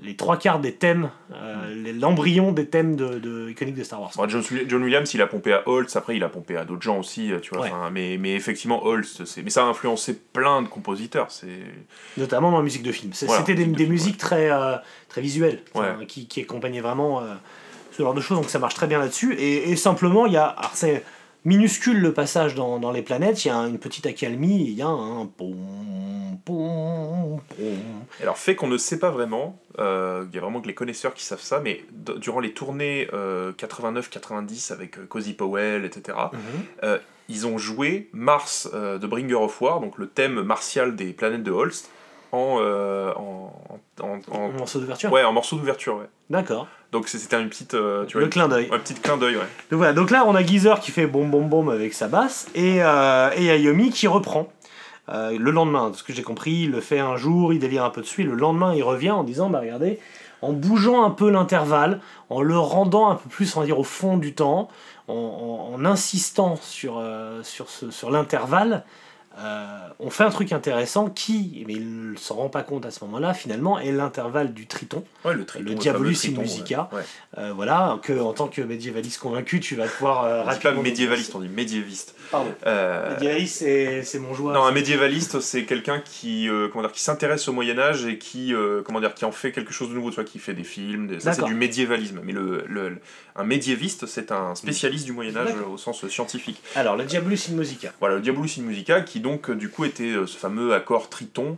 les 0.00 0.16
trois 0.16 0.36
quarts 0.36 0.58
des 0.60 0.72
thèmes, 0.74 1.10
euh, 1.34 1.92
l'embryon 1.98 2.52
des 2.52 2.66
thèmes 2.66 2.96
de, 2.96 3.18
de 3.18 3.50
iconiques 3.50 3.74
de 3.74 3.82
Star 3.84 4.00
Wars. 4.00 4.12
Bon, 4.16 4.28
John, 4.28 4.42
John 4.66 4.82
Williams, 4.82 5.12
il 5.14 5.20
a 5.22 5.26
pompé 5.26 5.52
à 5.52 5.62
Holst, 5.68 5.96
après 5.96 6.16
il 6.16 6.24
a 6.24 6.28
pompé 6.28 6.56
à 6.56 6.64
d'autres 6.64 6.82
gens 6.82 6.98
aussi, 6.98 7.30
tu 7.42 7.54
vois. 7.54 7.64
Ouais. 7.64 7.70
Mais, 7.92 8.16
mais 8.18 8.34
effectivement, 8.34 8.82
c'est- 9.02 9.42
mais 9.42 9.50
ça 9.50 9.62
a 9.64 9.66
influencé 9.66 10.18
plein 10.32 10.62
de 10.62 10.68
compositeurs. 10.68 11.28
Notamment 12.16 12.50
dans 12.50 12.58
la 12.58 12.62
musique 12.64 12.82
de 12.82 12.92
film. 12.92 13.12
Voilà, 13.22 13.40
C'était 13.40 13.54
des, 13.54 13.60
musique 13.66 13.72
de 13.72 13.78
des 13.78 13.84
film, 13.84 13.92
musiques 13.92 14.18
très, 14.18 14.50
euh, 14.50 14.76
très 15.08 15.20
visuelles, 15.20 15.60
Ouais. 15.74 16.06
qui, 16.06 16.26
qui 16.26 16.40
accompagnaient 16.40 16.80
vraiment 16.80 17.20
euh, 17.20 17.34
ce 17.92 18.02
genre 18.02 18.14
de 18.14 18.20
choses, 18.20 18.38
donc 18.38 18.48
ça 18.50 18.58
marche 18.58 18.74
très 18.74 18.86
bien 18.86 18.98
là-dessus. 18.98 19.34
Et, 19.34 19.70
et 19.70 19.76
simplement, 19.76 20.26
il 20.26 20.32
y 20.32 20.36
a. 20.36 20.44
Alors 20.46 20.74
minuscule 21.44 22.00
le 22.00 22.12
passage 22.12 22.54
dans, 22.54 22.78
dans 22.78 22.90
les 22.92 23.02
planètes, 23.02 23.44
il 23.44 23.48
y 23.48 23.50
a 23.50 23.56
une 23.56 23.78
petite 23.78 24.06
accalmie, 24.06 24.62
il 24.64 24.74
y 24.74 24.82
a 24.82 24.86
un. 24.88 25.26
pom, 25.26 26.38
pom, 26.44 27.40
pom. 27.56 27.66
Alors, 28.22 28.38
fait 28.38 28.54
qu'on 28.54 28.66
ne 28.68 28.76
sait 28.78 28.98
pas 28.98 29.10
vraiment, 29.10 29.58
euh, 29.78 30.24
il 30.30 30.34
y 30.34 30.38
a 30.38 30.40
vraiment 30.40 30.60
que 30.60 30.66
les 30.66 30.74
connaisseurs 30.74 31.14
qui 31.14 31.24
savent 31.24 31.40
ça, 31.40 31.60
mais 31.60 31.84
durant 32.18 32.40
les 32.40 32.52
tournées 32.52 33.08
euh, 33.12 33.52
89-90 33.52 34.72
avec 34.72 34.98
euh, 34.98 35.06
Cozy 35.06 35.34
Powell, 35.34 35.84
etc., 35.84 36.18
Mhm. 36.32 36.98
ils 37.28 37.46
ont 37.46 37.56
joué 37.58 38.08
Mars 38.12 38.68
euh, 38.74 38.98
de 38.98 39.06
Bringer 39.06 39.34
of 39.34 39.60
War, 39.60 39.80
donc 39.80 39.98
le 39.98 40.06
thème 40.08 40.42
martial 40.42 40.96
des 40.96 41.12
planètes 41.12 41.42
de 41.44 41.50
Holst, 41.50 41.90
en, 42.32 42.56
euh, 42.60 43.12
en, 43.14 43.52
en, 44.02 44.08
en- 44.34 44.48
Un 44.50 44.58
morceau 44.58 44.80
d'ouverture? 44.80 45.12
Ouais, 45.12 45.22
en 45.24 45.32
morceau 45.32 45.56
d'ouverture. 45.56 45.96
Ouais. 45.96 46.08
D'accord. 46.30 46.66
Donc 46.90 47.08
c'était 47.08 47.40
une 47.40 47.48
petite, 47.48 47.74
euh, 47.74 48.04
tu 48.06 48.12
vois, 48.14 48.20
Le 48.20 48.26
une, 48.26 48.30
clin 48.32 48.48
d'œil. 48.48 48.68
ouais, 48.70 48.78
petite 48.78 49.00
clin 49.02 49.16
d'œil, 49.16 49.36
ouais. 49.36 49.42
Donc 49.70 49.78
voilà, 49.78 49.92
donc 49.92 50.10
là 50.10 50.24
on 50.26 50.34
a 50.34 50.42
Geezer 50.44 50.80
qui 50.80 50.90
fait 50.90 51.06
boum 51.06 51.30
boum 51.30 51.48
boum 51.48 51.68
avec 51.70 51.94
sa 51.94 52.08
basse 52.08 52.48
et 52.54 52.82
euh, 52.82 53.30
et 53.36 53.50
Ayomi 53.50 53.90
qui 53.90 54.06
reprend. 54.08 54.48
Euh, 55.08 55.36
le 55.36 55.50
lendemain, 55.50 55.90
de 55.90 55.96
ce 55.96 56.02
que 56.04 56.12
j'ai 56.12 56.22
compris, 56.22 56.52
il 56.64 56.70
le 56.70 56.80
fait 56.80 57.00
un 57.00 57.16
jour, 57.16 57.52
il 57.52 57.58
délire 57.58 57.84
un 57.84 57.90
peu 57.90 58.02
dessus, 58.02 58.20
et 58.20 58.24
le 58.24 58.34
lendemain 58.34 58.72
il 58.74 58.82
revient 58.84 59.10
en 59.10 59.24
disant 59.24 59.50
bah 59.50 59.58
regardez, 59.60 59.98
en 60.42 60.52
bougeant 60.52 61.02
un 61.04 61.10
peu 61.10 61.28
l'intervalle, 61.30 62.00
en 62.30 62.40
le 62.42 62.56
rendant 62.58 63.10
un 63.10 63.16
peu 63.16 63.28
plus 63.28 63.56
on 63.56 63.60
va 63.60 63.66
dire 63.66 63.78
au 63.78 63.84
fond 63.84 64.16
du 64.16 64.32
temps, 64.34 64.68
en, 65.08 65.14
en- 65.14 65.74
en 65.74 65.84
insistant 65.84 66.56
sur, 66.56 66.98
euh, 66.98 67.42
sur, 67.42 67.68
ce, 67.68 67.90
sur 67.90 68.10
l'intervalle, 68.10 68.84
euh, 69.38 69.78
on 69.98 70.10
fait 70.10 70.24
un 70.24 70.30
truc 70.30 70.52
intéressant 70.52 71.08
qui, 71.08 71.64
mais 71.66 71.74
il 71.74 72.12
ne 72.12 72.16
s'en 72.16 72.34
rend 72.36 72.48
pas 72.48 72.62
compte 72.62 72.84
à 72.86 72.90
ce 72.90 73.02
moment-là, 73.04 73.32
finalement, 73.34 73.78
est 73.78 73.92
l'intervalle 73.92 74.52
du 74.52 74.66
triton. 74.66 75.04
Ouais, 75.24 75.34
le, 75.34 75.44
triton, 75.44 75.64
Le 75.64 75.70
fameux 75.70 75.80
Diabolus 75.80 76.18
in 76.26 76.40
Musica. 76.40 76.88
Ouais. 76.92 77.02
Euh, 77.38 77.52
voilà, 77.54 77.98
que 78.02 78.12
en 78.20 78.32
tant 78.34 78.48
que 78.48 78.60
médiévaliste 78.60 79.20
convaincu, 79.20 79.60
tu 79.60 79.74
vas 79.74 79.86
pouvoir 79.86 80.24
euh, 80.24 80.28
On 80.28 80.42
dit 80.42 80.44
pas 80.44 80.52
rapidement- 80.54 80.82
médiévaliste, 80.82 81.34
on 81.34 81.40
dit 81.40 81.48
médiéviste. 81.48 82.14
Pardon. 82.30 82.50
Euh, 82.66 83.14
Médiévaliste, 83.14 83.58
c'est 84.04 84.18
mon 84.18 84.34
joueur. 84.34 84.54
Non, 84.54 84.64
un 84.64 84.72
médiévaliste, 84.72 85.40
c'est 85.40 85.64
quelqu'un 85.64 86.00
qui, 86.04 86.48
comment 86.72 86.82
dire, 86.82 86.92
qui 86.92 87.00
s'intéresse 87.02 87.48
au 87.48 87.52
Moyen 87.52 87.78
Âge 87.78 88.04
et 88.06 88.18
qui, 88.18 88.52
comment 88.84 89.00
dire, 89.00 89.14
qui 89.14 89.24
en 89.24 89.32
fait 89.32 89.52
quelque 89.52 89.72
chose 89.72 89.88
de 89.90 89.94
nouveau, 89.94 90.10
tu 90.10 90.16
vois, 90.16 90.24
qui 90.24 90.38
fait 90.38 90.54
des 90.54 90.64
films. 90.64 91.06
des- 91.06 91.20
Ça, 91.20 91.32
c'est 91.32 91.44
du 91.44 91.54
médiévalisme. 91.54 92.20
Mais 92.22 92.32
le- 92.32 92.98
un 93.36 93.44
médiéviste, 93.44 94.06
c'est 94.06 94.32
un 94.32 94.54
spécialiste 94.54 95.04
du 95.04 95.12
Moyen 95.12 95.36
Âge 95.36 95.54
au 95.70 95.78
sens 95.78 96.06
scientifique. 96.08 96.62
Alors, 96.74 96.96
le 96.96 97.04
Diabolus 97.04 97.48
in 97.50 97.54
Musica. 97.54 97.92
Voilà, 98.00 98.16
le 98.16 98.20
Diabolus 98.20 98.58
in 98.58 98.62
Musica, 98.62 99.00
qui 99.00 99.20
donc 99.20 99.50
du 99.50 99.68
coup 99.68 99.84
était 99.84 100.14
ce 100.26 100.36
fameux 100.36 100.74
accord 100.74 101.08
triton, 101.08 101.56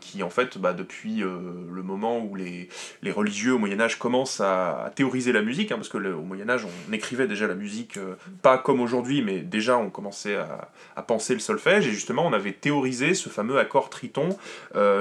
qui 0.00 0.22
en 0.22 0.30
fait, 0.30 0.58
bah, 0.58 0.72
depuis 0.72 1.18
le 1.18 1.82
moment 1.82 2.18
où 2.20 2.34
les, 2.34 2.68
les 3.02 3.10
religieux 3.10 3.54
au 3.54 3.58
Moyen 3.58 3.80
Âge 3.80 3.98
commencent 3.98 4.40
à, 4.40 4.92
théoriser 4.94 5.32
la 5.32 5.42
musique, 5.42 5.72
hein, 5.72 5.76
parce 5.76 5.88
que 5.88 5.98
au 5.98 6.22
Moyen 6.22 6.48
Âge 6.48 6.64
on 6.64 6.92
écrivait 6.92 7.26
déjà 7.26 7.46
la 7.46 7.54
musique, 7.54 7.98
pas 8.42 8.58
comme 8.58 8.80
aujourd'hui, 8.80 9.22
mais 9.22 9.40
déjà 9.40 9.76
on 9.76 9.90
commençait 9.90 10.36
à, 10.36 10.70
à, 10.96 11.02
penser 11.02 11.34
le 11.34 11.40
solfège, 11.40 11.86
et 11.86 11.90
justement 11.90 12.26
on 12.26 12.32
avait 12.32 12.52
théorisé 12.52 13.14
ce 13.14 13.28
fameux 13.28 13.58
accord 13.58 13.90
triton 13.90 14.36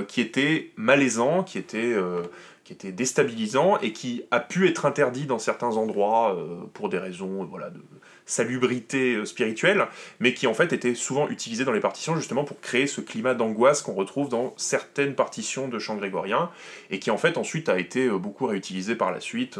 qui 0.07 0.21
était 0.21 0.71
malaisant, 0.75 1.43
qui 1.43 1.57
était 1.57 1.95
qui 2.67 2.73
était 2.73 2.91
déstabilisant 2.91 3.79
et 3.79 3.93
qui 3.93 4.23
a 4.29 4.41
pu 4.41 4.67
être 4.67 4.85
interdit 4.85 5.25
dans 5.25 5.39
certains 5.39 5.77
endroits 5.77 6.35
euh, 6.35 6.65
pour 6.73 6.89
des 6.89 6.97
raisons 6.97 7.43
euh, 7.43 7.69
de 7.69 7.79
salubrité 8.25 9.15
euh, 9.15 9.23
spirituelle, 9.23 9.87
mais 10.19 10.33
qui 10.33 10.47
en 10.47 10.53
fait 10.53 10.73
était 10.73 10.93
souvent 10.93 11.29
utilisé 11.29 11.63
dans 11.63 11.71
les 11.71 11.79
partitions 11.79 12.17
justement 12.17 12.43
pour 12.43 12.59
créer 12.59 12.85
ce 12.85 12.99
climat 12.99 13.35
d'angoisse 13.35 13.81
qu'on 13.81 13.93
retrouve 13.93 14.27
dans 14.27 14.53
certaines 14.57 15.15
partitions 15.15 15.69
de 15.69 15.79
chant 15.79 15.95
grégorien, 15.95 16.49
et 16.91 16.99
qui 16.99 17.09
en 17.09 17.17
fait 17.17 17.37
ensuite 17.37 17.69
a 17.69 17.79
été 17.79 18.09
beaucoup 18.09 18.47
réutilisé 18.47 18.95
par 18.95 19.13
la 19.13 19.21
suite 19.21 19.57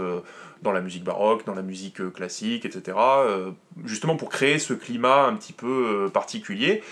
dans 0.61 0.71
la 0.71 0.81
musique 0.81 1.03
baroque, 1.03 1.45
dans 1.45 1.53
la 1.53 1.61
musique 1.61 2.01
euh, 2.01 2.09
classique, 2.09 2.65
etc. 2.65 2.97
Euh, 2.97 3.51
justement 3.85 4.15
pour 4.15 4.29
créer 4.29 4.59
ce 4.59 4.73
climat 4.73 5.25
un 5.25 5.35
petit 5.35 5.53
peu 5.53 6.05
euh, 6.05 6.09
particulier. 6.09 6.83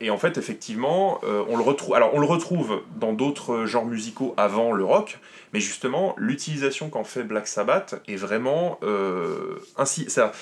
et 0.00 0.10
en 0.10 0.18
fait, 0.18 0.38
effectivement, 0.38 1.20
on 1.22 1.56
le 1.56 1.62
retrouve. 1.62 1.94
Alors, 1.94 2.10
on 2.14 2.20
le 2.20 2.26
retrouve 2.26 2.82
dans 2.96 3.12
d'autres 3.12 3.66
genres 3.66 3.84
musicaux 3.84 4.34
avant 4.36 4.72
le 4.72 4.84
rock, 4.84 5.18
mais 5.52 5.60
justement, 5.60 6.14
l'utilisation 6.18 6.88
qu'en 6.88 7.04
fait 7.04 7.24
Black 7.24 7.48
Sabbath 7.48 8.00
est 8.06 8.16
vraiment 8.16 8.78
ainsi. 9.76 10.08
Ça, 10.08 10.32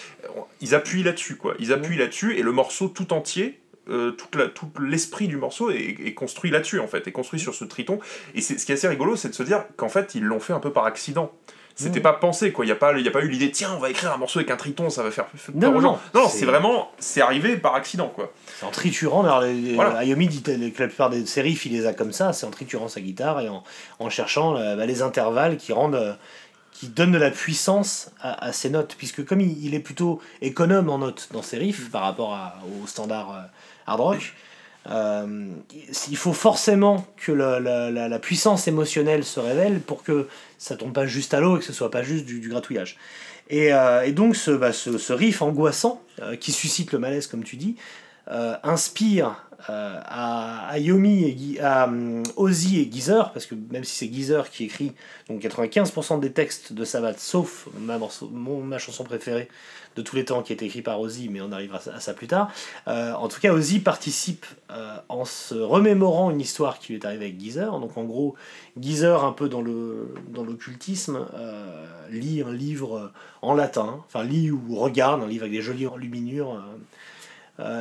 ils 0.60 0.74
appuient 0.74 1.02
là-dessus, 1.02 1.36
quoi. 1.36 1.54
Ils 1.58 1.72
appuient 1.72 1.96
là-dessus, 1.96 2.36
et 2.38 2.42
le 2.42 2.52
morceau 2.52 2.88
tout 2.88 3.12
entier 3.12 3.60
tout 3.86 4.72
l'esprit 4.80 5.28
du 5.28 5.36
morceau 5.36 5.70
est, 5.70 5.96
est 6.04 6.14
construit 6.14 6.50
là-dessus 6.50 6.80
en 6.80 6.88
fait, 6.88 7.06
est 7.06 7.12
construit 7.12 7.38
sur 7.38 7.54
ce 7.54 7.64
triton. 7.64 8.00
Et 8.34 8.40
ce 8.40 8.54
qui 8.54 8.72
est 8.72 8.74
assez 8.74 8.88
rigolo, 8.88 9.16
c'est 9.16 9.28
de 9.28 9.34
se 9.34 9.42
dire 9.42 9.64
qu'en 9.76 9.88
fait 9.88 10.14
ils 10.14 10.24
l'ont 10.24 10.40
fait 10.40 10.52
un 10.52 10.60
peu 10.60 10.72
par 10.72 10.86
accident 10.86 11.32
c'était 11.77 12.01
pas 12.01 12.14
pensé 12.14 12.53
quoi. 12.53 12.64
Il 12.64 12.68
y 12.68 12.72
a 12.72 12.77
pas 12.77 12.99
il 12.99 13.05
y 13.05 13.09
a 13.09 13.11
pas 13.11 13.20
eu 13.20 13.29
l'idée 13.29 13.51
tiens 13.51 13.72
on 13.77 13.79
va 13.79 13.91
écrire 13.91 14.12
un 14.12 14.16
morceau 14.16 14.39
avec 14.39 14.51
un 14.51 14.57
triton 14.57 14.91
ça 14.91 15.03
va 15.03 15.11
faire 15.11 15.27
non 15.55 15.72
non, 15.72 15.81
non, 15.81 15.99
non 16.14 16.29
c'est 16.29 16.47
vraiment 16.47 16.91
c'est 16.99 17.20
arrivé 17.20 17.57
par 17.57 17.74
accident 17.74 18.09
quoi. 18.09 18.33
C'est 18.59 18.66
en 18.66 18.70
triturant 18.70 19.22
alors 19.22 19.43
Ayomi 19.97 20.29
dit 20.29 20.43
que 20.43 20.51
la 20.53 20.89
plupart 20.89 21.11
des 21.11 21.24
séries 21.27 21.59
il 21.66 21.72
les 21.72 21.87
a 21.87 21.93
comme 21.93 22.12
ça 22.12 22.33
c'est 22.33 22.47
en 22.47 22.51
triturant 22.51 22.89
sa 22.89 23.01
guitare 23.01 23.41
et 23.41 23.49
en, 23.49 23.62
en 23.99 24.11
cherchant 24.11 24.57
euh, 24.57 24.74
bah, 24.77 24.87
les 24.87 25.03
intervalles 25.03 25.59
qui 25.59 25.72
rendent 25.72 25.95
euh, 25.95 26.14
qui 26.79 26.89
donnent 26.89 27.12
de 27.12 27.18
la 27.18 27.31
puissance 27.31 28.11
à, 28.20 28.53
ses 28.53 28.68
notes. 28.68 28.97
Puisque 28.99 29.24
comme 29.24 29.41
il, 29.41 29.74
est 29.74 29.81
plutôt 29.81 30.20
économe 30.43 30.91
en 30.91 30.99
notes 30.99 31.29
dans 31.33 31.41
ses 31.41 31.57
riffs 31.57 31.91
par 31.91 32.03
rapport 32.03 32.35
à, 32.35 32.59
au 32.83 32.87
standard 32.87 33.31
euh, 33.33 33.41
hard 33.87 34.01
rock 34.01 34.35
euh, 34.91 35.49
il 36.09 36.16
faut 36.16 36.32
forcément 36.32 37.07
que 37.16 37.32
la, 37.32 37.59
la, 37.59 37.91
la, 37.91 38.18
puissance 38.18 38.68
émotionnelle 38.68 39.24
se 39.24 39.41
révèle 39.41 39.80
pour 39.80 40.03
que 40.05 40.28
ça 40.59 40.76
tombe 40.76 40.93
pas 40.93 41.07
juste 41.07 41.34
à 41.34 41.41
l'eau 41.41 41.57
et 41.57 41.59
que 41.59 41.64
ce 41.64 41.72
soit 41.72 41.91
pas 41.91 42.03
juste 42.03 42.24
du, 42.24 42.39
du 42.39 42.49
gratouillage. 42.49 42.97
Et, 43.49 43.72
euh, 43.72 44.05
et 44.05 44.12
donc 44.12 44.37
ce, 44.37 44.51
bah, 44.53 44.72
ce, 44.72 44.97
ce, 44.99 45.12
riff 45.12 45.43
angoissant 45.43 46.03
euh, 46.22 46.37
qui 46.37 46.53
suscite 46.53 46.93
le 46.93 46.99
malaise 46.99 47.26
comme 47.26 47.45
tu 47.45 47.57
dis 47.57 47.76
inspire 48.64 49.45
à, 49.66 50.68
à, 50.68 50.78
Yomi 50.78 51.24
et 51.24 51.61
à 51.61 51.84
um, 51.84 52.22
Ozzy 52.36 52.80
et 52.80 52.90
Geezer 52.92 53.32
parce 53.32 53.46
que 53.46 53.54
même 53.70 53.84
si 53.84 53.96
c'est 53.96 54.12
Geezer 54.12 54.50
qui 54.50 54.64
écrit 54.64 54.92
donc 55.28 55.40
95% 55.42 56.20
des 56.20 56.32
textes 56.32 56.72
de 56.72 56.84
Sabbath 56.84 57.18
sauf 57.18 57.68
ma, 57.78 57.98
chanson 58.78 59.04
préférée 59.04 59.48
de 59.96 60.02
tous 60.02 60.14
les 60.14 60.26
temps 60.26 60.42
qui 60.42 60.52
est 60.52 60.62
écrit 60.62 60.82
par 60.82 61.00
Ozzy, 61.00 61.30
mais 61.30 61.40
on 61.40 61.50
arrivera 61.52 61.80
à 61.90 62.00
ça 62.00 62.12
plus 62.12 62.26
tard. 62.26 62.52
Euh, 62.86 63.14
en 63.14 63.28
tout 63.28 63.40
cas, 63.40 63.50
Ozzy 63.52 63.80
participe 63.80 64.44
euh, 64.70 64.98
en 65.09 65.24
se 65.24 65.54
remémorant 65.54 66.30
une 66.30 66.40
histoire 66.40 66.78
qui 66.78 66.92
lui 66.92 67.00
est 67.00 67.07
arrivée 67.07 67.24
avec 67.26 67.40
Geezer. 67.40 67.80
Donc 67.80 67.96
en 67.96 68.04
gros, 68.04 68.34
Geezer, 68.78 69.24
un 69.24 69.32
peu 69.32 69.48
dans 69.48 69.62
le 69.62 70.14
dans 70.28 70.44
l'occultisme, 70.44 71.26
euh, 71.34 71.86
lit 72.11 72.42
un 72.42 72.52
livre 72.52 73.11
en 73.40 73.54
latin, 73.54 74.04
enfin 74.07 74.22
lit 74.22 74.50
ou 74.50 74.76
regarde 74.76 75.22
un 75.22 75.26
livre 75.26 75.44
avec 75.44 75.54
des 75.54 75.62
jolies 75.62 75.86
enluminures. 75.86 76.62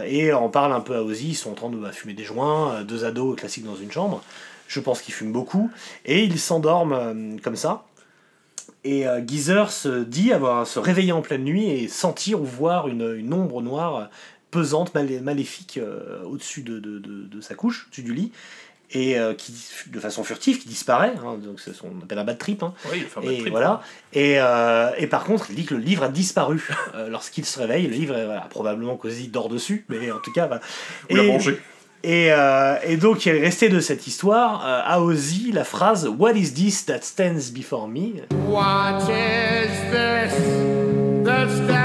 Et 0.05 0.31
en 0.31 0.49
parle 0.49 0.71
un 0.73 0.79
peu 0.79 0.95
à 0.95 1.03
Ozzy, 1.03 1.29
ils 1.29 1.35
sont 1.35 1.51
en 1.51 1.55
train 1.55 1.69
de 1.69 1.77
bah, 1.77 1.91
fumer 1.91 2.13
des 2.13 2.23
joints, 2.23 2.83
deux 2.83 3.03
ados 3.03 3.35
classiques 3.35 3.65
dans 3.65 3.75
une 3.75 3.91
chambre. 3.91 4.23
Je 4.67 4.79
pense 4.79 5.01
qu'ils 5.01 5.13
fument 5.13 5.33
beaucoup. 5.33 5.69
Et 6.05 6.23
ils 6.23 6.39
s'endorment 6.39 7.39
comme 7.43 7.55
ça. 7.55 7.85
Et 8.85 9.07
euh, 9.07 9.19
Geezer 9.25 9.71
se 9.71 10.03
dit 10.03 10.31
avoir 10.31 10.67
se 10.67 10.77
réveiller 10.77 11.11
en 11.11 11.23
pleine 11.23 11.43
nuit 11.43 11.67
et 11.69 11.87
sentir 11.87 12.39
ou 12.39 12.45
voir 12.45 12.87
une, 12.87 13.33
ombre 13.33 13.63
noire 13.63 14.09
pesante, 14.51 14.93
maléfique 14.93 15.79
euh, 15.79 16.23
au-dessus 16.23 16.61
de, 16.61 16.79
de, 16.79 16.99
de, 16.99 17.41
sa 17.41 17.55
couche, 17.55 17.87
au-dessus 17.87 18.03
du 18.03 18.13
lit, 18.13 18.31
et 18.91 19.17
euh, 19.17 19.33
qui, 19.33 19.53
de 19.87 19.99
façon 19.99 20.23
furtive, 20.23 20.59
qui 20.59 20.67
disparaît. 20.67 21.13
Hein, 21.23 21.37
donc 21.43 21.59
c'est 21.59 21.73
ce 21.73 21.81
qu'on 21.81 22.01
appelle 22.03 22.19
un 22.19 22.23
bad 22.23 22.37
trip. 22.37 22.63
Hein. 22.63 22.73
Oui, 22.91 23.05
et 23.23 23.37
trip, 23.39 23.49
voilà. 23.49 23.81
Et, 24.13 24.33
et, 24.97 25.07
par 25.07 25.23
contre, 25.23 25.47
il 25.49 25.55
dit 25.55 25.65
que 25.65 25.75
le 25.75 25.81
livre 25.81 26.03
a 26.03 26.09
disparu 26.09 26.67
lorsqu'il 27.09 27.45
se 27.45 27.59
réveille. 27.59 27.87
Le 27.87 27.95
livre, 27.95 28.13
voilà, 28.13 28.47
probablement 28.49 28.95
qu'Ozzy 28.97 29.27
dort 29.27 29.49
dessus, 29.49 29.85
mais 29.89 30.11
en 30.11 30.19
tout 30.19 30.31
cas, 30.31 30.47
voilà. 30.47 30.61
Ou 31.09 31.15
l'a 31.15 31.23
mangé. 31.23 31.59
Et, 32.05 32.31
euh, 32.31 32.75
et, 32.83 32.97
donc, 32.97 33.25
il 33.25 33.33
est 33.35 33.41
resté 33.41 33.67
de 33.67 33.79
cette 33.79 34.05
histoire 34.05 34.63
euh, 34.63 34.81
à 34.85 35.01
Ozzy 35.01 35.51
la 35.51 35.63
phrase 35.63 36.07
What 36.07 36.33
is 36.33 36.53
this 36.53 36.85
that 36.85 36.99
stands 37.01 37.51
before 37.51 37.87
me? 37.87 38.21
What 38.47 39.09
is 39.09 39.71
this 39.89 40.31
that 41.23 41.49
stands 41.49 41.84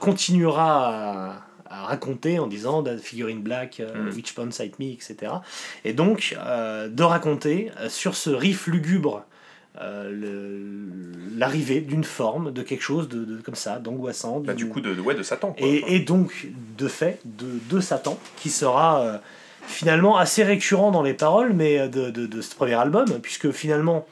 Continuera 0.00 1.44
à, 1.68 1.86
raconter 1.86 2.38
en 2.38 2.46
disant 2.46 2.82
That 2.82 2.98
figurine 2.98 3.42
black, 3.42 3.80
uh, 3.80 3.98
mm. 3.98 4.14
which 4.14 4.34
sight 4.50 4.78
me, 4.78 4.92
etc. 4.92 5.32
Et 5.84 5.92
donc, 5.92 6.36
euh, 6.38 6.88
de 6.88 7.02
raconter 7.02 7.70
euh, 7.80 7.88
sur 7.88 8.14
ce 8.14 8.30
riff 8.30 8.66
lugubre 8.66 9.24
euh, 9.80 10.86
l'arrivée 11.36 11.80
d'une 11.80 12.04
forme, 12.04 12.52
de 12.52 12.62
quelque 12.62 12.82
chose 12.82 13.08
de, 13.08 13.24
de 13.24 13.40
comme 13.40 13.56
ça, 13.56 13.80
d'angoissant. 13.80 14.38
Bah, 14.38 14.54
du 14.54 14.68
coup, 14.68 14.80
de, 14.80 15.00
ouais, 15.00 15.14
de 15.14 15.22
Satan. 15.24 15.52
Quoi, 15.52 15.66
et, 15.66 15.96
et, 15.96 16.00
donc, 16.00 16.48
de 16.78 16.86
fait, 16.86 17.18
de, 17.24 17.46
de 17.68 17.80
Satan, 17.80 18.16
qui 18.36 18.50
sera 18.50 19.00
euh, 19.00 19.18
finalement 19.66 20.16
assez 20.16 20.44
récurrent 20.44 20.92
dans 20.92 21.02
les 21.02 21.14
paroles 21.14 21.54
mais 21.54 21.88
de, 21.88 22.10
de, 22.10 22.26
de 22.26 22.40
ce 22.40 22.54
premier 22.54 22.74
album, 22.74 23.06
puisque 23.20 23.50
finalement, 23.50 24.06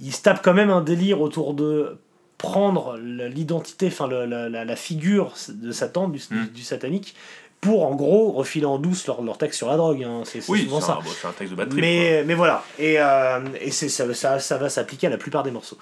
il 0.00 0.14
se 0.14 0.22
tape 0.22 0.42
quand 0.42 0.54
même 0.54 0.70
un 0.70 0.80
délire 0.80 1.20
autour 1.20 1.52
de 1.52 1.98
prendre 2.38 2.96
l'identité, 2.98 3.88
enfin 3.88 4.06
la, 4.08 4.26
la, 4.48 4.64
la, 4.64 4.76
figure 4.76 5.34
de 5.48 5.72
Satan, 5.72 6.08
du, 6.08 6.20
Mm. 6.30 6.46
du, 6.54 6.62
satanique, 6.62 7.14
pour 7.60 7.84
en 7.84 7.94
gros 7.96 8.30
refiler 8.30 8.64
en 8.66 8.78
douce 8.78 9.06
leur, 9.08 9.20
leur 9.22 9.36
texte 9.38 9.58
sur 9.58 9.68
la 9.68 9.76
drogue. 9.76 10.04
hein. 10.04 10.22
C'est 10.24 10.48
Oui, 10.48 10.62
souvent 10.64 10.80
ça. 10.80 11.00
bon, 11.04 11.10
c'est 11.20 11.26
un 11.26 11.32
texte 11.32 11.50
de 11.52 11.56
bad 11.56 11.68
trip. 11.68 11.80
Mais, 11.80 12.22
mais 12.24 12.34
voilà, 12.34 12.62
et, 12.78 12.94
euh, 13.00 13.40
et 13.60 13.72
c'est, 13.72 13.88
ça, 13.88 14.12
ça, 14.14 14.38
ça 14.38 14.56
va 14.58 14.68
s'appliquer 14.68 15.08
à 15.08 15.10
la 15.10 15.18
plupart 15.18 15.42
des 15.42 15.50
morceaux. 15.50 15.78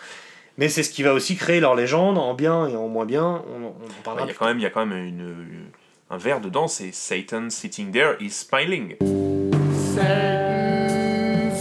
Mais 0.59 0.71
c'est 0.71 0.83
ce 0.83 0.89
qui 0.91 1.03
va 1.03 1.13
aussi 1.13 1.37
créer 1.37 1.61
leur 1.61 1.75
légende, 1.75 2.17
en 2.17 2.33
bien 2.33 2.67
et 2.67 2.75
en 2.77 2.89
moins 2.89 3.05
bien. 3.05 3.43
On, 3.47 3.65
on 3.65 3.67
en 3.67 3.71
quoi. 3.73 4.15
parlera 4.15 4.25
Il 4.25 4.29
y 4.29 4.31
a 4.31 4.35
quand 4.35 4.47
même, 4.47 4.59
il 4.59 4.63
y 4.63 4.67
a 4.67 4.71
quand 4.71 4.87
même 4.87 4.97
une, 5.07 5.21
une- 5.21 5.67
un 6.09 6.17
vers 6.17 6.41
dedans, 6.41 6.69
c'est 6.69 6.93
Satan 6.95 7.51
sitting 7.51 7.91
there 7.93 8.15
is 8.21 8.31
smiling. 8.31 8.97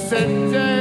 Satan 0.10 0.75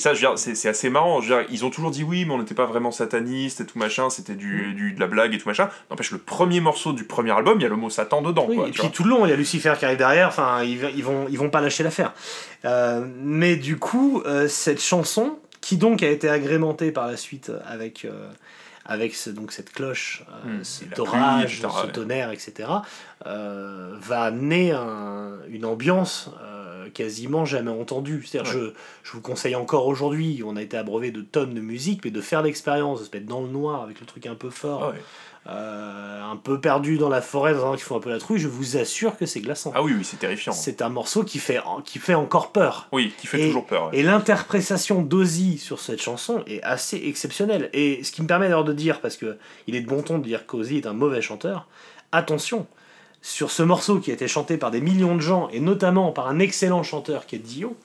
Et 0.00 0.02
ça, 0.02 0.14
je 0.14 0.26
veux 0.26 0.34
dire, 0.34 0.38
c'est 0.38 0.66
assez 0.70 0.88
marrant. 0.88 1.20
Je 1.20 1.28
veux 1.34 1.42
dire, 1.42 1.46
ils 1.52 1.62
ont 1.66 1.68
toujours 1.68 1.90
dit 1.90 2.02
oui, 2.02 2.24
mais 2.24 2.32
on 2.32 2.38
n'était 2.38 2.54
pas 2.54 2.64
vraiment 2.64 2.90
sataniste 2.90 3.60
et 3.60 3.66
tout 3.66 3.78
machin, 3.78 4.08
c'était 4.08 4.32
Mm. 4.32 4.36
du, 4.38 4.72
du- 4.72 4.92
de 4.92 5.00
la 5.00 5.06
blague 5.06 5.34
et 5.34 5.38
tout 5.38 5.46
machin. 5.46 5.68
N'empêche, 5.90 6.10
le 6.10 6.16
premier 6.16 6.60
morceau 6.60 6.94
du 6.94 7.04
premier 7.04 7.32
album, 7.32 7.58
il 7.58 7.64
y 7.64 7.66
a 7.66 7.68
le 7.68 7.76
mot 7.76 7.90
Satan 7.90 8.22
dedans. 8.22 8.46
Oui, 8.48 8.56
quoi, 8.56 8.64
et 8.68 8.70
tu 8.70 8.78
puis 8.78 8.82
vois. 8.88 8.90
tout 8.96 9.04
le 9.04 9.10
long, 9.10 9.26
il 9.26 9.28
y 9.28 9.32
a 9.32 9.36
Lucifer 9.36 9.74
qui 9.78 9.84
arrive 9.84 9.98
derrière, 9.98 10.28
enfin, 10.28 10.62
ils, 10.62 10.80
ils, 10.96 11.04
vont, 11.04 11.26
ils 11.28 11.36
vont 11.38 11.50
pas 11.50 11.60
lâcher 11.60 11.82
l'affaire. 11.82 12.14
Euh, 12.64 13.04
mais 13.18 13.56
du 13.56 13.76
coup, 13.78 14.22
euh, 14.24 14.48
cette 14.48 14.80
chanson, 14.80 15.38
qui 15.60 15.76
donc 15.76 16.02
a 16.02 16.08
été 16.08 16.30
agrémentée 16.30 16.92
par 16.92 17.06
la 17.06 17.18
suite 17.18 17.52
avec, 17.66 18.06
euh, 18.06 18.30
avec 18.86 19.14
ce- 19.14 19.28
donc 19.28 19.52
cette 19.52 19.70
cloche, 19.70 20.24
Mm. 20.46 20.64
cet 20.64 20.98
orage, 20.98 21.44
pluie, 21.44 21.58
etc., 21.58 21.68
ce 21.82 21.86
ouais. 21.88 21.92
tonnerre, 21.92 22.30
etc., 22.30 22.68
va 23.26 24.22
amener 24.22 24.72
un- 24.72 25.36
une 25.50 25.64
ambiance 25.66 26.30
quasiment 26.90 27.44
jamais 27.44 27.70
entendue. 27.70 28.24
C'est-à-dire, 28.26 28.50
je, 28.52 28.72
je 29.02 29.12
vous 29.12 29.20
conseille 29.20 29.54
encore 29.56 29.86
aujourd'hui, 29.86 30.42
on 30.44 30.56
a 30.56 30.62
été 30.62 30.76
abreuvé 30.76 31.10
de 31.10 31.22
tonnes 31.22 31.54
de 31.54 31.60
musique, 31.60 32.04
mais 32.04 32.10
de 32.10 32.20
faire 32.20 32.42
l'expérience, 32.42 33.00
de 33.00 33.04
se 33.06 33.10
mettre 33.12 33.26
dans 33.26 33.40
le 33.42 33.48
noir 33.48 33.82
avec 33.82 34.00
le 34.00 34.06
truc 34.06 34.26
un 34.26 34.34
peu 34.34 34.50
fort, 34.50 34.84
Ah, 34.84 34.90
ouais. 34.90 35.02
euh, 35.48 36.22
un 36.30 36.36
peu 36.36 36.60
perdu 36.60 36.98
dans 36.98 37.08
la 37.08 37.22
forêt, 37.22 37.54
dans 37.54 37.72
un 37.72 37.76
qui 37.76 37.82
font 37.82 37.96
un 37.96 38.00
peu 38.00 38.10
la 38.10 38.18
trouille, 38.18 38.38
je 38.38 38.48
vous 38.48 38.76
assure 38.76 39.16
que 39.16 39.26
c'est 39.26 39.40
glaçant. 39.40 39.72
Ah 39.74 39.82
oui, 39.82 39.94
oui, 39.96 40.04
c'est 40.04 40.18
terrifiant. 40.18 40.52
C'est 40.52 40.82
un 40.82 40.88
morceau 40.90 41.24
qui 41.24 41.38
fait, 41.38 41.60
qui 41.84 41.98
fait 41.98 42.14
encore 42.14 42.52
peur. 42.52 42.88
Oui, 42.92 43.12
qui 43.18 43.26
fait 43.26 43.40
Et- 43.42 43.46
toujours 43.46 43.66
peur. 43.66 43.88
ouais. 43.90 43.98
Et 43.98 44.02
l'interprétation 44.02 45.02
d'Ozzy 45.02 45.58
sur 45.58 45.80
cette 45.80 46.00
chanson 46.02 46.42
est 46.46 46.62
assez 46.62 46.96
exceptionnelle. 47.06 47.70
Et 47.72 48.04
ce 48.04 48.12
qui 48.12 48.22
me 48.22 48.26
permet 48.26 48.46
d'ailleurs 48.46 48.64
de 48.64 48.72
dire, 48.72 49.00
parce 49.00 49.16
que 49.16 49.38
il 49.66 49.74
est 49.74 49.80
de 49.80 49.88
bon 49.88 50.02
ton 50.02 50.18
de 50.18 50.24
dire 50.24 50.46
qu'Ozzy 50.46 50.76
est 50.76 50.86
un 50.86 50.92
mauvais 50.92 51.22
chanteur, 51.22 51.66
attention, 52.12 52.66
sur 53.22 53.50
ce 53.50 53.62
morceau 53.62 54.00
qui 54.00 54.10
a 54.10 54.14
été 54.14 54.28
chanté 54.28 54.56
par 54.56 54.70
des 54.70 54.80
millions 54.80 55.14
de 55.14 55.20
gens, 55.20 55.48
et 55.50 55.60
notamment 55.60 56.12
par 56.12 56.28
un 56.28 56.38
excellent 56.38 56.82
chanteur 56.82 57.26
qui 57.26 57.36
est 57.36 57.40
Dio, 57.40 57.76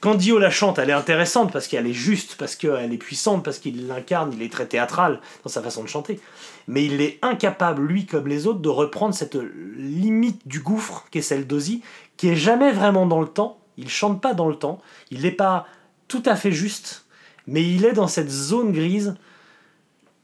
quand 0.00 0.14
Dio 0.14 0.38
la 0.38 0.50
chante, 0.50 0.78
elle 0.78 0.90
est 0.90 0.94
intéressante 0.94 1.52
parce 1.52 1.68
qu'elle 1.68 1.86
est 1.86 1.92
juste, 1.92 2.36
parce 2.36 2.54
qu'elle 2.54 2.92
est 2.92 2.98
puissante, 2.98 3.42
parce 3.42 3.58
qu'il 3.58 3.86
l'incarne, 3.86 4.32
il 4.34 4.42
est 4.42 4.52
très 4.52 4.66
théâtral 4.66 5.20
dans 5.42 5.50
sa 5.50 5.62
façon 5.62 5.82
de 5.82 5.88
chanter. 5.88 6.20
Mais 6.68 6.84
il 6.84 7.00
est 7.00 7.18
incapable, 7.22 7.82
lui 7.82 8.04
comme 8.04 8.28
les 8.28 8.46
autres, 8.46 8.60
de 8.60 8.68
reprendre 8.68 9.14
cette 9.14 9.38
limite 9.76 10.46
du 10.46 10.60
gouffre 10.60 11.06
qu'est 11.10 11.22
celle 11.22 11.46
d'Ozzy, 11.46 11.82
qui 12.18 12.28
est 12.28 12.36
jamais 12.36 12.72
vraiment 12.72 13.06
dans 13.06 13.20
le 13.20 13.26
temps. 13.26 13.58
Il 13.78 13.88
chante 13.88 14.20
pas 14.20 14.34
dans 14.34 14.48
le 14.48 14.56
temps. 14.56 14.80
Il 15.10 15.22
n'est 15.22 15.30
pas 15.30 15.66
tout 16.08 16.22
à 16.26 16.36
fait 16.36 16.52
juste, 16.52 17.06
mais 17.46 17.62
il 17.62 17.84
est 17.84 17.92
dans 17.92 18.08
cette 18.08 18.30
zone 18.30 18.72
grise. 18.72 19.16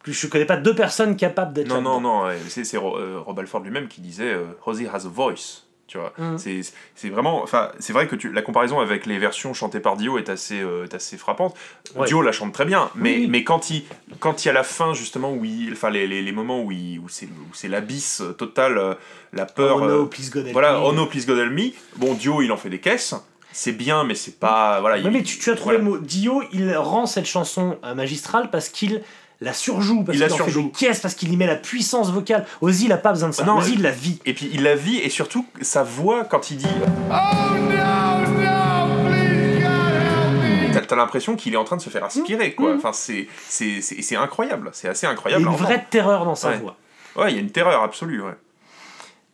Je 0.05 0.27
connais 0.27 0.45
pas 0.47 0.57
deux 0.57 0.75
personnes 0.75 1.17
capables 1.17 1.53
d'être 1.53 1.69
Non, 1.69 1.81
non, 1.81 2.01
non, 2.01 2.25
c'est 2.49 2.65
c'est 2.65 2.77
euh, 2.77 3.19
Rob 3.21 3.39
Alford 3.39 3.61
lui-même 3.61 3.89
qui 3.89 4.01
disait 4.01 4.33
euh, 4.33 4.45
Rosie 4.63 4.87
has 4.87 5.07
a 5.07 5.09
voice. 5.09 5.65
Tu 5.89 5.99
vois, 5.99 6.15
Mhm. 6.17 6.39
c'est 6.39 6.61
c'est 6.95 7.11
vraiment, 7.11 7.43
enfin, 7.43 7.71
c'est 7.79 7.93
vrai 7.93 8.07
que 8.09 8.17
tu, 8.17 8.33
la 8.33 8.41
comparaison 8.41 8.81
avec 8.81 9.05
les 9.05 9.19
versions 9.19 9.53
chantées 9.53 9.81
par 9.81 9.97
Dio 9.97 10.17
est 10.17 10.31
assez, 10.31 10.61
euh, 10.63 10.85
est 10.85 10.95
assez 10.95 11.19
frappante. 11.19 11.55
Ouais. 11.97 12.07
Dio 12.07 12.23
la 12.23 12.33
chante 12.33 12.53
très 12.55 12.65
bien, 12.65 12.89
mais, 12.95 13.17
oui. 13.17 13.27
mais 13.29 13.45
quand 13.45 13.69
il, 13.69 13.85
quand 14.19 14.43
il 14.43 14.49
y 14.49 14.51
a 14.51 14.55
la 14.55 14.63
fin 14.63 14.95
justement 14.95 15.33
où 15.35 15.45
il, 15.45 15.73
enfin 15.73 15.91
les, 15.91 16.07
les, 16.07 16.23
les 16.23 16.33
moments 16.33 16.63
où, 16.63 16.73
il- 16.73 16.99
où 16.99 17.11
c'est, 17.11 17.27
où 17.27 17.53
c'est 17.53 17.69
l'abysse 17.69 18.23
total, 18.39 18.79
euh, 18.79 18.95
la 19.35 19.45
peur, 19.45 19.77
Oh 19.83 19.87
no, 19.87 20.07
please 20.07 20.31
God 20.31 20.45
help 20.47 20.53
voilà, 20.55 20.73
me. 20.79 20.85
oh 20.87 20.93
no, 20.93 21.05
please 21.07 21.27
God 21.27 21.39
help 21.39 21.53
me. 21.53 21.73
Bon, 21.97 22.15
Dio 22.15 22.41
il 22.41 22.51
en 22.53 22.57
fait 22.57 22.71
des 22.71 22.81
caisses, 22.81 23.15
c'est 23.53 23.73
bien, 23.73 24.05
mais 24.05 24.15
c'est 24.15 24.39
pas, 24.41 24.81
voilà. 24.81 24.97
Oui, 24.97 25.03
il- 25.05 25.11
mais 25.11 25.23
tu, 25.23 25.39
tu 25.39 25.51
as 25.51 25.57
trouvé 25.57 25.77
voilà. 25.77 25.91
le 25.91 25.99
mot. 25.99 26.03
Dio, 26.03 26.43
il 26.55 26.75
rend 26.75 27.05
cette 27.05 27.27
chanson 27.27 27.77
magistrale 27.95 28.49
parce 28.51 28.71
qu'il 28.71 29.03
la 29.43 29.53
surjoue, 29.53 30.05
parce 30.05 30.17
Il 30.17 30.21
la 30.21 30.29
qu'il 30.29 30.41
en 30.41 30.45
fait 30.47 30.53
des 30.53 30.71
caisses, 30.71 31.01
parce 31.01 31.15
qu'il 31.15 31.33
y 31.33 31.37
met 31.37 31.47
la 31.47 31.57
puissance 31.57 32.11
vocale. 32.11 32.47
Ozzy, 32.61 32.87
il 32.87 32.93
a 32.93 32.97
pas 32.99 33.13
besoin 33.13 33.29
de 33.29 33.35
ça. 33.35 33.45
Non, 33.45 33.59
Ozzy, 33.59 33.73
euh, 33.73 33.75
il 33.77 33.83
la 33.83 33.91
vit. 33.91 34.21
Et 34.25 34.35
puis 34.35 34.49
il 34.53 34.63
la 34.63 34.77
vit 34.77 34.99
et 34.99 35.09
surtout 35.11 35.45
sa 35.61 35.83
voix 35.83 36.25
quand 36.25 36.51
il 36.51 36.59
dit, 36.59 36.67
Oh 37.11 37.55
no, 37.55 38.31
no, 38.41 39.09
please 39.09 39.61
God 39.61 40.73
help 40.73 40.75
me. 40.75 40.87
t'as, 40.87 40.97
l'impression 40.97 41.37
qu'il 41.37 41.55
est 41.55 41.57
en 41.59 41.65
train 41.65 41.77
de 41.77 41.83
se 41.83 41.91
faire 41.91 42.05
aspirer 42.05 42.55
quoi. 42.55 42.71
Mhm. 42.73 42.79
Enfin 42.79 42.93
c'est, 42.93 43.27
c'est, 43.49 43.81
c'est, 43.81 44.01
c'est 44.03 44.17
incroyable, 44.17 44.71
c'est 44.73 44.89
assez 44.89 45.07
Il 45.07 45.09
y 45.09 45.11
a 45.11 45.13
incroyable. 45.13 45.45
une 45.45 45.57
vraie 45.57 45.87
terreur 45.91 46.25
dans 46.25 46.35
sa 46.37 46.51
Ouais. 46.51 46.59
voix. 46.59 46.77
Ouais, 47.17 47.31
il 47.33 47.35
y 47.35 47.39
a 47.39 47.43
une 47.43 47.51
terreur 47.51 47.83
absolue, 47.83 48.23
ouais. 48.23 48.35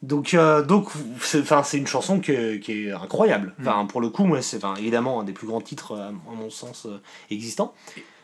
Donc, 0.02 0.34
euh, 0.34 0.62
donc 0.62 0.90
c'est, 1.20 1.42
c'est 1.64 1.76
une 1.76 1.86
chanson 1.88 2.20
qui 2.20 2.30
est 2.32 2.92
incroyable. 2.92 3.54
Mm. 3.58 3.86
Pour 3.88 4.00
le 4.00 4.10
coup, 4.10 4.24
moi, 4.24 4.40
c'est 4.42 4.60
évidemment 4.78 5.20
un 5.20 5.24
des 5.24 5.32
plus 5.32 5.48
grands 5.48 5.60
titres, 5.60 5.92
euh, 5.92 6.08
à 6.10 6.34
mon 6.36 6.50
sens, 6.50 6.86
euh, 6.86 7.00
existants. 7.32 7.74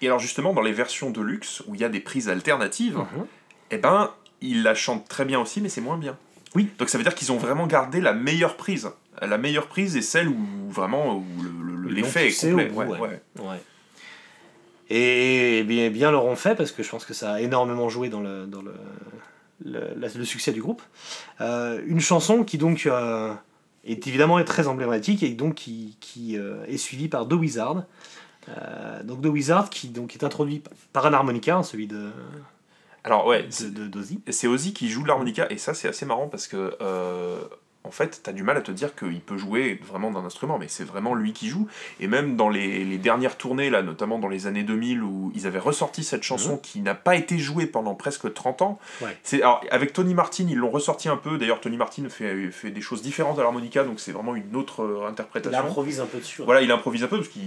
Et 0.05 0.07
alors 0.09 0.19
justement, 0.19 0.53
dans 0.53 0.61
les 0.61 0.73
versions 0.73 1.11
de 1.11 1.21
luxe, 1.23 1.63
où 1.67 1.75
il 1.75 1.81
y 1.81 1.85
a 1.85 1.89
des 1.89 2.01
prises 2.01 2.29
alternatives, 2.29 2.97
Mhm. 2.99 3.27
eh 3.71 3.79
ben, 3.79 4.11
ils 4.43 4.63
la 4.63 4.75
chantent 4.75 5.09
très 5.09 5.25
bien 5.25 5.41
aussi, 5.41 5.61
mais 5.63 5.69
c'est 5.71 5.81
moins 5.81 5.97
bien. 5.97 6.17
Oui. 6.55 6.69
Donc 6.79 6.89
ça 6.91 6.99
veut 6.99 7.05
dire 7.05 7.15
qu'ils 7.15 7.33
ont 7.33 7.39
vraiment 7.39 7.67
gardé 7.67 8.01
la 8.01 8.13
meilleure 8.13 8.57
prise. 8.57 8.91
La 9.23 9.39
meilleure 9.39 9.67
prise 9.67 9.97
est 9.97 10.03
celle 10.03 10.29
où 10.29 10.37
vraiment 10.71 11.17
où 11.17 11.25
le- 11.43 11.77
le- 11.77 11.89
l'effet 11.91 12.29
l'ont 12.51 12.59
est 12.59 12.69
complet. 12.69 12.85
bout, 12.87 12.93
ouais, 12.93 12.99
ouais. 13.01 13.21
ouais. 13.41 13.45
Ouais. 13.49 13.61
Et, 14.91 15.65
bien, 15.65 15.89
bien 15.91 16.11
leur 16.11 16.25
ont 16.27 16.37
fait 16.37 16.55
parce 16.55 16.71
que 16.73 16.83
je 16.83 16.91
pense 16.91 17.05
que 17.07 17.15
ça 17.15 17.33
a 17.35 17.41
énormément 17.41 17.89
joué 17.89 18.09
dans 18.11 18.21
le, 18.21 18.47
dans 18.47 18.61
le, 18.63 18.75
le, 19.65 19.81
la- 19.97 20.09
le 20.15 20.25
succès 20.25 20.53
du 20.53 20.61
groupe. 20.61 20.83
Euh, 21.41 21.81
une 21.87 22.01
chanson 22.01 22.45
qui 22.45 22.59
donc 22.59 22.87
euh, 22.87 23.33
est 23.85 24.07
évidemment 24.07 24.43
très 24.45 24.69
emblématique 24.69 25.23
et 25.23 25.31
donc 25.31 25.55
qui, 25.55 25.97
qui 26.01 26.37
euh, 26.37 26.65
est 26.69 26.77
suivie 26.77 27.09
par 27.09 27.27
The 27.27 27.33
Wizard. 27.33 27.85
Euh, 28.49 29.03
donc 29.03 29.23
The 29.23 29.27
Wizard 29.27 29.71
qui 29.71 29.89
donc 29.89 30.15
est 30.15 30.25
introduit 30.25 30.63
par 30.93 31.07
un 31.07 31.13
harmonica, 31.15 31.57
hein, 31.57 31.63
celui 31.63 31.87
de, 31.87 32.11
Alors 33.05 33.27
ouais, 33.27 33.45
de, 33.61 33.69
de- 33.71 33.87
d'Ozzy. 33.89 34.21
c'est 34.31 34.47
Ozzy 34.47 34.73
qui 34.75 34.89
joue 34.91 35.05
l'harmonica, 35.05 35.47
et 35.51 35.57
ça 35.59 35.73
c'est 35.75 35.89
assez 35.89 36.05
marrant 36.07 36.29
parce 36.29 36.47
que 36.47 36.77
euh, 36.81 37.39
en 37.87 37.91
fait, 37.91 38.21
t'as 38.23 38.33
du 38.33 38.43
mal 38.43 38.57
à 38.57 38.63
te 38.63 38.73
dire 38.73 38.95
qu'il 38.95 39.21
peut 39.21 39.37
jouer 39.37 39.79
vraiment 39.87 40.11
d'un 40.11 40.25
instrument, 40.25 40.59
mais 40.59 40.69
c'est 40.69 40.85
vraiment 40.85 41.15
lui 41.15 41.33
qui 41.35 41.49
joue. 41.49 41.69
Et 42.01 42.07
même 42.07 42.35
dans 42.35 42.49
les, 42.49 42.83
les 42.83 42.97
dernières 42.99 43.37
tournées, 43.37 43.69
là, 43.69 43.83
notamment 43.83 44.19
dans 44.19 44.29
les 44.29 44.47
années 44.47 44.63
2000, 44.63 45.03
où 45.03 45.31
ils 45.35 45.47
avaient 45.47 45.59
ressorti 45.59 46.03
cette 46.03 46.23
chanson 46.23 46.57
qui 46.57 46.81
n'a 46.81 46.95
pas 46.95 47.15
été 47.15 47.39
jouée 47.39 47.67
pendant 47.67 47.95
presque 47.95 48.33
30 48.33 48.63
ans. 48.63 48.79
Mhm. 49.03 49.07
Ouais. 49.07 49.17
C'est, 49.23 49.43
alors, 49.43 49.61
avec 49.71 49.93
Tony 49.93 50.15
Martin, 50.15 50.47
ils 50.49 50.57
l'ont 50.57 50.71
ressorti 50.71 51.09
un 51.11 51.17
peu. 51.19 51.37
D'ailleurs, 51.37 51.61
Tony 51.61 51.77
Martin 51.77 52.09
fait, 52.09 52.51
fait 52.51 52.71
des 52.71 52.81
choses 52.81 53.03
différentes 53.03 53.39
à 53.39 53.43
l'harmonica, 53.43 53.85
donc 53.85 54.01
c'est 54.01 54.13
vraiment 54.13 54.35
une 54.35 54.57
autre 54.57 54.83
euh, 54.83 55.01
Il 55.03 55.09
interprétation. 55.11 55.59
improvise 55.61 56.01
un 56.01 56.07
peu 56.07 56.19
dessus. 56.19 56.41
hein. 56.41 56.45
Voilà, 56.47 56.63
il 56.63 56.71
improvise 56.71 57.05
un 57.05 57.09
peu 57.09 57.19
parce 57.19 57.29
que 57.29 57.39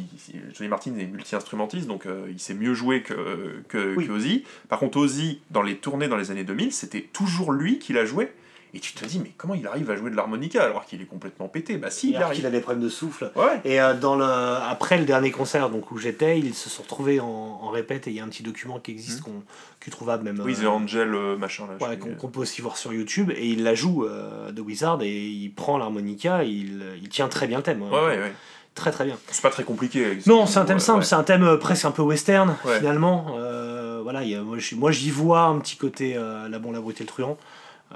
Johnny 0.56 0.70
Martin 0.70 0.92
est 1.00 1.06
multi-instrumentiste, 1.08 1.88
donc 1.88 2.06
euh, 2.06 2.28
il 2.30 2.40
sait 2.40 2.54
mieux 2.54 2.74
jouer 2.76 3.02
que, 3.02 3.64
que, 3.70 3.96
Oui. 3.96 4.06
que 4.08 4.12
Ozzy. 4.12 4.44
Par 4.70 4.78
contre, 4.80 4.98
Ozzy, 5.00 5.42
dans 5.50 5.64
les 5.64 5.78
tournées 5.78 6.08
dans 6.08 6.18
les 6.18 6.30
années 6.32 6.44
2000, 6.44 6.72
c'était 6.72 7.02
toujours 7.02 7.52
lui 7.52 7.80
qui 7.80 7.92
la 7.94 8.06
jouait. 8.06 8.32
Et 8.74 8.80
tu 8.80 8.94
te 8.94 9.06
dis, 9.06 9.20
mais 9.20 9.32
comment 9.38 9.54
il 9.56 9.66
arrive 9.66 9.90
à 9.90 9.96
jouer 9.96 10.12
de 10.12 10.16
l'harmonica 10.16 10.64
alors 10.64 10.86
qu'il 10.86 11.02
est 11.02 11.06
complètement 11.06 11.48
pété? 11.48 11.78
Bah 11.78 11.90
si, 11.90 12.10
il 12.10 12.16
Alors 12.18 12.28
arrive. 12.28 12.38
qu'il 12.40 12.46
a 12.46 12.50
des 12.52 12.60
problèmes 12.60 12.84
de 12.84 12.90
souffle. 12.90 13.32
Ouais. 13.36 13.62
Et 13.66 13.80
euh, 13.82 13.94
dans 13.94 14.16
le, 14.16 14.26
après 14.26 14.98
le 14.98 15.06
dernier 15.06 15.32
concert 15.32 15.70
donc, 15.70 15.92
où 15.92 15.98
j'étais, 15.98 16.38
ils 16.40 16.54
se 16.54 16.70
sont 16.70 16.84
retrouvés 16.84 17.20
en, 17.20 17.26
en 17.26 17.70
répète 17.70 18.08
et 18.08 18.12
il 18.12 18.16
y 18.18 18.20
a 18.20 18.24
un 18.24 18.28
petit 18.28 18.44
document 18.44 18.80
qui 18.80 18.92
existe, 18.92 19.22
qu'on, 19.22 19.42
qui 19.80 19.90
est 19.90 19.92
trouvable 19.92 20.24
même. 20.24 20.40
Oui, 20.44 20.56
euh, 20.60 20.64
The 20.64 20.68
Angel, 20.68 21.14
euh, 21.16 21.38
machin 21.38 21.66
là. 21.68 21.90
sais 21.90 21.98
qu'on, 21.98 22.28
peut 22.28 22.42
aussi 22.42 22.62
voir 22.62 22.78
sur 22.78 22.92
YouTube. 22.94 23.32
Et 23.36 23.48
il 23.48 23.64
la 23.64 23.74
joue 23.74 24.06
euh, 24.06 24.52
de 24.52 24.62
Wizard 24.62 25.02
et 25.02 25.28
il 25.28 25.50
prend 25.54 25.78
l'harmonica, 25.78 26.44
il, 26.44 26.84
il 27.02 27.10
tient 27.10 27.30
très 27.30 27.48
bien 27.48 27.58
le 27.58 27.64
thème. 27.64 27.82
hein. 27.84 27.90
Ouais, 27.92 28.06
ouais, 28.06 28.18
ouais. 28.20 28.34
Très 28.76 28.92
très 28.92 29.06
bien. 29.06 29.18
C'est 29.32 29.42
pas 29.42 29.50
très 29.50 29.64
compliqué. 29.64 30.20
Non, 30.28 30.46
c'est 30.46 30.60
un 30.60 30.66
thème 30.66 30.76
Ouais, 30.78 30.82
simple, 30.84 31.00
ouais. 31.00 31.06
c'est 31.06 31.16
un 31.16 31.24
thème 31.24 31.58
presque 31.58 31.86
un 31.86 31.92
peu 31.92 32.04
western 32.04 32.56
Ouais. 32.64 32.78
finalement. 32.78 33.38
Euh, 33.40 34.02
voilà, 34.04 34.22
il 34.24 34.30
y 34.30 34.36
a- 34.36 34.42
moi, 34.44 34.60
j'y- 34.60 34.76
moi 34.76 34.92
j'y 34.92 35.10
vois 35.10 35.42
un 35.46 35.58
petit 35.58 35.78
côté 35.78 36.14
euh, 36.16 36.48
La 36.48 36.60
Bon, 36.60 36.72
la 36.72 36.80
Brute 36.80 37.02
et 37.02 37.04
le 37.04 37.08
Truand. 37.08 37.38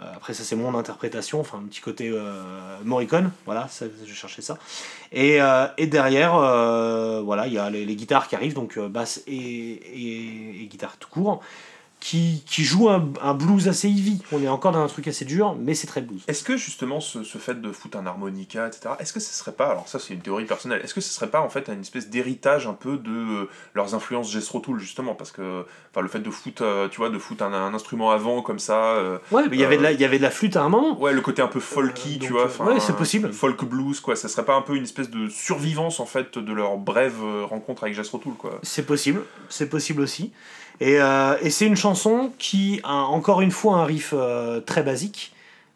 Euh, 0.01 0.05
après, 0.15 0.33
ça 0.33 0.43
c'est 0.43 0.55
mon 0.55 0.77
interprétation, 0.77 1.39
enfin 1.39 1.59
un 1.59 1.67
petit 1.67 1.81
côté 1.81 2.09
euh, 2.09 2.77
Morricone, 2.83 3.31
voilà, 3.45 3.67
je 4.05 4.13
cherchais 4.13 4.41
ça. 4.41 4.57
Et, 5.11 5.41
euh, 5.41 5.67
derrière, 5.77 6.33
voilà, 7.23 7.47
il 7.47 7.53
y 7.53 7.59
a 7.59 7.69
les, 7.69 7.95
guitares 7.95 8.27
qui 8.27 8.35
arrivent, 8.35 8.53
donc 8.53 8.79
basse 8.79 9.21
et, 9.27 9.33
et, 9.33 10.63
et 10.63 10.65
guitare 10.67 10.97
tout 10.97 11.09
court, 11.09 11.41
qui, 12.01 12.43
qui 12.45 12.63
jouent 12.65 12.89
un, 12.89 13.07
un 13.21 13.33
blues 13.33 13.67
assez 13.69 13.87
heavy. 13.87 14.21
On 14.33 14.41
est 14.43 14.47
encore 14.49 14.71
dans 14.73 14.81
un 14.83 14.87
truc 14.87 15.07
assez 15.07 15.23
dur, 15.23 15.55
mais 15.57 15.75
c'est 15.75 15.87
très 15.87 16.01
blues. 16.01 16.23
Est-ce 16.27 16.43
que 16.43 16.57
justement 16.57 16.99
ce, 16.99 17.23
ce 17.23 17.37
fait 17.37 17.61
de 17.61 17.71
foutre 17.71 17.97
un 17.97 18.05
harmonica, 18.05 18.67
etc., 18.67 18.95
est-ce 18.99 19.13
que 19.13 19.19
ce 19.19 19.33
serait 19.33 19.51
pas, 19.53 19.67
alors 19.69 19.87
ça 19.87 19.99
c'est 19.99 20.13
une 20.15 20.19
théorie 20.19 20.45
personnelle, 20.45 20.81
est-ce 20.83 20.93
que 20.95 20.99
ce 20.99 21.13
serait 21.13 21.29
pas 21.29 21.41
en 21.41 21.49
fait 21.49 21.69
une 21.69 21.81
espèce 21.81 22.09
d'héritage 22.09 22.65
un 22.67 22.73
peu 22.73 22.97
de 22.97 23.11
euh, 23.11 23.49
leurs 23.75 23.93
influences 23.95 24.31
Jethro 24.31 24.59
Tull 24.59 24.79
justement? 24.79 25.13
Parce 25.15 25.31
que 25.31 25.63
enfin 25.91 26.01
le 26.01 26.07
fait 26.07 26.19
de 26.19 26.29
foutre, 26.31 26.63
euh, 26.63 26.87
tu 26.89 26.97
vois, 26.97 27.09
de 27.09 27.19
foutre 27.19 27.43
un, 27.43 27.53
un 27.53 27.73
instrument 27.73 28.11
avant 28.11 28.41
comme 28.41 28.59
ça, 28.59 28.93
euh, 28.95 29.19
Ouais, 29.31 29.43
mais 29.47 29.55
il 29.55 29.59
y 29.59 29.63
avait 29.63 29.77
de 29.77 29.83
la- 29.83 29.91
il 29.91 30.01
y 30.01 30.05
avait 30.05 30.17
de 30.17 30.23
la 30.23 30.31
flûte 30.31 30.55
à 30.57 30.63
un 30.63 30.69
moment. 30.69 30.99
ouais 30.99 31.13
le 31.13 31.21
côté 31.21 31.41
un 31.43 31.47
peu 31.47 31.59
folky, 31.59 32.15
Euh, 32.21 32.25
tu 32.25 32.33
vois, 32.33 32.47
ouais, 32.65 32.79
c'est 32.79 32.95
possible. 32.97 33.31
folk 33.31 33.63
blues 33.63 33.99
quoi, 33.99 34.15
ça 34.15 34.27
serait 34.27 34.45
pas 34.45 34.55
un 34.55 34.63
peu 34.63 34.75
une 34.75 34.83
espèce 34.83 35.11
de 35.11 35.29
survivance 35.29 35.99
en 35.99 36.07
fait 36.07 36.37
de 36.39 36.51
leur 36.53 36.77
brève 36.77 37.21
rencontre 37.43 37.83
avec 37.83 37.95
Jethro 37.95 38.17
Tull 38.17 38.33
quoi. 38.33 38.59
C'est 38.63 38.87
possible, 38.87 39.21
c'est 39.49 39.69
possible 39.69 40.01
aussi. 40.01 40.31
Et, 40.81 40.99
euh, 40.99 41.37
et 41.41 41.51
c'est 41.51 41.67
une 41.67 41.75
chanson 41.75 42.31
qui 42.39 42.81
a 42.83 42.95
encore 42.95 43.41
une 43.41 43.51
fois 43.51 43.75
un 43.75 43.85
riff 43.85 44.13
euh, 44.17 44.59
très 44.61 44.81
basique, 44.81 45.31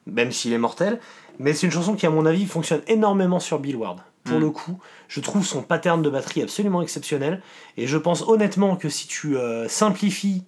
même 0.07 0.31
s'il 0.31 0.51
est 0.51 0.57
mortel, 0.57 0.99
mais 1.37 1.53
c'est 1.53 1.67
une 1.67 1.71
chanson 1.71 1.93
qui, 1.93 2.07
à 2.07 2.09
mon 2.09 2.25
avis, 2.25 2.47
fonctionne 2.47 2.81
énormément 2.87 3.39
sur 3.39 3.59
Bill 3.59 3.75
Ward. 3.75 3.99
Pour 4.23 4.37
Mm. 4.37 4.41
le 4.41 4.49
coup, 4.49 4.79
je 5.07 5.19
trouve 5.19 5.45
son 5.45 5.61
pattern 5.61 6.01
de 6.01 6.09
batterie 6.09 6.41
absolument 6.41 6.81
exceptionnel, 6.81 7.43
et 7.77 7.85
je 7.85 7.97
pense 7.99 8.23
honnêtement 8.27 8.75
que 8.75 8.89
si 8.89 9.05
tu 9.07 9.37
euh, 9.37 9.67
simplifies 9.67 10.43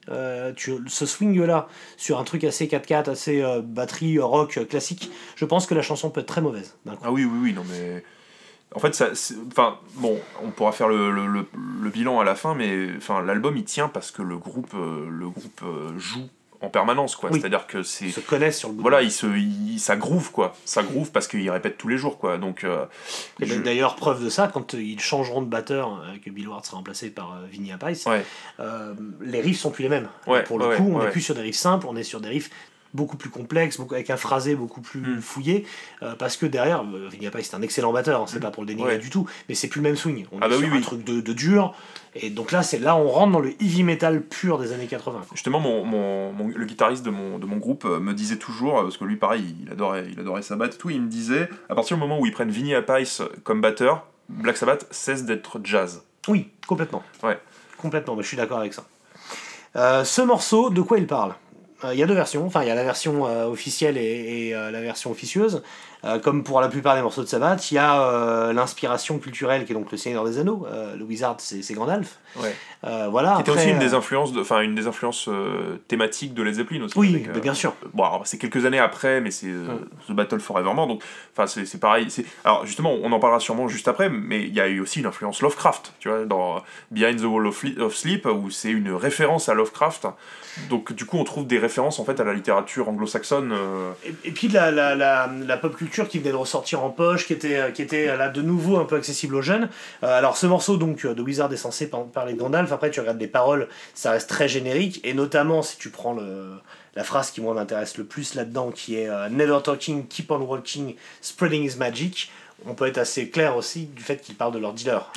tu, 0.56 0.74
ce 0.88 1.06
swing-là 1.06 1.68
sur 1.96 2.18
un 2.18 2.24
truc 2.24 2.44
assez 2.44 2.66
4x4, 2.66 3.12
assez 3.12 3.46
batterie 3.64 4.18
rock 4.18 4.68
classique, 4.68 5.12
je 5.36 5.46
pense 5.46 5.68
que 5.68 5.76
la 5.76 5.84
chanson 5.84 6.10
peut 6.10 6.22
être 6.22 6.28
très 6.28 6.42
mauvaise. 6.42 6.76
Ah 7.04 7.12
oui 7.12 7.26
oui 7.26 7.38
oui 7.40 7.54
non 7.54 7.62
mais 7.70 8.04
en 8.76 8.80
fait 8.80 8.94
ça, 8.94 9.08
enfin 9.48 9.78
bon 9.96 10.20
on 10.44 10.50
pourra 10.52 10.72
faire 10.72 10.90
le, 10.90 11.10
le, 11.12 11.26
le- 11.28 11.46
le 11.82 11.90
bilan 11.90 12.20
à 12.20 12.24
la 12.24 12.36
fin 12.36 12.54
mais 12.54 12.90
enfin 12.98 13.22
l'album 13.22 13.56
il 13.58 13.64
tient 13.64 13.88
parce 13.88 14.12
que 14.12 14.22
le 14.22 14.38
groupe 14.38 14.74
euh, 14.76 15.08
le 15.10 15.30
groupe 15.30 15.62
euh, 15.64 15.98
joue 15.98 16.28
en 16.60 16.70
permanence, 16.72 17.16
quoi. 17.16 17.30
Oui. 17.32 17.40
C'est-à-dire 17.40 17.68
que 17.68 17.84
c'est 17.84 18.06
Ils 18.06 18.12
se 18.12 18.20
connaissent 18.20 18.58
sur 18.58 18.70
le 18.70 18.74
bout. 18.74 18.82
voilà, 18.82 19.04
il 19.04 19.12
se, 19.12 19.28
il- 19.28 19.78
ça 19.80 19.96
groove 19.96 20.32
quoi, 20.32 20.56
ça 20.66 20.82
groove 20.82 21.12
parce 21.12 21.28
qu'il 21.28 21.48
répète 21.52 21.78
tous 21.78 21.88
les 21.88 22.00
jours 22.00 22.18
quoi. 22.18 22.40
Donc 22.40 22.64
euh, 22.64 22.84
Et 23.40 23.46
je- 23.46 23.60
D'ailleurs, 23.62 23.96
preuve 23.96 24.24
de 24.24 24.30
ça, 24.32 24.48
quand 24.52 24.74
euh, 24.74 24.82
ils 24.82 25.00
changeront 25.00 25.44
de 25.44 25.48
batteur, 25.48 26.04
que 26.26 26.32
Bill 26.32 26.48
Ward 26.50 26.66
sera 26.66 26.78
remplacé 26.78 27.12
par 27.12 27.38
Vinny 27.52 27.72
Appice, 27.72 28.08
Ouais. 28.08 28.26
les 29.22 29.40
riffs 29.42 29.60
sont 29.60 29.70
plus 29.70 29.84
les 29.84 29.90
mêmes. 29.90 30.10
Ouais, 30.26 30.44
Pour 30.46 30.58
le 30.58 30.70
ouais, 30.70 30.78
coup, 30.78 30.92
on 30.96 31.04
n'est 31.04 31.12
plus 31.12 31.22
sur 31.22 31.36
des 31.36 31.42
riffs 31.42 31.56
simples, 31.58 31.86
on 31.88 31.96
est 31.96 32.02
sur 32.02 32.22
des 32.22 32.30
riffs 32.30 32.50
beaucoup 32.94 33.18
plus 33.18 33.30
complexes, 33.30 33.78
beaucoup, 33.78 33.94
avec 33.96 34.10
un 34.10 34.18
phrasé 34.18 34.56
beaucoup 34.56 34.82
plus 34.82 35.18
Mm. 35.18 35.22
fouillé, 35.22 35.66
euh, 36.04 36.16
parce 36.16 36.38
que 36.38 36.46
derrière, 36.46 36.82
euh, 36.82 37.08
Vinny 37.12 37.28
Appice 37.28 37.50
c'est 37.50 37.56
un 37.56 37.62
excellent 37.62 37.92
batteur, 37.94 38.22
hein, 38.22 38.26
c'est 38.28 38.40
pas 38.40 38.52
pour 38.52 38.64
le 38.64 38.68
dénigrer 38.68 38.94
Ouais. 38.94 38.98
du 39.00 39.10
tout, 39.10 39.28
mais 39.50 39.56
c'est 39.56 39.68
plus 39.68 39.80
le 39.80 39.84
même 39.84 39.96
swing. 39.96 40.26
On 40.32 40.40
Ah 40.42 40.46
est 40.46 40.50
bah 40.50 40.56
sur 40.58 40.66
oui, 40.68 40.74
un 40.74 40.76
oui. 40.78 40.82
truc 40.82 41.04
de, 41.04 41.22
de 41.22 41.34
dur, 41.34 41.74
et 42.16 42.30
donc 42.30 42.52
là, 42.52 42.64
c'est 42.64 42.80
là 42.80 42.96
on 42.96 43.08
rentre 43.10 43.32
dans 43.34 43.40
le 43.40 43.50
heavy 43.62 43.84
metal 43.84 44.22
pur 44.22 44.58
des 44.58 44.72
années 44.74 44.88
80. 44.88 45.20
quoi. 45.20 45.28
justement 45.34 45.60
mon, 45.60 45.84
mon- 45.86 46.32
mon- 46.34 46.48
le 46.48 46.66
guitariste 46.66 47.04
de 47.06 47.10
mon, 47.12 47.38
de 47.40 47.46
mon 47.46 47.58
groupe 47.58 47.86
euh, 47.86 48.00
me 48.00 48.14
disait 48.14 48.38
toujours 48.38 48.82
parce 48.82 48.98
que 48.98 49.04
lui 49.06 49.18
pareil 49.18 49.56
il 49.64 49.72
adorait 49.72 50.08
il 50.12 50.20
adorait 50.20 50.42
Sabbath 50.42 50.76
et 50.76 50.78
tout, 50.78 50.90
il 50.90 51.02
me 51.02 51.08
disait 51.08 51.50
à 51.70 51.76
partir 51.76 51.98
du 51.98 52.02
moment 52.02 52.20
où 52.20 52.26
ils 52.26 52.32
prennent 52.32 52.50
Vinny 52.52 52.74
Appice 52.74 53.22
comme 53.44 53.62
batteur, 53.62 54.06
Black 54.30 54.58
Sabbath 54.58 54.88
cesse 54.92 55.26
d'être 55.26 55.60
jazz. 55.64 56.04
Oui, 56.28 56.50
complètement. 56.68 57.04
Ouais. 57.24 57.40
Complètement, 57.78 58.16
je 58.20 58.28
suis 58.28 58.36
d'accord 58.38 58.60
avec 58.60 58.74
ça. 58.74 58.86
Euh, 59.76 60.04
ce 60.04 60.22
morceau, 60.22 60.70
de 60.72 60.82
quoi 60.82 60.98
il 60.98 61.06
parle? 61.08 61.36
Euh, 61.84 61.94
Il 61.94 62.00
y 62.00 62.04
a 62.04 62.08
deux 62.08 62.14
versions, 62.16 62.46
enfin 62.46 62.64
il 62.64 62.68
y 62.68 62.72
a 62.72 62.76
la 62.76 62.84
version 62.84 63.28
euh, 63.28 63.46
officielle 63.46 63.98
et, 63.98 64.48
et, 64.50 64.56
euh, 64.56 64.72
la 64.72 64.82
version 64.82 65.12
officieuse. 65.12 65.62
Euh, 66.04 66.20
comme 66.20 66.44
pour 66.44 66.62
la 66.62 66.68
plupart 66.68 66.96
des 66.96 67.02
morceaux 67.02 67.24
de 67.24 67.28
Sabbath, 67.28 67.72
il 67.72 67.76
y 67.76 67.78
a 67.80 68.02
euh, 68.04 68.54
l'inspiration 68.54 69.18
culturelle 69.18 69.66
qui 69.66 69.72
est 69.72 69.76
donc 69.76 69.92
le 69.92 69.98
Seigneur 69.98 70.24
des 70.26 70.38
Anneaux, 70.38 70.66
euh, 70.72 70.96
le 70.96 71.04
Wizard 71.04 71.38
c'est 71.40 71.64
c'est 71.64 71.74
Gandalf. 71.74 72.20
Ouais. 72.40 72.56
Euh, 72.84 73.08
voilà. 73.10 73.34
Qui 73.36 73.42
était 73.42 73.52
après, 73.52 73.64
aussi 73.64 73.72
une 73.72 73.80
des 73.80 73.96
influences 73.96 74.32
de, 74.32 74.40
enfin 74.42 74.62
une 74.62 74.76
des 74.76 74.86
influences 74.86 75.28
euh, 75.28 75.78
thématiques 75.88 76.36
de 76.36 76.44
Led 76.44 76.54
Zeppelin 76.54 76.84
aussi. 76.84 76.98
Oui, 77.00 77.26
avec, 77.28 77.42
bien 77.42 77.56
sûr. 77.56 77.74
Bon, 77.96 78.04
alors, 78.04 78.22
c'est 78.28 78.38
quelques 78.38 78.64
années 78.66 78.78
après, 78.78 79.22
mais 79.22 79.32
c'est 79.32 79.48
euh, 79.48 79.66
The 80.08 80.12
Battle 80.12 80.40
Forevermore, 80.40 80.86
donc 80.86 81.04
enfin 81.34 81.48
c'est 81.48 81.66
c'est 81.66 81.80
pareil. 81.80 82.12
c'est- 82.12 82.26
Alors 82.44 82.64
justement, 82.68 82.94
on 83.02 83.12
en 83.12 83.20
parlera 83.20 83.40
sûrement 83.40 83.68
juste 83.68 83.88
après, 83.88 84.08
mais 84.10 84.44
il 84.44 84.54
y 84.54 84.62
a 84.62 84.68
eu 84.68 84.80
aussi 84.82 85.00
une 85.00 85.08
influence 85.08 85.42
Lovecraft, 85.42 85.94
tu 86.00 86.10
vois, 86.10 86.26
dans 86.26 86.62
Behind 86.92 87.20
the 87.20 87.26
Wall 87.26 87.48
of, 87.48 87.66
of 87.80 87.96
Sleep, 87.96 88.28
où 88.28 88.52
c'est 88.52 88.70
une 88.70 88.92
référence 88.94 89.50
à 89.50 89.56
Lovecraft. 89.56 90.06
Donc 90.70 90.94
du 90.94 91.06
coup, 91.06 91.18
on 91.18 91.24
trouve 91.24 91.48
des 91.48 91.58
références 91.68 92.00
en 92.00 92.06
fait 92.06 92.20
à 92.20 92.24
la 92.24 92.34
littérature 92.34 92.90
anglo-saxonne. 92.90 93.52
euh, 93.54 93.92
Et, 94.06 94.30
et 94.30 94.32
puis 94.32 94.48
la, 94.48 94.72
la, 94.72 94.96
la, 94.96 95.30
la 95.46 95.58
pop 95.58 95.76
culture 95.76 96.08
qui 96.08 96.20
venait 96.20 96.32
de 96.32 96.36
ressortir 96.36 96.84
en 96.84 96.90
poche, 96.90 97.26
qui 97.28 97.34
était, 97.34 97.72
qui 97.74 97.82
était 97.82 98.08
euh, 98.10 98.18
là 98.18 98.30
de 98.30 98.42
nouveau 98.42 98.78
un 98.78 98.86
peu 98.86 98.96
accessible 98.96 99.36
aux 99.36 99.42
jeunes. 99.42 99.70
Euh, 100.04 100.18
alors 100.18 100.38
ce 100.38 100.48
morceau 100.48 100.78
donc 100.78 101.06
de 101.06 101.22
Wizard 101.22 101.52
est 101.54 101.58
censé 101.58 101.90
par- 101.90 102.06
parler 102.06 102.34
de 102.34 102.40
Gandalf, 102.40 102.72
après 102.72 102.90
tu 102.92 103.00
regardes 103.00 103.20
les 103.20 103.28
paroles, 103.28 103.68
ça 103.94 104.12
reste 104.12 104.30
très 104.30 104.48
générique, 104.48 105.00
et 105.04 105.14
notamment 105.14 105.62
si 105.62 105.78
tu 105.78 105.90
prends 105.90 106.14
le, 106.14 106.52
la 106.96 107.04
phrase 107.04 107.32
qui 107.32 107.42
moi 107.42 107.54
m'intéresse 107.54 107.98
le 107.98 108.04
plus 108.06 108.34
là-dedans, 108.36 108.72
qui 108.72 108.98
est 109.00 109.10
euh, 109.10 109.30
Never 109.30 109.60
talking, 109.64 110.08
keep 110.08 110.32
on 110.32 110.40
walking, 110.42 110.96
spreading 111.22 111.64
his 111.64 111.78
magic. 111.78 112.32
On 112.66 112.74
peut 112.74 112.88
être 112.88 112.98
assez 112.98 113.30
clair 113.30 113.56
aussi 113.56 113.86
du 113.86 114.02
fait 114.02 114.18
qu'il 114.18 114.34
parle 114.36 114.52
de 114.52 114.58
leur 114.58 114.74
dealer. 114.74 115.12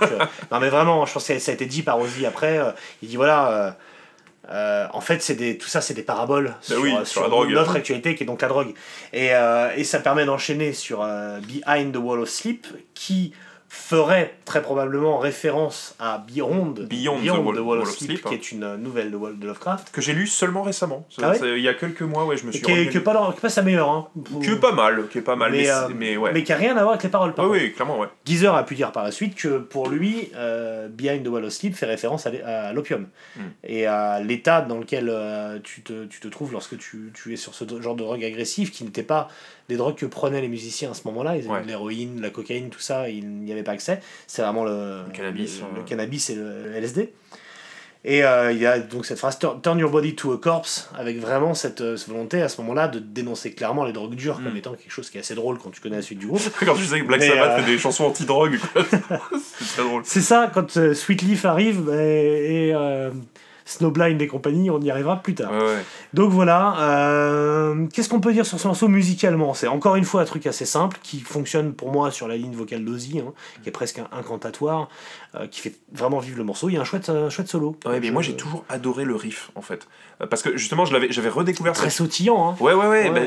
Donc, 0.00 0.10
euh, 0.12 0.18
non 0.50 0.60
mais 0.60 0.70
vraiment, 0.70 1.04
je 1.04 1.12
pense 1.12 1.26
que 1.28 1.38
ça 1.38 1.50
a 1.50 1.54
été 1.54 1.66
dit 1.66 1.82
par 1.82 1.98
Ozzy 2.00 2.24
après. 2.24 2.58
euh, 2.58 2.70
il 3.02 3.08
dit 3.10 3.16
voilà, 3.16 3.76
euh, 4.48 4.86
en 4.92 5.00
fait 5.00 5.22
c'est 5.22 5.34
des, 5.34 5.58
tout 5.58 5.68
ça 5.68 5.80
c'est 5.80 5.94
des 5.94 6.02
paraboles 6.02 6.54
sur, 6.62 6.80
oui, 6.80 6.94
euh, 6.96 7.04
sur 7.04 7.22
la 7.22 7.28
drogue. 7.28 7.50
notre 7.50 7.76
actualité 7.76 8.14
qui 8.14 8.22
est 8.22 8.26
donc 8.26 8.40
la 8.40 8.48
drogue. 8.48 8.74
Et, 9.12 9.34
euh, 9.34 9.70
et 9.76 9.84
ça 9.84 10.00
permet 10.00 10.24
d'enchaîner 10.24 10.72
sur 10.72 11.02
euh, 11.02 11.40
Behind 11.40 11.92
the 11.92 11.98
Wall 11.98 12.20
of 12.20 12.28
Sleep 12.28 12.66
qui 12.94 13.32
ferait 13.72 14.34
très 14.44 14.62
probablement 14.62 15.18
référence 15.18 15.94
à 16.00 16.18
Beyond, 16.18 16.74
Beyond 16.90 17.18
the 17.24 17.28
Wall- 17.38 17.60
Wall 17.60 17.78
of 17.78 17.88
Sleep, 17.90 18.10
Sleep, 18.18 18.24
qui 18.26 18.34
est 18.34 18.50
une 18.52 18.74
nouvelle 18.76 19.12
de, 19.12 19.16
Wall- 19.16 19.38
de 19.38 19.46
Lovecraft. 19.46 19.92
que 19.92 20.00
j'ai 20.00 20.12
lu 20.12 20.26
seulement 20.26 20.62
récemment. 20.62 21.06
Ah 21.22 21.30
ouais 21.30 21.38
il 21.58 21.62
y 21.62 21.68
a 21.68 21.74
quelques 21.74 22.02
mois, 22.02 22.24
ouais, 22.24 22.36
je 22.36 22.46
me 22.46 22.50
suis. 22.52 22.64
rendu- 22.66 22.88
qui 22.90 22.96
est 22.96 23.00
pas, 23.00 23.12
leur- 23.12 23.32
pas 23.36 23.48
sa 23.48 23.62
meilleure. 23.62 23.88
Hein, 23.88 24.08
pour- 24.24 24.42
qui 24.42 24.50
est 24.50 24.56
pas 24.56 24.72
mal, 24.72 25.06
qui 25.08 25.18
est 25.18 25.22
pas 25.22 25.36
mal, 25.36 25.52
mais, 25.52 25.58
Mais, 25.58 25.70
euh, 25.70 25.88
mais 25.96 26.16
ouais. 26.16 26.32
mais 26.34 26.42
qui 26.42 26.52
a 26.52 26.56
rien 26.56 26.72
à 26.76 26.80
voir 26.80 26.90
avec 26.90 27.04
les 27.04 27.08
paroles. 27.10 27.32
par 27.32 27.44
contre. 27.46 27.58
oui, 27.60 27.72
clairement, 27.72 28.00
ouais. 28.00 28.08
Geezer 28.26 28.52
a 28.56 28.64
pu 28.64 28.74
dire 28.74 28.90
par 28.90 29.04
la 29.04 29.12
suite 29.12 29.36
que 29.36 29.58
pour 29.58 29.88
lui, 29.88 30.30
euh, 30.34 30.88
Behind 30.88 31.22
the 31.24 31.28
Wall 31.28 31.44
of 31.44 31.52
Sleep 31.52 31.76
fait 31.76 31.86
référence 31.86 32.26
à 32.26 32.72
l'opium 32.72 33.06
Mm. 33.36 33.40
et 33.62 33.86
à 33.86 34.18
l'état 34.20 34.62
dans 34.62 34.78
lequel 34.78 35.08
euh, 35.08 35.60
tu, 35.62 35.82
te, 35.82 36.06
tu 36.06 36.18
te 36.18 36.26
trouves 36.26 36.50
lorsque 36.52 36.76
tu, 36.76 37.12
tu 37.14 37.32
es 37.32 37.36
sur 37.36 37.54
ce 37.54 37.64
genre 37.80 37.94
de 37.94 38.02
drogue 38.02 38.24
agressive 38.24 38.72
qui 38.72 38.82
n'était 38.82 39.04
pas 39.04 39.28
des 39.70 39.76
drogues 39.78 39.94
que 39.96 40.04
prenaient 40.06 40.42
les 40.42 40.48
musiciens 40.48 40.90
à 40.90 40.94
ce 40.94 41.02
moment-là. 41.06 41.36
Ils 41.36 41.44
avaient 41.46 41.50
Ouais. 41.54 41.62
de 41.62 41.66
l'héroïne, 41.68 42.20
la 42.20 42.28
cocaïne, 42.30 42.68
tout 42.68 42.80
ça, 42.80 43.08
il 43.08 43.26
n'y 43.28 43.50
avait 43.52 43.62
pas 43.62 43.72
accès. 43.72 44.00
C'est 44.26 44.42
vraiment 44.42 44.64
le, 44.64 45.04
Le 45.06 45.12
cannabis, 45.12 45.60
le, 45.60 45.64
euh. 45.64 45.68
le 45.78 45.82
cannabis 45.84 46.28
et 46.30 46.34
le, 46.34 46.72
LSD. 46.76 47.12
Et 48.02 48.24
euh, 48.24 48.50
il 48.50 48.56
y 48.58 48.64
a 48.64 48.78
donc 48.78 49.04
cette 49.04 49.18
phrase 49.18 49.38
Turn 49.38 49.78
your 49.78 49.90
body 49.90 50.14
to 50.14 50.32
a 50.32 50.38
corpse 50.38 50.88
avec 50.98 51.18
vraiment 51.20 51.52
cette, 51.52 51.82
euh, 51.82 51.98
cette 51.98 52.08
volonté 52.08 52.40
à 52.40 52.48
ce 52.48 52.58
moment-là 52.62 52.88
de 52.88 52.98
dénoncer 52.98 53.52
clairement 53.52 53.84
les 53.84 53.92
drogues 53.92 54.14
dures 54.14 54.36
comme 54.42 54.54
Mm. 54.54 54.56
étant 54.56 54.70
quelque 54.72 54.90
chose 54.90 55.10
qui 55.10 55.18
est 55.18 55.20
assez 55.20 55.34
drôle 55.34 55.58
quand 55.58 55.68
tu 55.70 55.82
connais 55.82 55.96
la 55.96 56.02
suite 56.02 56.18
du 56.18 56.26
groupe. 56.26 56.40
Quand 56.64 56.74
tu 56.76 56.84
sais 56.86 56.98
que 57.00 57.04
Black 57.04 57.22
Sabbath 57.22 57.50
euh, 57.50 57.62
fait 57.62 57.70
des 57.72 57.76
chansons 57.78 58.04
anti-drogue, 58.04 58.58
c'est 59.58 59.66
très 59.74 59.82
drôle. 59.82 60.02
C'est 60.06 60.22
ça, 60.22 60.50
quand 60.52 60.78
euh, 60.78 60.94
Sweet 60.94 61.20
Leaf 61.20 61.44
arrive 61.44 61.82
bah, 61.82 61.92
et 62.02 62.72
Snowblind 63.70 64.20
et 64.20 64.26
compagnie, 64.26 64.68
on 64.70 64.80
y 64.80 64.90
arrivera 64.90 65.16
plus 65.22 65.34
tard. 65.34 65.52
Ouais, 65.52 65.58
ouais. 65.58 65.84
Donc 66.12 66.30
voilà, 66.32 66.76
euh, 66.80 67.86
qu'est-ce 67.92 68.08
qu'on 68.08 68.20
peut 68.20 68.32
dire 68.32 68.44
sur 68.44 68.58
ce 68.58 68.66
morceau 68.66 68.88
musicalement? 68.88 69.54
C'est 69.54 69.68
encore 69.68 69.94
une 69.96 70.04
fois 70.04 70.22
un 70.22 70.24
truc 70.24 70.46
assez 70.46 70.64
simple 70.64 70.98
qui 71.02 71.20
fonctionne 71.20 71.72
pour 71.72 71.92
moi 71.92 72.10
sur 72.10 72.26
la 72.26 72.36
ligne 72.36 72.52
vocale 72.52 72.84
d'Ozzy, 72.84 73.20
hein, 73.20 73.32
qui 73.62 73.68
est 73.68 73.72
presque 73.72 74.00
incantatoire, 74.12 74.88
qui 75.50 75.60
fait 75.60 75.74
vraiment 75.92 76.18
vivre 76.18 76.38
le 76.38 76.44
morceau. 76.44 76.68
Il 76.68 76.74
y 76.74 76.76
a 76.76 76.80
un 76.80 76.84
chouette, 76.84 77.08
euh, 77.08 77.30
chouette 77.30 77.48
solo. 77.48 77.76
Ouais, 77.86 78.00
mais 78.00 78.10
moi 78.10 78.20
j'ai 78.22 78.34
toujours 78.36 78.64
adoré 78.68 79.04
le 79.04 79.14
riff 79.14 79.50
en 79.54 79.62
fait. 79.62 79.86
Euh, 80.20 80.26
Parce 80.26 80.42
que 80.42 80.56
justement, 80.56 80.84
je 80.84 80.92
l'avais, 80.92 81.10
j'avais 81.12 81.28
redécouvert 81.28 81.72
Très 81.72 81.84
cette 81.88 81.98
sautillant, 81.98 82.50
hein. 82.50 82.56
Ouais, 82.60 82.74
ouais, 82.74 82.86
ouais. 82.86 83.10
Bah. 83.10 83.20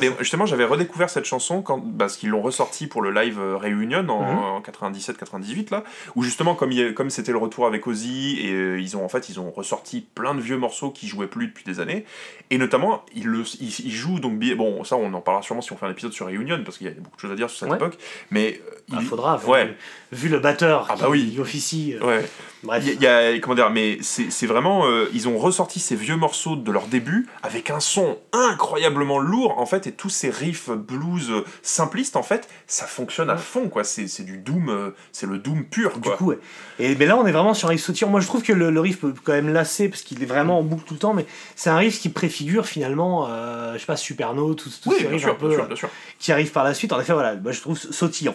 Mais 0.00 0.10
justement, 0.20 0.46
j'avais 0.46 0.64
redécouvert 0.64 1.10
cette 1.10 1.24
chanson 1.24 1.62
quand, 1.62 1.80
parce 1.98 2.16
qu'ils 2.16 2.28
l'ont 2.30 2.42
ressortie 2.42 2.86
pour 2.86 3.02
le 3.02 3.10
live 3.10 3.38
euh, 3.40 3.56
Reunion 3.56 4.08
en, 4.08 4.20
Mhm. 4.20 4.38
en 4.38 4.60
97-98, 4.60 5.70
là, 5.70 5.84
où 6.14 6.22
justement, 6.22 6.54
comme, 6.54 7.10
c'était 7.10 7.32
le 7.32 7.38
retour 7.38 7.66
avec 7.66 7.86
Ozzy, 7.86 8.38
et 8.40 8.52
euh, 8.52 8.80
ils 8.80 8.96
ont 8.96 9.04
en 9.04 9.08
fait, 9.08 9.28
ils 9.28 9.40
ont 9.40 9.50
ressorti 9.50 10.00
plein 10.14 10.34
de 10.34 10.40
vieux 10.40 10.56
morceaux 10.58 10.90
qui 10.90 11.08
jouaient 11.08 11.26
plus 11.26 11.48
depuis 11.48 11.64
des 11.64 11.80
années, 11.80 12.04
et 12.50 12.58
notamment, 12.58 13.04
ils, 13.14 13.26
le, 13.26 13.42
ils, 13.60 13.86
ils 13.86 13.90
jouent 13.92 14.20
donc, 14.20 14.38
bon, 14.56 14.84
ça 14.84 14.96
on 14.96 15.12
en 15.14 15.20
parlera 15.20 15.42
sûrement 15.42 15.62
si 15.62 15.72
on 15.72 15.76
fait 15.76 15.86
un 15.86 15.90
épisode 15.90 16.12
sur 16.12 16.26
Reunion, 16.26 16.60
parce 16.64 16.78
qu'il 16.78 16.86
y 16.86 16.90
a 16.90 16.94
beaucoup 16.94 17.16
de 17.16 17.20
choses 17.20 17.32
à 17.32 17.36
dire 17.36 17.48
sur 17.50 17.58
cette 17.58 17.70
Ouais. 17.70 17.76
époque, 17.76 17.98
mais. 18.30 18.60
euh, 18.66 18.76
Il 18.92 19.02
faudra, 19.02 19.36
vu, 19.36 19.46
Ouais. 19.48 19.76
vu 20.12 20.28
le 20.28 20.40
Ah 20.88 20.94
qui, 20.94 21.02
bah 21.02 21.08
oui. 21.08 21.30
qui 21.34 21.40
officie. 21.40 21.94
euh, 22.00 22.06
Ouais. 22.06 22.24
Bref. 22.62 22.84
Il 22.86 23.00
y, 23.00 23.06
a- 23.06 23.32
y 23.32 23.40
comment 23.40 23.54
dire, 23.54 23.70
mais 23.70 23.96
c'est 24.02 24.46
vraiment, 24.46 24.84
euh, 24.86 25.08
ils 25.14 25.28
ont 25.28 25.38
ressorti 25.38 25.80
ces 25.80 25.96
vieux 25.96 26.16
morceaux 26.16 26.56
de 26.56 26.70
leur 26.70 26.88
début 26.88 27.26
avec 27.42 27.70
un 27.70 27.80
son 27.80 28.18
incroyablement 28.34 29.18
lourd 29.18 29.58
en 29.58 29.64
fait 29.64 29.86
et 29.86 29.92
tous 29.92 30.10
ces 30.10 30.28
riffs 30.28 30.68
blues 30.68 31.32
simplistes 31.62 32.16
en 32.16 32.22
fait, 32.22 32.48
ça 32.66 32.84
fonctionne 32.84 33.30
à 33.30 33.38
fond 33.38 33.70
quoi. 33.70 33.82
C'est 33.82 34.24
du 34.24 34.36
doom, 34.36 34.68
euh, 34.68 34.90
c'est 35.10 35.24
le 35.26 35.38
doom 35.38 35.64
pur 35.64 35.92
Du 35.94 36.00
quoi. 36.00 36.16
coup, 36.18 36.26
ouais. 36.26 36.38
Et 36.78 36.94
mais 36.96 37.06
là, 37.06 37.16
on 37.16 37.24
est 37.26 37.32
vraiment 37.32 37.54
sur 37.54 37.68
un 37.68 37.70
riff 37.70 37.82
sautillant. 37.82 38.10
Moi, 38.10 38.20
je 38.20 38.26
trouve 38.26 38.42
que 38.42 38.52
le, 38.52 38.70
le 38.70 38.80
riff 38.80 39.00
peut 39.00 39.14
quand 39.24 39.32
même 39.32 39.50
lasser 39.52 39.88
parce 39.88 40.02
qu'il 40.02 40.22
est 40.22 40.26
vraiment 40.26 40.58
en 40.58 40.62
boucle 40.62 40.84
tout 40.86 40.92
le 40.94 41.00
temps, 41.00 41.14
mais 41.14 41.24
c'est 41.56 41.70
un 41.70 41.76
riff 41.78 41.98
qui 41.98 42.10
préfigure 42.10 42.66
finalement, 42.66 43.26
euh, 43.30 43.72
je 43.74 43.78
sais 43.78 43.86
pas, 43.86 43.96
Superno, 43.96 44.52
tous 44.52 44.82
tous 44.82 44.90
oui, 44.90 44.96
ces 44.98 45.02
bien 45.04 45.12
riffs 45.12 45.22
sûr, 45.22 45.30
un 45.32 45.34
peu 45.36 45.48
bien 45.48 45.56
sûr, 45.56 45.66
bien 45.66 45.76
sûr. 45.76 45.88
qui 46.18 46.30
arrivent 46.30 46.52
par 46.52 46.64
la 46.64 46.74
suite. 46.74 46.92
En 46.92 47.00
effet, 47.00 47.14
voilà, 47.14 47.36
moi, 47.36 47.52
je 47.52 47.60
trouve 47.62 47.78
sautillant. 47.78 48.34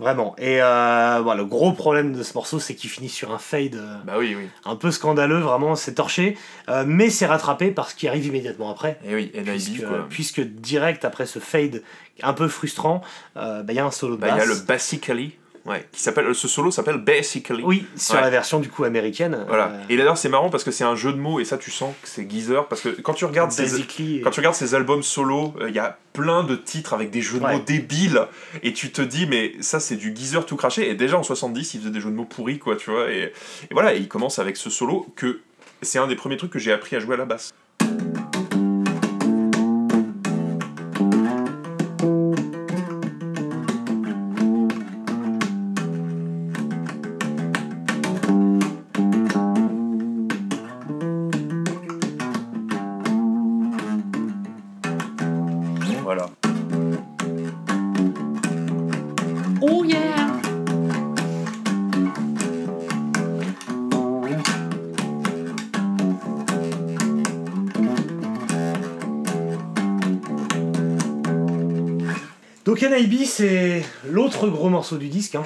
Vraiment. 0.00 0.34
Et 0.38 0.62
euh, 0.62 1.34
le 1.34 1.44
gros 1.44 1.72
problème 1.72 2.14
de 2.14 2.22
ce 2.22 2.32
morceau, 2.32 2.58
c'est 2.58 2.74
qu'il 2.74 2.88
finit 2.88 3.10
sur 3.10 3.32
un 3.32 3.38
fade 3.38 3.74
euh, 3.74 3.96
Bah 4.06 4.14
oui, 4.18 4.34
oui. 4.36 4.48
un 4.64 4.74
peu 4.74 4.90
scandaleux, 4.90 5.40
vraiment, 5.40 5.76
c'est 5.76 5.94
torché. 5.94 6.38
Euh, 6.70 6.84
mais 6.86 7.10
c'est 7.10 7.26
rattrapé 7.26 7.70
par 7.70 7.90
ce 7.90 7.94
qui 7.94 8.08
arrive 8.08 8.24
immédiatement 8.26 8.70
après. 8.70 8.98
Et 9.06 9.14
oui, 9.14 9.30
NIB 9.34 9.44
Puisque, 9.44 9.86
quoi. 9.86 10.06
puisque 10.08 10.40
direct 10.40 11.04
après 11.04 11.26
ce 11.26 11.38
fade 11.38 11.82
un 12.22 12.32
peu 12.32 12.48
frustrant, 12.48 13.02
euh, 13.36 13.62
bah, 13.62 13.74
il 13.74 13.76
y 13.76 13.78
a 13.78 13.84
un 13.84 13.90
solo 13.90 14.16
de 14.16 14.20
Bah, 14.22 14.28
il 14.30 14.38
y 14.38 14.40
a 14.40 14.46
le 14.46 14.54
Basically, 14.66 15.36
ouais, 15.66 15.86
qui 15.92 16.00
s'appelle, 16.00 16.34
ce 16.34 16.48
solo 16.48 16.70
s'appelle 16.70 16.98
Basically. 16.98 17.62
Oui, 17.64 17.86
sur 17.96 18.14
Ouais. 18.16 18.20
la 18.20 18.30
version 18.30 18.60
du 18.60 18.68
coup 18.68 18.84
américaine. 18.84 19.44
Voilà. 19.48 19.68
euh, 19.68 19.82
Et 19.88 19.96
d'ailleurs 19.96 20.18
c'est 20.18 20.28
marrant 20.28 20.50
parce 20.50 20.64
que 20.64 20.70
c'est 20.70 20.84
un 20.84 20.96
jeu 20.96 21.12
de 21.12 21.18
mots 21.18 21.40
et 21.40 21.44
ça 21.44 21.58
tu 21.58 21.70
sens 21.70 21.94
que 22.02 22.08
c'est 22.08 22.28
Geezer 22.30 22.66
parce 22.68 22.80
que 22.80 22.88
quand 22.88 23.14
tu 23.14 23.24
regardes 23.24 23.50
ces, 23.52 23.62
basically, 23.62 24.20
Quand 24.22 24.30
tu 24.30 24.40
regardes 24.40 24.56
albums 24.74 25.02
solo, 25.02 25.54
il 25.68 25.74
y 25.74 25.78
a 25.78 25.98
plein 26.12 26.42
de 26.44 26.56
titres 26.56 26.92
avec 26.94 27.10
des 27.10 27.20
jeux 27.22 27.38
de 27.38 27.44
Ouais. 27.44 27.56
mots 27.56 27.62
débiles 27.64 28.26
et 28.62 28.72
tu 28.72 28.90
te 28.90 29.00
dis 29.02 29.26
mais 29.26 29.54
ça 29.60 29.78
c'est 29.80 29.96
du 29.96 30.14
geezer 30.14 30.44
tout 30.46 30.56
craché 30.56 30.90
et 30.90 30.94
déjà 30.94 31.16
en 31.18 31.22
70 31.22 31.74
il 31.74 31.80
faisait 31.80 31.90
des 31.90 32.00
jeux 32.00 32.10
de 32.10 32.16
mots 32.16 32.24
pourris 32.24 32.58
quoi 32.58 32.76
tu 32.76 32.90
vois 32.90 33.10
et, 33.10 33.32
et 33.70 33.72
voilà 33.74 33.94
et 33.94 33.98
il 33.98 34.08
commence 34.08 34.38
avec 34.38 34.56
ce 34.56 34.70
solo 34.70 35.06
que 35.16 35.40
c'est 35.82 35.98
un 35.98 36.06
des 36.06 36.16
premiers 36.16 36.36
trucs 36.36 36.50
que 36.52 36.58
j'ai 36.58 36.72
appris 36.72 36.94
à 36.96 37.00
jouer 37.00 37.14
à 37.14 37.18
la 37.18 37.24
basse. 37.24 37.52
C'est 73.26 73.82
l'autre 74.06 74.48
gros 74.48 74.68
morceau 74.68 74.96
du 74.98 75.08
disque. 75.08 75.34
Hein. 75.34 75.44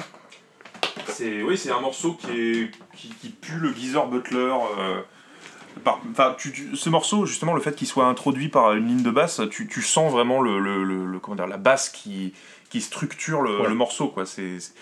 C'est 1.07 1.41
oui, 1.43 1.57
c'est 1.57 1.71
un 1.71 1.79
morceau 1.79 2.13
qui 2.13 2.27
est 2.31 2.71
qui, 2.95 3.09
qui 3.21 3.29
pue 3.29 3.57
le 3.59 3.73
Geezer 3.73 4.07
Butler. 4.07 4.53
euh, 4.79 5.01
par- 5.83 6.35
tu, 6.37 6.51
tu- 6.51 6.75
ce 6.75 6.89
morceau, 6.89 7.25
justement, 7.25 7.53
le 7.53 7.61
fait 7.61 7.75
qu'il 7.75 7.87
soit 7.87 8.05
introduit 8.07 8.49
par 8.49 8.73
une 8.73 8.87
ligne 8.87 9.03
de 9.03 9.11
basse, 9.11 9.41
tu, 9.51 9.67
tu 9.67 9.81
sens 9.81 10.11
vraiment 10.11 10.41
le, 10.41 10.59
le, 10.59 10.83
le- 10.83 11.05
le- 11.05 11.19
comment 11.19 11.35
dire, 11.35 11.47
la 11.47 11.57
basse 11.57 11.89
qui, 11.89 12.33
qui 12.69 12.81
structure 12.81 13.41
le, 13.41 13.61
Ouais. 13.61 13.67
le 13.69 13.75
morceau. 13.75 14.07
Quoi. 14.07 14.25
C'est- 14.25 14.73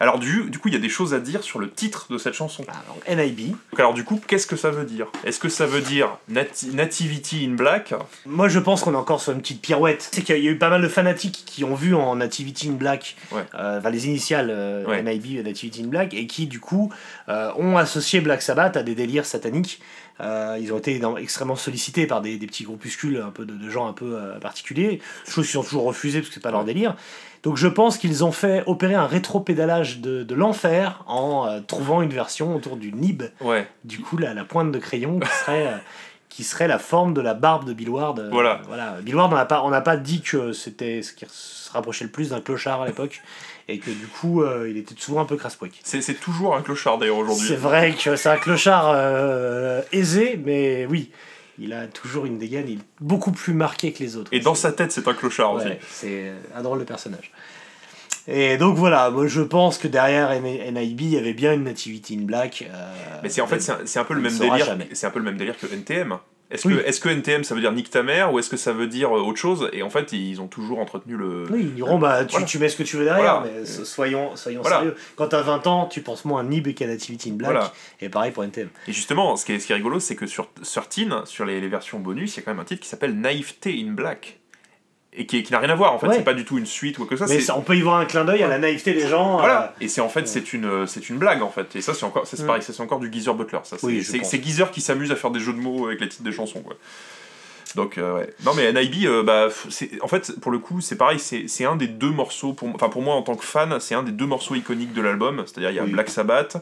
Alors, 0.00 0.18
du, 0.18 0.50
du 0.50 0.58
coup, 0.58 0.68
il 0.68 0.74
y 0.74 0.76
a 0.76 0.80
des 0.80 0.88
choses 0.88 1.14
à 1.14 1.20
dire 1.20 1.42
sur 1.42 1.58
le 1.58 1.70
titre 1.70 2.06
de 2.10 2.18
cette 2.18 2.34
chanson. 2.34 2.64
Alors, 2.68 2.98
NIB. 3.24 3.50
Donc, 3.50 3.78
alors, 3.80 3.94
du 3.94 4.04
coup, 4.04 4.20
qu'est-ce 4.26 4.46
que 4.46 4.56
ça 4.56 4.70
veut 4.70 4.84
dire? 4.84 5.06
Est-ce 5.24 5.38
que 5.38 5.48
ça 5.48 5.66
veut 5.66 5.80
dire 5.80 6.16
nati- 6.30 6.72
Nativity 6.74 7.46
in 7.48 7.54
Black? 7.54 7.94
Moi, 8.26 8.48
je 8.48 8.58
pense 8.58 8.82
qu'on 8.82 8.94
est 8.94 8.96
encore 8.96 9.20
sur 9.20 9.32
une 9.32 9.40
petite 9.40 9.60
pirouette. 9.62 10.08
C'est 10.12 10.22
qu'il 10.22 10.36
y 10.42 10.48
a 10.48 10.50
eu 10.50 10.58
pas 10.58 10.70
mal 10.70 10.82
de 10.82 10.88
fanatiques 10.88 11.42
qui 11.46 11.64
ont 11.64 11.74
vu 11.74 11.94
en 11.94 12.16
Nativity 12.16 12.68
in 12.68 12.72
Black, 12.72 13.16
Ouais. 13.30 13.42
euh, 13.54 13.78
enfin 13.78 13.90
les 13.90 14.06
initiales 14.06 14.48
euh, 14.50 14.84
Ouais. 14.86 15.02
NIB 15.02 15.38
et 15.38 15.42
Nativity 15.42 15.82
in 15.84 15.88
Black, 15.88 16.14
et 16.14 16.26
qui, 16.26 16.46
du 16.46 16.58
coup, 16.60 16.92
euh, 17.28 17.50
ont 17.56 17.76
associé 17.76 18.20
Black 18.20 18.42
Sabbath 18.42 18.76
à 18.76 18.82
des 18.82 18.94
délires 18.94 19.26
sataniques. 19.26 19.80
Euh, 20.20 20.58
ils 20.60 20.72
ont 20.72 20.78
été 20.78 21.00
extrêmement 21.18 21.56
sollicités 21.56 22.06
par 22.06 22.20
des, 22.20 22.36
des 22.36 22.46
petits 22.46 22.64
groupuscules 22.64 23.16
un 23.26 23.30
peu 23.30 23.44
de, 23.44 23.54
de 23.54 23.70
gens 23.70 23.88
un 23.88 23.92
peu 23.92 24.14
euh, 24.14 24.38
particuliers, 24.38 25.00
chose 25.26 25.48
qu'ils 25.48 25.58
ont 25.58 25.62
toujours 25.64 25.84
refusé 25.84 26.18
parce 26.20 26.28
que 26.28 26.34
c'est 26.34 26.40
pas 26.40 26.50
leur 26.50 26.64
délire. 26.64 26.96
Donc 27.42 27.56
je 27.56 27.66
pense 27.66 27.98
qu'ils 27.98 28.24
ont 28.24 28.30
fait 28.32 28.62
opérer 28.66 28.94
un 28.94 29.06
rétro-pédalage 29.06 29.98
de, 30.00 30.22
de 30.22 30.34
l'enfer 30.34 31.02
en 31.08 31.46
euh, 31.48 31.60
trouvant 31.60 32.00
une 32.02 32.10
version 32.12 32.54
autour 32.54 32.76
du 32.76 32.92
nib, 32.92 33.24
Ouais. 33.40 33.66
du 33.84 33.98
coup 34.00 34.16
la, 34.16 34.32
la 34.34 34.44
pointe 34.44 34.70
de 34.70 34.78
crayon 34.78 35.18
qui 35.18 35.28
serait, 35.28 35.66
euh, 35.66 35.76
qui 36.28 36.44
serait 36.44 36.68
la 36.68 36.78
forme 36.78 37.14
de 37.14 37.20
la 37.20 37.34
barbe 37.34 37.64
de 37.64 37.72
Bill 37.72 37.90
Ward. 37.90 38.20
euh, 38.20 38.28
Voilà. 38.30 38.62
voilà. 38.68 38.96
Bill 39.02 39.16
Ward, 39.16 39.32
on 39.32 39.36
n'a 39.36 39.44
pas, 39.44 39.62
on 39.64 39.82
pas 39.82 39.96
dit 39.96 40.20
que 40.22 40.52
c'était 40.52 41.02
ce 41.02 41.12
qui 41.12 41.26
se 41.28 41.70
rapprochait 41.72 42.04
le 42.04 42.10
plus 42.10 42.30
d'un 42.30 42.40
clochard 42.40 42.82
à 42.82 42.86
l'époque 42.86 43.20
et 43.68 43.78
que 43.78 43.90
du 43.90 44.06
coup 44.06 44.42
euh, 44.42 44.68
il 44.70 44.76
était 44.76 44.94
souvent 44.96 45.22
un 45.22 45.24
peu 45.24 45.36
crasse-pouic. 45.36 45.80
C'est, 45.82 46.00
c'est 46.00 46.14
toujours 46.14 46.54
un 46.54 46.62
clochard 46.62 46.98
d'ailleurs 46.98 47.18
aujourd'hui. 47.18 47.46
C'est 47.48 47.56
vrai 47.56 47.92
que 47.92 48.14
c'est 48.16 48.28
un 48.28 48.36
clochard 48.36 48.90
euh, 48.94 49.82
aisé, 49.92 50.40
mais 50.44 50.86
oui, 50.88 51.10
il 51.58 51.72
a 51.72 51.86
toujours 51.86 52.26
une 52.26 52.38
dégaine, 52.38 52.68
il 52.68 52.78
est 52.78 52.82
beaucoup 53.00 53.32
plus 53.32 53.54
marqué 53.54 53.92
que 53.92 54.02
les 54.02 54.16
autres. 54.16 54.30
Et 54.32 54.40
dans 54.40 54.54
sa 54.54 54.72
tête, 54.72 54.92
c'est 54.92 55.06
un 55.06 55.14
clochard 55.14 55.54
aussi. 55.54 55.68
C'est 55.90 56.32
un 56.54 56.62
drôle 56.62 56.80
de 56.80 56.84
personnage. 56.84 57.32
Et 58.28 58.56
donc 58.56 58.76
voilà, 58.76 59.10
moi 59.10 59.26
je 59.26 59.40
pense 59.40 59.78
que 59.78 59.88
derrière 59.88 60.30
NIB, 60.40 61.00
il 61.00 61.08
y 61.10 61.18
avait 61.18 61.34
bien 61.34 61.54
une 61.54 61.64
Nativity 61.64 62.16
in 62.16 62.22
Black. 62.22 62.64
euh, 62.72 62.94
Mais 63.22 63.28
c'est 63.28 63.40
en 63.40 63.48
fait 63.48 63.60
c'est 63.60 63.98
un, 63.98 64.04
peu 64.04 64.14
le 64.14 64.20
même 64.20 64.36
délire. 64.36 64.76
C'est 64.92 65.06
un 65.06 65.10
peu 65.10 65.18
le 65.18 65.24
même 65.24 65.36
délire 65.36 65.58
que 65.58 65.66
NTM. 65.66 66.18
Est-ce 66.52 66.68
Oui. 66.68 66.76
que 66.76 67.08
NTM 67.08 67.42
ça 67.44 67.54
veut 67.54 67.60
dire 67.60 67.72
nique 67.72 67.90
ta 67.90 68.02
mère 68.02 68.32
ou 68.32 68.38
est-ce 68.38 68.50
que 68.50 68.56
ça 68.56 68.72
veut 68.72 68.86
dire 68.86 69.16
euh, 69.16 69.20
autre 69.20 69.38
chose? 69.38 69.68
Et 69.72 69.82
en 69.82 69.90
fait 69.90 70.12
ils 70.12 70.40
ont 70.40 70.46
toujours 70.46 70.78
entretenu 70.78 71.16
le. 71.16 71.44
Oui, 71.50 71.60
ils 71.62 71.74
diront, 71.74 71.98
bah, 71.98 72.24
tu, 72.24 72.32
Voilà. 72.32 72.46
tu 72.46 72.58
mets 72.58 72.68
ce 72.68 72.76
que 72.76 72.82
tu 72.82 72.96
veux 72.96 73.04
derrière, 73.04 73.40
Voilà. 73.40 73.56
mais 73.60 73.66
so- 73.66 73.84
soyons, 73.84 74.36
soyons 74.36 74.60
Voilà. 74.60 74.76
sérieux. 74.78 74.96
Quand 75.16 75.28
t'as 75.28 75.42
20 75.42 75.66
ans, 75.66 75.86
tu 75.86 76.02
penses 76.02 76.24
moins 76.24 76.40
à 76.40 76.44
Nib 76.44 76.72
qu'à 76.74 76.86
Nativity 76.86 77.30
in 77.30 77.34
Black, 77.34 77.72
et 78.00 78.08
pareil 78.08 78.30
pour 78.32 78.44
NTM. 78.44 78.68
Et 78.86 78.92
justement, 78.92 79.36
ce 79.36 79.44
qui 79.46 79.52
est, 79.52 79.58
ce 79.58 79.66
qui 79.66 79.72
est 79.72 79.76
rigolo, 79.76 79.98
c'est 79.98 80.14
que 80.16 80.26
sur 80.26 80.48
13, 80.52 81.24
sur 81.24 81.44
les, 81.46 81.60
les 81.60 81.68
versions 81.68 81.98
bonus, 81.98 82.34
il 82.34 82.40
y 82.40 82.40
a 82.40 82.42
quand 82.44 82.50
même 82.52 82.60
un 82.60 82.64
titre 82.64 82.82
qui 82.82 82.88
s'appelle 82.88 83.18
Naïveté 83.18 83.74
in 83.84 83.92
Black. 83.92 84.38
Et 85.14 85.26
qui, 85.26 85.42
qui 85.42 85.52
n'a 85.52 85.58
rien 85.58 85.68
à 85.68 85.74
voir 85.74 85.92
en 85.92 85.98
fait, 85.98 86.06
Ouais. 86.06 86.14
c'est 86.16 86.24
pas 86.24 86.32
du 86.32 86.46
tout 86.46 86.56
une 86.56 86.64
suite 86.64 86.98
ou 86.98 87.02
quoi 87.04 87.10
que 87.10 87.16
ce 87.16 87.26
soit. 87.26 87.34
mais 87.34 87.40
ça, 87.42 87.54
on 87.58 87.60
peut 87.60 87.76
y 87.76 87.82
voir 87.82 87.96
un 87.98 88.06
clin 88.06 88.24
d'œil 88.24 88.42
à 88.42 88.48
la 88.48 88.56
naïveté 88.58 88.94
des 88.94 89.06
gens. 89.08 89.38
Voilà. 89.38 89.64
euh, 89.64 89.84
Et 89.84 89.88
c'est 89.88 90.00
en 90.00 90.08
fait 90.08 90.26
c'est 90.26 90.54
une 90.54 90.86
c'est 90.86 91.10
une 91.10 91.18
blague 91.18 91.42
en 91.42 91.50
fait. 91.50 91.76
Et 91.76 91.82
ça 91.82 91.92
c'est 91.92 92.04
encore 92.04 92.26
ça, 92.26 92.36
c'est 92.36 92.44
Mm. 92.44 92.46
pareil, 92.46 92.62
ça, 92.62 92.72
c'est 92.72 92.82
encore 92.82 92.98
du 92.98 93.12
Geezer 93.12 93.34
Butler. 93.34 93.58
Ça 93.64 93.76
c'est 93.78 93.86
Oui, 93.86 94.00
Geezer 94.02 94.70
qui 94.70 94.80
s'amuse 94.80 95.12
à 95.12 95.16
faire 95.16 95.30
des 95.30 95.40
jeux 95.40 95.52
de 95.52 95.58
mots 95.58 95.86
avec 95.86 96.00
les 96.00 96.08
titres 96.08 96.22
des 96.24 96.32
chansons 96.32 96.60
quoi. 96.62 96.76
Donc 97.74 97.96
euh, 97.98 98.16
ouais. 98.18 98.34
Non 98.44 98.52
mais 98.54 98.70
NIB 98.72 99.06
euh, 99.06 99.22
bah 99.22 99.48
en 100.02 100.08
fait 100.08 100.38
pour 100.40 100.50
le 100.50 100.58
coup 100.58 100.80
c'est 100.80 100.96
pareil 100.96 101.18
c'est, 101.18 101.44
c'est 101.48 101.64
un 101.64 101.76
des 101.76 101.88
deux 101.88 102.10
morceaux 102.10 102.52
pour 102.52 102.68
enfin 102.74 102.88
pour 102.90 103.00
moi 103.02 103.14
en 103.14 103.22
tant 103.22 103.34
que 103.34 103.44
fan 103.44 103.78
c'est 103.80 103.94
un 103.94 104.02
des 104.02 104.12
deux 104.12 104.26
morceaux 104.26 104.54
iconiques 104.54 104.92
de 104.92 105.00
l'album 105.00 105.42
c'est-à-dire 105.46 105.70
il 105.70 105.76
y 105.76 105.78
a 105.78 105.84
Oui. 105.84 105.90
Black 105.90 106.08
Sabbath 106.10 106.56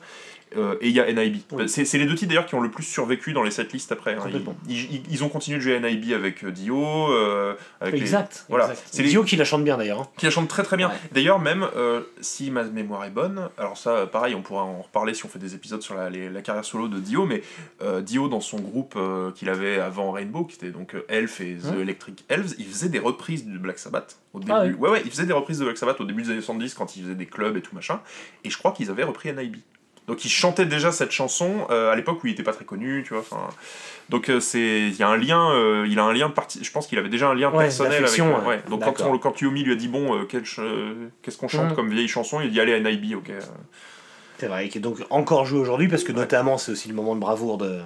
euh, 0.57 0.75
et 0.81 0.89
il 0.89 0.95
y 0.95 1.01
a 1.01 1.13
NIB. 1.13 1.43
Oui. 1.53 1.69
C'est, 1.69 1.93
les 1.99 2.07
deux 2.07 2.15
titres 2.15 2.29
d'ailleurs 2.29 2.47
qui 2.47 2.55
ont 2.55 2.61
le 2.61 2.71
plus 2.71 2.83
survécu 2.85 3.33
dans 3.33 3.43
les 3.43 3.51
setlists 3.51 3.93
après. 3.93 4.15
hein. 4.15 4.25
Ils, 4.69 4.95
ils- 4.95 5.03
ils 5.11 5.25
ont 5.25 5.29
continué 5.29 5.59
de 5.59 5.63
jouer 5.63 5.79
NIB 5.81 6.13
avec 6.13 6.43
euh, 6.45 6.51
Dio, 6.51 7.11
euh, 7.13 7.55
avec 7.81 7.95
les- 7.95 8.01
Exact. 8.01 8.47
voilà. 8.49 8.73
C'est 8.91 9.03
les- 9.03 9.09
Dio 9.11 9.23
qui 9.25 9.37
la 9.37 9.45
chante 9.45 9.63
bien 9.65 9.77
d'ailleurs. 9.77 10.01
hein. 10.01 10.09
qui 10.17 10.25
la 10.27 10.31
chante 10.31 10.49
très 10.49 10.63
très 10.63 10.77
bien. 10.77 10.89
Ouais. 10.89 10.95
D'ailleurs, 11.13 11.39
même 11.39 11.67
euh, 11.77 12.03
si 12.21 12.51
ma 12.51 12.65
mémoire 12.65 13.05
est 13.05 13.11
bonne, 13.11 13.49
alors 13.59 13.77
ça, 13.77 14.07
pareil, 14.07 14.35
on 14.35 14.43
pourra 14.43 14.65
en 14.65 14.83
reparler 14.83 15.15
si 15.15 15.25
on 15.25 15.29
fait 15.29 15.39
des 15.39 15.55
épisodes 15.55 15.83
sur 15.83 15.95
la, 15.95 16.11
les- 16.11 16.29
la 16.29 16.43
carrière 16.43 16.65
solo 16.65 16.89
de 16.89 16.99
Dio, 16.99 17.27
mais 17.27 17.43
Dio, 18.03 18.29
dans 18.29 18.41
son 18.41 18.59
groupe 18.59 18.99
qu'il 19.35 19.49
avait 19.49 19.79
avant 19.79 20.11
Rainbow, 20.13 20.45
qui 20.45 20.57
était 20.57 20.71
donc 20.71 20.97
Elf 21.09 21.41
et 21.41 21.57
The 21.57 21.67
Hein 21.67 21.79
Electric 21.81 22.25
Elves, 22.29 22.55
il 22.59 22.67
faisait 22.67 22.89
des 22.89 22.99
reprises 22.99 23.47
de 23.47 23.57
Black 23.59 23.79
Sabbath 23.79 24.19
au 24.33 24.39
début. 24.41 24.53
Ah 24.55 24.63
ouais. 24.63 24.73
ouais, 24.75 24.91
ouais, 24.91 25.03
il 25.05 25.11
faisait 25.11 25.27
des 25.27 25.33
reprises 25.33 25.59
de 25.59 25.65
Black 25.65 25.77
Sabbath 25.79 26.01
au 26.01 26.05
début 26.05 26.23
des 26.23 26.31
années 26.31 26.41
70 26.41 26.75
quand 26.75 26.97
il 26.97 27.03
faisait 27.05 27.15
des 27.15 27.27
clubs 27.27 27.57
et 27.57 27.61
tout 27.63 27.75
machin, 27.75 28.01
et 28.45 28.51
je 28.51 28.59
crois 28.59 28.73
qu'ils 28.73 28.91
avaient 28.91 29.05
repris 29.05 29.33
NIB. 29.33 29.57
Donc 30.11 30.25
il 30.25 30.29
chantait 30.29 30.67
déjà 30.67 30.91
cette 30.91 31.13
chanson 31.13 31.69
euh, 31.71 31.93
à 31.93 31.95
l'époque 31.95 32.25
où 32.25 32.27
il 32.27 32.33
était 32.33 32.43
pas 32.43 32.53
très 32.53 32.65
connu, 32.65 33.05
tu 33.07 33.15
vois. 33.15 33.23
Donc 34.09 34.29
euh, 34.29 34.41
c'est 34.41 34.89
il 34.89 34.97
y 34.97 35.05
a 35.05 35.09
un 35.09 35.17
lien, 35.17 35.53
euh, 35.53 35.87
il 35.89 36.01
a 36.01 36.03
un 36.03 36.13
lien 36.13 36.29
de 36.29 36.33
parti. 36.35 36.59
Je 36.65 36.73
pense 36.73 36.89
qu'il 36.89 36.99
avait 36.99 37.09
déjà 37.09 37.29
un 37.29 37.35
lien 37.37 37.49
Ouais, 37.53 37.67
personnel 37.67 38.05
avec. 38.05 38.19
ouais. 38.19 38.45
ouais. 38.49 38.61
Donc 38.69 38.83
quand, 38.83 39.01
on, 39.07 39.17
quand 39.19 39.41
Yomi 39.41 39.63
lui 39.63 39.71
a 39.71 39.77
dit 39.77 39.87
bon, 39.87 40.17
euh, 40.19 40.25
qu'est-ce 40.25 41.39
qu'on 41.39 41.47
chante 41.47 41.69
Mhm. 41.71 41.75
comme 41.77 41.91
vieille 41.91 42.09
chanson, 42.09 42.41
il 42.41 42.51
dit 42.51 42.59
allez 42.61 42.75
à 42.75 42.81
NIB, 42.81 43.15
ok. 43.19 43.31
C'est 44.39 44.49
vrai, 44.49 44.69
qui 44.69 44.79
est 44.79 44.81
donc 44.81 44.99
encore 45.11 45.45
joué 45.45 45.61
aujourd'hui 45.61 45.87
parce 45.87 46.03
que 46.03 46.11
notamment 46.11 46.59
c'est 46.59 46.73
aussi 46.73 46.89
le 46.89 46.95
moment 46.95 47.15
de 47.15 47.21
bravoure 47.21 47.57
de 47.57 47.79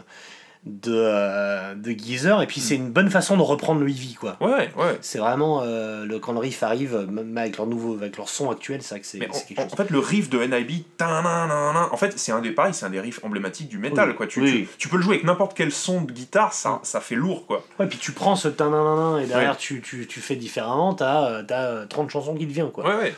de, 0.67 0.93
euh, 0.95 1.75
de 1.75 1.91
Geezer 1.91 2.41
et 2.43 2.47
puis 2.47 2.61
c'est 2.61 2.77
une 2.77 2.91
bonne 2.91 3.11
façon 3.11 3.37
de 3.37 3.43
reprendre 3.43 3.81
le 3.83 3.91
Ivy 3.91 4.15
quoi. 4.15 4.37
Ouais, 4.41 4.71
ouais. 4.77 4.99
C'est 5.03 5.19
vraiment 5.19 5.61
euh, 5.63 6.05
le 6.07 6.19
quand 6.19 6.33
le 6.33 6.39
riff 6.39 6.63
arrive 6.63 7.07
même 7.11 7.37
avec 7.37 7.59
leur 7.59 7.67
nouveau 7.67 7.95
avec 7.95 8.17
leur 8.17 8.29
son 8.29 8.51
actuel, 8.51 8.81
c'est 8.83 8.95
vrai 8.95 9.01
que 9.01 9.07
c'est 9.07 9.19
quelque 9.19 9.31
en, 9.35 9.63
chose. 9.65 9.73
en 9.73 9.77
fait, 9.77 9.91
le 9.91 9.99
riff 9.99 10.31
de 10.31 10.39
NIB, 10.39 10.85
en 11.03 11.97
fait, 11.97 12.19
c'est 12.19 12.33
un 12.33 12.41
des 12.41 12.53
pareils, 12.53 12.73
c'est 12.75 12.87
un 12.87 12.91
des 12.91 13.01
riffs 13.01 13.21
emblématiques 13.23 13.69
du 13.69 13.79
métal, 13.79 14.11
Oui. 14.11 14.15
quoi. 14.17 14.27
Tu, 14.27 14.41
Oui. 14.41 14.51
tu, 14.53 14.69
tu 14.79 14.89
peux 14.89 14.97
le 14.97 15.03
jouer 15.03 15.15
avec 15.17 15.25
n'importe 15.27 15.55
quel 15.55 15.71
son 15.71 16.01
de 16.01 16.13
guitare, 16.13 16.53
ça, 16.53 16.81
ça 16.83 17.01
fait 17.01 17.15
lourd, 17.15 17.47
quoi. 17.47 17.65
Ouais, 17.79 17.87
puis 17.87 17.99
tu 17.99 18.13
prends 18.13 18.37
ce 18.37 18.49
et 18.49 19.27
derrière 19.27 19.57
tu, 19.57 19.81
tu, 19.83 20.07
tu 20.07 20.21
fais 20.21 20.37
différemment, 20.37 20.95
t'as 20.95 21.27
euh, 21.31 21.43
euh, 21.51 21.87
30 21.87 22.11
chansons 22.11 22.35
qui 22.35 22.47
te 22.47 22.53
viennent 22.53 22.71
quoi. 22.71 22.85
Ouais, 22.87 22.97
ouais. 23.03 23.15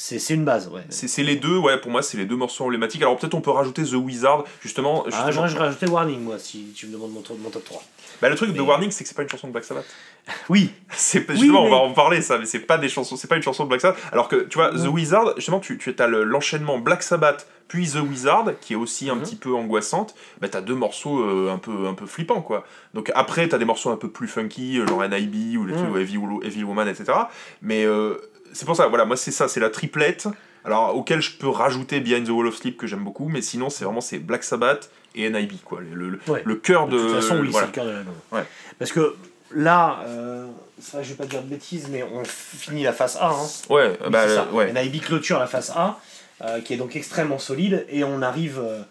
C'est 0.00 0.32
une 0.34 0.44
base, 0.44 0.68
ouais. 0.68 0.82
C'est 0.90 1.24
les 1.24 1.34
deux, 1.34 1.56
ouais, 1.56 1.76
pour 1.80 1.90
moi, 1.90 2.02
c'est 2.02 2.16
les 2.18 2.24
deux 2.24 2.36
morceaux 2.36 2.62
emblématiques. 2.64 3.02
Alors 3.02 3.16
peut-être 3.18 3.34
on 3.34 3.40
peut 3.40 3.50
rajouter 3.50 3.82
The 3.82 3.94
Wizard, 3.94 4.44
justement. 4.62 5.02
Ah, 5.02 5.10
justement- 5.10 5.32
j'aurais 5.32 5.48
j'aurais 5.48 5.64
rajouté 5.64 5.86
Warning 5.86 6.20
moi 6.20 6.38
si 6.38 6.72
tu 6.74 6.86
me 6.86 6.92
demandes 6.92 7.10
mon, 7.10 7.22
mon 7.42 7.50
top 7.50 7.64
3. 7.64 7.82
Bah, 8.22 8.28
le 8.28 8.36
truc 8.36 8.52
de 8.52 8.60
Warning, 8.60 8.92
c'est 8.92 9.02
que 9.02 9.08
c'est 9.08 9.16
pas 9.16 9.22
une 9.24 9.28
chanson 9.28 9.48
de 9.48 9.52
Black 9.52 9.64
Sabbath. 9.64 9.86
Oui, 10.48 10.70
C'est 10.92 11.28
Oui, 11.28 11.36
justement, 11.36 11.62
mais- 11.64 11.68
on 11.68 11.70
va 11.70 11.76
en 11.78 11.92
parler 11.94 12.22
ça, 12.22 12.38
mais 12.38 12.46
c'est 12.46 12.60
pas 12.60 12.78
des 12.78 12.88
chansons, 12.88 13.16
c'est 13.16 13.26
pas 13.28 13.36
une 13.36 13.42
chanson 13.42 13.64
de 13.64 13.68
Black 13.70 13.80
Sabbath. 13.80 13.98
Alors 14.12 14.28
que 14.28 14.36
tu 14.36 14.58
vois, 14.58 14.70
The. 14.70 14.86
Wizard, 14.86 15.32
justement, 15.36 15.58
tu, 15.58 15.78
tu 15.78 15.92
as 15.98 16.06
le- 16.06 16.22
l'enchaînement 16.22 16.78
Black 16.78 17.02
Sabbath 17.02 17.48
puis 17.66 17.88
The 17.90 17.96
Wizard, 17.96 18.52
qui 18.60 18.74
est 18.74 18.76
aussi 18.76 19.10
un 19.10 19.16
Mhm. 19.16 19.22
petit 19.22 19.36
peu 19.36 19.52
angoissante. 19.54 20.14
Bah 20.40 20.48
t'as 20.48 20.60
deux 20.62 20.74
morceaux 20.76 21.18
euh, 21.20 21.50
un 21.52 21.58
peu 21.58 21.86
un 21.88 21.92
peu 21.94 22.06
flippants 22.06 22.40
quoi. 22.40 22.64
Donc 22.94 23.10
après 23.16 23.46
t'as 23.48 23.58
des 23.58 23.64
morceaux 23.66 23.90
un 23.90 23.96
peu 23.96 24.08
plus 24.10 24.28
funky, 24.28 24.78
euh, 24.78 24.86
genre 24.86 25.02
NIB 25.02 25.58
ou 25.58 25.66
les 25.66 25.74
Mhm. 25.74 25.90
trucs 25.92 25.96
Heavy 26.44 26.64
Woman, 26.64 26.88
etc. 26.88 27.12
Mais 27.60 27.84
euh, 27.84 28.16
c'est 28.52 28.64
pour 28.66 28.76
ça, 28.76 28.86
voilà, 28.88 29.04
moi 29.04 29.16
c'est 29.16 29.30
ça, 29.30 29.48
c'est 29.48 29.60
la 29.60 29.70
triplette. 29.70 30.28
Alors 30.64 30.96
auquel 30.96 31.20
je 31.22 31.32
peux 31.36 31.48
rajouter 31.48 32.00
Behind 32.00 32.26
the 32.26 32.30
Wall 32.30 32.46
of 32.48 32.56
Sleep 32.56 32.76
que 32.76 32.86
j'aime 32.86 33.04
beaucoup, 33.04 33.28
mais 33.28 33.40
sinon 33.42 33.70
c'est 33.70 33.84
vraiment 33.84 34.00
c'est 34.00 34.18
Black 34.18 34.44
Sabbath 34.44 34.90
et 35.14 35.28
NIB 35.30 35.52
quoi, 35.64 35.80
le, 35.80 36.10
le, 36.10 36.20
Ouais. 36.28 36.42
le 36.44 36.54
cœur 36.56 36.88
de 36.88 36.96
de. 36.98 37.02
toute 37.02 37.14
façon 37.14 37.38
oui, 37.40 37.48
voilà. 37.48 37.66
c'est 37.66 37.72
le 37.72 37.74
cœur 37.74 37.84
de 37.86 37.90
l'album. 37.90 38.14
Ouais. 38.32 38.44
Parce 38.78 38.92
que 38.92 39.16
là, 39.54 40.00
euh, 40.06 40.46
c'est 40.80 40.92
vrai 40.92 41.02
que 41.02 41.08
je 41.08 41.12
vais 41.14 41.18
pas 41.18 41.26
dire 41.26 41.42
de 41.42 41.48
bêtises, 41.48 41.88
mais 41.90 42.02
on 42.02 42.22
finit 42.24 42.82
la 42.82 42.92
phase 42.92 43.16
A. 43.20 43.30
Hein. 43.30 43.46
Ouais, 43.70 43.96
Oui, 44.04 44.10
bah 44.10 44.26
ouais. 44.52 44.72
NIB 44.72 45.00
clôture 45.02 45.38
la 45.38 45.46
phase 45.46 45.70
A, 45.74 45.98
euh, 46.42 46.60
qui 46.60 46.74
est 46.74 46.76
donc 46.76 46.94
extrêmement 46.96 47.38
solide, 47.38 47.84
et 47.90 48.04
on 48.04 48.22
arrive, 48.22 48.60
euh, 48.62 48.82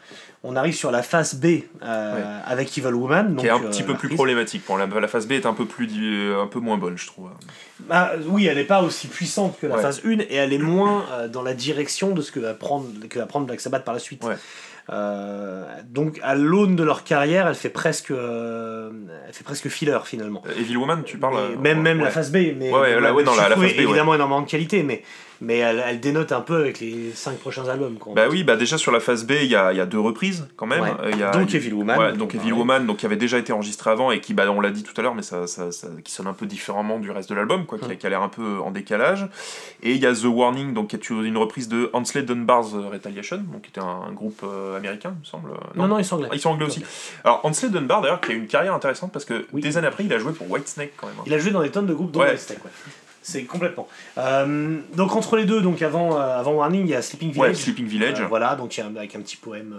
on 0.43 0.55
arrive 0.55 0.75
sur 0.75 0.91
la 0.91 1.01
phase 1.01 1.35
B 1.35 1.61
euh, 1.83 2.39
avec 2.45 2.77
Evil 2.77 2.93
Woman. 2.93 3.29
Donc, 3.35 3.39
qui 3.39 3.47
est 3.47 3.49
un 3.51 3.59
petit 3.59 3.83
peu 3.83 3.95
plus 3.95 4.09
problématique. 4.09 4.63
Bon, 4.67 4.75
la, 4.75 4.85
la 4.85 5.07
phase 5.07 5.27
B 5.27 5.33
est 5.33 5.45
un 5.45 5.53
peu 5.53 5.65
plus 5.65 5.87
un 6.33 6.47
peu 6.47 6.59
moins 6.59 6.77
bonne, 6.77 6.97
je 6.97 7.07
trouve. 7.07 7.29
Bah, 7.81 8.11
oui, 8.27 8.47
elle 8.47 8.57
n'est 8.57 8.63
pas 8.63 8.81
aussi 8.81 9.07
puissante 9.07 9.57
que 9.59 9.67
la 9.67 9.75
Ouais. 9.75 9.81
phase 9.81 10.01
1, 10.05 10.19
et 10.19 10.35
elle 10.35 10.53
est 10.53 10.57
moins 10.57 11.05
dans 11.31 11.43
la 11.43 11.53
direction 11.53 12.11
de 12.11 12.21
ce 12.21 12.31
que 12.31 12.39
va 12.39 12.53
prendre, 12.53 12.87
que 13.09 13.19
va 13.19 13.25
prendre 13.25 13.45
Black 13.45 13.59
Sabbath 13.61 13.83
par 13.85 13.93
la 13.93 13.99
suite. 13.99 14.23
Ouais. 14.23 14.35
Euh, 14.89 15.65
donc, 15.89 16.19
à 16.23 16.33
l'aune 16.35 16.75
de 16.77 16.83
leur 16.83 17.03
carrière, 17.03 17.47
elle 17.47 17.55
fait 17.55 17.69
presque, 17.69 18.11
euh, 18.11 18.89
elle 19.27 19.33
fait 19.33 19.43
presque 19.43 19.67
filler 19.67 19.97
finalement. 20.05 20.41
Evil 20.57 20.77
Woman, 20.77 21.03
tu 21.03 21.17
parles. 21.17 21.35
Mais 21.61 21.73
même 21.73 21.81
même 21.81 21.97
ouais. 21.99 22.05
la 22.05 22.11
phase 22.11 22.31
B 22.31 22.37
mais 22.57 22.71
Ouais, 22.71 22.79
ouais, 22.79 23.01
là, 23.01 23.11
non, 23.11 23.35
la- 23.35 23.49
phase 23.55 23.57
B, 23.59 23.63
évidemment 23.79 24.15
énormément 24.15 24.41
de 24.41 24.49
qualité 24.49 24.83
mais 24.83 25.03
mais 25.41 25.57
elle, 25.59 25.83
elle 25.85 25.99
dénote 25.99 26.31
un 26.31 26.41
peu 26.41 26.55
avec 26.55 26.79
les 26.79 27.11
5 27.13 27.37
prochains 27.37 27.67
albums 27.67 27.95
quoi. 27.97 28.13
Bah 28.15 28.25
oui, 28.29 28.43
bah 28.43 28.55
déjà 28.55 28.77
sur 28.77 28.91
la 28.91 28.99
phase 28.99 29.25
B, 29.25 29.31
il 29.41 29.47
y 29.47 29.55
a, 29.55 29.71
il 29.71 29.77
y 29.77 29.81
a 29.81 29.85
deux 29.85 29.99
reprises 29.99 30.47
quand 30.55 30.65
même. 30.65 30.81
Ouais. 30.81 30.91
Euh, 31.01 31.09
il 31.13 31.19
y 31.19 31.23
a, 31.23 31.31
donc 31.31 31.51
il- 31.53 31.57
Evil 31.57 31.73
Woman 31.73 31.99
Ouais, 31.99 32.13
donc 32.13 32.31
on 32.35 32.39
Evil. 32.39 32.53
Woman, 32.53 32.85
donc 32.85 32.97
qui 32.97 33.05
avait 33.05 33.15
déjà 33.17 33.37
été 33.37 33.53
enregistré 33.53 33.89
avant 33.91 34.11
et 34.11 34.19
qui, 34.21 34.33
bah, 34.33 34.49
on 34.49 34.61
l'a 34.61 34.71
dit 34.71 34.83
tout 34.83 34.93
à 34.97 35.01
l'heure, 35.01 35.15
mais 35.15 35.21
ça, 35.21 35.47
ça, 35.47 35.71
ça- 35.71 35.87
qui 36.03 36.11
sonne 36.11 36.27
un 36.27 36.33
peu 36.33 36.45
différemment 36.45 36.99
du 36.99 37.11
reste 37.11 37.29
de 37.29 37.35
l'album, 37.35 37.65
quoi, 37.65 37.77
qui, 37.77 37.91
a- 37.91 37.95
qui 37.95 38.05
a 38.05 38.09
l'air 38.09 38.21
un 38.21 38.29
peu 38.29 38.59
en 38.59 38.71
décalage. 38.71 39.27
Et 39.83 39.93
il 39.93 40.01
y 40.01 40.05
a 40.05 40.13
The 40.13 40.25
Warning, 40.25 40.73
donc 40.73 40.87
qui 40.89 40.95
est 40.95 41.09
une 41.09 41.37
reprise 41.37 41.67
de 41.69 41.89
Hansley 41.93 42.23
Dunbar's 42.23 42.73
Retaliation, 42.73 43.37
donc 43.51 43.61
qui 43.63 43.69
était 43.69 43.81
un, 43.81 44.01
un 44.09 44.11
groupe 44.13 44.41
euh, 44.43 44.77
américain, 44.77 45.13
il 45.15 45.19
me 45.21 45.25
semble. 45.25 45.49
non 45.75 45.87
non 45.87 45.99
ils 45.99 46.05
sont 46.05 46.15
anglais 46.15 46.29
Ah, 46.31 46.35
Ils 46.35 46.39
sont 46.41 46.49
anglais 46.51 46.65
aussi. 46.65 46.83
Alors 47.23 47.41
Hansley 47.43 47.69
Dunbar 47.69 48.01
d'ailleurs, 48.01 48.21
qui 48.21 48.31
a 48.31 48.35
une 48.35 48.47
carrière 48.47 48.73
intéressante 48.73 49.11
parce 49.11 49.25
que 49.25 49.45
Oui. 49.53 49.61
des 49.61 49.77
années 49.77 49.87
après, 49.87 50.03
il 50.05 50.13
a 50.13 50.19
joué 50.19 50.33
pour 50.33 50.49
Whitesnake 50.49 50.93
quand 50.97 51.07
même. 51.07 51.15
hein. 51.19 51.23
il 51.25 51.33
a 51.33 51.37
joué 51.39 51.51
dans 51.51 51.61
des 51.61 51.69
tonnes 51.71 51.85
de 51.85 51.93
groupes 51.93 52.11
dont 52.11 52.21
Ouais. 52.21 52.31
Whitesnake, 52.31 52.63
ouais. 52.65 52.71
C'est 53.29 53.43
complètement. 53.43 53.89
Euh, 54.17 54.77
donc 54.95 55.13
entre 55.13 55.35
les 55.35 55.43
deux, 55.43 55.61
donc 55.61 55.81
avant, 55.81 56.15
euh, 56.17 56.39
avant 56.39 56.53
Warning, 56.53 56.85
il 56.85 56.91
y 56.91 56.95
a 56.95 57.01
Sleeping 57.01 57.27
Ouais, 57.29 57.33
Village. 57.49 57.55
Sleeping 57.57 57.85
Village. 57.85 58.21
Euh, 58.21 58.25
voilà, 58.25 58.55
donc 58.55 58.77
il 58.77 58.79
y 58.79 58.83
a 58.83 58.85
un- 58.87 58.95
avec 58.95 59.15
un 59.15 59.19
petit 59.21 59.35
poème 59.35 59.75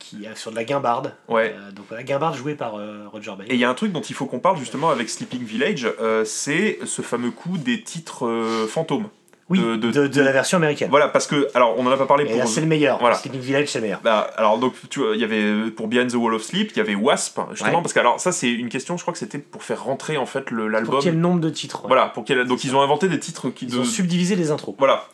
qui 0.00 0.24
est 0.24 0.34
sur 0.36 0.50
de 0.50 0.56
la 0.56 0.64
guimbarde. 0.64 1.14
Ouais. 1.28 1.54
Donc 1.76 1.86
la 1.92 2.02
guimbarde 2.02 2.34
jouée 2.34 2.56
par 2.56 2.72
Roger 3.12 3.30
Bay. 3.38 3.44
Et 3.48 3.54
il 3.54 3.60
y 3.60 3.64
a 3.64 3.70
un 3.70 3.74
truc 3.74 3.92
dont 3.92 4.00
il 4.00 4.16
faut 4.16 4.26
qu'on 4.26 4.40
parle 4.40 4.58
justement 4.58 4.90
avec 4.90 5.08
Sleeping 5.08 5.44
Village, 5.44 5.86
c'est 6.24 6.80
ce 6.84 7.02
fameux 7.02 7.30
coup 7.30 7.56
des 7.56 7.82
titres 7.82 8.66
fantômes. 8.68 9.08
Oui, 9.50 9.58
de- 9.58 9.76
de, 9.76 9.90
de- 9.90 10.06
de 10.06 10.20
la 10.22 10.32
version 10.32 10.56
américaine. 10.56 10.88
Voilà, 10.90 11.08
parce 11.08 11.26
que, 11.26 11.48
alors 11.54 11.74
on 11.78 11.86
en 11.86 11.90
a 11.90 11.96
pas 11.96 12.06
parlé 12.06 12.24
Et 12.24 12.28
pour. 12.28 12.38
là, 12.38 12.46
c'est 12.46 12.60
le 12.60 12.66
meilleur. 12.66 12.98
Voilà. 12.98 13.16
Sleeping 13.16 13.40
Village, 13.40 13.68
c'est 13.68 13.78
le 13.78 13.82
meilleur. 13.82 14.00
Bah, 14.02 14.30
alors 14.36 14.58
donc 14.58 14.74
tu 14.88 15.00
vois, 15.00 15.14
il 15.14 15.20
y 15.20 15.24
avait 15.24 15.70
pour 15.70 15.88
Behind 15.88 16.10
the 16.10 16.14
Wall 16.14 16.34
of 16.34 16.42
Sleep, 16.42 16.70
il 16.72 16.76
y 16.78 16.80
avait 16.80 16.94
Wasp 16.94 17.38
justement 17.50 17.76
Ouais. 17.76 17.82
parce 17.82 17.92
que 17.92 17.98
alors 18.00 18.20
ça 18.20 18.32
c'est 18.32 18.50
une 18.50 18.68
question, 18.68 18.96
je 18.96 19.02
crois 19.02 19.12
que 19.12 19.18
c'était 19.18 19.38
pour 19.38 19.62
faire 19.62 19.82
rentrer 19.84 20.16
en 20.16 20.26
fait 20.26 20.50
le- 20.50 20.62
Pour 20.62 20.70
l'album. 20.70 21.00
quel 21.02 21.18
nombre 21.18 21.40
de 21.40 21.50
titres 21.50 21.82
ouais. 21.82 21.88
Voilà, 21.88 22.06
pour 22.08 22.24
quel 22.24 22.44
donc 22.46 22.64
ils 22.64 22.74
ont 22.76 22.80
inventé 22.82 23.08
des 23.08 23.18
titres 23.18 23.50
qui 23.50 23.66
Ils 23.66 23.78
ont 23.78 23.84
subdivisé 23.84 24.36
les 24.36 24.50
intros. 24.50 24.74
voilà. 24.78 25.04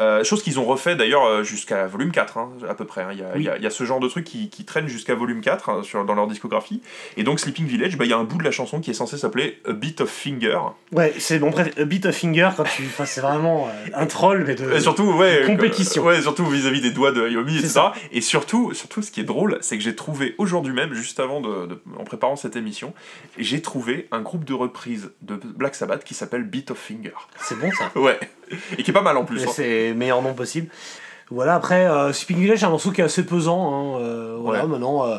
Euh, 0.00 0.24
chose 0.24 0.42
qu'ils 0.42 0.58
ont 0.58 0.64
refait 0.64 0.96
d'ailleurs 0.96 1.24
euh, 1.24 1.42
jusqu'à 1.44 1.86
volume 1.86 2.10
4 2.10 2.38
hein, 2.38 2.50
à 2.68 2.74
peu 2.74 2.84
près. 2.84 3.02
hein. 3.02 3.08
Il 3.12 3.18
y, 3.18 3.22
a, 3.22 3.26
Oui. 3.34 3.40
il 3.40 3.42
y 3.44 3.48
a- 3.48 3.56
il 3.56 3.62
y 3.62 3.66
a 3.66 3.70
ce 3.70 3.84
genre 3.84 4.00
de 4.00 4.08
truc 4.08 4.24
qui, 4.24 4.50
qui 4.50 4.64
traîne 4.64 4.88
jusqu'à 4.88 5.14
volume 5.14 5.40
4 5.40 5.68
hein, 5.68 5.82
sur, 5.84 6.04
dans 6.04 6.14
leur 6.14 6.26
discographie. 6.26 6.82
Et 7.16 7.22
donc 7.22 7.38
Sleeping 7.38 7.66
Village, 7.66 7.96
bah, 7.96 8.04
il 8.04 8.10
y 8.10 8.12
a 8.12 8.18
un 8.18 8.24
bout 8.24 8.38
de 8.38 8.42
la 8.44 8.50
chanson 8.50 8.80
qui 8.80 8.90
est 8.90 8.94
censé 8.94 9.16
s'appeler 9.16 9.60
A 9.68 9.72
Bit 9.72 10.00
of 10.00 10.10
Finger. 10.10 10.58
Ouais, 10.92 11.14
c'est 11.18 11.38
mon 11.38 11.50
préféré. 11.52 11.80
A 11.80 11.84
Bit 11.84 12.06
of 12.06 12.16
Finger, 12.16 12.50
quand 12.56 12.64
tu. 12.64 12.82
Enfin, 12.86 13.04
c'est 13.04 13.20
vraiment 13.20 13.68
euh, 13.68 13.90
un 13.94 14.06
troll, 14.06 14.44
mais 14.46 14.54
de. 14.56 14.70
Et 14.72 14.80
surtout, 14.80 15.12
ouais, 15.12 15.44
compétition. 15.46 16.04
ouais, 16.04 16.20
surtout 16.22 16.44
vis-à-vis 16.46 16.80
des 16.80 16.90
doigts 16.90 17.12
de 17.12 17.22
Ayomi, 17.26 17.52
C'est 17.52 17.58
etc. 17.60 17.72
ça. 17.74 17.92
Et 18.12 18.20
surtout, 18.20 18.74
surtout, 18.74 19.00
ce 19.02 19.10
qui 19.12 19.20
est 19.20 19.24
drôle, 19.24 19.58
c'est 19.60 19.76
que 19.78 19.84
j'ai 19.84 19.94
trouvé 19.94 20.34
aujourd'hui 20.38 20.72
même, 20.72 20.92
juste 20.92 21.20
avant 21.20 21.40
de, 21.40 21.66
de- 21.66 21.80
en 21.98 22.04
préparant 22.04 22.36
cette 22.36 22.56
émission, 22.56 22.94
j'ai 23.38 23.62
trouvé 23.62 24.08
un 24.10 24.20
groupe 24.22 24.44
de 24.44 24.54
reprises 24.54 25.12
de 25.22 25.36
Black 25.36 25.74
Sabbath 25.76 26.02
qui 26.04 26.14
s'appelle 26.14 26.42
Beat 26.44 26.70
of 26.72 26.78
Finger. 26.78 27.12
C'est 27.38 27.58
bon 27.58 27.70
ça. 27.72 27.92
Ouais, 27.98 28.18
et 28.78 28.82
qui 28.82 28.90
est 28.90 28.94
pas 28.94 29.02
mal 29.02 29.16
en 29.16 29.24
plus. 29.24 29.44
Hein. 29.44 29.50
C'est 29.52 29.88
le 29.90 29.94
meilleur 29.94 30.22
nom 30.22 30.34
possible. 30.34 30.68
Voilà, 31.30 31.54
après, 31.54 31.86
euh, 31.86 32.12
Sleeping 32.12 32.38
Village, 32.38 32.58
c'est 32.60 32.66
un 32.66 32.70
morceau 32.70 32.90
qui 32.92 33.00
est 33.00 33.04
assez 33.04 33.24
pesant. 33.24 33.72
hein, 33.96 34.00
euh, 34.00 34.36
voilà, 34.40 34.62
Ouais. 34.64 34.68
maintenant. 34.70 35.06
Euh, 35.06 35.18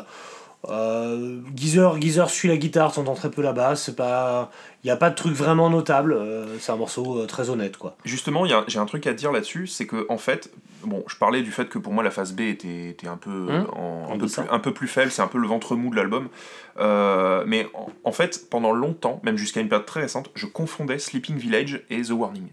euh, 0.68 1.40
Geezer, 1.54 2.00
Geezer 2.00 2.28
suit 2.30 2.48
la 2.48 2.56
guitare, 2.56 2.92
t'entends 2.92 3.14
très 3.14 3.30
peu 3.30 3.42
la 3.42 3.52
basse. 3.52 3.84
C'est 3.84 3.94
pas. 3.96 4.50
Il 4.82 4.86
n'y 4.88 4.90
a 4.90 4.96
pas 4.96 5.10
de 5.10 5.14
truc 5.14 5.32
vraiment 5.34 5.70
notable. 5.70 6.12
euh, 6.12 6.58
c'est 6.60 6.72
un 6.72 6.76
morceau 6.76 7.18
euh, 7.20 7.26
très 7.26 7.50
honnête, 7.50 7.76
quoi. 7.76 7.96
Justement, 8.04 8.46
y 8.46 8.52
j'ai 8.66 8.78
un 8.78 8.86
truc 8.86 9.06
à 9.06 9.12
dire 9.12 9.30
là-dessus, 9.32 9.66
c'est 9.66 9.86
que 9.86 10.06
en 10.08 10.18
fait, 10.18 10.50
bon, 10.84 11.04
je 11.06 11.16
parlais 11.16 11.42
du 11.42 11.50
fait 11.52 11.68
que 11.68 11.78
pour 11.78 11.92
moi 11.92 12.02
la 12.02 12.10
phase 12.10 12.32
B 12.32 12.40
était, 12.42 12.88
était 12.90 13.06
un 13.08 13.16
peu 13.16 13.46
en- 13.76 14.06
on 14.08 14.14
un, 14.14 14.18
peu 14.18 14.26
plus, 14.26 14.40
un 14.50 14.58
peu 14.58 14.72
plus 14.72 14.88
faible, 14.88 15.10
c'est 15.12 15.22
un 15.22 15.28
peu 15.28 15.38
le 15.38 15.46
ventre 15.46 15.76
mou 15.76 15.90
de 15.90 15.96
l'album. 15.96 16.28
Mais 17.46 17.68
en, 17.74 17.88
en 18.04 18.12
fait, 18.12 18.48
pendant 18.50 18.72
longtemps, 18.72 19.20
même 19.24 19.36
jusqu'à 19.36 19.60
une 19.60 19.68
période 19.68 19.86
très 19.86 20.00
récente, 20.00 20.30
je 20.34 20.46
confondais 20.46 20.98
Sleeping 20.98 21.36
Village 21.36 21.82
et 21.90 22.02
The 22.02 22.10
Warning. 22.10 22.48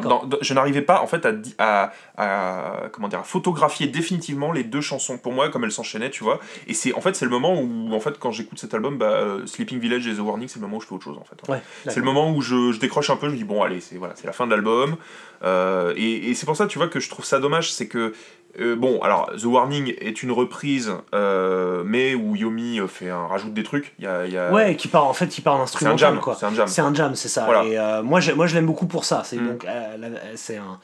Dans- 0.00 0.24
dans- 0.26 0.38
je 0.40 0.52
n'arrivais 0.54 0.82
pas 0.82 1.00
en 1.00 1.06
fait 1.06 1.24
à, 1.26 1.32
à, 1.58 1.92
à- 2.16 2.88
comment 2.90 3.08
dire 3.08 3.20
à 3.20 3.24
photographier 3.24 3.86
définitivement 3.86 4.50
les 4.52 4.64
deux 4.64 4.80
chansons 4.80 5.16
pour 5.18 5.32
moi 5.32 5.48
comme 5.48 5.64
elles 5.64 5.72
s'enchaînaient 5.72 6.10
tu 6.10 6.24
vois. 6.24 6.40
Et 6.66 6.74
c'est 6.74 6.92
en 6.94 7.00
fait 7.00 7.14
c'est 7.14 7.24
le 7.24 7.30
moment 7.30 7.54
où 7.60 7.94
en 7.94 8.00
fait 8.00 8.18
quand 8.18 8.32
j'écoute 8.32 8.58
cet 8.58 8.74
album 8.74 8.98
bah, 8.98 9.06
euh, 9.06 9.46
Sleeping 9.46 9.78
Village 9.78 10.06
et 10.06 10.14
The 10.14 10.18
Warning 10.20 10.48
c'est 10.48 10.56
le 10.58 10.62
moment 10.66 10.78
où 10.78 10.80
je 10.80 10.86
fais 10.86 10.94
autre 10.94 11.04
chose 11.04 11.18
en 11.18 11.24
fait. 11.24 11.48
Ouais, 11.50 11.62
c'est 11.86 11.96
le 12.00 12.04
moment 12.04 12.32
où 12.32 12.40
je, 12.42 12.72
je 12.72 12.80
décroche 12.80 13.10
un 13.10 13.16
peu, 13.16 13.26
je 13.28 13.32
me 13.32 13.36
dis 13.36 13.44
bon 13.44 13.62
allez, 13.62 13.80
c'est 13.80 13.96
voilà, 13.96 14.14
c'est 14.16 14.26
la 14.26 14.32
fin 14.32 14.46
de 14.46 14.50
l'album. 14.52 14.96
Euh, 15.44 15.92
et 15.96 16.30
et 16.30 16.34
c'est 16.34 16.46
pour 16.46 16.56
ça, 16.56 16.66
tu 16.66 16.78
vois, 16.78 16.88
que 16.88 16.98
je 16.98 17.10
trouve 17.10 17.24
ça 17.24 17.38
dommage, 17.38 17.70
c'est 17.70 17.86
que 17.88 18.14
euh, 18.60 18.76
bon, 18.76 19.00
alors 19.02 19.30
The 19.36 19.44
Warning 19.44 19.94
est 20.00 20.22
une 20.22 20.32
reprise, 20.32 20.92
euh, 21.14 21.82
mais 21.84 22.14
où 22.14 22.36
Yomi 22.36 22.80
euh, 22.80 22.86
fait 22.86 23.10
un 23.10 23.26
rajoute 23.26 23.52
des 23.54 23.62
trucs. 23.62 23.94
Il 23.98 24.04
y 24.04 24.08
a, 24.08 24.26
y 24.26 24.36
a- 24.38 24.50
Ouais, 24.52 24.76
qui 24.76 24.88
part, 24.88 25.06
en 25.06 25.12
fait, 25.12 25.26
qui 25.28 25.40
part 25.40 25.54
en 25.54 25.58
c'est 25.58 25.60
un 25.60 25.92
instrumental, 25.92 25.98
jam, 25.98 26.20
quoi. 26.20 26.36
c'est 26.38 26.46
un 26.46 26.54
jam. 26.54 26.66
C'est 26.68 26.80
un 26.82 26.94
jam, 26.94 27.14
c'est 27.14 27.28
ça. 27.28 27.44
Voilà. 27.44 27.64
Et 27.64 27.78
euh, 27.78 28.02
moi, 28.02 28.20
moi, 28.34 28.46
je 28.46 28.54
l'aime 28.54 28.66
beaucoup 28.66 28.86
pour 28.86 29.04
ça. 29.04 29.22
C'est 29.24 29.36
Mm. 29.36 29.46
donc 29.48 29.66
c'est 30.34 30.56
un 30.56 30.78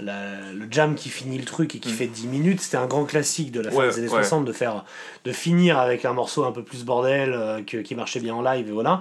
la- 0.00 0.50
le 0.52 0.66
jam 0.70 0.96
qui 0.96 1.08
finit 1.08 1.38
le 1.38 1.44
truc 1.44 1.76
et 1.76 1.78
qui 1.78 1.90
Mm. 1.92 1.94
fait 1.94 2.06
10 2.08 2.26
minutes. 2.26 2.60
C'était 2.60 2.76
un 2.78 2.86
grand 2.86 3.04
classique 3.04 3.52
de 3.52 3.60
la 3.60 3.70
fin 3.70 3.76
Ouais, 3.76 3.88
des 3.90 3.98
années 3.98 4.08
ouais. 4.08 4.22
60 4.24 4.44
de 4.44 4.52
faire 4.52 4.84
de 5.24 5.30
finir 5.32 5.78
avec 5.78 6.04
un 6.04 6.12
morceau 6.12 6.44
un 6.44 6.50
peu 6.52 6.64
plus 6.64 6.84
bordel 6.84 7.32
euh, 7.32 7.62
que- 7.62 7.76
qui 7.78 7.94
marchait 7.94 8.18
bien 8.20 8.34
en 8.34 8.42
live 8.42 8.68
et 8.68 8.72
voilà. 8.72 8.98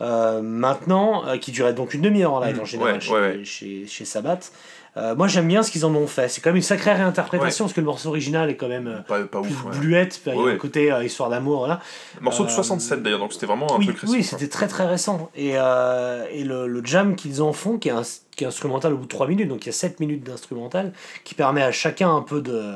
Euh, 0.00 0.42
maintenant, 0.42 1.24
euh, 1.28 1.36
qui 1.36 1.52
durait 1.52 1.74
donc 1.74 1.94
une 1.94 2.00
demi-heure 2.00 2.32
en 2.32 2.40
live 2.40 2.56
Mm. 2.56 2.60
en 2.60 2.64
général 2.64 2.94
Ouais, 2.96 3.00
chez, 3.44 3.44
chez, 3.44 3.86
chez 3.86 4.04
Sabbath. 4.04 4.50
Euh, 4.98 5.14
moi 5.14 5.26
j'aime 5.26 5.48
bien 5.48 5.62
ce 5.62 5.70
qu'ils 5.70 5.86
en 5.86 5.94
ont 5.94 6.06
fait. 6.06 6.28
C'est 6.28 6.40
quand 6.42 6.50
même 6.50 6.56
une 6.58 6.62
sacrée 6.62 6.92
réinterprétation 6.92 7.64
parce 7.64 7.72
que 7.72 7.80
le 7.80 7.86
morceau 7.86 8.10
original 8.10 8.50
est 8.50 8.56
quand 8.56 8.68
même 8.68 8.88
euh, 8.88 9.00
Pas, 9.00 9.22
pas 9.24 9.40
plus 9.40 9.50
ouf. 9.52 9.64
ouais. 9.64 9.78
bluette. 9.78 10.20
Il 10.26 10.34
y 10.34 10.38
a 10.38 10.52
un 10.52 10.56
côté 10.56 10.92
euh, 10.92 11.02
histoire 11.02 11.30
d'amour. 11.30 11.60
Voilà. 11.60 11.80
Morceau 12.20 12.44
de 12.44 12.50
Euh, 12.50 12.52
67 12.54 13.02
d'ailleurs, 13.02 13.18
donc 13.18 13.32
c'était 13.32 13.46
vraiment 13.46 13.74
un 13.74 13.78
oui, 13.78 13.86
truc 13.86 14.00
récent. 14.00 14.12
oui, 14.12 14.22
c'était 14.22 14.48
très 14.48 14.68
très 14.68 14.84
récent. 14.86 15.30
Et, 15.34 15.52
et 15.52 16.44
le, 16.44 16.66
le 16.66 16.84
jam 16.84 17.16
qu'ils 17.16 17.40
en 17.42 17.52
font, 17.54 17.78
qui 17.78 17.88
est, 17.88 17.92
un- 17.92 18.02
qui 18.36 18.44
est 18.44 18.46
instrumental 18.46 18.92
au 18.92 18.96
bout 18.98 19.04
de 19.04 19.08
3 19.08 19.26
minutes, 19.28 19.48
donc 19.48 19.62
il 19.64 19.66
y 19.66 19.70
a 19.70 19.72
7 19.72 19.98
minutes 20.00 20.24
d'instrumental, 20.24 20.92
qui 21.24 21.34
permet 21.34 21.62
à 21.62 21.72
chacun 21.72 22.14
un 22.14 22.22
peu 22.22 22.42
de, 22.42 22.74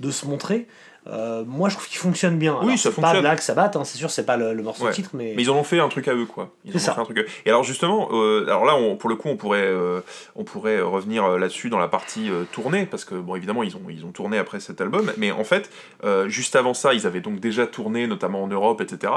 de 0.00 0.10
se 0.10 0.26
montrer. 0.26 0.66
Euh, 1.08 1.42
moi 1.46 1.68
je 1.68 1.74
trouve 1.74 1.88
qu'il 1.88 1.98
fonctionne 1.98 2.38
bien. 2.38 2.52
Oui, 2.60 2.66
Alors, 2.66 2.78
ça 2.78 2.82
c'est 2.90 2.94
Pas 2.96 3.02
fonctionne. 3.08 3.20
Black 3.22 3.42
Sabbath, 3.42 3.76
hein, 3.76 3.84
c'est 3.84 3.98
sûr, 3.98 4.10
c'est 4.10 4.24
pas 4.24 4.36
le, 4.36 4.54
le 4.54 4.62
morceau 4.62 4.84
Ouais. 4.84 4.92
titre, 4.92 5.10
mais. 5.14 5.32
Mais 5.36 5.42
ils 5.42 5.50
en 5.50 5.56
ont 5.56 5.64
fait 5.64 5.80
un 5.80 5.88
truc 5.88 6.06
à 6.08 6.14
eux, 6.14 6.26
quoi. 6.26 6.50
Ils 6.64 6.74
ont 6.76 6.78
ça. 6.78 6.94
fait 6.94 7.00
un 7.00 7.04
truc 7.04 7.18
à. 7.18 7.22
Et 7.44 7.50
alors 7.50 7.64
justement, 7.64 8.08
euh, 8.12 8.44
alors 8.46 8.64
là, 8.64 8.76
on- 8.76 8.96
pour 8.96 9.10
le 9.10 9.16
coup, 9.16 9.28
on 9.28 9.36
pourrait, 9.36 9.62
euh, 9.64 10.00
on 10.36 10.44
pourrait 10.44 10.80
revenir 10.80 11.28
là-dessus 11.38 11.70
dans 11.70 11.78
la 11.78 11.88
partie 11.88 12.30
tournée, 12.52 12.86
parce 12.86 13.04
que 13.04 13.14
bon, 13.16 13.34
évidemment, 13.34 13.62
ils 13.62 13.74
ont, 13.76 13.82
ils 13.90 14.04
ont 14.04 14.12
tourné 14.12 14.38
après 14.38 14.60
cet 14.60 14.80
album, 14.80 15.12
mais 15.16 15.32
en 15.32 15.44
fait, 15.44 15.70
juste 16.26 16.54
avant 16.56 16.74
ça, 16.74 16.94
ils 16.94 17.06
avaient 17.06 17.20
donc 17.20 17.40
déjà 17.40 17.66
tourné, 17.66 18.06
notamment 18.06 18.42
en 18.42 18.48
Europe, 18.48 18.80
etc. 18.80 19.12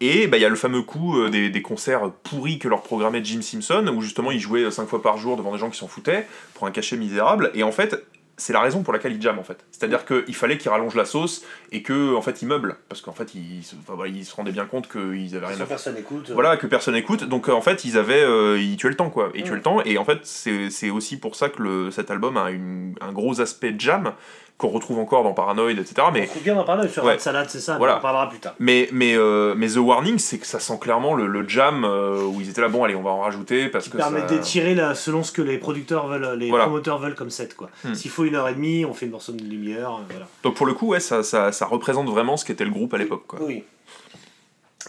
Et 0.00 0.26
bah, 0.26 0.36
il 0.36 0.40
y 0.40 0.46
a 0.46 0.48
le 0.48 0.56
fameux 0.56 0.82
coup 0.82 1.28
des, 1.30 1.50
des 1.50 1.62
concerts 1.62 2.10
pourris 2.22 2.58
que 2.58 2.68
leur 2.68 2.82
programmait 2.82 3.24
Jim 3.24 3.42
Simpson, 3.42 3.92
où 3.94 4.00
justement, 4.00 4.30
ils 4.30 4.40
jouaient 4.40 4.70
5 4.70 4.86
fois 4.88 5.02
par 5.02 5.16
jour 5.18 5.36
devant 5.36 5.52
des 5.52 5.58
gens 5.58 5.70
qui 5.70 5.78
s'en 5.78 5.88
foutaient 5.88 6.26
pour 6.54 6.66
un 6.66 6.70
cachet 6.70 6.96
misérable. 6.96 7.50
Et 7.54 7.62
en 7.62 7.72
fait. 7.72 8.04
C'est 8.36 8.52
la 8.52 8.60
raison 8.60 8.82
pour 8.82 8.92
laquelle 8.92 9.12
ils 9.12 9.22
jamment 9.22 9.40
en 9.40 9.44
fait. 9.44 9.64
C'est-à-dire 9.70 10.04
qu'il 10.04 10.34
fallait 10.34 10.58
qu'ils 10.58 10.70
rallongent 10.70 10.96
la 10.96 11.04
sauce 11.04 11.44
et 11.70 11.82
que 11.82 12.14
en 12.16 12.20
fait 12.22 12.42
ils 12.42 12.48
meublent 12.48 12.76
parce 12.88 13.00
qu'en 13.00 13.12
fait 13.12 13.32
ils, 13.34 13.62
se- 13.62 13.76
enfin, 13.76 13.94
voilà, 13.94 14.10
ils 14.12 14.24
se 14.24 14.34
rendaient 14.34 14.50
bien 14.52 14.66
compte 14.66 14.88
qu'ils 14.90 15.36
avaient 15.36 15.46
rien 15.46 15.60
à 15.60 15.66
personne 15.66 15.96
écoute. 15.96 16.30
voilà 16.32 16.56
que 16.56 16.66
personne 16.66 16.96
écoute 16.96 17.24
donc 17.28 17.48
euh, 17.48 17.52
en 17.52 17.60
fait 17.60 17.84
ils 17.84 17.96
avaient 17.96 18.24
euh, 18.24 18.58
ils 18.58 18.76
tuaient 18.76 18.88
le 18.90 18.96
temps 18.96 19.10
quoi. 19.10 19.30
Ils 19.34 19.42
Mm. 19.42 19.44
tuaient 19.44 19.54
le 19.56 19.62
temps. 19.62 19.82
Et 19.84 19.98
en 19.98 20.04
fait 20.04 20.18
c'est 20.24 20.68
c'est 20.70 20.90
aussi 20.90 21.16
pour 21.16 21.36
ça 21.36 21.48
que 21.48 21.62
le, 21.62 21.90
cet 21.92 22.10
album 22.10 22.36
a 22.36 22.50
une, 22.50 22.94
un 23.00 23.12
gros 23.12 23.40
aspect 23.40 23.74
jam 23.78 24.12
qu'on 24.56 24.68
retrouve 24.68 25.00
encore 25.00 25.24
dans 25.24 25.32
Paranoid 25.34 25.70
etc 25.72 25.94
On 26.06 26.12
mais 26.12 26.26
trouve 26.26 26.42
bien 26.44 26.54
d'en 26.54 26.62
parler 26.64 26.88
sur 26.88 27.02
Ouais. 27.04 27.14
Red 27.14 27.20
Salad, 27.20 27.50
c'est 27.50 27.58
ça, 27.60 27.76
Voilà. 27.76 27.94
on 27.94 27.98
en 27.98 28.00
parlera 28.00 28.28
plus 28.28 28.38
tard. 28.38 28.54
mais 28.60 28.88
mais 28.92 29.16
euh, 29.16 29.54
mais 29.56 29.66
The 29.68 29.76
Warning 29.78 30.18
c'est 30.18 30.38
que 30.38 30.46
ça 30.46 30.60
sent 30.60 30.78
clairement 30.80 31.14
le, 31.14 31.26
le 31.26 31.48
jam 31.48 31.84
euh, 31.84 32.22
où 32.24 32.40
ils 32.40 32.48
étaient 32.48 32.60
là 32.60 32.68
bon 32.68 32.84
allez 32.84 32.94
on 32.94 33.02
va 33.02 33.10
en 33.10 33.20
rajouter 33.20 33.68
parce 33.68 33.84
Qui 33.86 33.90
que 33.90 33.96
permet 33.96 34.20
ça... 34.20 34.26
d'étirer 34.26 34.76
selon 34.94 35.22
ce 35.24 35.32
que 35.32 35.42
les 35.42 35.58
producteurs 35.58 36.06
veulent, 36.06 36.38
les 36.38 36.48
Voilà. 36.50 36.66
promoteurs 36.66 36.98
veulent 36.98 37.16
comme 37.16 37.30
set. 37.30 37.54
quoi. 37.56 37.68
Hmm. 37.84 37.94
S'il 37.94 38.10
faut 38.12 38.24
une 38.24 38.36
heure 38.36 38.48
et 38.48 38.54
demie, 38.54 38.84
on 38.84 38.94
fait 38.94 39.06
une 39.06 39.12
morceau 39.12 39.32
de 39.32 39.42
lumière. 39.42 39.98
Voilà. 40.08 40.26
donc 40.44 40.54
pour 40.54 40.66
le 40.66 40.74
coup 40.74 40.86
ouais 40.88 41.00
ça, 41.00 41.22
ça, 41.24 41.50
ça 41.50 41.66
représente 41.66 42.08
vraiment 42.08 42.36
ce 42.36 42.44
qu'était 42.44 42.64
le 42.64 42.70
groupe 42.70 42.94
à 42.94 42.98
l'époque 42.98 43.24
quoi 43.26 43.40
Oui. 43.42 43.64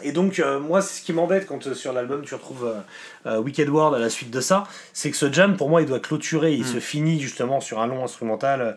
Et 0.03 0.11
donc, 0.11 0.39
euh, 0.39 0.59
moi, 0.59 0.81
c'est 0.81 0.99
ce 0.99 1.05
qui 1.05 1.13
m'embête 1.13 1.47
quand 1.47 1.67
euh, 1.67 1.73
sur 1.73 1.93
l'album 1.93 2.21
tu 2.25 2.35
retrouves 2.35 2.65
euh, 2.65 3.29
euh, 3.29 3.39
Wicked 3.39 3.69
World 3.69 3.95
à 3.95 3.99
la 3.99 4.09
suite 4.09 4.29
de 4.29 4.41
ça, 4.41 4.65
c'est 4.91 5.09
que 5.09 5.15
ce 5.15 5.31
jam, 5.31 5.55
pour 5.55 5.69
moi, 5.69 5.81
il 5.81 5.87
doit 5.87 6.01
clôturer. 6.01 6.51
Il 6.53 6.63
Mm. 6.63 6.65
se 6.65 6.79
finit 6.81 7.17
justement 7.21 7.61
sur 7.61 7.79
un 7.79 7.87
long 7.87 8.03
instrumental 8.03 8.61
euh, 8.61 8.71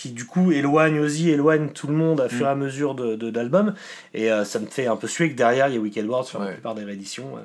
qui, 0.00 0.12
du 0.12 0.24
coup, 0.24 0.50
éloigne 0.50 0.98
aussi, 0.98 1.28
éloigne 1.28 1.68
tout 1.68 1.86
le 1.86 1.92
monde 1.92 2.22
à 2.22 2.30
fur 2.30 2.46
et 2.46 2.48
à 2.48 2.54
mesure 2.54 2.94
de, 2.94 3.16
d'albums. 3.30 3.74
Et 4.14 4.32
euh, 4.32 4.46
ça 4.46 4.58
me 4.58 4.64
fait 4.64 4.86
un 4.86 4.96
peu 4.96 5.06
suer 5.06 5.30
que 5.30 5.36
derrière, 5.36 5.68
il 5.68 5.74
y 5.74 5.76
a 5.76 5.80
Wicked 5.80 6.06
World 6.06 6.26
sur 6.26 6.38
la 6.38 6.52
plupart 6.52 6.74
des 6.74 6.84
rééditions. 6.84 7.36
euh. 7.36 7.40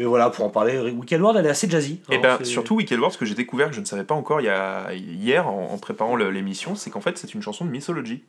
Mais 0.00 0.04
voilà, 0.04 0.28
pour 0.28 0.44
en 0.44 0.48
parler, 0.48 0.80
Wicked 0.80 1.20
World, 1.20 1.38
elle 1.38 1.46
est 1.46 1.50
assez 1.50 1.70
jazzy. 1.70 2.00
Et 2.10 2.16
hein, 2.16 2.20
ben 2.20 2.44
surtout 2.44 2.74
Wicked 2.74 2.98
World, 2.98 3.14
ce 3.14 3.18
que 3.18 3.24
j'ai 3.24 3.36
découvert 3.36 3.68
que 3.68 3.76
je 3.76 3.80
ne 3.80 3.84
savais 3.84 4.02
pas 4.02 4.16
encore 4.16 4.40
il 4.40 4.46
y 4.46 4.48
a, 4.48 4.92
hier 4.92 5.46
en, 5.46 5.70
en 5.72 5.78
préparant 5.78 6.16
l'émission, 6.16 6.74
c'est 6.74 6.90
qu'en 6.90 7.00
fait 7.00 7.18
c'est 7.18 7.34
une 7.34 7.42
chanson 7.42 7.64
de 7.64 7.70
Mythology. 7.70 8.24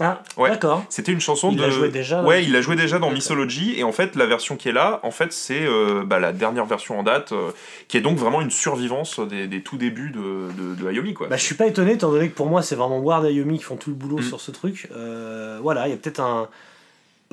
Ah, 0.00 0.22
Ouais. 0.36 0.48
d'accord. 0.50 0.84
C'était 0.88 1.12
une 1.12 1.20
chanson 1.20 1.50
Il 1.52 1.58
de. 1.58 1.62
l'a 1.62 1.70
joué 1.70 1.88
déjà, 1.90 2.22
Ouais, 2.22 2.42
il 2.42 2.52
l'a 2.52 2.60
joué 2.62 2.74
déjà 2.76 2.98
dans. 2.98 3.10
Mythology 3.10 3.78
et 3.78 3.84
en 3.84 3.92
fait 3.92 4.16
la 4.16 4.24
version 4.26 4.56
qui 4.56 4.68
est 4.68 4.72
là, 4.72 5.00
en 5.02 5.10
fait 5.10 5.32
c'est 5.32 5.60
euh, 5.66 6.02
bah, 6.04 6.18
la 6.18 6.32
dernière 6.32 6.64
version 6.64 6.98
en 6.98 7.02
date, 7.02 7.32
euh, 7.32 7.50
qui 7.88 7.96
est 7.96 8.00
donc 8.00 8.16
vraiment 8.16 8.40
une 8.40 8.50
survivance 8.50 9.20
des, 9.20 9.46
des 9.46 9.62
tout 9.62 9.76
débuts 9.76 10.10
de, 10.10 10.48
de, 10.56 10.74
de 10.82 10.88
Ayomi 10.88 11.12
quoi. 11.14 11.26
Bah, 11.28 11.36
je 11.36 11.42
suis 11.44 11.54
pas 11.54 11.66
étonné, 11.66 11.92
étant 11.92 12.10
donné 12.10 12.28
que 12.30 12.34
pour 12.34 12.46
moi, 12.46 12.62
c'est 12.62 12.76
vraiment 12.76 12.98
Ward 12.98 13.24
et 13.26 13.32
Yomi 13.32 13.58
qui 13.58 13.64
font 13.64 13.76
tout 13.76 13.90
le 13.90 13.96
boulot 13.96 14.18
Mm. 14.18 14.22
sur 14.22 14.40
ce 14.40 14.50
truc. 14.50 14.88
Euh, 14.96 15.58
voilà, 15.62 15.86
il 15.86 15.90
y 15.90 15.94
a 15.94 15.96
peut-être 15.96 16.20
un. 16.20 16.48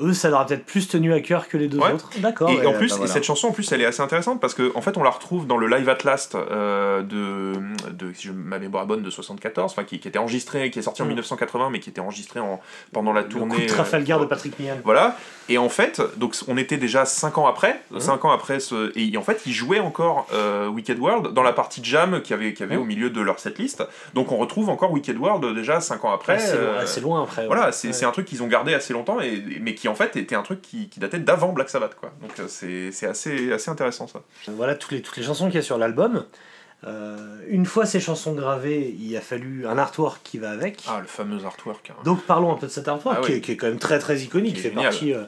Eux, 0.00 0.12
ça 0.12 0.30
leur 0.30 0.38
a 0.40 0.46
peut-être 0.46 0.64
plus 0.64 0.86
tenu 0.86 1.12
à 1.12 1.20
cœur 1.20 1.48
que 1.48 1.56
les 1.56 1.66
deux 1.66 1.78
Ouais. 1.78 1.90
autres. 1.92 2.10
D'accord. 2.18 2.48
Et 2.50 2.56
ouais, 2.58 2.66
en 2.66 2.72
plus, 2.72 2.90
bah, 2.90 2.96
voilà. 2.98 3.12
cette 3.12 3.24
chanson, 3.24 3.48
en 3.48 3.52
plus, 3.52 3.72
elle 3.72 3.80
est 3.80 3.84
assez 3.84 4.00
intéressante 4.00 4.40
parce 4.40 4.54
qu'en 4.54 4.68
en 4.76 4.80
fait, 4.80 4.96
on 4.96 5.02
la 5.02 5.10
retrouve 5.10 5.48
dans 5.48 5.56
le 5.56 5.66
Live 5.66 5.88
at 5.88 5.98
Last 6.04 6.36
euh, 6.36 7.02
de, 7.02 7.54
de, 7.90 8.12
si 8.14 8.28
je, 8.28 8.32
ma 8.32 8.60
mémoire 8.60 8.86
bonne, 8.86 9.02
de 9.02 9.10
74, 9.10 9.72
enfin, 9.72 9.82
qui, 9.82 9.98
qui 9.98 10.06
était 10.06 10.20
enregistré, 10.20 10.70
qui 10.70 10.78
est 10.78 10.82
sorti 10.82 11.02
en 11.02 11.06
Mm. 11.06 11.08
1980, 11.08 11.70
mais 11.70 11.80
qui 11.80 11.90
était 11.90 12.00
enregistré 12.00 12.38
en, 12.38 12.60
pendant 12.92 13.12
la 13.12 13.22
Le 13.22 13.28
tournée. 13.28 13.56
coup 13.56 13.60
de 13.62 13.66
Trafalgar 13.66 14.18
euh, 14.20 14.22
de 14.22 14.26
Patrick 14.28 14.56
Mian. 14.60 14.76
Voilà. 14.84 15.16
Et 15.48 15.58
en 15.58 15.68
fait, 15.68 16.00
donc 16.16 16.36
on 16.46 16.56
était 16.56 16.76
déjà 16.76 17.04
5 17.04 17.36
ans 17.38 17.48
après, 17.48 17.80
Mhm. 17.90 17.98
5 17.98 18.24
ans 18.24 18.30
après 18.30 18.60
ce, 18.60 18.92
et 18.96 19.16
en 19.16 19.22
fait, 19.22 19.42
ils 19.46 19.52
jouaient 19.52 19.80
encore 19.80 20.28
euh, 20.32 20.68
Wicked 20.68 20.98
World 21.00 21.32
dans 21.34 21.42
la 21.42 21.52
partie 21.52 21.80
jam 21.82 22.20
qu'il 22.22 22.36
y 22.36 22.38
avait, 22.38 22.50
y 22.52 22.62
avait 22.62 22.76
Mhm. 22.76 22.82
au 22.82 22.84
milieu 22.84 23.10
de 23.10 23.20
leur 23.20 23.40
setlist. 23.40 23.82
Donc 24.14 24.30
on 24.30 24.36
retrouve 24.36 24.68
encore 24.68 24.92
Wicked 24.92 25.16
World 25.18 25.56
déjà 25.56 25.80
5 25.80 26.04
ans 26.04 26.12
après. 26.12 26.34
assez, 26.34 26.56
assez 26.78 27.00
loin 27.00 27.24
après. 27.24 27.42
ouais. 27.42 27.46
voilà, 27.48 27.72
c'est 27.72 28.04
un 28.04 28.12
truc 28.12 28.26
qu'ils 28.26 28.44
ont 28.44 28.46
gardé 28.46 28.74
assez 28.74 28.92
longtemps, 28.92 29.20
et, 29.20 29.42
mais 29.60 29.74
qui 29.74 29.87
qui 29.88 29.92
en 30.02 30.06
fait 30.06 30.16
était 30.16 30.34
un 30.34 30.42
truc 30.42 30.60
qui, 30.62 30.88
qui 30.88 31.00
datait 31.00 31.18
d'avant 31.18 31.52
Black 31.52 31.70
Sabbath, 31.70 31.94
quoi. 31.94 32.12
Donc 32.22 32.32
euh, 32.40 32.46
c'est 32.48 33.06
assez, 33.06 33.52
assez 33.52 33.70
intéressant 33.70 34.06
ça. 34.06 34.22
Voilà 34.48 34.74
toutes 34.74 34.92
les, 34.92 35.02
toutes 35.02 35.16
les 35.16 35.22
chansons 35.22 35.46
qu'il 35.46 35.56
y 35.56 35.58
a 35.58 35.62
sur 35.62 35.78
l'album. 35.78 36.24
Euh, 36.86 37.40
une 37.48 37.66
fois 37.66 37.86
ces 37.86 37.98
chansons 37.98 38.34
gravées, 38.34 38.94
il 39.00 39.16
a 39.16 39.20
fallu 39.20 39.66
un 39.66 39.78
artwork 39.78 40.20
qui 40.22 40.38
va 40.38 40.50
avec. 40.50 40.84
Ah, 40.86 41.00
le 41.00 41.06
fameux 41.06 41.44
artwork. 41.44 41.90
hein. 41.90 41.94
Donc 42.04 42.22
parlons 42.22 42.52
un 42.52 42.56
peu 42.56 42.66
de 42.68 42.72
cet 42.72 42.86
artwork 42.86 43.16
Ah 43.20 43.24
qui, 43.24 43.32
oui. 43.32 43.38
est, 43.38 43.40
qui 43.40 43.52
est 43.52 43.56
quand 43.56 43.66
même 43.66 43.78
très 43.80 43.98
très 43.98 44.18
iconique. 44.20 44.54
Qui 44.54 44.60
fait 44.62 44.68
génial. 44.70 44.84
partie. 44.90 45.12
euh, 45.12 45.24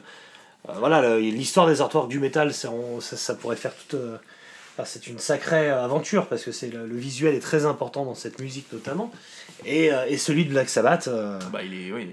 euh, 0.69 0.73
voilà, 0.77 1.17
l'histoire 1.19 1.67
des 1.67 1.81
artworks 1.81 2.07
du 2.09 2.19
métal, 2.19 2.53
ça, 2.53 2.69
ça 3.01 3.35
pourrait 3.35 3.55
faire 3.57 3.73
toute. 3.75 3.99
enfin, 4.75 4.85
c'est 4.85 5.07
une 5.07 5.19
sacrée 5.19 5.69
aventure 5.69 6.27
parce 6.27 6.43
que 6.43 6.51
c'est 6.53 6.69
le, 6.69 6.85
le 6.85 6.95
visuel 6.95 7.35
est 7.35 7.39
très 7.41 7.65
important 7.65 8.05
dans 8.05 8.15
cette 8.15 8.39
musique 8.39 8.71
notamment. 8.71 9.11
Et, 9.65 9.91
euh, 9.91 10.05
et 10.07 10.17
celui 10.17 10.45
de 10.45 10.49
Black 10.51 10.69
Sabbath, 10.69 11.07
euh, 11.07 11.39
Bah, 11.51 11.63
il 11.63 11.73
est, 11.73 11.91
oui. 11.91 12.07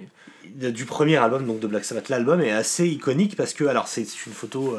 du 0.72 0.84
premier 0.84 1.16
album 1.16 1.46
donc 1.46 1.60
de 1.60 1.66
Black 1.66 1.84
Sabbath, 1.84 2.08
l'album 2.08 2.40
est 2.40 2.50
assez 2.52 2.86
iconique 2.86 3.36
parce 3.36 3.54
que 3.54 3.64
alors 3.64 3.88
c'est 3.88 4.02
une 4.26 4.32
photo. 4.32 4.76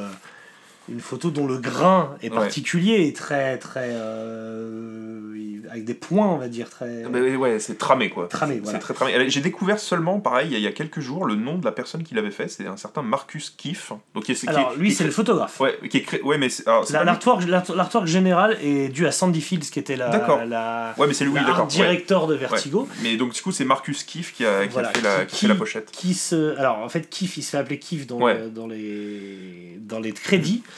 Une 0.91 0.99
photo 0.99 1.29
dont 1.31 1.47
le 1.47 1.57
grain 1.57 2.15
est 2.21 2.29
particulier 2.29 3.05
et 3.07 3.13
très 3.13 3.57
très 3.57 3.89
euh, 3.91 5.61
avec 5.71 5.85
des 5.85 5.93
points 5.93 6.27
on 6.27 6.37
va 6.37 6.47
dire 6.47 6.69
très 6.69 7.03
Bah, 7.03 7.19
ouais, 7.19 7.59
c'est 7.59 7.77
tramé 7.77 8.09
quoi. 8.09 8.27
Tramé, 8.27 8.55
C'est 8.55 8.61
voilà. 8.63 8.79
très 8.79 8.93
tramé. 8.93 9.29
J'ai 9.29 9.41
découvert 9.41 9.79
seulement, 9.79 10.19
pareil, 10.19 10.49
il 10.51 10.59
y 10.59 10.65
a- 10.67 10.71
quelques 10.71 10.99
jours, 10.99 11.25
le 11.25 11.35
nom 11.35 11.57
de 11.57 11.65
la 11.65 11.71
personne 11.71 12.03
qui 12.03 12.15
l'avait 12.15 12.31
fait, 12.31 12.47
c'est 12.47 12.65
un 12.65 12.77
certain 12.77 13.01
Marcus 13.01 13.49
Kiff. 13.51 13.91
Donc, 14.15 14.23
qui 14.23 14.31
est, 14.31 14.35
qui 14.35 14.47
alors 14.47 14.73
est- 14.73 14.77
lui 14.77 14.91
c'est 14.91 15.03
le 15.03 15.11
photographe 15.11 15.59
Ouais, 15.59 15.77
qui 15.89 15.97
est 15.97 16.01
cré- 16.01 16.21
ouais, 16.21 16.37
mais 16.37 16.49
c'est 16.49 16.63
c'est 16.85 16.93
La- 16.93 17.03
L'artwork 17.03 17.45
l'art- 17.47 17.75
l'artwork 17.75 18.07
général 18.07 18.57
est 18.63 18.89
dû 18.89 19.05
à 19.05 19.11
Sandy 19.11 19.41
Fields 19.41 19.69
qui 19.71 19.79
était 19.79 19.95
la, 19.95 20.09
D'accord. 20.09 20.43
la, 20.45 20.93
Ouais, 20.97 21.05
mais 21.07 21.13
c'est 21.13 21.25
lui, 21.25 21.33
d'accord. 21.33 21.59
art 21.59 21.67
director 21.67 22.27
de 22.27 22.35
Vertigo. 22.35 22.81
Ouais. 22.89 22.95
Mais 23.03 23.17
donc, 23.17 23.33
du 23.33 23.41
coup, 23.41 23.51
c'est 23.51 23.65
Marcus 23.65 24.03
Kiff 24.03 24.33
qui 24.33 24.45
a, 24.45 24.65
qui 24.67 24.77
a 24.79 24.83
fait, 24.85 25.01
la, 25.01 25.25
qui- 25.25 25.41
fait 25.41 25.47
la 25.47 25.55
pochette. 25.55 25.91
Qui 25.91 26.13
se, 26.13 26.57
alors 26.57 26.79
en 26.79 26.89
fait 26.89 27.09
Keith 27.09 27.37
il 27.37 27.43
se 27.43 27.51
fait 27.51 27.57
appeler 27.57 27.77
Keith 27.79 28.07
dans, 28.07 28.17
Ouais. 28.19 28.37
le- 28.39 28.49
dans, 28.49 28.67
les, 28.67 29.77
dans 29.81 29.99
les 29.99 30.11
crédits. 30.13 30.63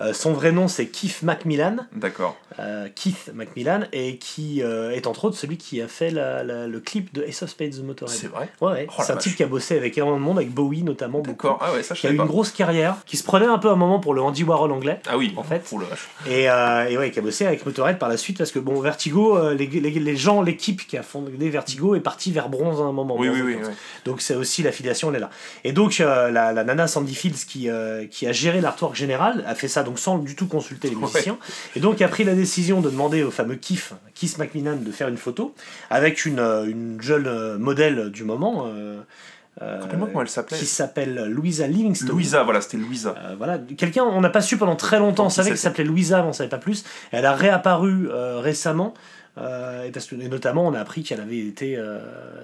Euh, 0.00 0.12
son 0.12 0.32
vrai 0.32 0.50
nom 0.50 0.66
c'est 0.66 0.86
Keith 0.86 1.22
Macmillan, 1.22 1.76
D'accord. 1.94 2.36
euh, 2.58 2.88
Keith 2.94 3.30
Macmillan, 3.32 3.82
et 3.92 4.16
qui 4.18 4.60
euh, 4.60 4.90
est 4.90 5.06
entre 5.06 5.26
autres 5.26 5.36
celui 5.36 5.56
qui 5.56 5.80
a 5.80 5.86
fait 5.86 6.10
la- 6.10 6.42
la- 6.42 6.66
le 6.66 6.80
clip 6.80 7.14
de 7.14 7.22
Ace 7.22 7.44
of 7.44 7.50
Spades 7.50 7.74
The 7.78 7.84
Motorhead. 7.84 8.16
C'est 8.16 8.26
vrai. 8.26 8.48
Ouais, 8.60 8.72
ouais. 8.72 8.86
Oh 8.90 8.94
c'est 9.04 9.12
un 9.12 9.14
vache. 9.14 9.22
type 9.22 9.36
qui 9.36 9.44
a 9.44 9.46
bossé 9.46 9.76
avec 9.76 9.96
énormément 9.96 10.18
de 10.18 10.24
monde, 10.24 10.38
avec 10.38 10.50
Bowie 10.50 10.82
notamment. 10.82 11.20
D'accord. 11.20 11.58
Ah 11.62 11.72
ouais, 11.72 11.84
ça 11.84 11.94
je 11.94 12.00
Qui 12.00 12.08
a 12.08 12.10
eu 12.10 12.16
une 12.16 12.24
grosse 12.24 12.50
carrière, 12.50 12.96
qui 13.06 13.16
se 13.16 13.22
prenait 13.22 13.46
un 13.46 13.58
peu 13.58 13.70
un 13.70 13.76
moment 13.76 14.00
pour 14.00 14.14
le 14.14 14.20
Andy 14.22 14.42
Warhol 14.42 14.72
anglais. 14.72 14.98
Ah 15.08 15.16
oui, 15.16 15.32
en 15.36 15.44
fait. 15.44 15.62
Oh 15.70 15.78
la 15.78 15.86
vache. 15.86 16.08
Et, 16.26 16.92
et 16.92 16.98
ouais, 16.98 17.12
qui 17.12 17.20
a 17.20 17.22
bossé 17.22 17.46
avec 17.46 17.64
Motorhead 17.64 17.98
par 18.00 18.08
la 18.08 18.16
suite 18.16 18.38
parce 18.38 18.50
que 18.50 18.58
bon, 18.58 18.80
Vertigo, 18.80 19.50
les, 19.52 19.68
les, 19.68 19.90
les 19.90 20.16
gens, 20.16 20.42
l'équipe 20.42 20.84
qui 20.88 20.96
a 20.96 21.04
fondé 21.04 21.48
Vertigo 21.50 21.94
est 21.94 22.00
partie 22.00 22.32
vers 22.32 22.48
bronze 22.48 22.80
à 22.80 22.84
un 22.84 22.92
moment. 22.92 23.14
Oui, 23.16 23.28
oui, 23.28 23.42
oui. 23.42 23.56
Donc 24.06 24.20
c'est 24.22 24.34
aussi 24.34 24.64
l'affiliation, 24.64 25.10
elle 25.10 25.16
est 25.16 25.20
là. 25.20 25.30
Et 25.62 25.70
donc 25.72 25.98
la, 25.98 26.30
la 26.30 26.64
nana 26.64 26.88
Sandy 26.88 27.14
Fields 27.14 27.44
qui, 27.46 27.68
qui 28.10 28.26
a 28.26 28.32
géré 28.32 28.60
l'artwork 28.60 28.96
général 28.96 29.44
a 29.46 29.54
fait 29.54 29.68
ça 29.68 29.83
donc 29.84 29.98
sans 29.98 30.18
du 30.18 30.34
tout 30.34 30.46
consulter 30.46 30.88
les 30.90 30.96
Ouais. 30.96 31.02
musiciens. 31.02 31.38
Et 31.76 31.80
donc 31.80 32.02
a 32.02 32.08
pris 32.08 32.24
la 32.24 32.34
décision 32.34 32.80
de 32.80 32.90
demander 32.90 33.22
au 33.22 33.30
fameux 33.30 33.54
Keith, 33.56 33.92
Keith 34.14 34.38
Macmillan 34.38 34.76
de 34.76 34.90
faire 34.90 35.08
une 35.08 35.16
photo 35.16 35.54
avec 35.90 36.24
une, 36.26 36.38
euh, 36.40 36.64
une 36.68 37.00
jeune 37.00 37.26
euh, 37.26 37.58
modèle 37.58 38.10
du 38.10 38.24
moment. 38.24 38.66
euh, 38.66 39.00
euh, 39.62 39.78
Rappelle-moi 39.82 40.08
comment 40.08 40.22
elle 40.22 40.28
s'appelait. 40.28 40.58
qui 40.58 40.66
s'appelle 40.66 41.26
Louisa 41.30 41.68
Livingstone. 41.68 42.08
Louisa, 42.08 42.42
voilà, 42.42 42.60
c'était 42.60 42.76
Louisa. 42.76 43.14
Euh, 43.18 43.34
voilà, 43.38 43.58
quelqu'un, 43.76 44.02
on 44.02 44.20
n'a 44.20 44.30
pas 44.30 44.40
su 44.42 44.56
pendant 44.56 44.74
très 44.74 44.98
longtemps, 44.98 45.26
on 45.26 45.30
savait 45.30 45.50
qu'elle 45.50 45.58
s'appelait 45.58 45.84
Louisa, 45.84 46.22
mais 46.22 46.28
on 46.28 46.32
savait 46.32 46.48
pas 46.48 46.58
plus. 46.58 46.84
Elle 47.12 47.24
a 47.24 47.34
réapparu 47.34 48.08
euh, 48.10 48.40
récemment, 48.40 48.94
euh, 49.36 49.90
et, 49.90 50.28
notamment 50.28 50.66
on 50.66 50.74
a 50.74 50.80
appris 50.80 51.02
qu'elle 51.02 51.20
avait 51.20 51.38
été 51.38 51.76
euh, 51.76 51.98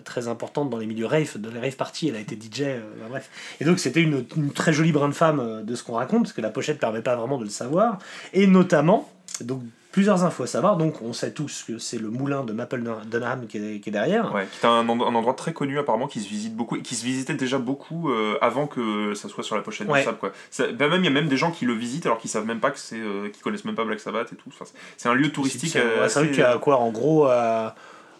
très 0.04 0.28
importante 0.28 0.70
dans 0.70 0.78
les 0.78 0.86
milieux 0.86 1.06
rave, 1.06 1.40
de 1.40 1.48
les 1.48 1.60
rave 1.60 1.76
parties, 1.76 2.08
elle 2.08 2.16
a 2.16 2.20
été 2.20 2.36
DJ, 2.36 2.62
euh, 2.62 2.80
bref. 3.08 3.30
Et 3.60 3.64
donc 3.64 3.78
c'était 3.78 4.02
une, 4.02 4.24
très 4.54 4.72
jolie 4.72 4.92
brune 4.92 5.12
femme 5.12 5.40
euh, 5.40 5.62
de 5.62 5.74
ce 5.74 5.84
qu'on 5.84 5.94
raconte, 5.94 6.24
parce 6.24 6.32
que 6.32 6.40
la 6.40 6.50
pochette 6.50 6.78
permet 6.78 7.02
pas 7.02 7.14
vraiment 7.14 7.38
de 7.38 7.44
le 7.44 7.50
savoir. 7.50 7.98
Et 8.32 8.46
notamment, 8.46 9.08
donc 9.40 9.62
plusieurs 9.92 10.22
infos 10.24 10.44
à 10.44 10.46
savoir, 10.46 10.76
donc 10.76 11.02
on 11.02 11.12
sait 11.12 11.32
tous 11.32 11.64
que 11.66 11.78
c'est 11.78 11.98
le 11.98 12.08
moulin 12.10 12.44
de 12.44 12.52
Maple 12.52 12.82
Dunham 13.10 13.46
qui 13.48 13.58
est, 13.58 13.80
qui 13.80 13.88
est 13.88 13.92
derrière. 13.92 14.32
Ouais, 14.34 14.46
qui 14.50 14.64
est 14.64 14.68
un, 14.68 14.88
end- 14.88 15.00
un 15.06 15.14
endroit 15.14 15.34
très 15.34 15.52
connu 15.52 15.78
apparemment 15.78 16.06
qui 16.06 16.20
se 16.20 16.28
visite 16.28 16.54
beaucoup, 16.54 16.76
et 16.76 16.82
qui 16.82 16.94
se 16.94 17.04
visitait 17.04 17.34
déjà 17.34 17.58
beaucoup 17.58 18.10
euh, 18.10 18.38
avant 18.40 18.66
que 18.66 19.14
ça 19.14 19.28
soit 19.28 19.42
sur 19.42 19.56
la 19.56 19.62
pochette 19.62 19.88
Ouais. 19.88 19.98
du 20.00 20.04
Sable 20.04 20.18
quoi. 20.18 20.30
Ça- 20.50 20.68
bah, 20.72 20.88
même 20.88 21.00
il 21.02 21.06
y 21.06 21.08
a 21.08 21.12
même 21.12 21.28
des 21.28 21.36
gens 21.36 21.50
qui 21.50 21.64
le 21.64 21.72
visitent 21.74 22.06
alors 22.06 22.18
qu'ils 22.18 22.30
savent 22.30 22.46
même 22.46 22.60
pas 22.60 22.70
que 22.70 22.78
c'est, 22.78 22.96
euh, 23.00 23.28
qu'ils 23.30 23.42
connaissent 23.42 23.64
même 23.64 23.74
pas 23.74 23.84
Black 23.84 24.00
Sabbath 24.00 24.32
et 24.32 24.36
tout. 24.36 24.48
Enfin, 24.48 24.64
c'est- 24.96 25.08
un 25.08 25.14
lieu 25.14 25.30
touristique. 25.32 25.70
C'est 25.72 25.80
ouais, 25.80 25.98
un 26.00 26.02
assez- 26.04 26.20
truc 26.20 26.32
qui 26.32 26.42
a 26.42 26.56
quoi, 26.58 26.76
en 26.78 26.90
gros, 26.90 27.24
à, 27.24 27.74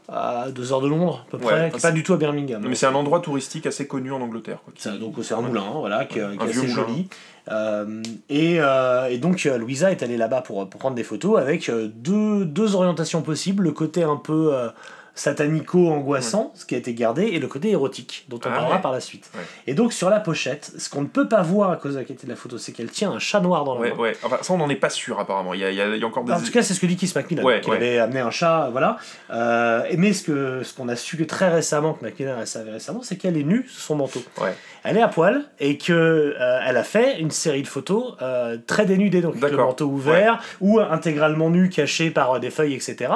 à 0.09 0.51
deux 0.51 0.72
heures 0.72 0.80
de 0.80 0.88
Londres, 0.88 1.24
à 1.28 1.30
peu 1.30 1.36
Ouais, 1.36 1.42
près, 1.44 1.70
qui 1.70 1.76
est 1.76 1.78
c'est- 1.78 1.86
pas 1.88 1.92
du 1.92 2.02
tout 2.02 2.12
à 2.12 2.16
Birmingham. 2.16 2.60
Non, 2.60 2.68
mais 2.68 2.74
c'est 2.74 2.86
un 2.86 2.94
endroit 2.97 3.20
touristique 3.20 3.66
assez 3.66 3.86
connu 3.86 4.10
en 4.12 4.20
Angleterre. 4.20 4.59
Quoi, 4.64 4.72
qui- 4.74 4.82
Ça, 4.82 4.97
donc 4.97 5.14
c'est 5.22 5.34
un 5.34 5.40
moulin, 5.40 5.70
voilà, 5.76 6.05
qui, 6.05 6.18
est- 6.18 6.36
qui 6.36 6.42
assez 6.44 6.56
moulin. 6.59 6.74
joli. 6.74 7.09
Euh, 7.51 8.02
et, 8.28 8.56
euh, 8.60 9.09
et 9.09 9.18
donc 9.18 9.44
euh, 9.47 9.59
Louisa 9.59 9.90
est 9.90 10.02
allée 10.02 10.16
là-bas 10.16 10.43
pour, 10.43 10.68
prendre 10.68 10.94
des 10.94 11.02
photos 11.02 11.40
avec 11.40 11.70
deux 11.70 12.74
orientations 12.74 13.22
possibles, 13.22 13.64
le 13.64 13.72
côté 13.72 14.02
un 14.02 14.16
peu 14.16 14.52
satanico-angoissant, 15.14 16.52
ce 16.54 16.64
qui 16.64 16.74
a 16.74 16.78
été 16.78 16.94
gardé, 16.94 17.24
et 17.24 17.38
le 17.38 17.46
côté 17.46 17.70
érotique, 17.70 18.24
dont 18.28 18.38
on 18.44 18.48
Ah 18.48 18.54
parlera 18.56 18.76
ouais. 18.76 18.82
par 18.82 18.92
la 18.92 19.00
suite. 19.00 19.30
Ouais. 19.34 19.40
Et 19.66 19.74
donc 19.74 19.92
sur 19.92 20.10
la 20.10 20.20
pochette, 20.20 20.72
ce 20.78 20.88
qu'on 20.88 21.02
ne 21.02 21.06
peut 21.06 21.28
pas 21.28 21.42
voir 21.42 21.70
à 21.70 21.76
cause 21.76 21.94
de 21.94 21.98
la 21.98 22.04
qualité 22.04 22.26
de 22.26 22.30
la 22.32 22.36
photo, 22.36 22.58
c'est 22.58 22.72
qu'elle 22.72 22.90
tient 22.90 23.10
un 23.10 23.18
chat 23.18 23.40
noir 23.40 23.64
dans 23.64 23.74
la 23.78 23.90
main. 23.90 23.96
ouais. 23.96 24.12
Enfin, 24.22 24.38
ça 24.42 24.52
on 24.52 24.58
n'en 24.58 24.68
est 24.68 24.76
pas 24.76 24.90
sûr 24.90 25.18
apparemment. 25.18 25.54
Il 25.54 25.60
y 25.60 25.64
a, 25.64 25.70
il 25.70 25.76
y 25.76 25.80
a- 25.80 25.94
il 25.94 26.00
y 26.00 26.04
a 26.04 26.06
encore 26.06 26.24
des. 26.24 26.32
En 26.32 26.40
tout 26.40 26.50
cas, 26.50 26.62
c'est 26.62 26.74
ce 26.74 26.80
que 26.80 26.86
dit 26.86 26.96
Keith 26.96 27.14
Macmillan, 27.14 27.42
ouais. 27.44 27.60
avait 27.70 27.98
amené 27.98 28.20
un 28.20 28.30
chat, 28.30 28.68
voilà. 28.72 28.96
Euh, 29.30 29.82
mais 29.96 30.12
ce 30.12 30.22
que 30.22 30.62
ce 30.62 30.74
qu'on 30.74 30.88
a 30.88 30.96
su 30.96 31.16
que 31.16 31.24
très 31.24 31.48
récemment, 31.48 31.94
que 31.94 32.04
Macmillan 32.04 32.38
a 32.38 32.46
savait 32.46 32.72
récemment, 32.72 33.00
c'est 33.02 33.16
qu'elle 33.16 33.36
est 33.36 33.42
nue 33.44 33.66
sous 33.68 33.80
son 33.80 33.96
manteau. 33.96 34.22
Elle 34.82 34.96
est 34.96 35.02
à 35.02 35.08
poil 35.08 35.44
et 35.58 35.76
que 35.76 35.92
euh, 35.92 36.60
elle 36.66 36.76
a 36.76 36.82
fait 36.84 37.20
une 37.20 37.30
série 37.30 37.62
de 37.62 37.68
photos 37.68 38.14
euh, 38.22 38.56
très 38.66 38.86
dénudées, 38.86 39.20
donc 39.20 39.36
avec 39.36 39.50
le 39.52 39.58
manteau 39.58 39.86
ouvert 39.86 40.42
ou 40.60 40.80
intégralement 40.80 41.50
nu, 41.50 41.68
caché 41.68 42.10
par 42.10 42.40
des 42.40 42.50
feuilles, 42.50 42.74
etc. 42.74 43.12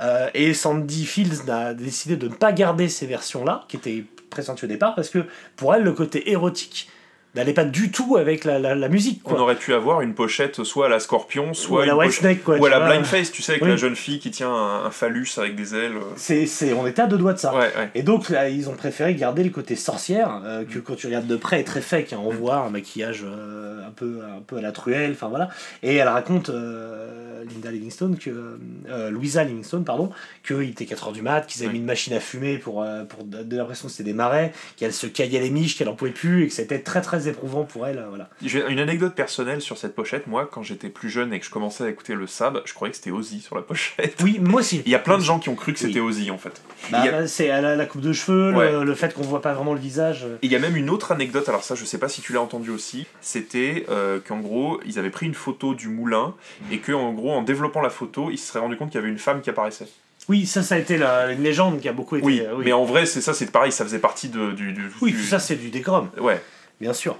Euh, 0.00 0.30
et 0.34 0.54
Sandy 0.54 1.04
Fields 1.04 1.50
a 1.50 1.74
décidé 1.74 2.16
de 2.16 2.28
ne 2.28 2.34
pas 2.34 2.52
garder 2.52 2.88
ces 2.88 3.06
versions-là, 3.06 3.64
qui 3.68 3.76
étaient 3.76 4.04
pressenties 4.30 4.64
au 4.64 4.68
départ, 4.68 4.94
parce 4.94 5.10
que 5.10 5.26
pour 5.56 5.74
elle, 5.74 5.82
le 5.82 5.92
côté 5.92 6.30
érotique 6.30 6.88
n'allait 7.34 7.52
pas 7.52 7.64
du 7.64 7.90
tout 7.90 8.16
avec 8.16 8.44
la, 8.44 8.58
la, 8.58 8.74
la 8.74 8.88
musique. 8.88 9.20
On 9.24 9.34
aurait 9.38 9.54
pu 9.56 9.72
avoir 9.72 10.00
une 10.00 10.14
pochette 10.14 10.64
soit 10.64 10.86
à 10.86 10.88
la 10.88 10.98
Scorpion, 11.00 11.50
Ou 11.50 11.54
soit 11.54 11.82
à 11.84 11.86
la 11.86 11.96
White 11.96 12.12
Snake, 12.12 12.42
quoi. 12.42 12.58
ou 12.58 12.66
à 12.66 12.70
tu 12.70 12.78
la. 12.78 12.86
Blind 12.88 13.04
Face, 13.04 13.30
tu 13.30 13.42
sais, 13.42 13.52
avec 13.52 13.62
Oui. 13.62 13.68
la 13.70 13.76
jeune 13.76 13.94
fille 13.96 14.18
qui 14.18 14.30
tient 14.30 14.50
un, 14.52 14.84
un 14.86 14.90
phallus 14.90 15.28
avec 15.38 15.54
des 15.54 15.74
ailes. 15.74 15.96
euh. 15.96 16.12
C'est, 16.16 16.46
c'est, 16.46 16.72
on 16.72 16.86
était 16.86 17.02
à 17.02 17.06
deux 17.06 17.18
doigts 17.18 17.32
de 17.34 17.38
ça. 17.38 17.52
Ouais, 17.54 17.70
ouais. 17.76 17.90
Et 17.94 18.02
donc 18.02 18.28
là, 18.30 18.48
ils 18.48 18.68
ont 18.68 18.74
préféré 18.74 19.14
garder 19.14 19.44
le 19.44 19.50
côté 19.50 19.76
sorcière, 19.76 20.40
euh, 20.44 20.62
Mm. 20.62 20.66
que 20.66 20.78
quand 20.80 20.96
tu 20.96 21.06
regardes 21.06 21.26
de 21.26 21.36
près 21.36 21.60
est 21.60 21.64
très 21.64 21.80
fake. 21.80 22.12
hein. 22.12 22.18
on 22.24 22.30
voit 22.30 22.56
un 22.56 22.70
maquillage 22.70 23.22
euh, 23.24 23.86
un, 23.86 23.90
peu, 23.90 24.20
un 24.24 24.40
peu 24.40 24.56
à 24.56 24.60
la 24.60 24.72
truelle, 24.72 25.12
enfin 25.12 25.28
voilà. 25.28 25.48
Et 25.82 25.94
elle 25.96 26.08
raconte, 26.08 26.50
euh, 26.50 27.42
Linda 27.44 27.70
Livingstone, 27.70 28.16
que, 28.18 28.58
euh, 28.90 29.10
Louisa 29.10 29.44
Livingstone, 29.44 29.84
pardon, 29.84 30.10
qu'il 30.46 30.62
était 30.68 30.84
4h 30.84 31.12
du 31.12 31.22
mat, 31.22 31.46
qu'ils 31.46 31.62
avaient 31.62 31.72
mis 31.72 31.78
une 31.78 31.84
machine 31.86 32.12
à 32.12 32.20
fumer 32.20 32.58
pour, 32.58 32.84
pour 33.08 33.24
donner 33.24 33.56
l'impression 33.56 33.86
que 33.88 33.92
c'était 33.92 34.10
des 34.10 34.14
marais, 34.14 34.52
qu'elle 34.76 34.92
se 34.92 35.06
caillait 35.06 35.40
les 35.40 35.50
miches, 35.50 35.76
qu'elle 35.78 35.88
en 35.88 35.94
pouvait 35.94 36.10
plus, 36.10 36.44
et 36.44 36.48
que 36.48 36.52
c'était 36.54 36.80
très 36.80 37.00
très 37.00 37.19
éprouvant 37.28 37.64
pour 37.64 37.86
elle. 37.86 38.04
voilà. 38.08 38.28
Une 38.68 38.78
anecdote 38.78 39.14
personnelle 39.14 39.60
sur 39.60 39.78
cette 39.78 39.94
pochette. 39.94 40.26
Moi, 40.26 40.48
quand 40.50 40.62
j'étais 40.62 40.88
plus 40.88 41.08
jeune 41.10 41.32
et 41.32 41.40
que 41.40 41.46
je 41.46 41.50
commençais 41.50 41.84
à 41.84 41.88
écouter 41.88 42.14
le 42.14 42.26
Sab, 42.26 42.60
je 42.64 42.74
croyais 42.74 42.90
que 42.90 42.96
c'était 42.96 43.10
Ozzy 43.10 43.40
sur 43.40 43.56
la 43.56 43.62
pochette. 43.62 44.16
Oui, 44.22 44.38
moi 44.40 44.60
aussi. 44.60 44.82
Il 44.86 44.92
y 44.92 44.94
a 44.94 44.98
plein 44.98 45.18
de 45.18 45.22
gens 45.22 45.38
qui 45.38 45.48
ont 45.48 45.54
cru 45.54 45.72
que 45.72 45.78
Oui. 45.80 45.86
c'était 45.86 46.00
Ozzy 46.00 46.30
en 46.30 46.38
fait. 46.38 46.60
Bah, 46.90 47.02
a, 47.02 47.10
bah, 47.10 47.26
c'est 47.26 47.46
elle 47.46 47.64
a 47.64 47.76
la 47.76 47.86
coupe 47.86 48.00
de 48.00 48.12
cheveux, 48.12 48.50
le- 48.52 48.56
Ouais. 48.56 48.84
le, 48.84 48.94
fait 48.94 49.14
qu'on 49.14 49.22
voit 49.22 49.42
pas 49.42 49.52
vraiment 49.54 49.74
le 49.74 49.80
visage. 49.80 50.24
euh. 50.24 50.36
et 50.42 50.46
il 50.46 50.52
y 50.52 50.56
a 50.56 50.58
même 50.58 50.76
une 50.76 50.90
autre 50.90 51.12
anecdote, 51.12 51.48
alors 51.48 51.62
ça 51.64 51.74
je 51.74 51.84
sais 51.84 51.98
pas 51.98 52.08
si 52.08 52.20
tu 52.22 52.32
l'as 52.32 52.40
entendu 52.40 52.70
aussi, 52.70 53.06
c'était 53.20 53.84
euh, 53.88 54.18
qu'en 54.26 54.38
gros 54.40 54.80
ils 54.86 54.98
avaient 54.98 55.10
pris 55.10 55.26
une 55.26 55.34
photo 55.34 55.74
du 55.74 55.88
moulin 55.88 56.34
et 56.70 56.78
que 56.78 56.92
en 56.92 57.12
gros 57.12 57.32
en 57.32 57.42
développant 57.42 57.80
la 57.80 57.90
photo 57.90 58.30
ils 58.30 58.38
se 58.38 58.46
seraient 58.48 58.60
rendu 58.60 58.76
compte 58.76 58.90
qu'il 58.90 59.00
y 59.00 59.02
avait 59.02 59.12
une 59.12 59.18
femme 59.18 59.40
qui 59.40 59.50
apparaissait. 59.50 59.88
Oui, 60.28 60.46
ça, 60.46 60.62
ça 60.62 60.74
a 60.76 60.78
été 60.78 60.96
la, 60.98 61.32
une 61.32 61.42
légende 61.42 61.80
qui 61.80 61.88
a 61.88 61.92
beaucoup 61.92 62.16
été. 62.16 62.24
Oui, 62.26 62.40
euh, 62.44 62.54
mais 62.64 62.72
en 62.72 62.84
vrai 62.84 63.06
c'est 63.06 63.20
ça, 63.20 63.34
c'est 63.34 63.50
pareil, 63.50 63.72
ça 63.72 63.84
faisait 63.84 63.98
partie 63.98 64.28
de, 64.28 64.52
du, 64.52 64.72
du- 64.72 64.90
Oui, 65.00 65.12
du- 65.12 65.22
ça 65.22 65.38
c'est 65.38 65.56
du 65.56 65.70
décorum, 65.70 66.08
Ouais. 66.20 66.40
Bien 66.80 66.92
sûr. 66.92 67.16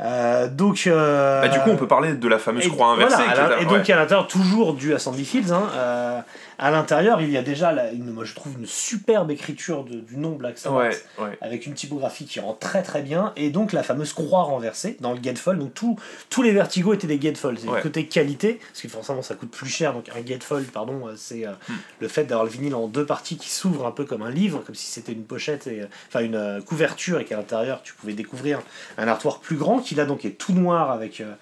Euh, 0.00 0.48
donc. 0.48 0.86
euh, 0.86 1.40
Bah, 1.42 1.48
du 1.48 1.60
coup 1.60 1.70
on 1.70 1.76
peut 1.76 1.86
parler 1.86 2.14
de 2.14 2.28
la 2.28 2.38
fameuse 2.38 2.66
et- 2.66 2.68
croix 2.68 2.88
inversée. 2.88 3.22
voilà, 3.32 3.58
est- 3.58 3.62
et 3.62 3.64
donc 3.64 3.74
ouais. 3.86 3.92
à 3.92 3.96
l'intérieur, 3.96 4.26
toujours 4.26 4.74
dû 4.74 4.92
à 4.94 4.98
Sandy 4.98 5.24
Fields, 5.24 5.52
hein, 5.52 5.68
euh, 5.76 6.20
à 6.58 6.70
l'intérieur 6.70 7.20
il 7.20 7.30
y 7.30 7.36
a 7.36 7.42
déjà, 7.42 7.72
une, 7.92 8.10
moi 8.10 8.24
je 8.24 8.34
trouve 8.34 8.54
une 8.58 8.66
superbe 8.66 9.30
écriture 9.30 9.84
de- 9.84 10.00
du 10.00 10.16
nom 10.16 10.32
Black 10.32 10.58
Sabbath. 10.58 11.04
Ouais, 11.18 11.24
ouais. 11.24 11.38
Avec 11.40 11.66
une 11.66 11.74
typographie 11.74 12.26
qui 12.26 12.40
rend 12.40 12.54
très 12.54 12.82
très 12.82 13.02
bien, 13.02 13.32
et 13.36 13.50
donc 13.50 13.72
la 13.72 13.82
fameuse 13.82 14.12
croix 14.12 14.42
renversée 14.44 14.96
dans 15.00 15.12
le 15.12 15.18
gatefold. 15.18 15.58
Donc 15.58 15.74
tout- 15.74 15.98
tous 16.30 16.42
les 16.42 16.52
vertigos 16.52 16.94
étaient 16.94 17.06
des 17.06 17.18
gatefolds. 17.18 17.58
C'est 17.58 17.68
Ouais. 17.68 17.80
côté 17.82 18.06
qualité, 18.06 18.60
parce 18.68 18.80
que 18.82 18.88
forcément 18.88 19.22
ça 19.22 19.34
coûte 19.34 19.50
plus 19.50 19.68
cher. 19.68 19.92
Donc 19.92 20.08
un 20.16 20.20
gatefold, 20.20 20.66
pardon, 20.70 21.08
euh, 21.08 21.14
c'est 21.16 21.46
euh, 21.46 21.52
Hmm. 21.68 21.74
le 22.00 22.08
fait 22.08 22.24
d'avoir 22.24 22.44
le 22.44 22.50
vinyle 22.50 22.74
en 22.74 22.86
deux 22.88 23.06
parties 23.06 23.36
qui 23.36 23.48
s'ouvre 23.50 23.86
un 23.86 23.90
peu 23.92 24.04
comme 24.04 24.22
un 24.22 24.30
livre, 24.30 24.62
comme 24.64 24.74
si 24.74 24.86
c'était 24.86 25.12
une 25.12 25.24
pochette, 25.24 25.66
et, 25.66 25.82
euh, 25.82 25.86
enfin 26.08 26.20
une 26.20 26.34
euh, 26.36 26.60
couverture, 26.60 27.18
et 27.20 27.24
qu'à 27.24 27.36
l'intérieur 27.36 27.82
tu 27.82 27.94
pouvais 27.94 28.12
découvrir 28.14 28.60
un 28.98 29.08
artwork 29.08 29.42
plus 29.42 29.56
grand, 29.56 29.78
qui 29.80 29.94
là 29.94 30.04
donc 30.04 30.24
est 30.24 30.38
tout 30.38 30.52
noir 30.52 30.90
avec 30.90 31.20
euh, 31.20 31.32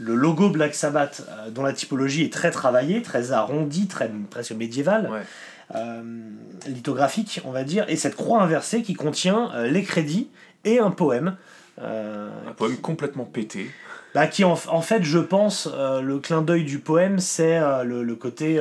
le 0.00 0.14
logo 0.14 0.48
Black 0.48 0.74
Sabbath, 0.74 1.22
euh, 1.28 1.50
dont 1.50 1.62
la 1.62 1.72
typologie 1.72 2.24
est 2.24 2.32
très 2.32 2.50
travaillée, 2.50 3.02
très 3.02 3.32
arrondie, 3.32 3.86
très 3.86 4.10
presque 4.30 4.52
médiévale. 4.52 5.10
Ouais. 5.10 5.20
euh, 5.76 6.02
lithographique, 6.66 7.40
on 7.44 7.52
va 7.52 7.62
dire, 7.64 7.84
et 7.88 7.96
cette 7.96 8.16
croix 8.16 8.42
inversée 8.42 8.82
qui 8.82 8.94
contient 8.94 9.52
euh, 9.54 9.68
les 9.68 9.82
crédits 9.84 10.28
et 10.64 10.78
un 10.78 10.90
poème 10.90 11.36
Un 11.78 12.52
poème 12.56 12.76
complètement 12.78 13.24
pété. 13.24 13.70
bah, 14.14 14.26
qui 14.26 14.42
en, 14.44 14.58
en 14.68 14.80
fait, 14.82 15.02
je 15.04 15.18
pense, 15.18 15.66
le 16.02 16.18
clin 16.18 16.42
d'œil 16.42 16.64
du 16.64 16.78
poème, 16.80 17.18
c'est 17.18 17.58
le, 17.84 18.02
le 18.02 18.14
côté 18.16 18.60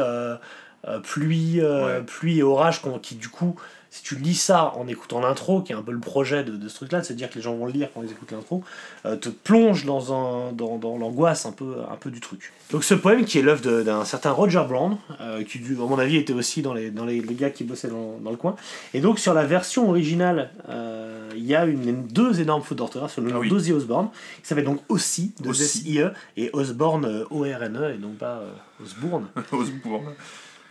pluie, 1.03 1.61
Ouais. 1.61 2.01
pluie 2.05 2.39
et 2.39 2.43
orage, 2.43 2.81
qui 3.01 3.15
du 3.15 3.27
coup, 3.29 3.55
si 3.91 4.03
tu 4.03 4.15
lis 4.15 4.35
ça 4.35 4.73
en 4.75 4.87
écoutant 4.87 5.19
l'intro, 5.19 5.61
qui 5.61 5.71
est 5.71 5.75
un 5.75 5.81
peu 5.81 5.91
le 5.91 5.99
projet 5.99 6.43
de, 6.43 6.51
de 6.55 6.69
ce 6.69 6.75
truc-là, 6.75 7.01
de 7.01 7.05
se 7.05 7.13
dire 7.13 7.29
que 7.29 7.35
les 7.35 7.41
gens 7.41 7.55
vont 7.55 7.65
le 7.65 7.71
lire 7.71 7.89
quand 7.93 8.03
ils 8.03 8.11
écoutent 8.11 8.31
l'intro, 8.31 8.63
euh, 9.05 9.15
te 9.15 9.29
plonge 9.29 9.85
dans, 9.85 10.13
un, 10.13 10.51
dans, 10.51 10.77
dans 10.77 10.97
l'angoisse 10.97 11.45
un 11.45 11.51
peu, 11.51 11.77
un 11.91 11.95
peu 11.95 12.11
du 12.11 12.19
truc. 12.19 12.53
Donc 12.71 12.83
ce 12.83 12.93
poème 12.93 13.25
qui 13.25 13.39
est 13.39 13.41
l'œuvre 13.41 13.81
d'un 13.83 14.05
certain 14.05 14.31
Roger 14.31 14.63
Brown, 14.67 14.97
euh, 15.21 15.43
qui 15.43 15.57
à 15.57 15.71
mon 15.73 15.97
avis 15.97 16.17
était 16.17 16.33
aussi 16.33 16.61
dans 16.61 16.73
les, 16.73 16.91
dans 16.91 17.05
les, 17.05 17.19
les 17.19 17.33
gars 17.33 17.49
qui 17.49 17.63
bossaient 17.63 17.87
dans, 17.87 18.19
dans 18.19 18.29
le 18.29 18.37
coin. 18.37 18.55
Et 18.93 19.01
donc 19.01 19.17
sur 19.17 19.33
la 19.33 19.43
version 19.45 19.89
originale, 19.89 20.51
euh, 20.69 21.29
il 21.35 21.45
y 21.45 21.55
a 21.55 21.65
une, 21.65 22.05
deux 22.07 22.41
énormes 22.41 22.61
fautes 22.61 22.77
d'orthographe 22.77 23.13
sur 23.13 23.21
le 23.23 23.29
nom 23.29 23.37
Ah 23.37 23.39
oui. 23.39 23.49
d'Ozzy 23.49 23.73
Osbourne, 23.73 24.09
qui 24.41 24.47
s'appelle 24.47 24.65
donc 24.65 24.81
Ossie, 24.89 25.33
de. 25.39 25.49
S-I-E, 25.49 26.11
et 26.37 26.51
Osbourne, 26.53 27.05
euh, 27.05 27.25
O-R-N-E, 27.31 27.95
et 27.95 27.97
donc 27.97 28.17
pas 28.17 28.41
Osbourne. 28.83 29.27
Osbourne. 29.51 30.13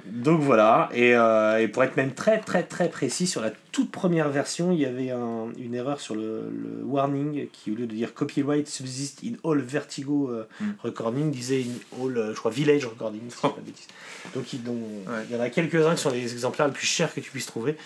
Donc 0.06 0.40
voilà, 0.40 0.88
et, 0.94 1.14
euh, 1.14 1.58
et 1.60 1.68
pour 1.68 1.82
être 1.84 1.96
même 1.96 2.12
très 2.14 2.38
très 2.40 2.62
très 2.62 2.88
précis, 2.88 3.26
sur 3.26 3.40
la 3.40 3.50
toute 3.72 3.90
première 3.90 4.28
version, 4.30 4.72
il 4.72 4.78
y 4.78 4.86
avait 4.86 5.10
un- 5.10 5.48
une 5.58 5.74
erreur 5.74 6.00
sur 6.00 6.14
le, 6.14 6.50
le 6.50 6.82
warning 6.84 7.48
qui, 7.52 7.72
au 7.72 7.74
lieu 7.74 7.86
de 7.86 7.94
dire 7.94 8.14
copyright 8.14 8.68
subsist 8.68 9.20
in 9.24 9.32
all 9.44 9.60
Vertigo 9.60 10.30
euh, 10.30 10.46
Hmm. 10.60 10.70
recording, 10.82 11.30
disait 11.30 11.62
in 11.62 12.02
all, 12.04 12.16
euh, 12.16 12.32
je 12.34 12.38
crois, 12.38 12.50
village 12.50 12.86
recording. 12.86 13.20
si 13.28 13.46
bêtises. 13.64 13.86
Donc 14.34 14.52
il, 14.52 14.62
donc, 14.62 14.76
Ouais. 15.06 15.24
il 15.28 15.36
y 15.36 15.38
en 15.38 15.42
a 15.42 15.50
quelques-uns 15.50 15.94
qui 15.94 16.00
sont 16.02 16.10
les 16.10 16.32
exemplaires 16.32 16.66
les 16.68 16.72
plus 16.74 16.86
chers 16.86 17.12
que 17.12 17.20
tu 17.20 17.30
puisses 17.30 17.46
trouver, 17.46 17.76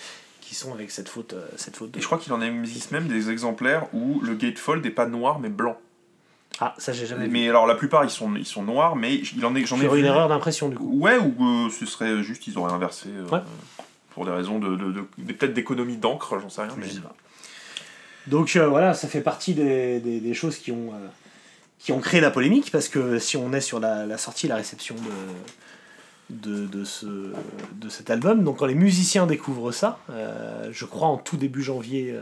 qui 0.40 0.54
sont 0.54 0.72
avec 0.74 0.90
cette 0.90 1.08
faute. 1.08 1.34
cette 1.56 1.76
faute 1.76 1.90
de- 1.92 1.98
Et 1.98 2.02
je 2.02 2.06
crois 2.06 2.18
qu'il 2.18 2.32
en 2.34 2.40
existe 2.40 2.92
même 2.92 3.08
des 3.08 3.30
exemplaires 3.30 3.86
où 3.94 4.20
le 4.20 4.34
gatefold 4.34 4.84
n'est 4.84 4.90
pas 4.90 5.06
noir 5.06 5.40
mais 5.40 5.48
blanc. 5.48 5.76
Ah, 6.60 6.74
ça 6.78 6.92
j'ai 6.92 7.06
jamais 7.06 7.24
vu. 7.26 7.30
Mais 7.30 7.48
alors 7.48 7.66
la 7.66 7.74
plupart 7.74 8.04
ils 8.04 8.10
sont, 8.10 8.34
ils 8.36 8.46
sont 8.46 8.62
noirs, 8.62 8.94
mais 8.94 9.16
il 9.16 9.44
en 9.44 9.54
est, 9.54 9.64
j'en 9.66 9.80
ai 9.80 9.88
vu. 9.88 9.98
une 9.98 10.04
erreur 10.04 10.28
d'impression 10.28 10.68
du 10.68 10.76
coup. 10.76 10.90
Ouais, 10.98 11.18
ou 11.18 11.34
euh, 11.40 11.70
ce 11.70 11.86
serait 11.86 12.22
juste 12.22 12.46
ils 12.46 12.56
auraient 12.58 12.72
inversé 12.72 13.08
euh, 13.08 13.26
Ouais. 13.28 13.40
pour 14.10 14.24
des 14.26 14.30
raisons 14.30 14.58
de, 14.58 14.76
de, 14.76 15.00
peut-être 15.32 15.54
d'économie 15.54 15.96
d'encre, 15.96 16.38
j'en 16.40 16.48
sais 16.48 16.62
rien. 16.62 16.70
Mais... 16.76 16.86
Je 16.86 16.92
sais 16.94 17.00
pas. 17.00 17.14
Donc 18.26 18.54
euh, 18.54 18.68
voilà, 18.68 18.94
ça 18.94 19.08
fait 19.08 19.22
partie 19.22 19.54
des, 19.54 19.98
des, 20.00 20.20
des 20.20 20.34
choses 20.34 20.58
qui 20.58 20.70
ont, 20.70 20.92
qui 21.78 21.90
ont 21.92 21.98
créé 22.00 22.20
la 22.20 22.30
polémique, 22.30 22.70
parce 22.70 22.88
que 22.88 23.18
si 23.18 23.36
on 23.36 23.52
est 23.52 23.60
sur 23.60 23.80
la, 23.80 24.06
la 24.06 24.18
sortie, 24.18 24.46
la 24.46 24.56
réception 24.56 24.94
de, 26.30 26.36
de, 26.50 26.66
de, 26.66 26.84
ce, 26.84 27.06
de 27.06 27.88
cet 27.88 28.10
album, 28.10 28.44
donc 28.44 28.58
quand 28.58 28.66
les 28.66 28.76
musiciens 28.76 29.26
découvrent 29.26 29.72
ça, 29.72 29.98
je 30.70 30.84
crois 30.84 31.08
en 31.08 31.16
tout 31.16 31.36
début 31.36 31.62
janvier 31.62 32.14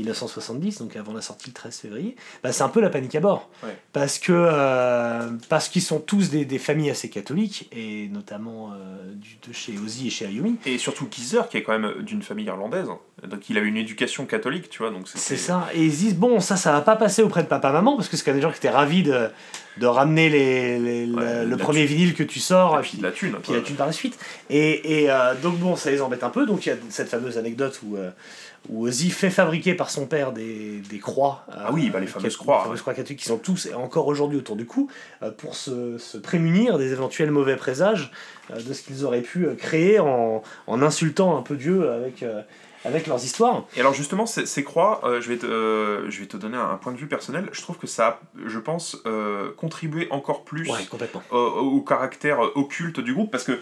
1970, 0.00 0.78
donc 0.78 0.96
avant 0.96 1.12
la 1.12 1.20
sortie 1.20 1.48
le 1.48 1.52
13 1.54 1.76
février, 1.78 2.16
bah, 2.42 2.52
c'est 2.52 2.62
un 2.62 2.68
peu 2.68 2.80
la 2.80 2.90
panique 2.90 3.14
à 3.14 3.20
bord. 3.20 3.48
Ouais. 3.62 3.76
Parce 3.92 4.18
que 4.18 4.32
euh, 4.34 5.30
parce 5.48 5.68
qu'ils 5.68 5.82
sont 5.82 6.00
tous 6.00 6.30
des, 6.30 6.44
des 6.44 6.58
familles 6.58 6.90
assez 6.90 7.08
catholiques, 7.10 7.68
et 7.72 8.08
notamment 8.12 8.70
euh, 8.72 9.12
du, 9.14 9.36
de 9.48 9.52
chez 9.52 9.74
Ozzy 9.78 10.08
et 10.08 10.10
chez 10.10 10.26
Ayumi. 10.26 10.56
Et 10.66 10.78
surtout 10.78 11.08
Geezer 11.10 11.48
qui 11.48 11.56
est 11.56 11.62
quand 11.62 11.78
même 11.78 12.02
d'une 12.02 12.22
famille 12.22 12.46
irlandaise, 12.46 12.88
donc 13.26 13.50
il 13.50 13.58
a 13.58 13.60
une 13.60 13.76
éducation 13.76 14.26
catholique, 14.26 14.68
tu 14.70 14.78
vois, 14.78 14.90
donc 14.90 15.06
C'est 15.14 15.36
ça, 15.36 15.68
et 15.74 15.84
ils 15.84 15.92
se 15.92 15.98
disent 15.98 16.16
bon, 16.16 16.40
ça, 16.40 16.56
ça 16.56 16.72
va 16.72 16.80
pas 16.80 16.96
passer 16.96 17.22
auprès 17.22 17.42
de 17.42 17.48
papa-maman, 17.48 17.96
parce 17.96 18.08
que 18.08 18.16
c'est 18.16 18.24
quand 18.24 18.30
même 18.32 18.38
des 18.40 18.42
gens 18.42 18.50
qui 18.50 18.58
étaient 18.58 18.70
ravis 18.70 19.02
de, 19.02 19.28
de 19.76 19.86
ramener 19.86 20.28
les, 20.28 20.78
les- 20.78 21.00
Ouais, 21.10 21.40
le, 21.40 21.44
le 21.44 21.50
la 21.50 21.56
premier 21.56 21.86
thune. 21.86 21.96
vinyle 21.96 22.14
que 22.14 22.22
tu 22.22 22.38
sors, 22.40 22.78
Et 22.78 22.82
puis 22.82 22.98
de 22.98 23.02
la 23.02 23.10
thune. 23.12 23.34
puis 23.42 23.52
la 23.52 23.60
thune 23.60 23.76
par 23.76 23.86
la 23.86 23.92
suite. 23.92 24.18
Et, 24.48 25.02
et, 25.02 25.10
euh, 25.10 25.34
donc 25.42 25.58
bon, 25.58 25.76
ça 25.76 25.90
les 25.90 26.00
embête 26.00 26.22
un 26.24 26.30
peu, 26.30 26.46
donc 26.46 26.64
il 26.66 26.68
y 26.70 26.72
a 26.72 26.76
cette 26.88 27.08
fameuse 27.08 27.36
anecdote 27.38 27.80
où, 27.84 27.96
euh, 27.96 28.10
où 28.72 28.86
Ozzy 28.86 29.10
fait 29.10 29.30
fabriquer 29.30 29.74
par 29.74 29.90
son 29.90 30.06
père 30.06 30.32
des, 30.32 30.80
des 30.88 30.98
croix. 31.00 31.44
euh, 31.50 31.54
Ah 31.66 31.72
oui, 31.72 31.90
bah, 31.90 31.98
les 31.98 32.06
fameuses 32.06 32.36
cat- 32.36 32.42
croix, 32.42 32.58
Les 32.58 32.64
fameuses 32.64 32.80
croix 32.82 32.94
catholiques 32.94 33.18
qui 33.18 33.24
sont 33.26 33.38
tous, 33.38 33.66
et 33.66 33.74
encore 33.74 34.06
aujourd'hui, 34.06 34.38
autour 34.38 34.54
du 34.54 34.64
cou, 34.64 34.88
euh, 35.22 35.30
pour 35.32 35.56
se, 35.56 35.98
se 35.98 36.16
prémunir 36.18 36.78
des 36.78 36.92
éventuels 36.92 37.32
mauvais 37.32 37.56
présages 37.56 38.12
euh, 38.52 38.62
de 38.62 38.72
ce 38.72 38.82
qu'ils 38.82 39.04
auraient 39.04 39.22
pu 39.22 39.46
euh, 39.46 39.54
créer 39.56 39.98
en, 39.98 40.42
en 40.68 40.82
insultant 40.82 41.36
un 41.36 41.42
peu 41.42 41.56
Dieu 41.56 41.90
avec, 41.90 42.22
euh, 42.22 42.42
avec 42.84 43.06
leurs 43.06 43.22
histoires. 43.24 43.64
Et 43.76 43.80
alors 43.80 43.92
justement, 43.94 44.26
ces, 44.26 44.46
ces 44.46 44.64
croix, 44.64 45.00
euh, 45.04 45.20
je, 45.20 45.28
vais 45.28 45.36
te, 45.38 45.46
euh, 45.46 46.08
je 46.10 46.20
vais 46.20 46.26
te 46.26 46.36
donner 46.36 46.56
un, 46.56 46.70
un 46.70 46.76
point 46.76 46.92
de 46.92 46.98
vue 46.98 47.06
personnel, 47.08 47.48
je 47.52 47.60
trouve 47.60 47.76
que 47.78 47.86
ça 47.86 48.06
a, 48.06 48.20
je 48.46 48.58
pense, 48.58 48.96
euh, 49.06 49.50
contribué 49.56 50.08
encore 50.10 50.44
plus 50.44 50.68
Ouais, 50.70 50.78
au, 51.30 51.36
au 51.36 51.80
caractère 51.82 52.38
occulte 52.56 53.00
du 53.00 53.12
groupe, 53.14 53.30
parce 53.30 53.44
que, 53.44 53.58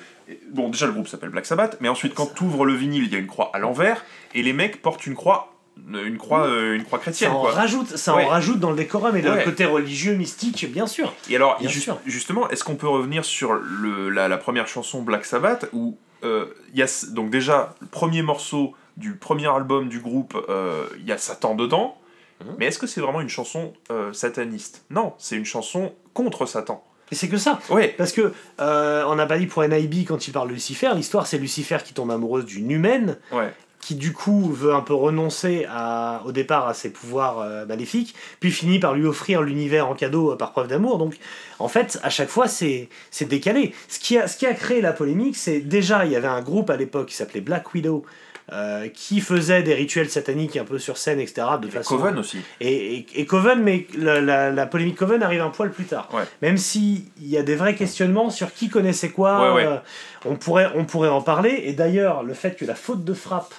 bon, 0.53 0.69
déjà 0.69 0.87
le 0.87 0.93
groupe 0.93 1.09
s'appelle 1.09 1.31
Black 1.31 1.47
Sabbath, 1.47 1.77
mais 1.81 1.89
ensuite 1.89 2.15
quand 2.15 2.33
tu 2.35 2.45
ouvres 2.45 2.65
le 2.65 2.75
vinyle, 2.75 3.05
il 3.05 3.13
y 3.13 3.17
a 3.17 3.19
une 3.19 3.27
croix 3.27 3.51
à 3.55 3.59
l'envers, 3.59 4.05
et 4.35 4.43
les 4.43 4.53
mecs 4.53 4.81
portent 4.83 5.07
une 5.07 5.15
croix, 5.15 5.55
une 5.93 6.19
croix, 6.19 6.47
euh, 6.47 6.75
une 6.75 6.85
croix 6.85 6.99
chrétienne, 6.99 7.31
ça 7.31 7.37
en 7.37 7.41
quoi. 7.43 7.53
rajoute 7.53 7.97
ça 7.97 8.17
Ouais. 8.17 8.25
en 8.25 8.29
rajoute 8.29 8.59
dans 8.59 8.71
le 8.71 8.77
décorum 8.77 9.17
et 9.17 9.23
dans 9.23 9.31
Ouais. 9.31 9.39
le 9.39 9.45
côté 9.45 9.65
religieux 9.65 10.15
mystique 10.15 10.71
bien 10.73 10.89
sûr 10.89 11.13
Et 11.31 11.37
alors, 11.37 11.57
Bien 11.61 11.69
ju- 11.69 11.81
sûr. 11.81 11.99
justement, 12.05 12.49
est-ce 12.51 12.65
qu'on 12.65 12.75
peut 12.75 12.89
revenir 12.89 13.25
sur 13.25 13.53
le, 13.55 14.09
la, 14.11 14.27
la 14.27 14.39
première 14.39 14.67
chanson 14.67 15.03
Black 15.03 15.25
Sabbath 15.25 15.69
où 15.73 15.97
euh, 16.25 16.47
il 16.73 16.79
y 16.81 16.83
a 16.83 16.87
donc 17.13 17.31
déjà 17.31 17.77
le 17.81 17.87
premier 17.87 18.23
morceau 18.23 18.75
du 18.99 19.15
premier 19.17 19.47
album 19.49 19.89
du 19.89 20.01
groupe, 20.01 20.37
euh, 20.49 20.85
il 20.99 21.07
y 21.07 21.13
a 21.13 21.19
Satan 21.19 21.55
dedans, 21.55 21.97
Mhm. 22.41 22.55
mais 22.59 22.67
est-ce 22.67 22.79
que 22.79 22.87
c'est 22.87 23.01
vraiment 23.01 23.21
une 23.21 23.29
chanson 23.29 23.73
euh, 23.91 24.13
sataniste? 24.13 24.85
Non, 24.91 25.15
c'est 25.19 25.35
une 25.37 25.45
chanson 25.45 25.93
contre 26.15 26.47
Satan. 26.47 26.85
et 27.11 27.15
c'est 27.15 27.29
que 27.29 27.37
ça 27.39 27.59
Ouais, 27.71 27.95
parce 27.97 28.13
que 28.13 28.33
euh, 28.61 29.05
on 29.09 29.15
n'a 29.17 29.27
pas 29.27 29.39
dit 29.39 29.47
pour 29.47 29.63
NIB 29.65 30.05
quand 30.07 30.29
il 30.29 30.33
parle 30.33 30.49
de 30.49 30.53
Lucifer 30.55 30.91
l'histoire 30.95 31.27
c'est 31.27 31.39
Lucifer 31.39 31.79
qui 31.85 31.95
tombe 31.95 32.11
amoureuse 32.11 32.45
d'une 32.45 32.71
humaine 32.71 33.17
ouais, 33.33 33.51
qui 33.81 33.95
du 33.95 34.13
coup 34.13 34.53
veut 34.53 34.75
un 34.75 34.83
peu 34.83 34.93
renoncer 34.95 35.65
à, 35.71 36.23
au 36.27 36.33
départ 36.33 36.69
à 36.69 36.75
ses 36.75 36.91
pouvoirs 36.91 37.39
euh, 37.41 37.65
maléfiques, 37.67 38.15
puis 38.41 38.51
finit 38.51 38.79
par 38.81 38.93
lui 38.95 39.07
offrir 39.07 39.41
l'univers 39.43 39.89
en 39.89 39.95
cadeau 39.95 40.33
euh, 40.33 40.37
par 40.37 40.51
preuve 40.53 40.67
d'amour. 40.69 40.99
Donc 40.99 41.17
en 41.61 41.69
fait, 41.69 41.99
à 42.03 42.11
chaque 42.11 42.29
fois, 42.29 42.47
c'est 42.49 42.89
c'est 43.11 43.25
décalé. 43.27 43.73
Ce 43.89 43.99
qui, 44.01 44.19
a, 44.19 44.27
ce 44.29 44.37
qui 44.37 44.47
a 44.47 44.53
créé 44.55 44.81
la 44.81 44.93
polémique, 44.93 45.37
c'est 45.37 45.61
déjà, 45.61 46.05
il 46.05 46.11
y 46.13 46.17
avait 46.17 46.27
un 46.29 46.43
groupe 46.43 46.71
à 46.71 46.77
l'époque 46.77 47.07
qui 47.07 47.15
s'appelait 47.15 47.41
Black 47.41 47.73
Widow. 47.73 48.05
Euh, 48.53 48.89
qui 48.89 49.21
faisait 49.21 49.63
des 49.63 49.75
rituels 49.75 50.09
sataniques 50.09 50.57
un 50.57 50.65
peu 50.65 50.79
sur 50.79 50.97
scène, 50.97 51.21
etc. 51.21 51.47
De 51.61 51.69
et 51.69 51.71
façon 51.71 51.99
Coven 51.99 52.19
aussi. 52.19 52.39
et, 52.61 52.97
et, 52.97 53.07
et 53.17 53.27
Coven, 53.27 53.63
mais 53.63 53.87
la, 53.97 54.21
la, 54.21 54.51
la 54.51 54.67
polémique 54.67 54.97
Coven 54.97 55.23
arrive 55.23 55.43
un 55.43 55.51
poil 55.51 55.71
plus 55.71 55.85
tard. 55.85 56.09
Ouais. 56.15 56.23
Même 56.43 56.57
s'il 56.57 57.03
y 57.21 57.37
a 57.37 57.43
des 57.43 57.57
vrais 57.57 57.75
questionnements 57.75 58.31
sur 58.31 58.53
qui 58.55 58.69
connaissait 58.71 59.11
quoi, 59.11 59.53
Ouais, 59.55 59.65
ouais. 59.65 59.67
euh, 59.67 59.77
on, 60.25 60.37
pourrait, 60.37 60.71
on 60.75 60.85
pourrait 60.87 61.11
en 61.11 61.21
parler. 61.21 61.61
Et 61.65 61.73
d'ailleurs, 61.75 62.23
le 62.23 62.33
fait 62.35 62.57
que 62.57 62.65
la 62.65 62.75
faute 62.75 63.05
de 63.05 63.13
frappe 63.15 63.55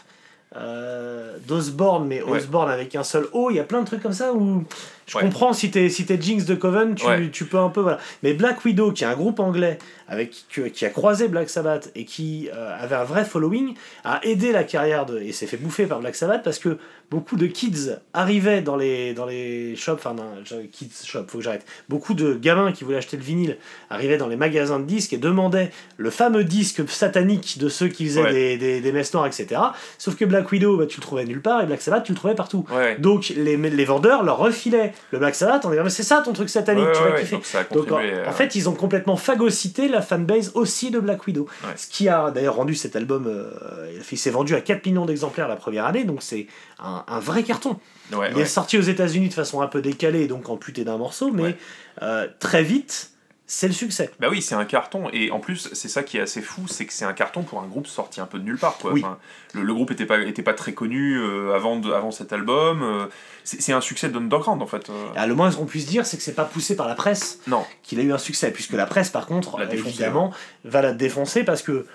euh, 0.56 1.38
d'Osborne, 1.48 2.08
mais. 2.08 2.22
Osborne 2.24 2.72
avec 2.72 2.96
un 2.96 3.04
seul 3.04 3.28
O, 3.34 3.52
il 3.52 3.58
y 3.58 3.60
a 3.60 3.64
plein 3.64 3.82
de 3.82 3.86
trucs 3.86 4.02
comme 4.02 4.14
ça 4.14 4.34
où 4.34 4.64
je 5.10 5.18
Ouais. 5.18 5.24
comprends 5.24 5.54
si 5.54 5.72
t'es 5.72 5.90
si 5.90 6.06
t'es 6.06 6.22
Jinx 6.22 6.46
de 6.46 6.56
Coven, 6.56 6.96
tu, 6.96 7.06
Ouais. 7.06 7.30
tu 7.32 7.46
peux 7.46 7.58
un 7.58 7.70
peu. 7.70 7.82
Voilà. 7.82 7.98
Mais 8.24 8.34
Black 8.34 8.64
Widow, 8.64 8.92
qui 8.92 9.04
est 9.04 9.08
un 9.08 9.16
groupe 9.16 9.40
anglais 9.40 9.78
avec, 10.08 10.32
qui, 10.74 10.86
a 10.86 10.90
croisé 10.90 11.28
Black 11.28 11.50
Sabbath 11.50 11.92
et 11.96 12.04
qui 12.06 12.50
euh, 12.54 12.76
avait 12.80 12.96
un 12.96 13.04
vrai 13.04 13.26
following, 13.26 13.74
a 14.04 14.20
aidé 14.26 14.52
la 14.52 14.64
carrière 14.64 15.06
de. 15.06 15.20
et 15.20 15.32
s'est 15.32 15.46
fait 15.48 15.58
bouffer 15.58 15.86
par 15.88 16.00
Black 16.00 16.16
Sabbath 16.16 16.44
parce 16.44 16.58
que 16.60 16.78
beaucoup 17.12 17.36
de 17.38 17.48
kids 17.48 17.96
arrivaient 18.14 18.62
dans 18.62 18.76
les, 18.76 19.14
dans 19.16 19.26
les 19.26 19.76
shops, 19.76 19.94
enfin, 19.96 20.14
non, 20.14 20.26
kids 20.72 20.92
shop, 21.06 21.26
faut 21.28 21.40
que 21.40 21.44
j'arrête. 21.44 21.66
Beaucoup 21.90 22.14
de 22.14 22.34
gamins 22.36 22.72
qui 22.72 22.84
voulaient 22.84 22.98
acheter 22.98 23.18
le 23.18 23.24
vinyle 23.24 23.58
arrivaient 23.90 24.18
dans 24.18 24.28
les 24.28 24.36
magasins 24.36 24.80
de 24.80 24.86
disques 24.86 25.14
et 25.14 25.18
demandaient 25.18 25.72
le 25.98 26.10
fameux 26.12 26.44
disque 26.44 26.88
satanique 26.88 27.58
de 27.60 27.68
ceux 27.70 27.88
qui 27.88 28.06
faisaient 28.06 28.20
Ouais. 28.24 28.34
des, 28.34 28.58
des, 28.58 28.82
des 28.82 28.92
messes 28.92 29.14
noires, 29.14 29.26
etc. 29.28 29.60
Sauf 29.98 30.16
que 30.16 30.26
Black 30.26 30.52
Widow, 30.52 30.78
bah, 30.78 30.86
tu 30.86 30.98
le 30.98 31.02
trouvais 31.02 31.26
nulle 31.26 31.42
part 31.42 31.62
et 31.64 31.66
Black 31.66 31.82
Sabbath, 31.82 32.04
tu 32.04 32.12
le 32.12 32.18
trouvais 32.18 32.36
partout. 32.36 32.66
Ouais, 32.72 32.98
Donc 33.00 33.30
les, 33.30 33.58
les 33.58 33.86
vendeurs 33.86 34.24
leur 34.24 34.38
refilaient 34.38 34.94
le 35.12 35.20
Black 35.20 35.36
Sabbath 35.36 35.66
en 35.66 35.72
disant 35.72 35.84
mais 35.84 35.90
c'est 35.90 36.04
ça 36.04 36.22
ton 36.24 36.34
truc 36.34 36.50
satanique, 36.50 36.86
Ouais, 36.86 36.92
tu 36.94 37.00
vas 37.04 37.12
ouais, 37.12 37.20
kiffer. 37.22 37.58
donc 37.74 37.92
en, 37.92 38.00
euh, 38.00 38.32
fait 38.32 38.56
ils 38.56 38.70
ont 38.70 38.74
complètement 38.74 39.16
phagocyté 39.18 39.88
la 39.88 40.02
fanbase 40.02 40.52
aussi 40.56 40.92
de 40.92 41.00
Black 41.00 41.26
Widow. 41.28 41.48
Ouais. 41.64 41.70
Ce 41.76 41.88
qui 41.88 42.08
a 42.10 42.32
d'ailleurs 42.32 42.56
rendu 42.56 42.76
cet 42.76 42.96
album, 42.96 43.26
euh, 43.28 43.92
il 44.12 44.18
s'est 44.18 44.30
vendu 44.30 44.56
à 44.56 44.62
4 44.62 44.86
millions 44.86 45.06
d'exemplaires 45.06 45.48
la 45.48 45.56
première 45.56 45.86
année, 45.86 46.04
donc 46.04 46.22
c'est 46.22 46.48
un, 46.80 47.04
un 47.08 47.20
vrai 47.20 47.44
carton. 47.44 47.78
il 48.12 48.40
est 48.40 48.46
sorti 48.46 48.78
aux 48.78 48.82
États-Unis 48.82 49.30
de 49.30 49.34
façon 49.34 49.62
un 49.62 49.68
peu 49.68 49.82
décalée, 49.82 50.28
donc 50.28 50.50
amputé 50.50 50.84
d'un 50.84 50.98
morceau, 50.98 51.32
mais 51.32 51.56
euh, 52.02 52.28
très 52.40 52.64
vite 52.64 53.12
c'est 53.52 53.66
le 53.68 53.74
succès. 53.74 54.12
Bah 54.20 54.28
oui, 54.30 54.44
c'est 54.44 54.54
un 54.54 54.64
carton, 54.64 55.10
et 55.12 55.32
en 55.32 55.40
plus, 55.40 55.70
c'est 55.74 55.88
ça 55.90 56.04
qui 56.04 56.18
est 56.18 56.22
assez 56.22 56.40
fou, 56.42 56.68
c'est 56.68 56.86
que 56.86 56.94
c'est 56.94 57.04
un 57.04 57.14
carton 57.14 57.42
pour 57.42 57.60
un 57.60 57.66
groupe 57.66 57.88
sorti 57.88 58.22
un 58.22 58.28
peu 58.28 58.38
de 58.38 58.44
nulle 58.44 58.60
part. 58.60 58.78
Quoi. 58.78 58.94
Oui. 58.94 59.02
Enfin, 59.04 59.18
le, 59.56 59.64
le 59.64 59.74
groupe 59.74 59.90
était 59.90 60.06
pas, 60.06 60.20
était 60.22 60.44
pas 60.44 60.54
très 60.54 60.74
connu 60.74 61.18
euh, 61.18 61.56
avant, 61.56 61.78
de, 61.78 61.92
avant 61.92 62.12
cet 62.12 62.32
album. 62.32 62.84
euh, 62.84 63.08
c'est 63.44 63.74
un 63.74 63.82
succès 63.82 64.10
d'underground 64.10 64.62
en 64.62 64.68
fait. 64.68 64.92
euh. 64.92 65.08
Ah, 65.16 65.26
le 65.26 65.34
moins 65.34 65.52
qu'on 65.52 65.66
puisse 65.66 65.88
dire, 65.88 66.06
c'est 66.06 66.18
que 66.18 66.22
c'est 66.24 66.36
pas 66.36 66.46
poussé 66.46 66.76
par 66.76 66.88
la 66.88 66.94
presse 66.94 67.40
Non, 67.48 67.66
qu'il 67.82 68.00
a 68.00 68.04
eu 68.04 68.14
un 68.14 68.20
succès, 68.20 68.52
puisque 68.52 68.74
la 68.74 68.86
presse, 68.86 69.10
par 69.10 69.26
contre, 69.26 69.58
La 69.58 69.66
défoncer, 69.66 69.90
évidemment, 69.90 70.32
va 70.66 70.84
la 70.84 70.94
défoncer 70.94 71.44
parce 71.44 71.64
que 71.64 71.88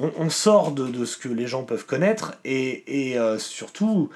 on, 0.00 0.10
on 0.18 0.28
sort 0.28 0.72
de, 0.72 0.88
de 0.88 1.04
ce 1.04 1.16
que 1.16 1.28
les 1.28 1.46
gens 1.46 1.62
peuvent 1.62 1.86
connaître 1.86 2.34
et, 2.44 3.12
et, 3.12 3.16
surtout 3.38 4.10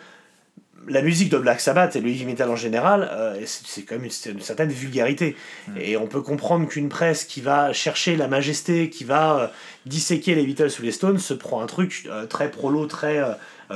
la 0.88 1.02
musique 1.02 1.28
de 1.28 1.38
Black 1.38 1.60
Sabbath 1.60 1.96
et 1.96 2.00
le 2.00 2.08
heavy 2.08 2.24
metal 2.24 2.50
en 2.50 2.56
général, 2.56 3.08
euh, 3.12 3.40
c'est 3.44 3.82
quand 3.82 3.96
même 3.96 4.04
une, 4.04 4.40
certaine 4.40 4.70
vulgarité. 4.70 5.36
Mm. 5.68 5.72
Et 5.78 5.96
on 5.96 6.06
peut 6.06 6.22
comprendre 6.22 6.66
qu'une 6.68 6.88
presse 6.88 7.24
qui 7.24 7.40
va 7.40 7.72
chercher 7.72 8.16
la 8.16 8.28
majesté, 8.28 8.90
qui 8.90 9.04
va 9.04 9.38
euh, 9.38 9.46
disséquer 9.86 10.34
les 10.34 10.44
Beatles 10.44 10.70
ou 10.78 10.82
les 10.82 10.92
Stones, 10.92 11.18
se 11.18 11.34
prend 11.34 11.60
un 11.60 11.66
truc 11.66 12.06
euh, 12.08 12.26
très 12.26 12.50
prolo, 12.50 12.86
très, 12.86 13.20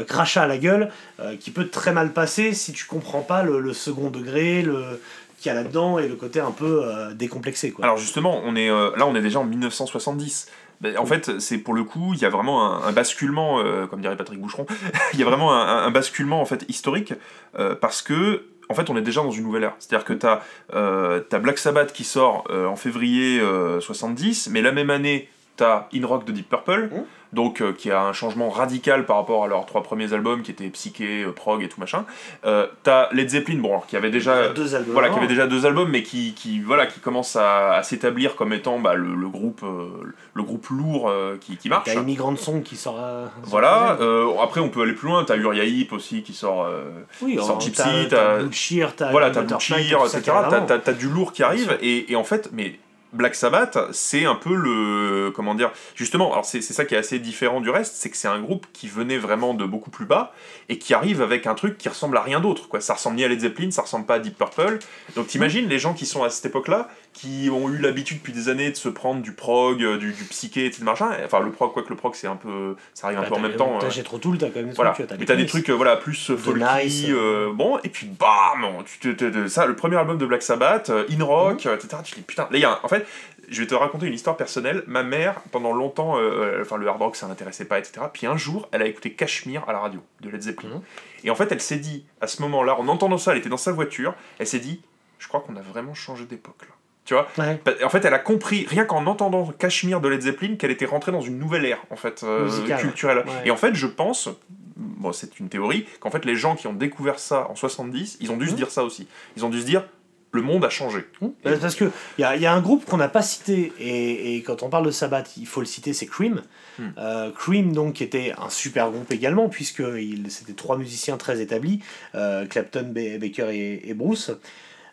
crachat 0.09 0.43
à 0.43 0.47
la 0.48 0.59
gueule, 0.59 0.90
qui 1.39 1.52
peut 1.52 1.68
très 1.68 1.93
mal 1.93 2.12
passer 2.12 2.52
si 2.52 2.72
tu 2.72 2.85
comprends 2.85 3.20
pas 3.20 3.44
le, 3.44 3.60
le 3.60 3.72
second 3.72 4.10
degré, 4.10 4.60
le 4.62 5.01
qu'il 5.44 5.52
y 5.52 5.56
a 5.56 5.62
là-dedans 5.62 5.98
et 5.98 6.09
le 6.09 6.16
côté 6.16 6.40
un 6.40 6.52
peu 6.52 6.82
euh, 6.85 7.12
décomplexé. 7.12 7.70
Quoi. 7.70 7.85
Alors 7.85 7.98
justement, 7.98 8.40
on 8.44 8.56
est, 8.56 8.70
euh, 8.70 8.97
là 8.97 9.06
on 9.06 9.14
est 9.14 9.20
déjà 9.20 9.40
en 9.40 9.44
1970. 9.44 10.48
Ben, 10.85 10.98
en 10.98 11.06
fait, 11.06 11.40
c'est 11.40 11.56
pour 11.56 11.73
le 11.73 11.82
coup, 11.82 12.12
il 12.12 12.20
y 12.20 12.27
a 12.27 12.28
vraiment 12.28 12.85
un, 12.85 12.93
basculement, 12.93 13.59
euh, 13.61 13.86
comme 13.86 14.02
dirait 14.02 14.19
Patrick 14.19 14.39
Boucheron, 14.39 14.66
il 15.15 15.19
y 15.19 15.23
a 15.23 15.24
vraiment 15.24 15.55
un, 15.55 15.90
basculement 15.90 16.43
en 16.43 16.44
fait 16.44 16.66
historique 16.69 17.15
euh, 17.59 17.74
parce 17.74 18.02
que 18.02 18.44
en 18.69 18.74
fait, 18.74 18.90
on 18.90 18.97
est 18.97 19.02
déjà 19.02 19.23
dans 19.23 19.31
une 19.31 19.44
nouvelle 19.44 19.65
ère. 19.65 19.74
C'est-à-dire 19.78 20.05
que 20.05 20.12
tu 20.12 20.27
as, 20.27 21.39
Black 21.39 21.59
Sabbath 21.59 21.93
qui 21.93 22.05
sort 22.05 22.44
euh, 22.51 22.66
en 22.66 22.77
février 22.77 23.40
euh, 23.40 23.81
70, 23.81 24.51
mais 24.51 24.61
la 24.61 24.73
même 24.73 24.90
année, 24.90 25.28
tu 25.56 25.65
as 25.65 25.89
In 25.94 26.06
Rock 26.06 26.27
de 26.27 26.32
Deep 26.32 26.51
Purple, 26.51 26.90
Mhm. 26.93 27.05
Donc 27.35 27.61
euh, 27.61 27.73
qui 27.73 27.90
a 27.90 28.01
un 28.02 28.12
changement 28.12 28.48
radical 28.48 29.05
par 29.06 29.16
rapport 29.16 29.44
à 29.44 29.48
leurs 29.48 29.66
trois 29.66 29.82
premiers 29.82 30.12
albums 30.12 30.43
qui 30.43 30.51
étaient 30.52 30.69
psyché, 30.69 31.24
euh, 31.24 31.32
prog 31.32 31.62
et 31.62 31.69
tout 31.69 31.81
machin. 31.81 32.05
Euh, 32.47 32.66
tu 32.85 32.90
as 32.90 33.09
Led 33.12 33.28
Zeppelin, 33.28 33.59
bon, 33.59 33.69
alors, 33.70 33.86
qui 33.86 33.97
avait 33.97 34.11
déjà 34.11 34.48
deux 34.48 34.74
albums. 34.74 34.93
voilà, 34.93 35.09
qui 35.11 35.19
avait 35.19 35.27
déjà 35.27 35.47
deux 35.47 35.66
albums, 35.66 35.90
mais 35.90 36.02
qui, 36.02 36.32
qui, 36.35 36.61
voilà, 36.61 36.86
qui 36.86 37.01
commence 37.01 37.36
à, 37.36 37.73
à 37.74 37.82
s'établir 37.82 38.36
comme 38.36 38.52
étant 38.52 38.78
bah, 38.78 38.94
le, 38.94 39.15
le 39.15 39.28
groupe, 39.28 39.62
euh, 39.65 39.89
le 40.32 40.43
groupe 40.43 40.66
lourd 40.69 41.09
euh, 41.11 41.36
qui, 41.40 41.56
qui 41.56 41.69
marche. 41.69 41.85
T'as 41.93 42.01
Immigrant 42.01 42.35
Song 42.36 42.62
qui 42.62 42.77
sort. 42.77 42.98
Voilà, 43.43 43.97
euh, 44.01 44.28
après 44.43 44.61
on 44.61 44.69
peut 44.69 44.82
aller 44.82 44.93
plus 44.94 45.09
loin, 45.09 45.24
t'as 45.24 45.36
Uriah 45.36 45.65
Heep 45.65 45.93
aussi 45.93 46.23
qui 46.23 46.32
sort, 46.32 46.65
euh, 46.65 46.85
Oui, 47.23 47.36
Sans 47.39 47.56
en- 47.56 47.61
Gypsy, 47.61 47.82
t'as- 47.82 48.16
t'as- 48.16 48.16
t'as 48.36 48.43
Butchir, 48.43 48.94
t'as 48.97 49.11
voilà, 49.11 49.31
t'as 49.31 49.43
Butchir, 49.43 49.98
etc. 50.05 50.20
qui 50.23 50.31
T'as, 50.51 50.61
t'as- 50.61 50.78
t'as 50.78 50.93
du 50.93 51.09
lourd 51.09 51.32
qui 51.32 51.43
arrive, 51.43 51.77
et, 51.82 52.12
et 52.12 52.16
en 52.16 52.24
fait, 52.24 52.51
mais 52.52 52.78
Black 53.15 53.35
Sabbath, 53.35 53.78
c'est 53.93 54.24
un 54.24 54.35
peu 54.35 54.55
le. 54.55 55.31
Comment 55.35 55.55
dire 55.55 55.73
Justement, 55.95 56.32
alors 56.32 56.45
c'est, 56.45 56.61
ça 56.61 56.85
qui 56.85 56.95
est 56.95 56.99
assez 56.99 57.19
différent 57.19 57.61
du 57.61 57.70
reste, 57.70 57.95
c'est 57.97 58.11
que 58.11 58.16
c'est 58.16 58.28
un 58.28 58.41
groupe 58.41 58.66
qui 58.73 58.89
venait 58.89 59.19
vraiment 59.19 59.55
de 59.55 59.65
beaucoup 59.65 59.91
plus 59.91 60.05
bas, 60.05 60.32
et 60.69 60.78
qui 60.78 60.95
arrive 60.95 61.23
avec 61.23 61.47
un 61.47 61.55
truc 61.55 61.78
qui 61.78 61.89
ressemble 61.89 62.16
à 62.16 62.23
rien 62.23 62.41
d'autre, 62.41 62.69
quoi. 62.69 62.81
Ça 62.81 62.95
ressemble 62.95 63.16
ni 63.16 63.24
à 63.24 63.28
Led 63.28 63.41
Zeppelin, 63.41 63.70
ça 63.70 63.82
ressemble 63.82 64.07
pas 64.07 64.15
à 64.15 64.19
Deep 64.19 64.36
Purple. 64.36 64.78
Donc 65.15 65.28
t'imagines 65.28 65.69
les 65.69 65.78
gens 65.78 65.95
qui 65.95 66.07
sont 66.07 66.24
à 66.24 66.31
cette 66.31 66.47
époque-là, 66.47 66.89
qui 67.15 67.49
ont 67.51 67.70
eu 67.70 67.78
l'habitude 67.78 68.19
depuis 68.19 68.32
des 68.35 68.49
années 68.51 68.70
de 68.70 68.77
se 68.77 68.89
prendre 68.91 69.23
du 69.23 69.32
prog, 69.32 69.82
euh, 69.82 69.97
du, 69.97 70.12
du 70.12 70.24
psyché, 70.24 70.66
etc. 70.66 70.82
machin. 70.85 71.11
Enfin, 71.24 71.41
le 71.41 71.51
prog, 71.51 71.73
quoi 71.73 71.82
que 71.82 71.89
le 71.89 71.97
prog, 71.97 72.15
c'est 72.15 72.27
un 72.27 72.36
peu. 72.36 72.77
Ça 72.93 73.07
arrive 73.07 73.20
un 73.20 73.23
Bah, 73.23 73.28
peu 73.28 73.35
en 73.35 73.36
t'as- 73.36 73.43
même 73.49 73.57
temps. 73.57 73.78
T'as 73.81 73.86
euh, 73.86 73.91
Jet 73.91 74.03
Trop 74.03 74.19
Tool, 74.19 74.36
t'as 74.36 74.49
quand 74.49 74.57
même 74.57 74.69
des 74.69 74.74
voilà. 74.74 74.91
trucs. 74.91 75.09
Mais 75.19 75.24
t'as 75.24 75.36
des 75.36 75.47
trucs 75.47 75.70
euh, 75.70 75.74
voilà, 75.74 75.97
plus 75.97 76.32
folky, 76.36 76.62
Nice. 76.85 77.07
euh, 77.09 77.53
bon, 77.55 77.78
et 77.85 77.89
puis 77.89 78.07
bam 78.09 78.66
tu 78.85 79.16
te, 79.16 79.47
Ça, 79.49 79.65
le 79.66 79.77
premier 79.77 79.97
album 79.97 80.19
de 80.19 80.27
Black 80.27 80.43
Sabbath, 80.43 80.91
In 80.91 81.24
Rock, 81.24 81.65
euh, 81.66 81.77
etc. 81.77 81.97
Tu 82.05 82.16
dis 82.16 82.23
putain, 82.23 82.43
là, 82.43 82.49
il 82.53 82.61
y 82.61 82.65
a 82.65 82.73
un- 82.73 82.81
en 82.82 82.89
fait, 82.89 83.07
je 83.49 83.61
vais 83.61 83.66
te 83.69 83.74
raconter 83.74 84.07
une 84.07 84.15
histoire 84.15 84.36
personnelle. 84.36 84.82
Ma 84.89 85.03
mère, 85.05 85.41
pendant 85.53 85.73
longtemps, 85.73 86.19
euh, 86.19 86.62
enfin 86.62 86.77
le 86.78 86.89
hard 86.89 87.01
rock, 87.01 87.15
ça 87.16 87.28
l'intéressait 87.28 87.66
pas, 87.66 87.78
etc. 87.78 88.07
Puis 88.12 88.27
un 88.27 88.36
jour, 88.36 88.69
elle 88.73 88.82
a 88.82 88.86
écouté 88.86 89.12
Cashmere 89.12 89.69
à 89.69 89.73
la 89.73 89.78
radio 89.78 90.01
de 90.20 90.31
Led 90.31 90.43
Zeppelin. 90.43 90.69
Mhm. 90.77 90.81
Et 91.24 91.31
en 91.31 91.35
fait, 91.36 91.53
elle 91.53 91.61
s'est 91.61 91.77
dit, 91.78 92.05
à 92.20 92.27
ce 92.27 92.43
moment-là, 92.43 92.78
en 92.78 92.89
entendant 92.89 93.19
ça, 93.19 93.32
elle 93.32 93.39
était 93.39 93.49
dans 93.49 93.57
sa 93.57 93.70
voiture, 93.73 94.15
elle 94.39 94.47
s'est 94.47 94.59
dit, 94.59 94.81
je 95.19 95.28
crois 95.28 95.41
qu'on 95.41 95.57
a 95.57 95.61
vraiment 95.62 95.95
changé 95.95 96.24
d'époque 96.24 96.62
là. 96.62 96.74
Tu 97.05 97.14
vois 97.14 97.28
Ouais. 97.39 97.60
Bah, 97.64 97.72
En 97.85 97.89
fait, 97.90 98.05
elle 98.05 98.14
a 98.14 98.18
compris, 98.18 98.66
rien 98.68 98.85
qu'en 98.85 99.05
entendant 99.06 99.47
Cashmere 99.59 100.01
de 100.01 100.09
Led 100.09 100.22
Zeppelin, 100.22 100.56
qu'elle 100.56 100.70
était 100.70 100.86
rentrée 100.86 101.12
dans 101.12 101.20
une 101.20 101.39
nouvelle 101.39 101.64
ère, 101.66 101.82
en 101.90 101.97
fait, 101.97 102.22
euh, 102.24 102.48
culturelle. 102.78 103.18
Ouais. 103.18 103.32
Et 103.47 103.51
en 103.51 103.56
fait, 103.56 103.74
je 103.74 103.86
pense, 103.86 104.28
bon, 104.76 105.12
c'est 105.12 105.39
une 105.39 105.48
théorie, 105.51 105.86
qu'en 106.01 106.10
fait, 106.10 106.24
les 106.24 106.35
gens 106.36 106.56
qui 106.56 106.66
ont 106.66 106.72
découvert 106.72 107.18
ça 107.18 107.47
en 107.51 107.55
70, 107.56 108.16
ils 108.20 108.31
ont 108.32 108.36
dû 108.39 108.47
se 108.47 108.52
Mhm. 108.52 108.56
dire 108.56 108.70
ça 108.70 108.85
aussi. 108.85 109.06
Ils 109.36 109.44
ont 109.44 109.51
dû 109.51 109.60
se 109.60 109.66
dire, 109.66 109.85
le 110.32 110.40
monde 110.43 110.64
a 110.64 110.70
changé. 110.70 111.05
Euh, 111.47 111.59
Parce 111.60 111.76
que 111.76 111.93
il 112.18 112.22
y 112.22 112.24
a, 112.24 112.35
y 112.36 112.47
a 112.47 112.52
un 112.52 112.60
groupe 112.60 112.85
qu'on 112.86 112.97
n'a 112.97 113.09
pas 113.09 113.22
cité, 113.22 113.72
et, 113.78 114.35
et 114.36 114.43
quand 114.43 114.62
on 114.64 114.68
parle 114.70 114.86
de 114.86 114.90
Sabbath, 114.90 115.36
il 115.36 115.47
faut 115.47 115.60
le 115.60 115.66
citer, 115.66 115.93
c'est 115.93 116.06
Cream. 116.06 116.43
Hmm. 116.78 116.89
Euh, 116.98 117.31
Cream, 117.31 117.72
donc, 117.72 118.01
était 118.02 118.32
un 118.36 118.48
super 118.48 118.90
groupe 118.90 119.12
également, 119.12 119.48
puisque 119.48 119.82
c'était 120.28 120.55
trois 120.55 120.76
musiciens 120.78 121.18
très 121.18 121.40
établis, 121.40 121.81
euh, 122.16 122.47
Clapton, 122.47 122.90
Ba- 122.93 123.18
Baker 123.20 123.48
et, 123.52 123.89
et 123.89 123.94
Bruce. 123.94 124.32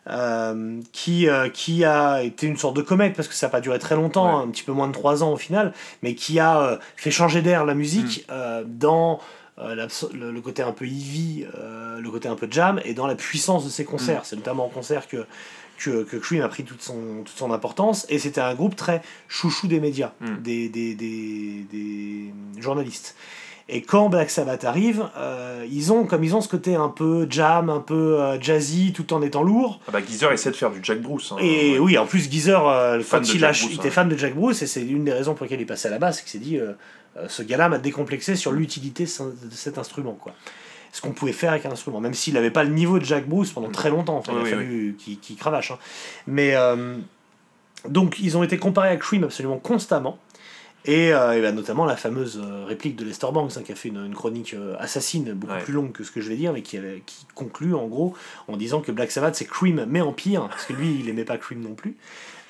Euh, 0.10 0.80
qui, 0.92 1.28
euh, 1.30 1.50
qui 1.50 1.86
a 1.86 2.24
été 2.24 2.48
une 2.48 2.58
sorte 2.58 2.76
de 2.76 2.82
comète 2.82 3.16
parce 3.16 3.28
que 3.28 3.34
ça 3.34 3.48
n'a 3.48 3.52
pas 3.52 3.62
duré 3.62 3.78
très 3.80 3.96
longtemps, 3.96 4.38
Ouais. 4.40 4.44
un 4.44 4.48
petit 4.50 4.64
peu 4.64 4.72
moins 4.72 4.88
de 4.88 4.94
trois 4.94 5.24
ans 5.24 5.32
au 5.34 5.38
final, 5.38 5.74
mais 6.02 6.16
qui 6.16 6.40
a 6.40 6.60
euh, 6.62 6.78
fait 6.96 7.12
changer 7.12 7.42
d'air 7.42 7.66
la 7.66 7.74
musique 7.76 8.26
euh, 8.32 8.64
dans 8.66 9.20
le, 9.58 10.32
le 10.32 10.42
côté 10.42 10.64
un 10.64 10.72
peu 10.72 10.86
heavy, 10.86 11.46
euh, 11.56 12.00
le 12.00 12.10
côté 12.10 12.28
un 12.28 12.36
peu 12.36 12.48
jam, 12.50 12.82
et 12.84 12.94
dans 12.96 13.06
la 13.06 13.14
puissance 13.16 13.64
de 13.64 13.70
ses 13.70 13.86
concerts. 13.86 14.26
C'est 14.26 14.36
notamment 14.36 14.66
en 14.66 14.70
concert 14.70 15.08
que, 15.08 15.28
que, 15.78 16.02
que 16.04 16.18
Cream 16.18 16.42
a 16.42 16.48
pris 16.48 16.64
toute 16.64 16.82
son, 16.82 17.24
toute 17.24 17.38
son 17.38 17.52
importance, 17.52 18.08
et 18.10 18.18
c'était 18.18 18.42
un 18.42 18.56
groupe 18.56 18.76
très 18.76 19.04
chouchou 19.28 19.68
des 19.68 19.80
médias, 19.80 20.14
Mm. 20.20 20.36
des, 20.42 20.70
des, 20.70 20.96
des, 20.96 21.66
des 21.72 22.34
journalistes. 22.60 23.16
Et 23.74 23.82
quand 23.82 24.10
Black 24.10 24.30
Sabbath 24.30 24.66
arrive, 24.66 25.08
euh, 25.18 25.66
ils 25.72 25.94
ont 25.94 26.06
comme 26.06 26.24
ils 26.26 26.36
ont 26.36 26.42
ce 26.42 26.50
côté 26.50 26.76
un 26.76 26.90
peu 26.90 27.26
jam, 27.30 27.70
un 27.70 27.80
peu 27.80 28.20
euh, 28.20 28.38
jazzy, 28.42 28.92
tout 28.92 29.14
en 29.14 29.22
étant 29.22 29.44
lourd. 29.44 29.80
Ah 29.88 29.92
bah, 29.92 30.00
Geezer 30.06 30.32
essaie 30.34 30.52
de 30.52 30.56
faire 30.58 30.72
du 30.72 30.80
Jack 30.84 31.02
Bruce. 31.02 31.32
hein. 31.32 31.38
Et 31.40 31.74
Ouais. 31.74 31.80
oui, 31.80 31.98
en 31.98 32.06
plus, 32.06 32.30
Geezer, 32.30 32.68
euh, 32.68 33.00
quand 33.10 33.22
il, 33.34 33.40
Jack 33.40 33.44
a, 33.44 33.48
Bruce, 33.54 33.64
il 33.72 33.76
hein. 33.76 33.80
était 33.80 33.90
fan 33.90 34.10
de 34.10 34.18
Jack 34.18 34.36
Bruce, 34.36 34.62
et 34.62 34.68
c'est 34.68 34.82
une 34.84 35.06
des 35.06 35.14
raisons 35.14 35.34
pour 35.36 35.46
lesquelles 35.46 35.60
il 35.60 35.64
est 35.64 35.66
passé 35.66 35.88
à 35.88 35.92
la 35.92 36.00
basse, 36.00 36.18
c'est 36.18 36.24
qu'il 36.24 36.32
s'est 36.32 36.46
dit 36.46 36.60
ce 37.28 37.44
gars-là 37.44 37.70
m'a 37.70 37.78
décomplexé 37.78 38.36
sur 38.36 38.52
l'utilité 38.52 39.06
de 39.06 39.10
cet 39.56 39.78
instrument. 39.78 40.18
quoi. 40.22 40.34
Ce 40.92 41.00
qu'on 41.00 41.12
pouvait 41.14 41.32
faire 41.32 41.52
avec 41.52 41.66
un 41.66 41.72
instrument, 41.72 42.02
même 42.02 42.14
s'il 42.14 42.34
n'avait 42.34 42.52
pas 42.52 42.66
le 42.66 42.72
niveau 42.72 43.00
de 43.00 43.06
Jack 43.06 43.26
Bruce 43.30 43.52
pendant 43.52 43.70
très 43.70 43.90
longtemps, 43.90 44.18
enfin, 44.18 44.34
Oui, 44.36 44.40
il 44.50 44.54
a 44.54 44.58
oui, 44.58 44.64
fallu 44.66 44.98
qu'il 45.22 45.38
cravache. 45.38 45.72
hein. 45.72 45.78
Mais 46.28 46.56
donc, 47.88 48.18
ils 48.20 48.38
ont 48.38 48.44
été 48.44 48.58
comparés 48.58 48.90
à 48.90 48.98
Cream 48.98 49.24
absolument 49.24 49.58
constamment. 49.58 50.18
Et, 50.86 51.14
euh, 51.14 51.34
et 51.34 51.42
ben, 51.42 51.54
notamment 51.54 51.86
la 51.86 51.96
fameuse 51.96 52.42
euh, 52.44 52.66
réplique 52.66 52.96
de 52.96 53.06
Lester 53.06 53.28
Banks, 53.32 53.52
hein, 53.58 53.62
qui 53.64 53.72
a 53.72 53.76
fait 53.76 53.90
une, 53.90 54.04
une 54.04 54.16
chronique 54.16 54.56
euh, 54.56 54.76
assassine, 54.80 55.32
beaucoup 55.34 55.54
Ouais. 55.54 55.62
plus 55.62 55.74
longue 55.74 55.92
que 55.92 56.04
ce 56.04 56.10
que 56.12 56.22
je 56.22 56.30
vais 56.30 56.36
dire, 56.36 56.54
mais 56.54 56.62
qui, 56.64 56.80
conclut 57.36 57.76
en 57.76 57.88
gros 57.88 58.16
en 58.48 58.58
disant 58.58 58.82
que 58.82 58.92
Black 58.92 59.12
Sabbath 59.12 59.36
c'est 59.36 59.46
Cream 59.46 59.86
mais 59.88 60.02
en 60.02 60.12
pire, 60.14 60.48
parce 60.50 60.66
que 60.66 60.74
lui 60.74 60.98
il 61.00 61.08
aimait 61.10 61.26
pas 61.26 61.38
Cream 61.38 61.62
non 61.62 61.76
plus. 61.76 61.96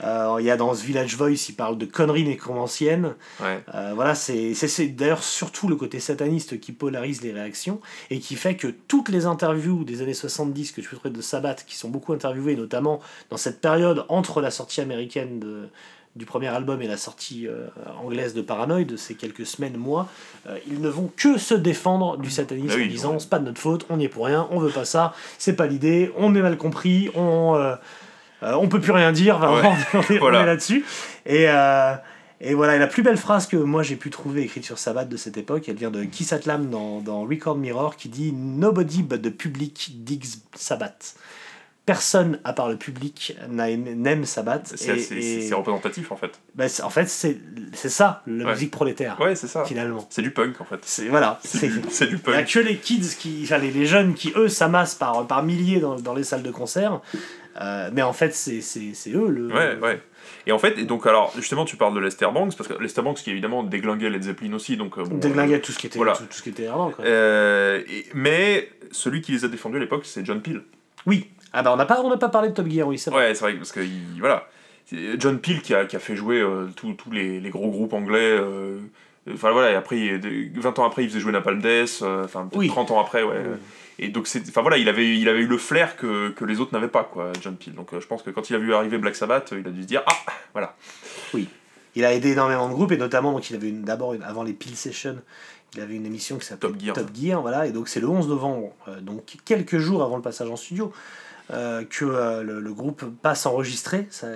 Euh, 0.04 0.38
il 0.40 0.46
y 0.46 0.50
a 0.50 0.58
dans 0.58 0.74
ce 0.74 0.84
Village 0.84 1.16
Voice, 1.16 1.50
il 1.50 1.56
parle 1.56 1.78
de 1.78 1.86
conneries 1.86 2.24
nécromanciennes. 2.24 3.14
Ouais. 3.40 3.64
Voilà, 3.94 4.16
c'est 4.16 4.54
d'ailleurs 4.88 5.24
surtout 5.24 5.68
le 5.68 5.76
côté 5.76 6.00
sataniste 6.00 6.60
qui 6.60 6.72
polarise 6.72 7.22
les 7.22 7.32
réactions 7.32 7.82
et 8.10 8.20
qui 8.20 8.36
fait 8.36 8.56
que 8.56 8.68
toutes 8.68 9.10
les 9.10 9.26
interviews 9.28 9.84
des 9.84 10.02
années 10.02 10.16
70 10.16 10.72
que 10.72 10.82
tu 10.82 10.90
peux 10.90 10.96
trouver 10.96 11.14
de 11.14 11.22
Sabbath, 11.22 11.66
qui 11.68 11.76
sont 11.76 11.90
beaucoup 11.90 12.14
interviewées, 12.14 12.56
notamment 12.56 13.00
dans 13.30 13.38
cette 13.38 13.62
période 13.62 14.06
entre 14.10 14.42
la 14.42 14.50
sortie 14.50 14.82
américaine 14.82 15.40
de, 15.40 15.70
du 16.16 16.26
premier 16.26 16.48
album 16.50 16.82
et 16.82 16.88
la 16.88 16.98
sortie 16.98 17.48
euh, 17.48 17.68
anglaise 18.04 18.34
de 18.34 18.42
Paranoid, 18.42 18.84
de 18.86 18.98
ces 18.98 19.16
quelques 19.16 19.46
semaines, 19.46 19.78
mois, 19.78 20.10
euh, 20.48 20.58
ils 20.68 20.82
ne 20.82 20.90
vont 20.90 21.10
que 21.16 21.38
se 21.38 21.54
défendre 21.54 22.18
du 22.18 22.30
satanisme 22.30 22.68
Bah 22.68 22.74
oui, 22.78 22.86
en 22.86 22.90
disant 22.90 23.12
ouais. 23.14 23.20
c'est 23.20 23.30
pas 23.30 23.40
de 23.40 23.46
notre 23.46 23.62
faute, 23.62 23.86
on 23.90 23.98
n'y 23.98 24.06
est 24.06 24.10
pour 24.10 24.26
rien, 24.26 24.48
on 24.52 24.60
veut 24.60 24.72
pas 24.72 24.84
ça, 24.86 25.14
c'est 25.38 25.56
pas 25.56 25.68
l'idée, 25.68 26.12
on 26.18 26.36
est 26.36 26.42
mal 26.42 26.58
compris, 26.58 27.10
on, 27.16 27.56
euh, 27.56 27.76
on 28.42 28.68
peut 28.68 28.82
plus 28.82 28.92
rien 28.92 29.12
dire, 29.14 29.38
vraiment, 29.38 29.72
Ouais. 29.72 29.78
on 29.94 30.14
est, 30.14 30.18
Voilà. 30.18 30.46
là-dessus. 30.46 30.84
Et, 31.26 31.46
et 32.44 32.56
voilà, 32.56 32.76
et 32.76 32.80
la 32.80 32.88
plus 32.88 33.04
belle 33.04 33.18
phrase 33.18 33.46
que 33.48 33.56
moi 33.56 33.84
j'ai 33.84 33.96
pu 33.96 34.10
trouver 34.10 34.42
écrite 34.42 34.66
sur 34.66 34.80
Sabbath 34.80 35.08
de 35.08 35.16
cette 35.16 35.38
époque, 35.38 35.70
elle 35.70 35.76
vient 35.76 35.92
de 35.92 36.04
Keith 36.04 36.34
Atlam 36.34 36.70
dans, 36.72 37.00
dans 37.00 37.22
Record 37.22 37.56
Mirror 37.56 37.96
qui 37.96 38.10
dit 38.10 38.34
Nobody 38.34 39.04
but 39.04 39.22
the 39.22 39.30
public 39.30 39.92
digs 40.04 40.26
Sabbath. 40.56 41.16
Personne 41.86 42.40
à 42.44 42.54
part 42.54 42.70
le 42.70 42.78
public 42.78 43.36
n'a- 43.50 43.76
n'aime 43.76 44.24
Sabbath. 44.24 44.72
C'est 44.76 45.52
représentatif 45.54 46.12
en 46.12 46.16
fait. 46.16 46.40
bah, 46.56 46.66
en 46.84 46.90
fait, 46.92 47.08
c'est 47.10 47.40
ça, 47.74 48.22
la 48.28 48.46
Ouais. 48.46 48.52
musique 48.52 48.70
prolétaire, 48.72 49.20
Ouais, 49.20 49.34
c'est 49.36 49.48
ça. 49.48 49.66
finalement. 49.66 50.06
C'est 50.12 50.22
du 50.22 50.30
punk 50.32 50.62
en 50.62 50.66
fait. 50.66 50.80
C'est 50.84 51.08
voilà, 51.08 51.40
C'est 51.44 51.68
du, 51.68 51.80
du 51.80 51.88
il 51.90 52.08
n'y 52.08 52.16
a 52.16 52.18
punk. 52.20 52.48
que 52.54 52.60
les 52.60 52.78
kids, 52.78 53.16
qui, 53.18 53.42
enfin 53.44 53.58
les, 53.58 53.72
les 53.72 53.88
jeunes 53.88 54.14
qui, 54.14 54.32
eux, 54.36 54.48
s'amassent 54.48 54.94
par, 54.96 55.26
par 55.26 55.42
milliers 55.44 55.80
dans, 55.80 55.96
dans 56.00 56.14
les 56.14 56.24
salles 56.24 56.44
de 56.44 56.52
concert. 56.52 57.02
Euh, 57.60 57.90
mais 57.92 58.04
en 58.04 58.14
fait, 58.14 58.34
c'est 58.34 58.62
eux 59.08 59.28
le. 59.28 59.48
Ouais, 59.48 59.76
ouais. 59.82 60.02
Et 60.48 60.52
en 60.52 60.60
fait, 60.60 60.78
et 60.78 60.86
donc 60.86 61.06
alors 61.08 61.34
justement, 61.36 61.66
tu 61.66 61.78
parles 61.78 61.94
de 61.96 62.00
Lester 62.00 62.28
Banks 62.34 62.56
parce 62.56 62.70
que 62.70 62.82
Lester 62.82 63.02
Banks 63.02 63.18
qui 63.18 63.32
évidemment 63.32 63.64
déglinguait 63.64 64.10
Led 64.10 64.24
Zeppelin 64.24 64.54
aussi, 64.54 64.78
donc 64.78 64.98
euh, 64.98 65.04
bon, 65.04 65.18
Déglinguait 65.18 65.60
tout 65.60 65.72
ce 65.72 65.80
qui 65.80 65.88
était, 65.88 65.98
voilà. 65.98 66.14
tout, 66.14 66.24
tout 66.26 66.34
ce 66.34 66.42
qui 66.44 66.50
était 66.50 66.68
avant. 66.68 66.92
Quoi. 66.92 67.04
Euh, 67.06 67.82
et- 67.90 68.06
mais 68.14 68.70
celui 68.92 69.22
qui 69.22 69.32
les 69.34 69.46
a 69.46 69.48
défendus 69.50 69.78
à 69.78 69.80
l'époque, 69.80 70.04
c'est 70.06 70.24
John 70.26 70.42
Peel. 70.42 70.62
Oui. 71.06 71.28
Ah 71.54 71.64
bah 71.64 71.72
on 71.74 71.76
n'a 71.76 71.86
pas, 71.86 72.02
on 72.02 72.18
pas 72.18 72.30
parlé 72.30 72.50
de 72.50 72.54
Top 72.54 72.68
Gear, 72.70 72.88
oui, 72.88 72.98
c'est 72.98 73.10
vrai. 73.12 73.28
Ouais, 73.28 73.36
c'est 73.36 73.42
vrai, 73.46 73.54
parce 73.56 73.72
que 73.72 73.80
il- 73.82 74.20
voilà. 74.20 74.48
C'est 74.86 75.20
John 75.20 75.40
Peel 75.40 75.62
qui 75.62 75.74
a, 75.74 75.86
qui 75.86 75.96
a 75.96 76.00
fait 76.00 76.16
jouer 76.16 76.40
euh, 76.42 76.68
tous 76.76 76.94
tous 76.94 77.12
les, 77.12 77.40
les 77.40 77.50
gros 77.50 77.70
groupes 77.70 77.94
anglais. 77.94 78.20
euh, 78.40 78.80
Enfin 79.32 79.52
voilà, 79.52 79.72
et 79.72 79.76
après, 79.76 80.00
il- 80.00 80.60
20 80.60 80.80
ans 80.80 80.86
après, 80.86 81.04
il 81.04 81.10
faisait 81.10 81.20
jouer 81.20 81.32
Napalm 81.32 81.62
Death, 81.62 82.00
euh, 82.02 82.26
enfin 82.26 82.42
peut-être 82.48 82.58
Oui. 82.60 82.68
30 82.68 82.90
ans 82.92 83.00
après, 83.00 83.22
ouais. 83.22 83.36
Oui. 83.46 83.58
Et 84.00 84.08
donc, 84.08 84.26
c'est, 84.26 84.42
enfin 84.50 84.62
voilà, 84.62 84.78
il 84.80 84.90
avait, 84.90 85.16
il 85.16 85.30
avait 85.30 85.42
eu 85.42 85.46
le 85.48 85.60
flair 85.60 85.96
que, 85.96 86.30
que 86.30 86.44
les 86.44 86.60
autres 86.60 86.74
n'avaient 86.74 86.88
pas, 86.88 87.04
quoi, 87.04 87.32
John 87.40 87.56
Peel. 87.56 87.76
Donc, 87.76 87.94
euh, 87.94 88.00
je 88.02 88.08
pense 88.08 88.24
que 88.24 88.32
quand 88.32 88.50
il 88.50 88.56
a 88.56 88.60
vu 88.60 88.74
arriver 88.74 88.98
Black 88.98 89.16
Sabbath, 89.16 89.54
il 89.56 89.68
a 89.68 89.70
dû 89.70 89.84
se 89.84 89.88
dire, 89.88 90.02
ah, 90.08 90.14
voilà. 90.54 90.76
Il 91.96 92.06
a 92.06 92.14
aidé 92.14 92.32
énormément 92.32 92.68
de 92.70 92.74
groupes 92.74 92.94
et 92.94 92.98
notamment 92.98 93.32
donc 93.34 93.50
il 93.50 93.56
avait 93.56 93.70
une- 93.70 93.84
d'abord 93.84 94.14
une- 94.14 94.24
avant 94.24 94.44
les 94.44 94.54
Peel 94.54 94.76
Sessions, 94.76 95.18
il 95.76 95.82
avait 95.82 95.96
une 95.96 96.06
émission 96.06 96.38
qui 96.38 96.46
s'appelait 96.46 96.70
Top 96.94 97.10
Gear. 97.14 97.42
voilà 97.42 97.68
et 97.68 97.72
donc 97.72 97.90
c'est 97.90 98.00
le 98.00 98.08
11 98.08 98.28
novembre, 98.30 98.74
euh, 98.88 99.02
donc 99.02 99.36
quelques 99.46 99.78
jours 99.78 100.02
avant 100.02 100.16
le 100.16 100.22
passage 100.22 100.50
en 100.50 100.56
studio, 100.56 100.94
euh, 101.52 101.84
que 101.84 102.06
euh, 102.06 102.44
le, 102.44 102.60
le 102.60 102.74
groupe 102.74 103.04
passe 103.22 103.46
enregistré. 103.46 104.08
Ça- 104.10 104.28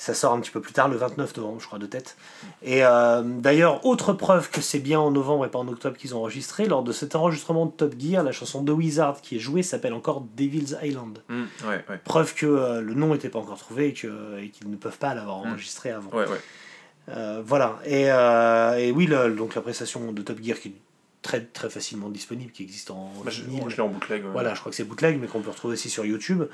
Ça 0.00 0.14
sort 0.14 0.32
un 0.32 0.38
petit 0.40 0.52
peu 0.52 0.60
plus 0.60 0.72
tard, 0.72 0.88
le 0.88 0.96
29 0.96 1.36
novembre, 1.38 1.58
je 1.60 1.66
crois, 1.66 1.80
de 1.80 1.86
tête. 1.86 2.16
Et 2.62 2.84
euh, 2.84 3.20
d'ailleurs, 3.24 3.84
autre 3.84 4.12
preuve 4.12 4.48
que 4.48 4.60
c'est 4.60 4.78
bien 4.78 5.00
en 5.00 5.10
novembre 5.10 5.44
et 5.44 5.50
pas 5.50 5.58
en 5.58 5.66
octobre 5.66 5.96
qu'ils 5.96 6.14
ont 6.14 6.18
enregistré, 6.20 6.66
lors 6.66 6.84
de 6.84 6.92
cet 6.92 7.16
enregistrement 7.16 7.66
de 7.66 7.72
Top 7.72 7.94
Gear, 7.98 8.22
la 8.22 8.30
chanson 8.30 8.62
de 8.62 8.70
Wizard 8.70 9.20
qui 9.22 9.34
est 9.34 9.38
jouée 9.40 9.64
s'appelle 9.64 9.92
encore 9.94 10.22
Devil's 10.36 10.76
Island. 10.84 11.18
Mm, 11.28 11.42
ouais, 11.66 11.84
ouais. 11.90 11.98
Preuve 12.04 12.32
que 12.34 12.46
le 12.78 12.94
nom 12.94 13.12
n'était 13.12 13.28
pas 13.28 13.40
encore 13.40 13.58
trouvé 13.58 13.88
et 13.88 13.92
qu'ils 13.92 14.70
ne 14.70 14.76
peuvent 14.76 14.98
pas 14.98 15.14
l'avoir 15.14 15.38
Mm. 15.44 15.48
enregistré 15.48 15.90
avant. 15.90 16.10
Ouais, 16.16 16.26
voilà. 17.44 17.80
Et, 17.84 18.02
et 18.86 18.92
oui, 18.92 19.06
le- 19.06 19.30
donc 19.34 19.56
la 19.56 19.62
prestation 19.62 20.12
de 20.12 20.22
Top 20.22 20.38
Gear 20.40 20.60
qui 20.60 20.68
est 20.68 20.72
très, 21.28 21.40
très 21.42 21.68
facilement 21.68 22.08
disponible, 22.08 22.50
qui 22.52 22.62
existe 22.62 22.90
en 22.90 23.12
Bah, 23.22 23.30
je 23.30 23.42
vinyle. 23.42 23.60
moi, 23.60 23.68
je 23.68 23.76
l'ai 23.76 23.82
en 23.82 23.88
bootleg. 23.88 24.24
ouais. 24.24 24.30
Voilà, 24.32 24.54
je 24.54 24.60
crois 24.60 24.70
que 24.70 24.76
c'est 24.76 24.84
bootleg, 24.84 25.20
mais 25.20 25.26
qu'on 25.26 25.40
peut 25.40 25.50
retrouver 25.50 25.74
aussi 25.74 25.90
sur 25.90 26.06
YouTube. 26.06 26.44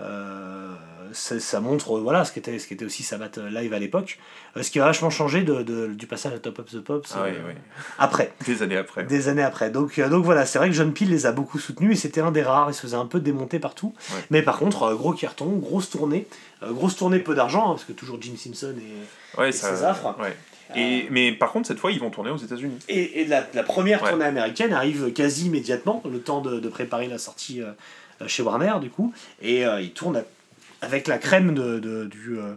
Euh, 0.00 0.74
ça, 1.12 1.60
montre 1.60 1.96
euh, 1.96 2.00
voilà, 2.00 2.24
ce 2.24 2.32
qu'était 2.32 2.58
ce 2.58 2.66
qu'était 2.66 2.84
aussi 2.84 3.04
Sabbath 3.04 3.38
live 3.38 3.72
à 3.72 3.78
l'époque. 3.78 4.18
Euh, 4.56 4.64
ce 4.64 4.70
qui 4.72 4.80
a 4.80 4.84
vachement 4.84 5.10
changé 5.10 5.42
de, 5.42 5.62
de- 5.62 5.86
du 5.86 6.06
passage 6.08 6.32
à 6.32 6.38
Top 6.40 6.58
of 6.58 6.66
the 6.66 6.80
Pops 6.80 7.14
Ah, 7.16 7.26
après, 7.98 8.32
Des 8.46 8.62
années 8.64 8.76
après. 8.76 9.04
des 9.04 9.28
années 9.28 9.42
après. 9.44 9.70
Donc, 9.70 10.00
donc 10.00 10.24
voilà, 10.24 10.46
c'est 10.46 10.58
vrai 10.58 10.68
que 10.68 10.74
John 10.74 10.92
Peel 10.92 11.08
les 11.10 11.26
a 11.26 11.32
beaucoup 11.32 11.60
soutenus 11.60 11.92
et 11.92 12.00
c'était 12.00 12.20
un 12.20 12.32
des 12.32 12.42
rares. 12.42 12.70
Il 12.70 12.74
se 12.74 12.80
faisait 12.80 12.96
un 12.96 13.06
peu 13.06 13.20
démonter 13.20 13.60
partout. 13.60 13.94
Ouais. 14.12 14.20
Mais 14.30 14.42
par 14.42 14.58
contre, 14.58 14.92
gros 14.94 15.12
carton, 15.12 15.46
grosse 15.58 15.90
tournée. 15.90 16.26
Grosse 16.66 16.96
tournée, 16.96 17.20
peu 17.20 17.34
d'argent, 17.36 17.66
hein, 17.70 17.74
parce 17.74 17.84
que 17.84 17.92
toujours 17.92 18.18
Jim 18.20 18.34
Simpson 18.36 18.74
et, 18.78 19.38
Ouais, 19.40 19.50
et 19.50 19.52
ça. 19.52 19.76
ses 19.76 19.84
affres. 19.84 20.16
ouais. 20.20 20.34
Et, 20.76 21.06
mais 21.10 21.32
par 21.32 21.52
contre, 21.52 21.68
cette 21.68 21.78
fois, 21.78 21.92
ils 21.92 22.00
vont 22.00 22.10
tourner 22.10 22.30
aux 22.30 22.36
États-Unis. 22.36 22.78
Et, 22.88 23.20
et 23.20 23.24
la, 23.26 23.46
la 23.54 23.62
première 23.62 24.02
Ouais. 24.02 24.08
tournée 24.10 24.24
américaine 24.24 24.72
arrive 24.72 25.12
quasi 25.12 25.46
immédiatement, 25.46 26.02
le 26.10 26.18
temps 26.20 26.40
de, 26.40 26.58
de 26.60 26.68
préparer 26.68 27.06
la 27.06 27.18
sortie 27.18 27.62
euh, 27.62 27.66
euh, 28.22 28.28
chez 28.28 28.42
Warner, 28.42 28.74
du 28.80 28.90
coup. 28.90 29.12
Et 29.42 29.64
euh, 29.66 29.80
ils 29.80 29.92
tournent 29.92 30.22
avec 30.82 31.06
la 31.06 31.18
crème 31.18 31.54
de, 31.54 31.78
de- 31.78 32.04
du 32.06 32.38
euh, 32.38 32.54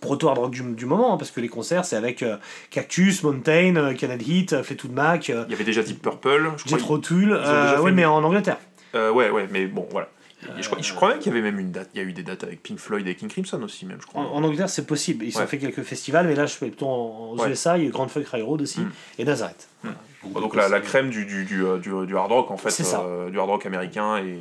proto 0.00 0.28
hard 0.28 0.38
rock 0.38 0.50
du, 0.52 0.62
du 0.74 0.86
moment, 0.86 1.14
hein, 1.14 1.16
parce 1.18 1.30
que 1.30 1.40
les 1.40 1.48
concerts, 1.48 1.84
c'est 1.84 1.96
avec 1.96 2.22
euh, 2.22 2.36
Cactus, 2.70 3.22
Mountain, 3.22 3.76
euh, 3.76 3.94
Canad 3.94 4.20
Heat, 4.26 4.52
euh, 4.52 4.62
Fleetwood 4.62 4.92
Mac, 4.92 5.30
euh, 5.30 5.44
Il 5.48 5.52
y 5.52 5.54
avait 5.54 5.64
déjà 5.64 5.82
Deep 5.82 6.00
Purple. 6.02 6.52
Je 6.58 6.64
crois. 6.64 6.78
Jethro 6.78 6.98
Tull. 6.98 7.32
ont 7.32 7.38
déjà 7.38 7.50
euh, 7.72 7.76
fait 7.76 7.80
ouais, 7.82 7.92
mais 7.92 8.04
en 8.04 8.22
Angleterre. 8.22 8.58
Euh, 8.94 9.10
ouais, 9.10 9.30
ouais, 9.30 9.48
mais 9.50 9.66
bon, 9.66 9.86
voilà. 9.90 10.08
Et 10.42 10.62
je, 10.62 10.66
crois, 10.68 10.78
Euh, 10.78 10.82
je 10.82 10.92
crois 10.94 11.08
même 11.10 11.18
qu'il 11.18 11.32
y 11.32 11.36
avait 11.36 11.42
même 11.42 11.58
une 11.58 11.72
date. 11.72 11.90
Il 11.94 12.00
y 12.00 12.04
a 12.04 12.06
eu 12.06 12.12
des 12.12 12.22
dates 12.22 12.44
avec 12.44 12.62
Pink 12.62 12.78
Floyd 12.78 13.06
et 13.08 13.14
King 13.16 13.28
Crimson 13.28 13.60
aussi, 13.62 13.86
même, 13.86 13.98
je 14.00 14.06
crois. 14.06 14.22
en 14.22 14.42
Angleterre, 14.44 14.70
c'est 14.70 14.86
possible. 14.86 15.24
Ils 15.24 15.36
ont 15.38 15.46
fait 15.46 15.58
quelques 15.58 15.82
festivals, 15.82 16.26
mais 16.28 16.34
là, 16.36 16.46
je 16.46 16.54
fais 16.54 16.68
plutôt 16.68 16.86
en, 16.86 17.32
aux 17.32 17.40
Ouais. 17.42 17.50
USA. 17.50 17.76
Il 17.76 17.82
y 17.82 17.86
a 17.86 17.88
eu 17.88 17.92
Grand 17.92 18.06
Funk 18.08 18.22
Railroad 18.30 18.62
aussi, 18.62 18.80
Mm. 18.80 18.90
et 19.18 19.24
Nazareth. 19.24 19.68
Mm. 19.82 19.88
Voilà. 20.22 20.40
Donc 20.46 20.56
la, 20.56 20.80
crème 20.80 21.10
du, 21.10 21.24
du, 21.26 21.44
du, 21.44 21.64
euh, 21.64 21.78
du, 21.78 21.90
du 22.06 22.16
hard 22.16 22.30
rock, 22.32 22.50
en 22.50 22.56
fait. 22.56 22.70
C'est 22.70 22.82
ça. 22.84 23.00
euh, 23.02 23.30
du 23.30 23.38
hard 23.38 23.48
rock 23.50 23.66
américain 23.66 24.18
et, 24.18 24.36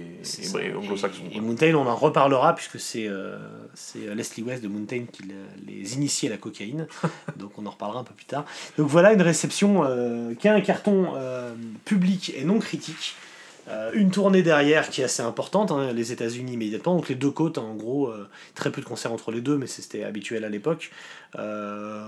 et, 0.61 0.67
et 0.67 0.73
anglo-saxon. 0.75 1.21
Et. 1.31 1.39
Mountain, 1.39 1.73
on 1.75 1.85
en 1.87 1.95
reparlera 1.95 2.55
puisque 2.55 2.79
c'est 2.79 3.07
euh, 3.07 3.37
c'est 3.75 4.13
Leslie 4.15 4.41
West 4.43 4.63
de 4.63 4.67
Mountain 4.67 5.05
qui 5.11 5.23
le- 5.23 5.35
les 5.67 5.93
initie 5.95 6.25
à 6.27 6.31
la 6.31 6.37
cocaïne. 6.37 6.87
Donc 7.37 7.51
on 7.59 7.65
en 7.67 7.69
reparlera 7.71 7.99
un 7.99 8.03
peu 8.03 8.13
plus 8.15 8.25
tard. 8.25 8.45
Donc 8.79 8.87
voilà 8.87 9.13
une 9.13 9.21
réception 9.21 9.83
euh, 9.83 10.33
qui 10.33 10.47
a 10.47 10.53
un 10.55 10.61
carton 10.61 11.11
euh, 11.15 11.53
public 11.85 12.33
et 12.35 12.43
non 12.43 12.57
critique. 12.59 13.15
Euh, 13.69 13.91
une 13.93 14.11
tournée 14.11 14.43
derrière 14.43 14.89
qui 14.89 15.01
est 15.01 15.05
assez 15.05 15.23
importante, 15.23 15.71
hein, 15.71 15.91
les 15.93 16.11
États-Unis 16.11 16.53
immédiatement, 16.53 16.95
donc 16.95 17.09
les 17.09 17.15
deux 17.15 17.31
côtes, 17.31 17.57
hein, 17.57 17.63
en 17.63 17.75
gros, 17.75 18.07
euh, 18.07 18.29
très 18.55 18.71
peu 18.71 18.81
de 18.81 18.85
concerts 18.85 19.11
entre 19.11 19.31
les 19.31 19.41
deux, 19.41 19.57
mais 19.57 19.67
c'était 19.67 20.03
habituel 20.03 20.45
à 20.45 20.49
l'époque. 20.49 20.91
Euh, 21.37 22.01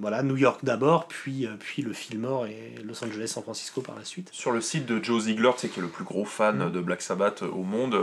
voilà, 0.00 0.22
New 0.22 0.36
York 0.36 0.60
d'abord, 0.64 1.06
puis, 1.06 1.48
puis 1.60 1.82
le 1.82 1.92
Fillmore 1.92 2.46
et 2.46 2.74
Los 2.84 3.04
Angeles, 3.04 3.28
San 3.28 3.42
Francisco 3.42 3.80
par 3.80 3.94
la 3.94 4.04
suite. 4.04 4.30
Sur 4.32 4.50
le 4.50 4.60
site 4.60 4.86
de 4.86 5.02
Joe 5.02 5.24
Ziegler, 5.24 5.50
sais, 5.56 5.68
qui 5.68 5.78
est 5.78 5.82
le 5.82 5.88
plus 5.88 6.04
gros 6.04 6.24
fan 6.24 6.56
Mm. 6.56 6.72
de 6.72 6.80
Black 6.80 7.02
Sabbath 7.02 7.42
au 7.42 7.62
monde, 7.62 7.96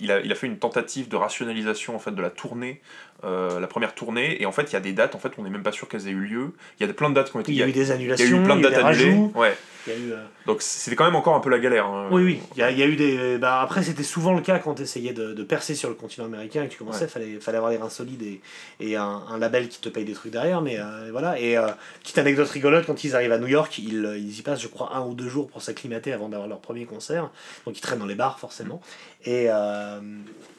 il, 0.00 0.10
a, 0.10 0.20
il 0.20 0.30
a 0.30 0.34
fait 0.34 0.46
une 0.46 0.58
tentative 0.58 1.08
de 1.08 1.16
rationalisation 1.16 1.94
en 1.94 1.98
fait, 1.98 2.12
de 2.12 2.22
la 2.22 2.30
tournée, 2.30 2.80
la 3.22 3.66
première 3.66 3.94
tournée, 3.94 4.40
et 4.42 4.46
en 4.46 4.52
fait, 4.52 4.62
il 4.70 4.72
y 4.72 4.76
a 4.76 4.80
des 4.80 4.92
dates, 4.92 5.14
en 5.14 5.18
fait, 5.18 5.32
on 5.38 5.42
n'est 5.42 5.50
même 5.50 5.62
pas 5.62 5.72
sûr 5.72 5.88
qu'elles 5.88 6.08
aient 6.08 6.12
eu 6.12 6.20
lieu. 6.26 6.52
Il 6.78 6.86
y 6.86 6.90
a 6.90 6.92
plein 6.92 7.10
de 7.10 7.14
dates 7.14 7.30
qui 7.30 7.36
ont 7.36 7.40
été 7.40 7.52
Il 7.52 7.58
y 7.58 7.62
a 7.62 7.68
eu 7.68 7.72
des 7.72 7.80
il 7.82 7.88
y 7.88 7.90
a 7.92 7.94
annulations, 7.94 8.38
eu 8.40 8.42
plein 8.44 8.56
de 8.56 8.62
dates 8.62 8.78
annulées. 8.84 9.14
Ouais. 9.34 9.56
il 9.86 9.92
y 9.92 9.96
a 9.96 9.98
eu... 9.98 10.12
euh, 10.12 10.24
Donc 10.46 10.62
c'était 10.62 10.96
quand 10.96 11.04
même 11.04 11.16
encore 11.16 11.34
un 11.34 11.40
peu 11.40 11.50
la 11.50 11.58
galère. 11.58 11.86
hein. 11.86 12.08
Oui, 12.10 12.22
oui, 12.22 12.40
il 12.54 12.60
y 12.60 12.62
a, 12.62 12.70
il 12.70 12.78
y 12.78 12.82
a 12.82 12.86
eu 12.86 12.96
des. 12.96 13.38
Bah, 13.38 13.60
après, 13.60 13.82
c'était 13.82 14.02
souvent 14.02 14.32
le 14.32 14.40
cas 14.40 14.58
quand 14.58 14.74
tu 14.74 14.82
essayais 14.82 15.12
de, 15.12 15.32
de 15.34 15.42
percer 15.42 15.74
sur 15.74 15.88
le 15.90 15.94
continent 15.94 16.26
américain 16.26 16.62
et 16.62 16.66
que 16.68 16.72
tu 16.72 16.78
commençais, 16.78 17.00
il 17.00 17.02
Ouais. 17.04 17.08
fallait, 17.08 17.40
fallait 17.40 17.56
avoir 17.58 17.70
les 17.72 17.78
reins 17.78 17.90
solides 17.90 18.22
et, 18.22 18.40
et 18.80 18.96
un, 18.96 19.04
un 19.30 19.38
label 19.38 19.68
qui 19.68 19.80
te 19.80 19.88
paye 19.90 20.04
des 20.04 20.12
trucs 20.14 20.32
derrière. 20.32 20.62
Mais 20.62 20.78
euh, 20.78 21.08
voilà. 21.12 21.38
Et 21.38 21.56
euh, 21.58 21.68
petite 22.02 22.18
anecdote 22.18 22.48
rigolote, 22.48 22.86
quand 22.86 23.04
ils 23.04 23.14
arrivent 23.14 23.32
à 23.32 23.38
New 23.38 23.46
York, 23.48 23.78
ils, 23.78 24.04
euh, 24.04 24.16
ils 24.18 24.38
y 24.38 24.42
passent, 24.42 24.62
je 24.62 24.68
crois, 24.68 24.94
un 24.96 25.02
ou 25.04 25.14
deux 25.14 25.28
jours 25.28 25.48
pour 25.48 25.60
s'acclimater 25.62 26.12
avant 26.12 26.28
d'avoir 26.28 26.48
leur 26.48 26.60
premier 26.60 26.84
concert. 26.86 27.30
Donc 27.66 27.76
ils 27.76 27.80
traînent 27.82 27.98
dans 27.98 28.06
les 28.06 28.14
bars, 28.14 28.38
forcément. 28.38 28.80
Et 29.24 29.46
euh, 29.48 30.00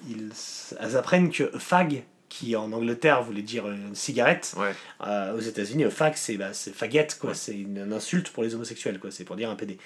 ils, 0.10 0.32
apprennent 0.96 1.32
que 1.32 1.50
fag, 1.58 2.04
qui 2.32 2.56
en 2.56 2.72
Angleterre 2.72 3.22
voulait 3.22 3.42
dire 3.42 3.68
une 3.68 3.94
cigarette, 3.94 4.54
Ouais. 4.58 4.72
euh, 5.06 5.36
aux 5.36 5.40
États-Unis, 5.42 5.84
fag, 5.92 6.14
c'est 6.16 6.38
bah, 6.38 6.54
c'est 6.54 6.74
faggot, 6.74 7.00
quoi. 7.20 7.34
C'est 7.34 7.54
une, 7.54 7.78
une 7.86 7.94
insulte 7.94 8.30
pour 8.32 8.42
les 8.44 8.56
homosexuels, 8.56 9.00
quoi. 9.00 9.12
C'est 9.12 9.26
pour 9.26 9.36
dire 9.36 9.50
un 9.50 9.56
PD. 9.56 9.78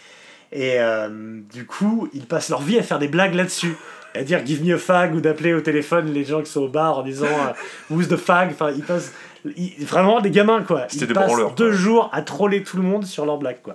Et 0.52 0.80
euh, 0.80 1.10
du 1.52 1.66
coup, 1.66 2.08
ils 2.14 2.26
passent 2.28 2.50
leur 2.50 2.62
vie 2.62 2.78
à 2.78 2.84
faire 2.84 3.00
des 3.00 3.08
blagues 3.08 3.34
là-dessus. 3.34 3.76
À 4.14 4.24
dire 4.24 4.46
give 4.46 4.64
me 4.64 4.76
a 4.76 4.78
fag 4.78 5.16
ou 5.16 5.20
d'appeler 5.22 5.54
au 5.56 5.60
téléphone 5.62 6.14
les 6.14 6.24
gens 6.24 6.42
qui 6.42 6.50
sont 6.52 6.62
au 6.62 6.68
bar 6.70 7.00
en 7.00 7.02
disant 7.04 7.26
euh, 7.26 7.52
who's 7.94 8.08
the 8.08 8.16
fag? 8.16 8.52
Enfin, 8.52 8.72
ils 8.72 8.84
passent. 8.84 9.12
ils- 9.58 9.84
vraiment 9.86 10.22
des 10.22 10.30
gamins, 10.30 10.62
quoi. 10.62 10.86
Ils 10.94 11.00
des 11.08 11.14
passent 11.14 11.36
deux 11.58 11.70
quoi. 11.70 11.72
jours 11.76 12.10
à 12.14 12.22
troller 12.22 12.62
tout 12.64 12.78
le 12.78 12.84
monde 12.84 13.06
sur 13.06 13.26
leurs 13.26 13.38
blagues, 13.40 13.62
quoi. 13.64 13.74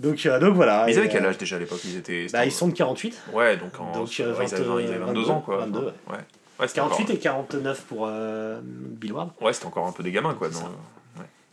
Donc, 0.00 0.26
euh, 0.26 0.38
donc 0.38 0.54
voilà. 0.54 0.84
Mais 0.86 0.92
ils 0.92 0.98
avaient 0.98 1.08
quel 1.08 1.24
euh, 1.24 1.30
âge 1.30 1.38
déjà 1.38 1.56
à 1.56 1.58
l'époque? 1.58 1.80
Ils 1.84 1.96
étaient. 1.96 2.26
bah, 2.32 2.44
Ils 2.44 2.52
sont 2.52 2.68
de 2.68 2.74
48. 2.74 3.22
Ouais, 3.32 3.56
donc, 3.56 3.80
en... 3.80 3.92
Donc, 3.92 4.08
euh, 4.20 4.34
ils, 4.46 4.54
avaient, 4.54 4.62
20, 4.64 4.80
ils 4.80 4.88
avaient 4.88 4.98
22 4.98 5.30
ans, 5.30 5.40
quoi. 5.40 5.56
22, 5.58 5.78
ouais. 5.78 5.84
ouais. 6.10 6.18
Ouais, 6.60 6.68
c'était 6.68 6.80
48 6.80 7.02
encore... 7.04 7.14
et 7.16 7.18
49 7.18 7.80
pour 7.82 8.06
euh, 8.08 8.60
Bill 8.62 9.12
Ward. 9.12 9.30
ouais, 9.40 9.52
c'était 9.52 9.66
encore 9.66 9.86
un 9.86 9.92
peu 9.92 10.02
des 10.02 10.12
gamins, 10.12 10.34
quoi. 10.34 10.48
C'est 10.52 10.60
donc, 10.62 10.70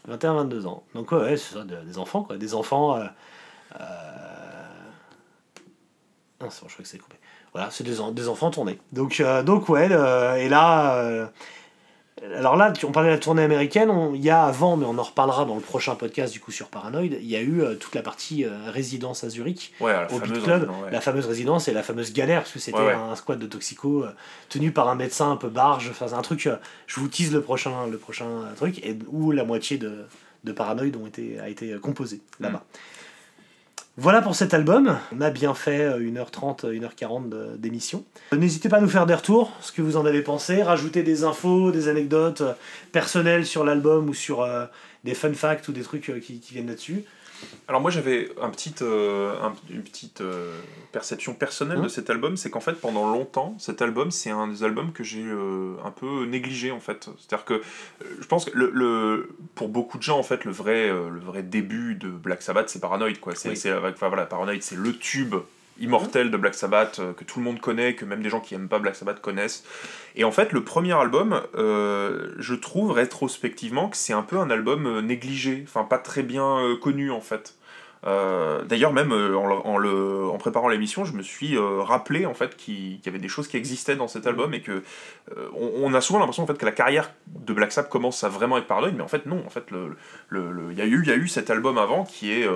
ça. 0.07 0.27
21-22 0.27 0.65
ans. 0.67 0.83
Donc 0.95 1.11
ouais, 1.11 1.17
ouais, 1.19 1.37
c'est 1.37 1.53
ça, 1.55 1.63
de- 1.63 1.75
des 1.83 1.97
enfants, 1.97 2.23
quoi. 2.23 2.37
Des 2.37 2.53
enfants... 2.53 2.95
Euh, 2.97 3.05
euh... 3.79 3.83
Non, 6.41 6.49
c'est 6.49 6.61
bon, 6.61 6.67
je 6.67 6.73
crois 6.73 6.83
que 6.83 6.87
c'est 6.89 6.97
coupé. 6.97 7.17
Voilà, 7.53 7.69
c'est 7.71 7.83
des, 7.83 7.99
en- 7.99 8.11
des 8.11 8.27
enfants 8.27 8.49
tournés. 8.51 8.79
Donc, 8.91 9.19
euh, 9.19 9.43
donc 9.43 9.67
ouais, 9.69 9.85
et 9.87 10.49
là... 10.49 11.29
alors 12.35 12.55
là, 12.55 12.73
on 12.83 12.91
parlait 12.91 13.09
de 13.09 13.13
la 13.15 13.19
tournée 13.19 13.43
américaine, 13.43 13.91
il 14.13 14.21
y 14.21 14.29
a 14.29 14.43
avant, 14.43 14.77
mais 14.77 14.85
on 14.85 14.97
en 14.97 15.03
reparlera 15.03 15.45
dans 15.45 15.55
le 15.55 15.61
prochain 15.61 15.95
podcast 15.95 16.33
du 16.33 16.39
coup 16.39 16.51
sur 16.51 16.67
Paranoid, 16.67 17.05
il 17.05 17.25
y 17.25 17.35
a 17.35 17.41
eu 17.41 17.61
euh, 17.61 17.75
toute 17.75 17.95
la 17.95 18.01
partie 18.01 18.45
euh, 18.45 18.49
résidence 18.67 19.23
à 19.23 19.29
Zurich, 19.29 19.73
Ouais, 19.79 19.93
au 20.11 20.19
Beat. 20.19 20.43
Club, 20.43 20.69
ouais. 20.83 20.91
la 20.91 21.01
fameuse 21.01 21.25
résidence 21.25 21.67
et 21.67 21.73
la 21.73 21.83
fameuse 21.83 22.13
galère, 22.13 22.41
parce 22.41 22.51
que 22.51 22.59
c'était 22.59 22.79
Ouais, 22.79 22.93
un 22.93 23.15
squad 23.15 23.39
de 23.39 23.47
toxico 23.47 24.03
euh, 24.03 24.09
tenu 24.49 24.71
par 24.71 24.89
un 24.89 24.95
médecin 24.95 25.31
un 25.31 25.37
peu 25.37 25.49
barge, 25.49 25.89
enfin 25.91 26.13
un 26.17 26.21
truc, 26.21 26.49
je 26.87 26.99
vous 26.99 27.07
tease 27.07 27.31
le 27.31 27.41
prochain, 27.41 27.87
le 27.89 27.97
prochain 27.97 28.27
truc, 28.55 28.79
et 28.85 28.97
où 29.07 29.31
la 29.31 29.43
moitié 29.43 29.77
de, 29.77 30.05
de 30.43 30.51
Paranoid 30.51 30.95
ont 31.01 31.07
été, 31.07 31.39
a 31.39 31.49
été 31.49 31.75
composée 31.81 32.21
là-bas. 32.39 32.63
Voilà 34.01 34.21
pour 34.21 34.33
cet 34.33 34.53
album, 34.53 34.97
on 35.13 35.19
a 35.19 35.29
bien 35.29 35.53
fait 35.53 35.81
euh, 35.81 35.99
1h30, 35.99 36.65
1h40 36.65 37.27
de- 37.27 37.57
d'émission. 37.57 38.05
Euh, 38.33 38.37
N'hésitez 38.37 38.69
pas 38.69 38.77
à 38.77 38.81
nous 38.81 38.87
faire 38.87 39.05
des 39.05 39.13
retours, 39.13 39.51
ce 39.59 39.73
que 39.73 39.81
vous 39.81 39.97
en 39.97 40.05
avez 40.05 40.21
pensé, 40.21 40.63
rajouter 40.63 41.03
des 41.03 41.25
infos, 41.25 41.71
des 41.71 41.89
anecdotes 41.89 42.41
euh, 42.41 42.53
personnelles 42.93 43.45
sur 43.45 43.65
l'album 43.65 44.07
ou 44.07 44.13
sur 44.13 44.41
euh, 44.41 44.65
des 45.03 45.13
fun 45.13 45.33
facts 45.33 45.67
ou 45.67 45.73
des 45.73 45.81
trucs 45.81 46.09
euh, 46.09 46.19
qui 46.19 46.39
viennent 46.51 46.67
là-dessus. 46.67 47.03
Alors 47.67 47.81
moi 47.81 47.91
j'avais 47.91 48.29
un 48.41 48.49
petit, 48.49 48.73
euh, 48.81 49.33
un- 49.41 49.53
une 49.69 49.83
petite 49.83 50.21
euh, 50.21 50.51
perception 50.91 51.33
personnelle 51.33 51.77
Hein 51.77 51.83
de 51.83 51.87
cet 51.87 52.09
album, 52.09 52.35
c'est 52.37 52.49
qu'en 52.49 52.59
fait 52.59 52.73
pendant 52.73 53.11
longtemps 53.11 53.55
cet 53.59 53.81
album 53.81 54.09
c'est 54.11 54.31
un 54.31 54.47
des 54.47 54.63
albums 54.63 54.91
que 54.91 55.03
j'ai 55.03 55.23
euh, 55.25 55.75
un 55.85 55.91
peu 55.91 56.25
négligé 56.25 56.71
en 56.71 56.79
fait. 56.79 57.09
C'est-à-dire 57.19 57.45
que 57.45 57.61
je 58.19 58.25
pense 58.27 58.45
que 58.45 58.51
le, 58.57 58.71
le- 58.73 59.29
pour 59.55 59.69
beaucoup 59.69 59.97
de 59.97 60.03
gens 60.03 60.17
en 60.17 60.23
fait 60.23 60.45
le 60.45 60.51
vrai, 60.51 60.87
le 60.89 61.19
vrai 61.19 61.43
début 61.43 61.95
de 61.95 62.09
Black 62.09 62.41
Sabbath 62.41 62.69
c'est 62.69 62.79
Paranoid 62.81 63.13
quoi. 63.21 63.35
C'est, 63.35 63.49
Oui. 63.49 63.57
c'est 63.57 63.69
avec- 63.69 63.95
enfin, 63.95 64.07
voilà, 64.07 64.25
Paranoid 64.25 64.61
c'est 64.61 64.75
le 64.77 64.97
tube 64.97 65.35
immortel 65.79 66.31
de 66.31 66.37
Black 66.37 66.55
Sabbath 66.55 66.99
euh, 66.99 67.13
que 67.13 67.23
tout 67.23 67.39
le 67.39 67.45
monde 67.45 67.59
connaît, 67.59 67.95
que 67.95 68.05
même 68.05 68.21
des 68.21 68.29
gens 68.29 68.39
qui 68.39 68.55
aiment 68.55 68.67
pas 68.67 68.79
Black 68.79 68.95
Sabbath 68.95 69.21
connaissent. 69.21 69.63
Et 70.15 70.23
en 70.23 70.31
fait 70.31 70.51
le 70.51 70.63
premier 70.63 70.93
album 70.93 71.41
euh, 71.55 72.33
je 72.37 72.55
trouve 72.55 72.91
rétrospectivement 72.91 73.89
que 73.89 73.97
c'est 73.97 74.13
un 74.13 74.23
peu 74.23 74.37
un 74.37 74.49
album 74.49 74.85
euh, 74.85 75.01
négligé, 75.01 75.63
enfin 75.67 75.83
pas 75.83 75.97
très 75.97 76.23
bien 76.23 76.77
connu 76.81 77.11
en 77.11 77.21
fait. 77.21 77.55
Euh, 78.07 78.63
D'ailleurs, 78.63 78.93
même 78.93 79.11
euh, 79.11 79.35
en, 79.35 79.49
en, 79.65 79.77
le- 79.77 80.25
en 80.29 80.37
préparant 80.37 80.69
l'émission, 80.69 81.03
je 81.05 81.13
me 81.13 81.21
suis 81.21 81.57
euh, 81.57 81.81
rappelé 81.81 82.25
en 82.25 82.33
fait 82.33 82.55
qu'il 82.55 82.95
y 83.05 83.09
avait 83.09 83.19
des 83.19 83.27
choses 83.27 83.47
qui 83.47 83.57
existaient 83.57 83.95
dans 83.95 84.07
cet 84.07 84.25
album 84.27 84.53
et 84.53 84.61
que 84.61 84.83
on, 85.55 85.71
on 85.83 85.93
a 85.93 86.01
souvent 86.01 86.19
l'impression 86.19 86.43
en 86.43 86.47
fait 86.47 86.57
que 86.57 86.65
la 86.65 86.71
carrière 86.71 87.11
de 87.27 87.53
Black 87.53 87.71
Sabbath 87.71 87.89
commence 87.91 88.23
à 88.23 88.29
vraiment 88.29 88.57
être 88.57 88.67
Paranoid, 88.67 88.93
mais 88.95 89.03
en 89.03 89.07
fait 89.07 89.25
non. 89.25 89.43
En 89.45 89.49
fait, 89.49 89.69
le, 89.71 89.95
le, 90.29 90.51
le- 90.51 90.71
il 90.71 90.77
y 90.77 90.81
a 90.81 90.85
eu 90.85 91.03
y 91.05 91.11
a 91.11 91.15
eu 91.15 91.27
cet 91.27 91.49
album 91.49 91.77
avant 91.77 92.03
qui 92.05 92.31
est 92.31 92.47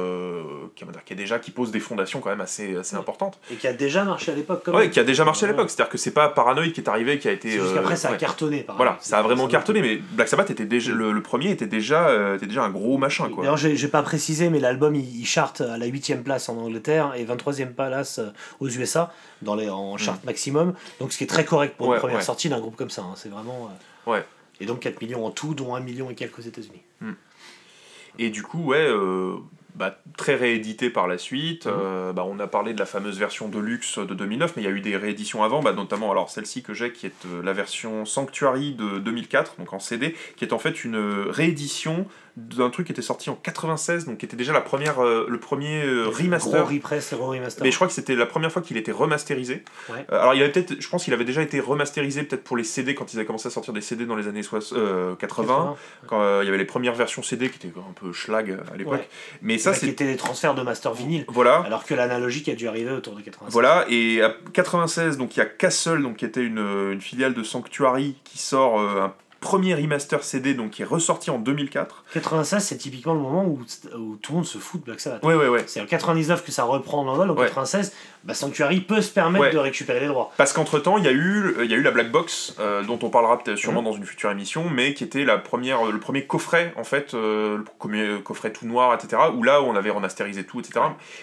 qui, 0.76 0.86
qui 1.06 1.14
est 1.14 1.16
déjà 1.16 1.40
qui 1.40 1.52
pose 1.52 1.72
des 1.72 1.80
fondations 1.80 2.20
quand 2.20 2.30
même 2.30 2.42
assez 2.42 2.78
assez 2.78 2.96
Ouais. 2.96 3.02
importantes. 3.02 3.40
Et 3.52 3.56
qui 3.56 3.68
a 3.68 3.74
déjà 3.74 4.04
marché 4.06 4.32
à 4.32 4.36
l'époque. 4.36 4.68
même. 4.68 4.90
qui 4.90 5.00
a 5.00 5.04
déjà 5.04 5.26
marché 5.26 5.46
à 5.46 5.50
l'époque. 5.50 5.70
C'est-à-dire 5.70 5.92
que 5.92 5.98
c'est 5.98 6.14
pas 6.14 6.30
Paranoid 6.30 6.70
qui 6.72 6.80
est 6.82 6.88
arrivé 6.90 7.20
qui 7.20 7.28
a 7.28 7.32
été. 7.32 7.50
C'est 7.52 7.58
juste 7.60 7.72
euh, 7.72 7.76
qu'après 7.76 7.96
ça 7.96 8.10
a 8.10 8.12
ouais. 8.12 8.18
cartonné. 8.18 8.62
par 8.62 8.76
Voilà, 8.78 8.98
ça 9.02 9.20
a 9.20 9.22
vraiment 9.22 9.48
cartonné, 9.48 9.82
mais 9.82 9.98
Black 10.12 10.28
Sabbath 10.30 10.50
était 10.52 10.66
déjà 10.66 10.92
le, 10.94 11.12
le 11.12 11.22
premier 11.22 11.52
était 11.52 11.68
déjà 11.68 12.36
était 12.36 12.46
déjà 12.48 12.64
un 12.64 12.70
gros 12.70 12.98
machin 12.98 13.30
quoi. 13.30 13.44
D'ailleurs, 13.44 13.58
j'ai 13.58 13.76
j'ai 13.76 13.88
pas 13.88 14.04
précisé, 14.04 14.50
mais 14.50 14.60
l'album 14.60 14.96
il, 14.96 15.20
il 15.22 15.26
charte 15.34 15.62
à 15.62 15.78
la 15.78 15.86
8 15.88 16.24
place 16.24 16.48
en 16.50 16.58
Angleterre 16.58 17.14
et 17.16 17.26
23e 17.26 17.74
place 17.74 18.20
euh, 18.20 18.30
aux 18.60 18.70
USA, 18.70 19.12
dans 19.42 19.56
les, 19.56 19.70
en 19.70 19.98
chart 19.98 20.24
maximum. 20.26 20.74
Donc, 21.00 21.12
ce 21.12 21.18
qui 21.18 21.24
est 21.24 21.28
très 21.28 21.46
correct 21.46 21.76
pour 21.78 21.88
Mm. 21.88 21.90
Ouais, 21.90 21.96
une 21.96 22.00
première 22.02 22.18
ouais. 22.18 22.24
sortie 22.24 22.50
d'un 22.50 22.60
groupe 22.60 22.76
comme 22.76 22.90
ça. 22.92 23.02
hein. 23.02 23.14
C'est 23.16 23.30
vraiment. 23.30 23.70
euh, 24.08 24.12
Ouais. 24.12 24.24
Et 24.60 24.66
donc 24.66 24.82
4 24.82 25.02
millions 25.02 25.26
en 25.26 25.32
tout, 25.32 25.54
dont 25.56 25.76
1 25.76 25.80
million 25.80 26.10
et 26.12 26.16
quelques 26.16 26.40
aux 26.40 26.44
États-Unis. 26.44 26.84
Et 28.20 28.30
du 28.30 28.44
coup, 28.44 28.64
ouais, 28.66 28.86
euh, 28.88 29.38
bah, 29.76 29.98
très 30.18 30.36
réédité 30.36 30.90
par 30.92 31.08
la 31.08 31.18
suite. 31.18 31.66
Euh, 31.66 32.14
bah, 32.14 32.24
on 32.28 32.40
a 32.40 32.46
parlé 32.48 32.74
de 32.74 32.80
la 32.80 32.86
fameuse 32.86 33.18
version 33.18 33.48
de 33.50 33.58
luxe 33.58 33.98
de 33.98 34.14
2009, 34.14 34.54
mais 34.56 34.62
il 34.62 34.66
y 34.66 34.68
a 34.68 34.72
eu 34.72 34.82
des 34.82 34.96
rééditions 34.96 35.44
avant, 35.44 35.62
bah, 35.64 35.74
notamment 35.74 36.12
alors 36.12 36.30
celle-ci 36.30 36.62
que 36.62 36.74
j'ai, 36.76 36.92
qui 36.94 37.08
est 37.08 37.26
euh, 37.26 37.42
la 37.42 37.54
version 37.54 38.06
Sanctuary 38.06 38.74
de 38.74 39.00
2004, 39.00 39.56
donc 39.58 39.74
en 39.74 39.80
CD, 39.80 40.16
qui 40.36 40.46
est 40.46 40.54
en 40.54 40.60
fait 40.60 40.84
une 40.84 40.98
réédition 41.30 42.06
d'un 42.36 42.72
truc 42.72 42.88
qui 42.88 42.92
était 42.94 43.04
sorti 43.04 43.30
en 43.30 43.36
96, 43.36 44.06
donc 44.06 44.18
qui 44.18 44.26
était 44.26 44.36
déjà 44.36 44.54
la 44.54 44.62
première, 44.62 45.04
euh, 45.04 45.28
le 45.30 45.40
premier 45.40 45.84
euh, 45.84 46.08
remaster. 46.08 46.64
Gros 46.64 46.74
repress 46.74 47.14
et 47.14 47.16
gros 47.16 47.28
remaster. 47.28 47.64
Mais 47.64 47.70
je 47.70 47.76
crois 47.76 47.88
que 47.88 47.94
c'était 47.94 48.16
la 48.16 48.26
première 48.26 48.52
fois 48.52 48.62
qu'il 48.64 48.76
était 48.78 48.92
remasterisé. 48.92 49.64
Ouais. 49.90 50.06
Euh, 50.12 50.20
alors 50.20 50.34
il 50.34 50.42
avait 50.42 50.52
peut-être, 50.52 50.82
je 50.82 50.90
pense 50.90 51.04
qu'il 51.04 51.14
avait 51.14 51.26
déjà 51.26 51.44
été 51.44 51.60
remasterisé 51.60 52.24
peut-être 52.24 52.44
pour 52.44 52.58
les 52.58 52.64
CD 52.64 52.96
quand 52.96 53.14
ils 53.14 53.18
avaient 53.18 53.26
commencé 53.28 53.48
à 53.48 53.52
sortir 53.52 53.72
des 53.74 53.82
CD 53.82 54.06
dans 54.08 54.16
les 54.16 54.28
années 54.28 54.42
soix- 54.42 54.60
euh, 54.74 55.16
80, 55.16 55.76
quand 56.08 56.42
il 56.42 56.46
y 56.46 56.50
avait 56.50 56.58
les 56.58 56.66
premières 56.66 56.96
versions 56.96 57.22
CD 57.22 57.50
qui 57.50 57.58
étaient 57.68 57.78
un 57.78 57.94
peu 57.94 58.12
schlag 58.14 58.58
à 58.74 58.78
l'époque. 58.78 58.94
Ouais. 58.94 59.08
Mais 59.44 59.60
Ça, 59.60 59.74
c'est 59.76 59.88
étaient 59.88 60.06
des 60.06 60.18
transferts 60.18 60.56
de 60.56 60.64
master 60.64 60.94
vinyle. 60.94 61.26
voilà. 61.28 61.58
Alors 61.66 61.86
que 61.86 61.94
l'analogique 61.94 62.50
a 62.50 62.56
dû 62.56 62.68
arriver 62.68 62.92
autour 62.92 63.14
de 63.16 63.22
96. 63.22 63.54
Voilà, 63.54 63.86
et 63.90 64.22
à 64.24 64.34
96, 64.54 65.18
donc 65.18 65.36
il 65.36 65.40
y 65.40 65.44
a 65.44 65.46
Castle, 65.46 66.02
donc, 66.02 66.18
qui 66.18 66.26
était 66.26 66.42
une, 66.44 66.58
une 66.92 67.02
filiale 67.02 67.34
de 67.36 67.44
Sanctuary, 67.44 68.16
qui 68.24 68.40
sort 68.40 68.80
un 68.80 69.14
premier 69.44 69.76
remaster 69.76 70.24
CD, 70.24 70.54
donc 70.56 70.72
qui 70.72 70.82
est 70.82 70.86
ressorti 70.86 71.30
en 71.30 71.38
2004. 71.38 72.04
96, 72.14 72.64
c'est 72.64 72.78
typiquement 72.78 73.14
le 73.14 73.20
moment 73.20 73.46
où, 73.46 73.60
où 73.98 74.16
tout 74.18 74.32
le 74.32 74.38
monde 74.38 74.46
se 74.46 74.58
fout 74.58 74.80
de 74.82 74.86
Black 74.86 75.00
Sabbath. 75.00 75.24
Ouais, 75.24 75.36
ouais, 75.36 75.48
ouais. 75.50 75.64
C'est 75.68 75.82
en 75.82 75.86
99 75.86 76.44
que 76.44 76.52
ça 76.52 76.64
reprend 76.64 77.04
l'envol, 77.04 77.30
en 77.30 77.36
Ouais. 77.36 77.46
96, 77.48 77.92
bah, 78.24 78.34
Sanctuary 78.34 78.82
peut 78.82 79.02
se 79.02 79.12
permettre 79.12 79.46
Ouais. 79.46 79.52
de 79.52 79.58
récupérer 79.58 80.00
les 80.00 80.08
droits. 80.08 80.32
Parce 80.38 80.54
qu'entre-temps, 80.54 80.98
il 80.98 81.04
y, 81.04 81.08
a 81.08 81.12
eu- 81.12 81.56
il 81.64 81.70
y 81.70 81.74
a 81.74 81.78
eu 81.78 81.82
la 81.82 81.92
Black 81.92 82.12
Box, 82.12 82.56
euh, 82.60 82.84
dont 82.84 83.00
on 83.02 83.10
parlera 83.10 83.40
sûrement 83.56 83.82
Mhm. 83.82 83.86
dans 83.86 83.94
une 83.94 84.06
future 84.06 84.32
émission, 84.32 84.70
mais 84.70 84.94
qui 84.94 85.04
était 85.04 85.26
la 85.26 85.38
première, 85.38 85.84
le 85.86 86.00
premier 86.00 86.26
coffret, 86.26 86.74
en 86.78 86.84
fait, 86.84 87.14
euh, 87.14 87.58
le 87.58 87.64
premier 87.64 88.22
coffret 88.24 88.52
tout 88.54 88.66
noir, 88.66 88.94
etc., 88.94 89.22
où 89.36 89.44
là, 89.44 89.62
on 89.62 89.76
avait 89.76 89.90
remasterisé 89.90 90.46
tout, 90.46 90.60
etc. 90.60 90.80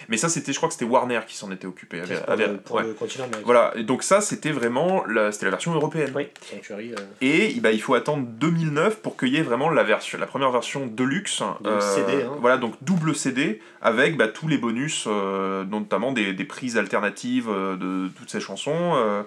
Mais 0.09 0.17
ça, 0.17 0.29
c'était, 0.29 0.51
je 0.53 0.57
crois 0.57 0.67
que 0.69 0.73
c'était 0.73 0.85
Warner 0.85 1.21
qui 1.27 1.35
s'en 1.35 1.51
était 1.51 1.65
occupé. 1.67 2.01
Avait- 2.27 2.47
le, 2.47 2.57
pour 2.57 2.75
ouais. 2.77 2.83
le 2.83 2.93
continent 2.93 3.23
américain. 3.25 3.43
Voilà, 3.45 3.71
et 3.75 3.83
donc 3.83 4.03
ça, 4.03 4.21
c'était 4.21 4.51
vraiment 4.51 5.03
la, 5.07 5.31
c'était 5.31 5.45
la 5.45 5.51
version 5.51 5.73
européenne. 5.73 6.11
Oui, 6.15 6.27
Sanctuary. 6.51 6.91
euh, 6.93 7.01
Et 7.21 7.59
bah, 7.61 7.71
il 7.71 7.81
faut 7.81 7.95
attendre 7.95 8.25
2009 8.27 8.97
pour 9.01 9.17
qu'il 9.17 9.29
y 9.29 9.37
ait 9.37 9.41
vraiment 9.41 9.69
la, 9.69 9.83
version, 9.83 10.19
la 10.19 10.27
première 10.27 10.51
version 10.51 10.85
Deluxe. 10.85 11.41
De 11.61 11.79
CD, 11.79 12.23
hein. 12.23 12.31
Voilà, 12.39 12.57
donc 12.57 12.75
double 12.81 13.15
CD 13.15 13.59
avec 13.81 14.17
bah, 14.17 14.27
tous 14.27 14.47
les 14.47 14.57
bonus, 14.57 15.05
euh, 15.07 15.63
notamment 15.65 16.11
des, 16.11 16.33
des 16.33 16.43
prises 16.45 16.77
alternatives 16.77 16.90
euh, 16.95 17.75
de 17.75 18.09
toutes 18.17 18.29
ces 18.29 18.39
chansons. 18.39 18.93
euh, 18.95 19.23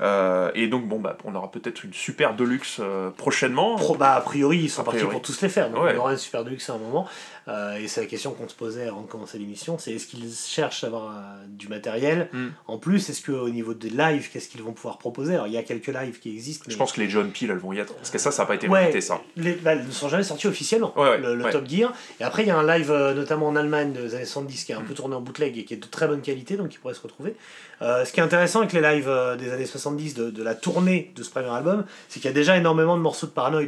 euh, 0.00 0.50
et 0.54 0.68
donc, 0.68 0.86
bon, 0.88 0.98
bah, 1.00 1.16
on 1.24 1.34
aura 1.34 1.50
peut-être 1.50 1.84
une 1.84 1.92
super 1.92 2.34
Deluxe 2.34 2.80
prochainement. 3.16 3.76
Pro- 3.76 3.94
bah, 3.96 4.14
a 4.14 4.20
priori, 4.20 4.58
ils 4.58 4.70
sont 4.70 4.84
partis 4.84 5.04
pour 5.04 5.22
tous 5.22 5.40
les 5.42 5.48
faire. 5.48 5.70
Donc 5.70 5.82
Ouais. 5.84 5.94
on 5.96 6.00
aura 6.00 6.12
une 6.12 6.18
super 6.18 6.44
deluxe 6.44 6.68
à 6.70 6.74
un 6.74 6.78
moment. 6.78 7.06
Euh, 7.48 7.76
et 7.76 7.88
c'est 7.88 8.00
la 8.02 8.06
question 8.06 8.32
qu'on 8.32 8.48
se 8.48 8.54
posait 8.54 8.86
avant 8.86 9.00
de 9.02 9.08
commencer 9.08 9.36
l'émission 9.36 9.76
c'est 9.76 9.92
est-ce 9.92 10.06
qu'ils 10.06 10.32
cherchent 10.32 10.84
à 10.84 10.86
avoir 10.86 11.08
euh, 11.10 11.20
du 11.48 11.66
matériel 11.68 12.28
Mm. 12.32 12.48
En 12.68 12.78
plus, 12.78 13.08
est-ce 13.10 13.20
qu'au 13.24 13.48
niveau 13.48 13.74
des 13.74 13.90
lives, 13.90 14.30
qu'est-ce 14.32 14.48
qu'ils 14.48 14.62
vont 14.62 14.72
pouvoir 14.72 14.98
proposer? 14.98 15.34
Alors 15.34 15.46
il 15.48 15.52
y 15.52 15.56
a 15.56 15.62
quelques 15.62 15.88
lives 15.88 16.18
qui 16.20 16.30
existent. 16.30 16.64
Je 16.68 16.76
pense 16.76 16.92
que 16.92 17.00
les 17.00 17.10
John 17.10 17.30
Peel, 17.30 17.50
elles 17.50 17.58
vont 17.58 17.72
y 17.72 17.78
être. 17.78 17.94
Parce 17.94 18.10
que 18.10 18.18
ça, 18.18 18.30
ça 18.30 18.42
n'a 18.42 18.46
pas 18.46 18.54
été 18.54 18.68
Ouais. 18.68 19.00
ça. 19.00 19.20
les, 19.36 19.52
bah, 19.54 19.72
elles 19.72 19.84
ne 19.86 19.90
sont 19.90 20.08
jamais 20.08 20.22
sortis 20.22 20.46
officiellement, 20.46 20.92
Ouais, 20.96 21.10
ouais, 21.10 21.18
le. 21.34 21.50
Top 21.50 21.68
Gear. 21.68 21.92
Et 22.20 22.24
après, 22.24 22.42
il 22.44 22.48
y 22.48 22.50
a 22.50 22.56
un 22.58 22.66
live, 22.66 22.90
euh, 22.90 23.12
notamment 23.14 23.48
en 23.48 23.56
Allemagne, 23.56 23.92
des 23.92 24.14
années 24.14 24.24
70, 24.24 24.64
qui 24.64 24.72
est 24.72 24.74
un 24.74 24.80
Mm. 24.80 24.84
peu 24.84 24.94
tourné 24.94 25.16
en 25.16 25.20
bootleg 25.20 25.58
et 25.58 25.64
qui 25.64 25.74
est 25.74 25.78
de 25.78 25.86
très 25.86 26.06
bonne 26.06 26.22
qualité, 26.22 26.56
donc 26.56 26.72
il 26.74 26.78
pourrait 26.78 26.94
se 26.94 27.00
retrouver. 27.02 27.34
Euh, 27.82 28.04
ce 28.04 28.12
qui 28.12 28.20
est 28.20 28.22
intéressant 28.22 28.60
avec 28.60 28.72
les 28.72 28.80
lives 28.80 29.10
des 29.38 29.50
années 29.52 29.66
70, 29.66 30.14
de, 30.14 30.30
de 30.30 30.42
la 30.44 30.54
tournée 30.54 31.12
de 31.16 31.22
ce 31.24 31.30
premier 31.30 31.48
album, 31.48 31.84
c'est 32.08 32.20
qu'il 32.20 32.28
y 32.28 32.32
a 32.32 32.34
déjà 32.34 32.56
énormément 32.56 32.96
de 32.96 33.02
morceaux 33.02 33.26
de 33.26 33.32
Paranoid. 33.32 33.66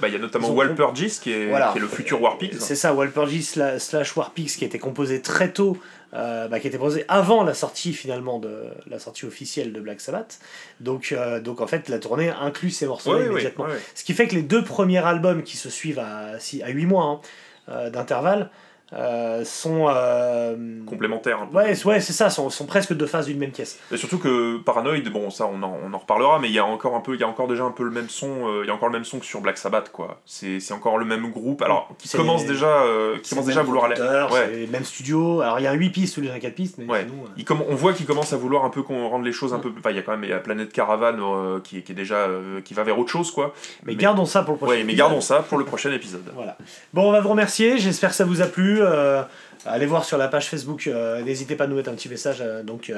Bah, 0.00 0.08
Il 0.08 0.12
y 0.12 0.16
a 0.16 0.18
notamment 0.18 0.48
ils 0.48 0.50
ont- 0.50 0.56
Walpurgis, 0.56 1.18
qui 1.22 1.32
est, 1.32 1.46
Voilà. 1.48 1.70
qui 1.72 1.78
est 1.78 1.80
le 1.80 1.86
futur 1.88 2.20
Warpigs. 2.20 2.58
Ça, 2.80 2.94
Walpurgis 2.94 3.40
sla- 3.42 3.78
slash 3.78 4.16
Warpix 4.16 4.56
qui 4.56 4.64
a 4.64 4.66
été 4.66 4.78
composé 4.78 5.20
très 5.20 5.52
tôt, 5.52 5.76
euh, 6.14 6.48
bah, 6.48 6.58
qui 6.60 6.66
a 6.66 6.70
été 6.70 6.78
composé 6.78 7.04
avant 7.08 7.44
la 7.44 7.52
sortie 7.52 7.92
finalement 7.92 8.38
de 8.38 8.64
la 8.88 8.98
sortie 8.98 9.26
officielle 9.26 9.72
de 9.74 9.80
Black 9.80 10.00
Sabbath. 10.00 10.38
Donc, 10.80 11.12
euh, 11.12 11.40
donc 11.40 11.60
en 11.60 11.66
fait, 11.66 11.90
la 11.90 11.98
tournée 11.98 12.30
inclut 12.30 12.70
ces 12.70 12.86
morceaux 12.86 13.12
Ouais, 13.12 13.20
ouais, 13.20 13.26
immédiatement. 13.32 13.66
Ce 13.94 14.02
qui 14.02 14.14
fait 14.14 14.26
que 14.28 14.34
les 14.34 14.42
deux 14.42 14.64
premiers 14.64 15.04
albums 15.04 15.42
qui 15.42 15.58
se 15.58 15.68
suivent 15.68 15.98
à, 15.98 16.36
à 16.64 16.68
8 16.70 16.86
mois 16.86 17.04
hein, 17.04 17.20
euh, 17.68 17.90
d'intervalle 17.90 18.48
euh, 18.92 19.44
sont. 19.44 19.86
euh, 19.88 20.56
Complémentaires. 20.86 21.42
un 21.42 21.46
peu. 21.46 21.56
Ouais, 21.56 21.74
c'est- 21.74 21.86
ouais, 21.86 22.00
c'est 22.00 22.12
ça, 22.12 22.30
sont, 22.30 22.50
sont 22.50 22.66
presque 22.66 22.92
deux 22.94 23.06
phases 23.06 23.26
d'une 23.26 23.38
même 23.38 23.50
pièce. 23.52 23.78
Et 23.92 23.96
surtout 23.96 24.18
que 24.18 24.58
Paranoid, 24.58 25.00
bon 25.12 25.30
ça 25.30 25.46
on 25.46 25.62
en, 25.62 25.76
on 25.84 25.92
en 25.94 25.98
reparlera, 25.98 26.38
mais 26.38 26.48
il 26.48 26.54
y 26.54 26.58
a 26.58 26.64
encore 26.64 26.94
un 26.96 27.00
peu, 27.00 27.14
il 27.14 27.20
y 27.20 27.24
a 27.24 27.28
encore 27.28 27.48
déjà 27.48 27.64
un 27.64 27.70
peu 27.70 27.84
le 27.84 27.90
même 27.90 28.08
son, 28.08 28.48
euh, 28.48 28.60
il 28.64 28.68
y 28.68 28.70
a 28.70 28.74
encore 28.74 28.88
le 28.88 28.92
même 28.94 29.04
son 29.04 29.18
que 29.18 29.26
sur 29.26 29.40
Black 29.40 29.58
Sabbath 29.58 29.90
quoi. 29.92 30.20
C'est 30.26 30.60
c'est 30.60 30.74
encore 30.74 30.98
le 30.98 31.04
même 31.04 31.30
groupe, 31.30 31.62
alors 31.62 31.88
qui 31.98 32.08
commence 32.16 32.42
les- 32.42 32.48
déjà, 32.48 32.82
qui 33.22 33.30
commence 33.30 33.46
déjà 33.46 33.60
à 33.60 33.62
vouloir 33.64 33.84
aller. 33.86 34.00
Ouais. 34.00 34.50
c'est 34.52 34.66
même 34.70 34.84
studio. 34.84 35.40
Alors 35.40 35.58
il 35.58 35.62
y 35.62 35.66
a 35.68 35.72
8 35.72 35.90
pistes 35.90 36.18
d'un 36.20 36.38
4 36.38 36.54
pistes, 36.54 36.76
mais 36.78 36.86
Ouais. 36.86 37.04
sinon, 37.08 37.24
Il 37.36 37.44
comm- 37.44 37.64
on 37.68 37.74
voit 37.74 37.92
qu'il 37.92 38.06
commence 38.06 38.32
à 38.32 38.36
vouloir 38.36 38.64
un 38.64 38.70
peu 38.70 38.82
qu'on 38.82 39.08
rende 39.08 39.24
les 39.24 39.32
choses 39.32 39.54
un 39.54 39.58
peu. 39.58 39.70
Enfin, 39.78 39.90
il 39.90 39.96
y 39.96 39.98
a 39.98 40.02
quand 40.02 40.16
même 40.16 40.28
y 40.28 40.32
a 40.32 40.38
Planète 40.38 40.72
Caravan 40.72 41.60
qui, 41.62 41.82
qui 41.82 41.92
est 41.92 41.94
déjà 41.94 42.26
qui 42.64 42.74
va 42.74 42.82
vers 42.84 42.98
autre 42.98 43.10
chose 43.10 43.30
quoi. 43.30 43.54
mais, 43.84 43.94
gardons 43.94 44.24
ça 44.24 44.42
pour 44.42 44.52
le 44.54 44.58
prochain 44.58 44.70
Ouais, 44.72 44.76
mais 44.78 44.92
épisode. 44.92 44.98
gardons 44.98 45.20
ça 45.20 45.40
pour 45.40 45.58
le 45.58 45.64
prochain 45.64 45.92
épisode. 45.92 46.22
Voilà. 46.34 46.56
Bon, 46.94 47.08
on 47.08 47.12
va 47.12 47.20
vous 47.20 47.28
remercier. 47.30 47.78
J'espère 47.78 48.10
que 48.10 48.16
ça 48.16 48.24
vous 48.24 48.40
a 48.42 48.46
plu. 48.46 48.79
Euh, 48.80 49.22
allez 49.64 49.86
voir 49.86 50.04
sur 50.04 50.18
la 50.18 50.28
page 50.28 50.48
Facebook. 50.48 50.86
euh, 50.86 51.22
N'hésitez 51.22 51.56
pas 51.56 51.64
à 51.64 51.66
nous 51.66 51.76
mettre 51.76 51.90
un 51.90 51.94
petit 51.94 52.08
message. 52.08 52.38
euh, 52.40 52.62
donc, 52.62 52.92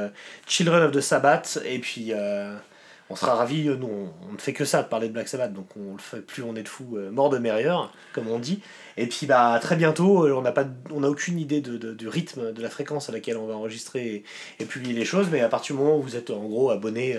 Children 0.46 0.82
of 0.84 0.92
the 0.92 1.00
Sabbath. 1.00 1.59
Et 1.64 1.78
puis, 1.78 2.12
on 3.10 3.16
sera 3.16 3.34
ravis. 3.34 3.66
Nous, 3.66 4.10
on, 4.28 4.32
ne 4.32 4.38
fait 4.38 4.52
que 4.52 4.64
ça 4.64 4.82
de 4.82 4.88
parler 4.88 5.09
de 5.09 5.12
Black 5.12 5.28
Sabbath. 5.28 5.52
Donc, 5.52 5.68
on 5.76 5.92
le 5.92 5.98
fait 6.00 6.20
plus 6.20 6.42
on 6.42 6.56
est 6.56 6.62
de 6.62 6.68
fous, 6.68 6.98
mort 7.10 7.30
de 7.30 7.38
meilleur, 7.38 7.92
comme 8.12 8.28
on 8.28 8.38
dit. 8.38 8.60
Et 8.96 9.06
puis, 9.06 9.26
bah, 9.26 9.59
très 9.60 9.76
bientôt. 9.76 10.26
On 10.26 10.42
n'a 10.42 10.52
pas, 10.52 10.64
on 10.90 11.02
aucune 11.04 11.38
idée 11.38 11.60
du 11.60 12.09
rythme, 12.09 12.52
de 12.52 12.62
la 12.62 12.70
fréquence 12.70 13.09
à 13.09 13.12
laquelle 13.12 13.36
on 13.36 13.46
va 13.46 13.54
enregistrer 13.54 14.24
et, 14.59 14.64
publier 14.64 14.94
les 14.94 15.04
choses. 15.04 15.28
Mais 15.30 15.40
à 15.40 15.48
partir 15.48 15.76
du 15.76 15.82
moment 15.82 15.98
où 15.98 16.02
vous 16.02 16.16
êtes 16.16 16.30
en 16.30 16.44
gros 16.44 16.70
abonné. 16.70 17.18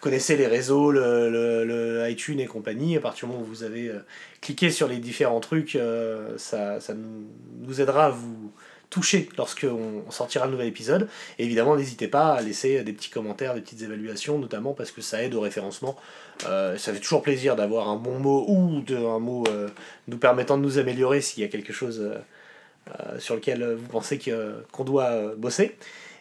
connaissez 0.00 0.36
les 0.36 0.46
réseaux, 0.46 0.92
le 0.92 2.06
iTunes 2.08 2.40
et 2.40 2.46
compagnie, 2.46 2.96
à 2.96 3.00
partir 3.00 3.26
du 3.26 3.32
moment 3.32 3.44
où 3.44 3.48
vous 3.48 3.64
avez 3.64 3.92
cliqué 4.40 4.70
sur 4.70 4.88
les 4.88 4.98
différents 4.98 5.40
trucs, 5.40 5.76
euh, 5.76 6.36
ça, 6.38 6.80
ça 6.80 6.94
nous, 6.94 7.80
aidera 7.80 8.06
à 8.06 8.10
vous 8.10 8.52
toucher 8.90 9.28
lorsqu'on 9.36 10.02
on 10.06 10.10
sortira 10.10 10.46
le 10.46 10.52
nouvel 10.52 10.68
épisode. 10.68 11.08
Évidemment, 11.38 11.76
n'hésitez 11.76 12.08
pas 12.08 12.32
à 12.32 12.40
laisser 12.40 12.82
des 12.84 12.92
petits 12.92 13.10
commentaires, 13.10 13.54
des 13.54 13.60
petites 13.60 13.82
évaluations, 13.82 14.38
notamment 14.38 14.72
parce 14.72 14.90
que 14.90 15.02
ça 15.02 15.22
aide 15.22 15.34
au 15.34 15.40
référencement. 15.40 15.96
Euh, 16.46 16.78
ça 16.78 16.92
fait 16.92 17.00
toujours 17.00 17.22
plaisir 17.22 17.56
d'avoir 17.56 17.88
un 17.88 17.96
bon 17.96 18.18
mot 18.18 18.46
ou 18.48 18.80
de, 18.80 18.96
un 18.96 19.18
mot 19.18 19.44
euh, 19.48 19.68
nous 20.06 20.16
permettant 20.16 20.56
de 20.56 20.62
nous 20.62 20.78
améliorer 20.78 21.20
s'il 21.20 21.42
y 21.42 21.46
a 21.46 21.48
quelque 21.48 21.72
chose 21.72 22.02
sur 23.18 23.34
lequel 23.34 23.74
vous 23.74 23.86
pensez 23.88 24.18
qu'on 24.72 24.84
doit 24.84 25.34
bosser. 25.36 25.76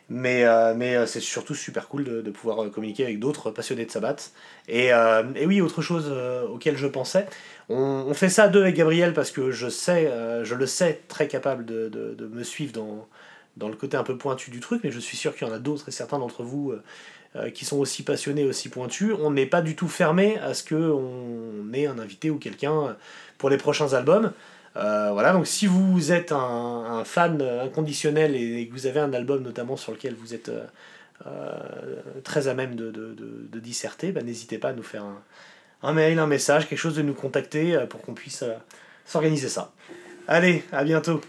Mais, 0.10 0.46
euh, 0.46 0.74
mais 0.74 0.96
euh, 0.96 1.06
c'est 1.06 1.20
surtout 1.20 1.54
super 1.54 1.90
cool 1.90 2.06
de, 2.06 2.32
pouvoir 2.32 2.64
euh, 2.64 2.70
communiquer 2.70 3.04
avec 3.04 3.20
d'autres 3.20 3.52
passionnés 3.52 3.86
de 3.86 3.92
Sabbath. 3.92 4.32
Et, 4.70 4.88
et 5.36 5.46
oui, 5.46 5.62
autre 5.62 5.82
chose 5.82 6.12
auquel 6.50 6.78
je 6.78 6.88
pensais, 6.88 7.28
on, 7.70 8.14
fait 8.14 8.30
ça 8.30 8.48
deux 8.48 8.62
avec 8.62 8.76
Gabriel 8.76 9.14
parce 9.14 9.32
que 9.32 9.52
je 9.52 9.70
sais, 9.70 10.12
je 10.44 10.56
le 10.56 10.66
sais 10.66 11.02
très 11.08 11.28
capable 11.28 11.66
de, 11.66 11.88
de, 11.90 12.28
me 12.28 12.44
suivre 12.44 12.74
dans, 12.74 13.08
dans 13.56 13.70
le 13.70 13.76
côté 13.76 13.96
un 13.96 14.04
peu 14.04 14.18
pointu 14.18 14.52
du 14.52 14.60
truc, 14.60 14.82
mais 14.84 14.92
je 14.92 15.00
suis 15.00 15.16
sûr 15.16 15.36
qu'il 15.36 15.48
y 15.48 15.50
en 15.50 15.54
a 15.54 15.60
d'autres 15.60 15.88
et 15.88 15.92
certains 15.92 16.20
d'entre 16.20 16.44
vous 16.44 16.74
qui 17.54 17.64
sont 17.64 17.78
aussi 17.78 18.04
passionnés, 18.04 18.44
aussi 18.44 18.68
pointus. 18.68 19.14
On 19.22 19.32
n'est 19.32 19.46
pas 19.46 19.62
du 19.62 19.76
tout 19.76 19.88
fermé 19.88 20.38
à 20.40 20.54
ce 20.54 20.64
qu'on 20.68 21.74
ait 21.74 21.88
un 21.88 22.00
invité 22.00 22.30
ou 22.30 22.38
quelqu'un 22.38 22.98
pour 23.38 23.50
les 23.50 23.58
prochains 23.58 23.94
albums. 23.94 24.34
Euh, 24.78 25.10
voilà, 25.12 25.34
donc 25.34 25.48
si 25.48 25.66
vous 25.66 26.12
êtes 26.12 26.32
un, 26.32 27.04
fan 27.04 27.42
inconditionnel 27.42 28.36
et 28.36 28.68
que 28.68 28.74
vous 28.74 28.86
avez 28.86 29.00
un 29.00 29.12
album 29.14 29.42
notamment 29.42 29.76
sur 29.76 29.92
lequel 29.92 30.14
vous 30.16 30.34
êtes 30.34 30.50
euh, 30.50 30.66
euh, 31.26 31.52
très 32.24 32.48
à 32.48 32.54
même 32.54 32.76
de, 32.76 33.60
disserter, 33.60 34.12
bah, 34.12 34.22
n'hésitez 34.22 34.60
pas 34.60 34.70
à 34.70 34.74
nous 34.74 34.84
faire 34.84 35.04
un, 35.82 35.94
mail, 35.94 36.20
un 36.20 36.28
message, 36.28 36.68
quelque 36.68 36.78
chose 36.80 36.96
de 36.96 37.02
nous 37.02 37.16
contacter 37.16 37.78
pour 37.90 38.02
qu'on 38.02 38.14
puisse 38.14 38.44
s'organiser 39.06 39.50
ça. 39.50 39.74
Allez, 40.28 40.64
à 40.72 40.84
bientôt 40.84 41.22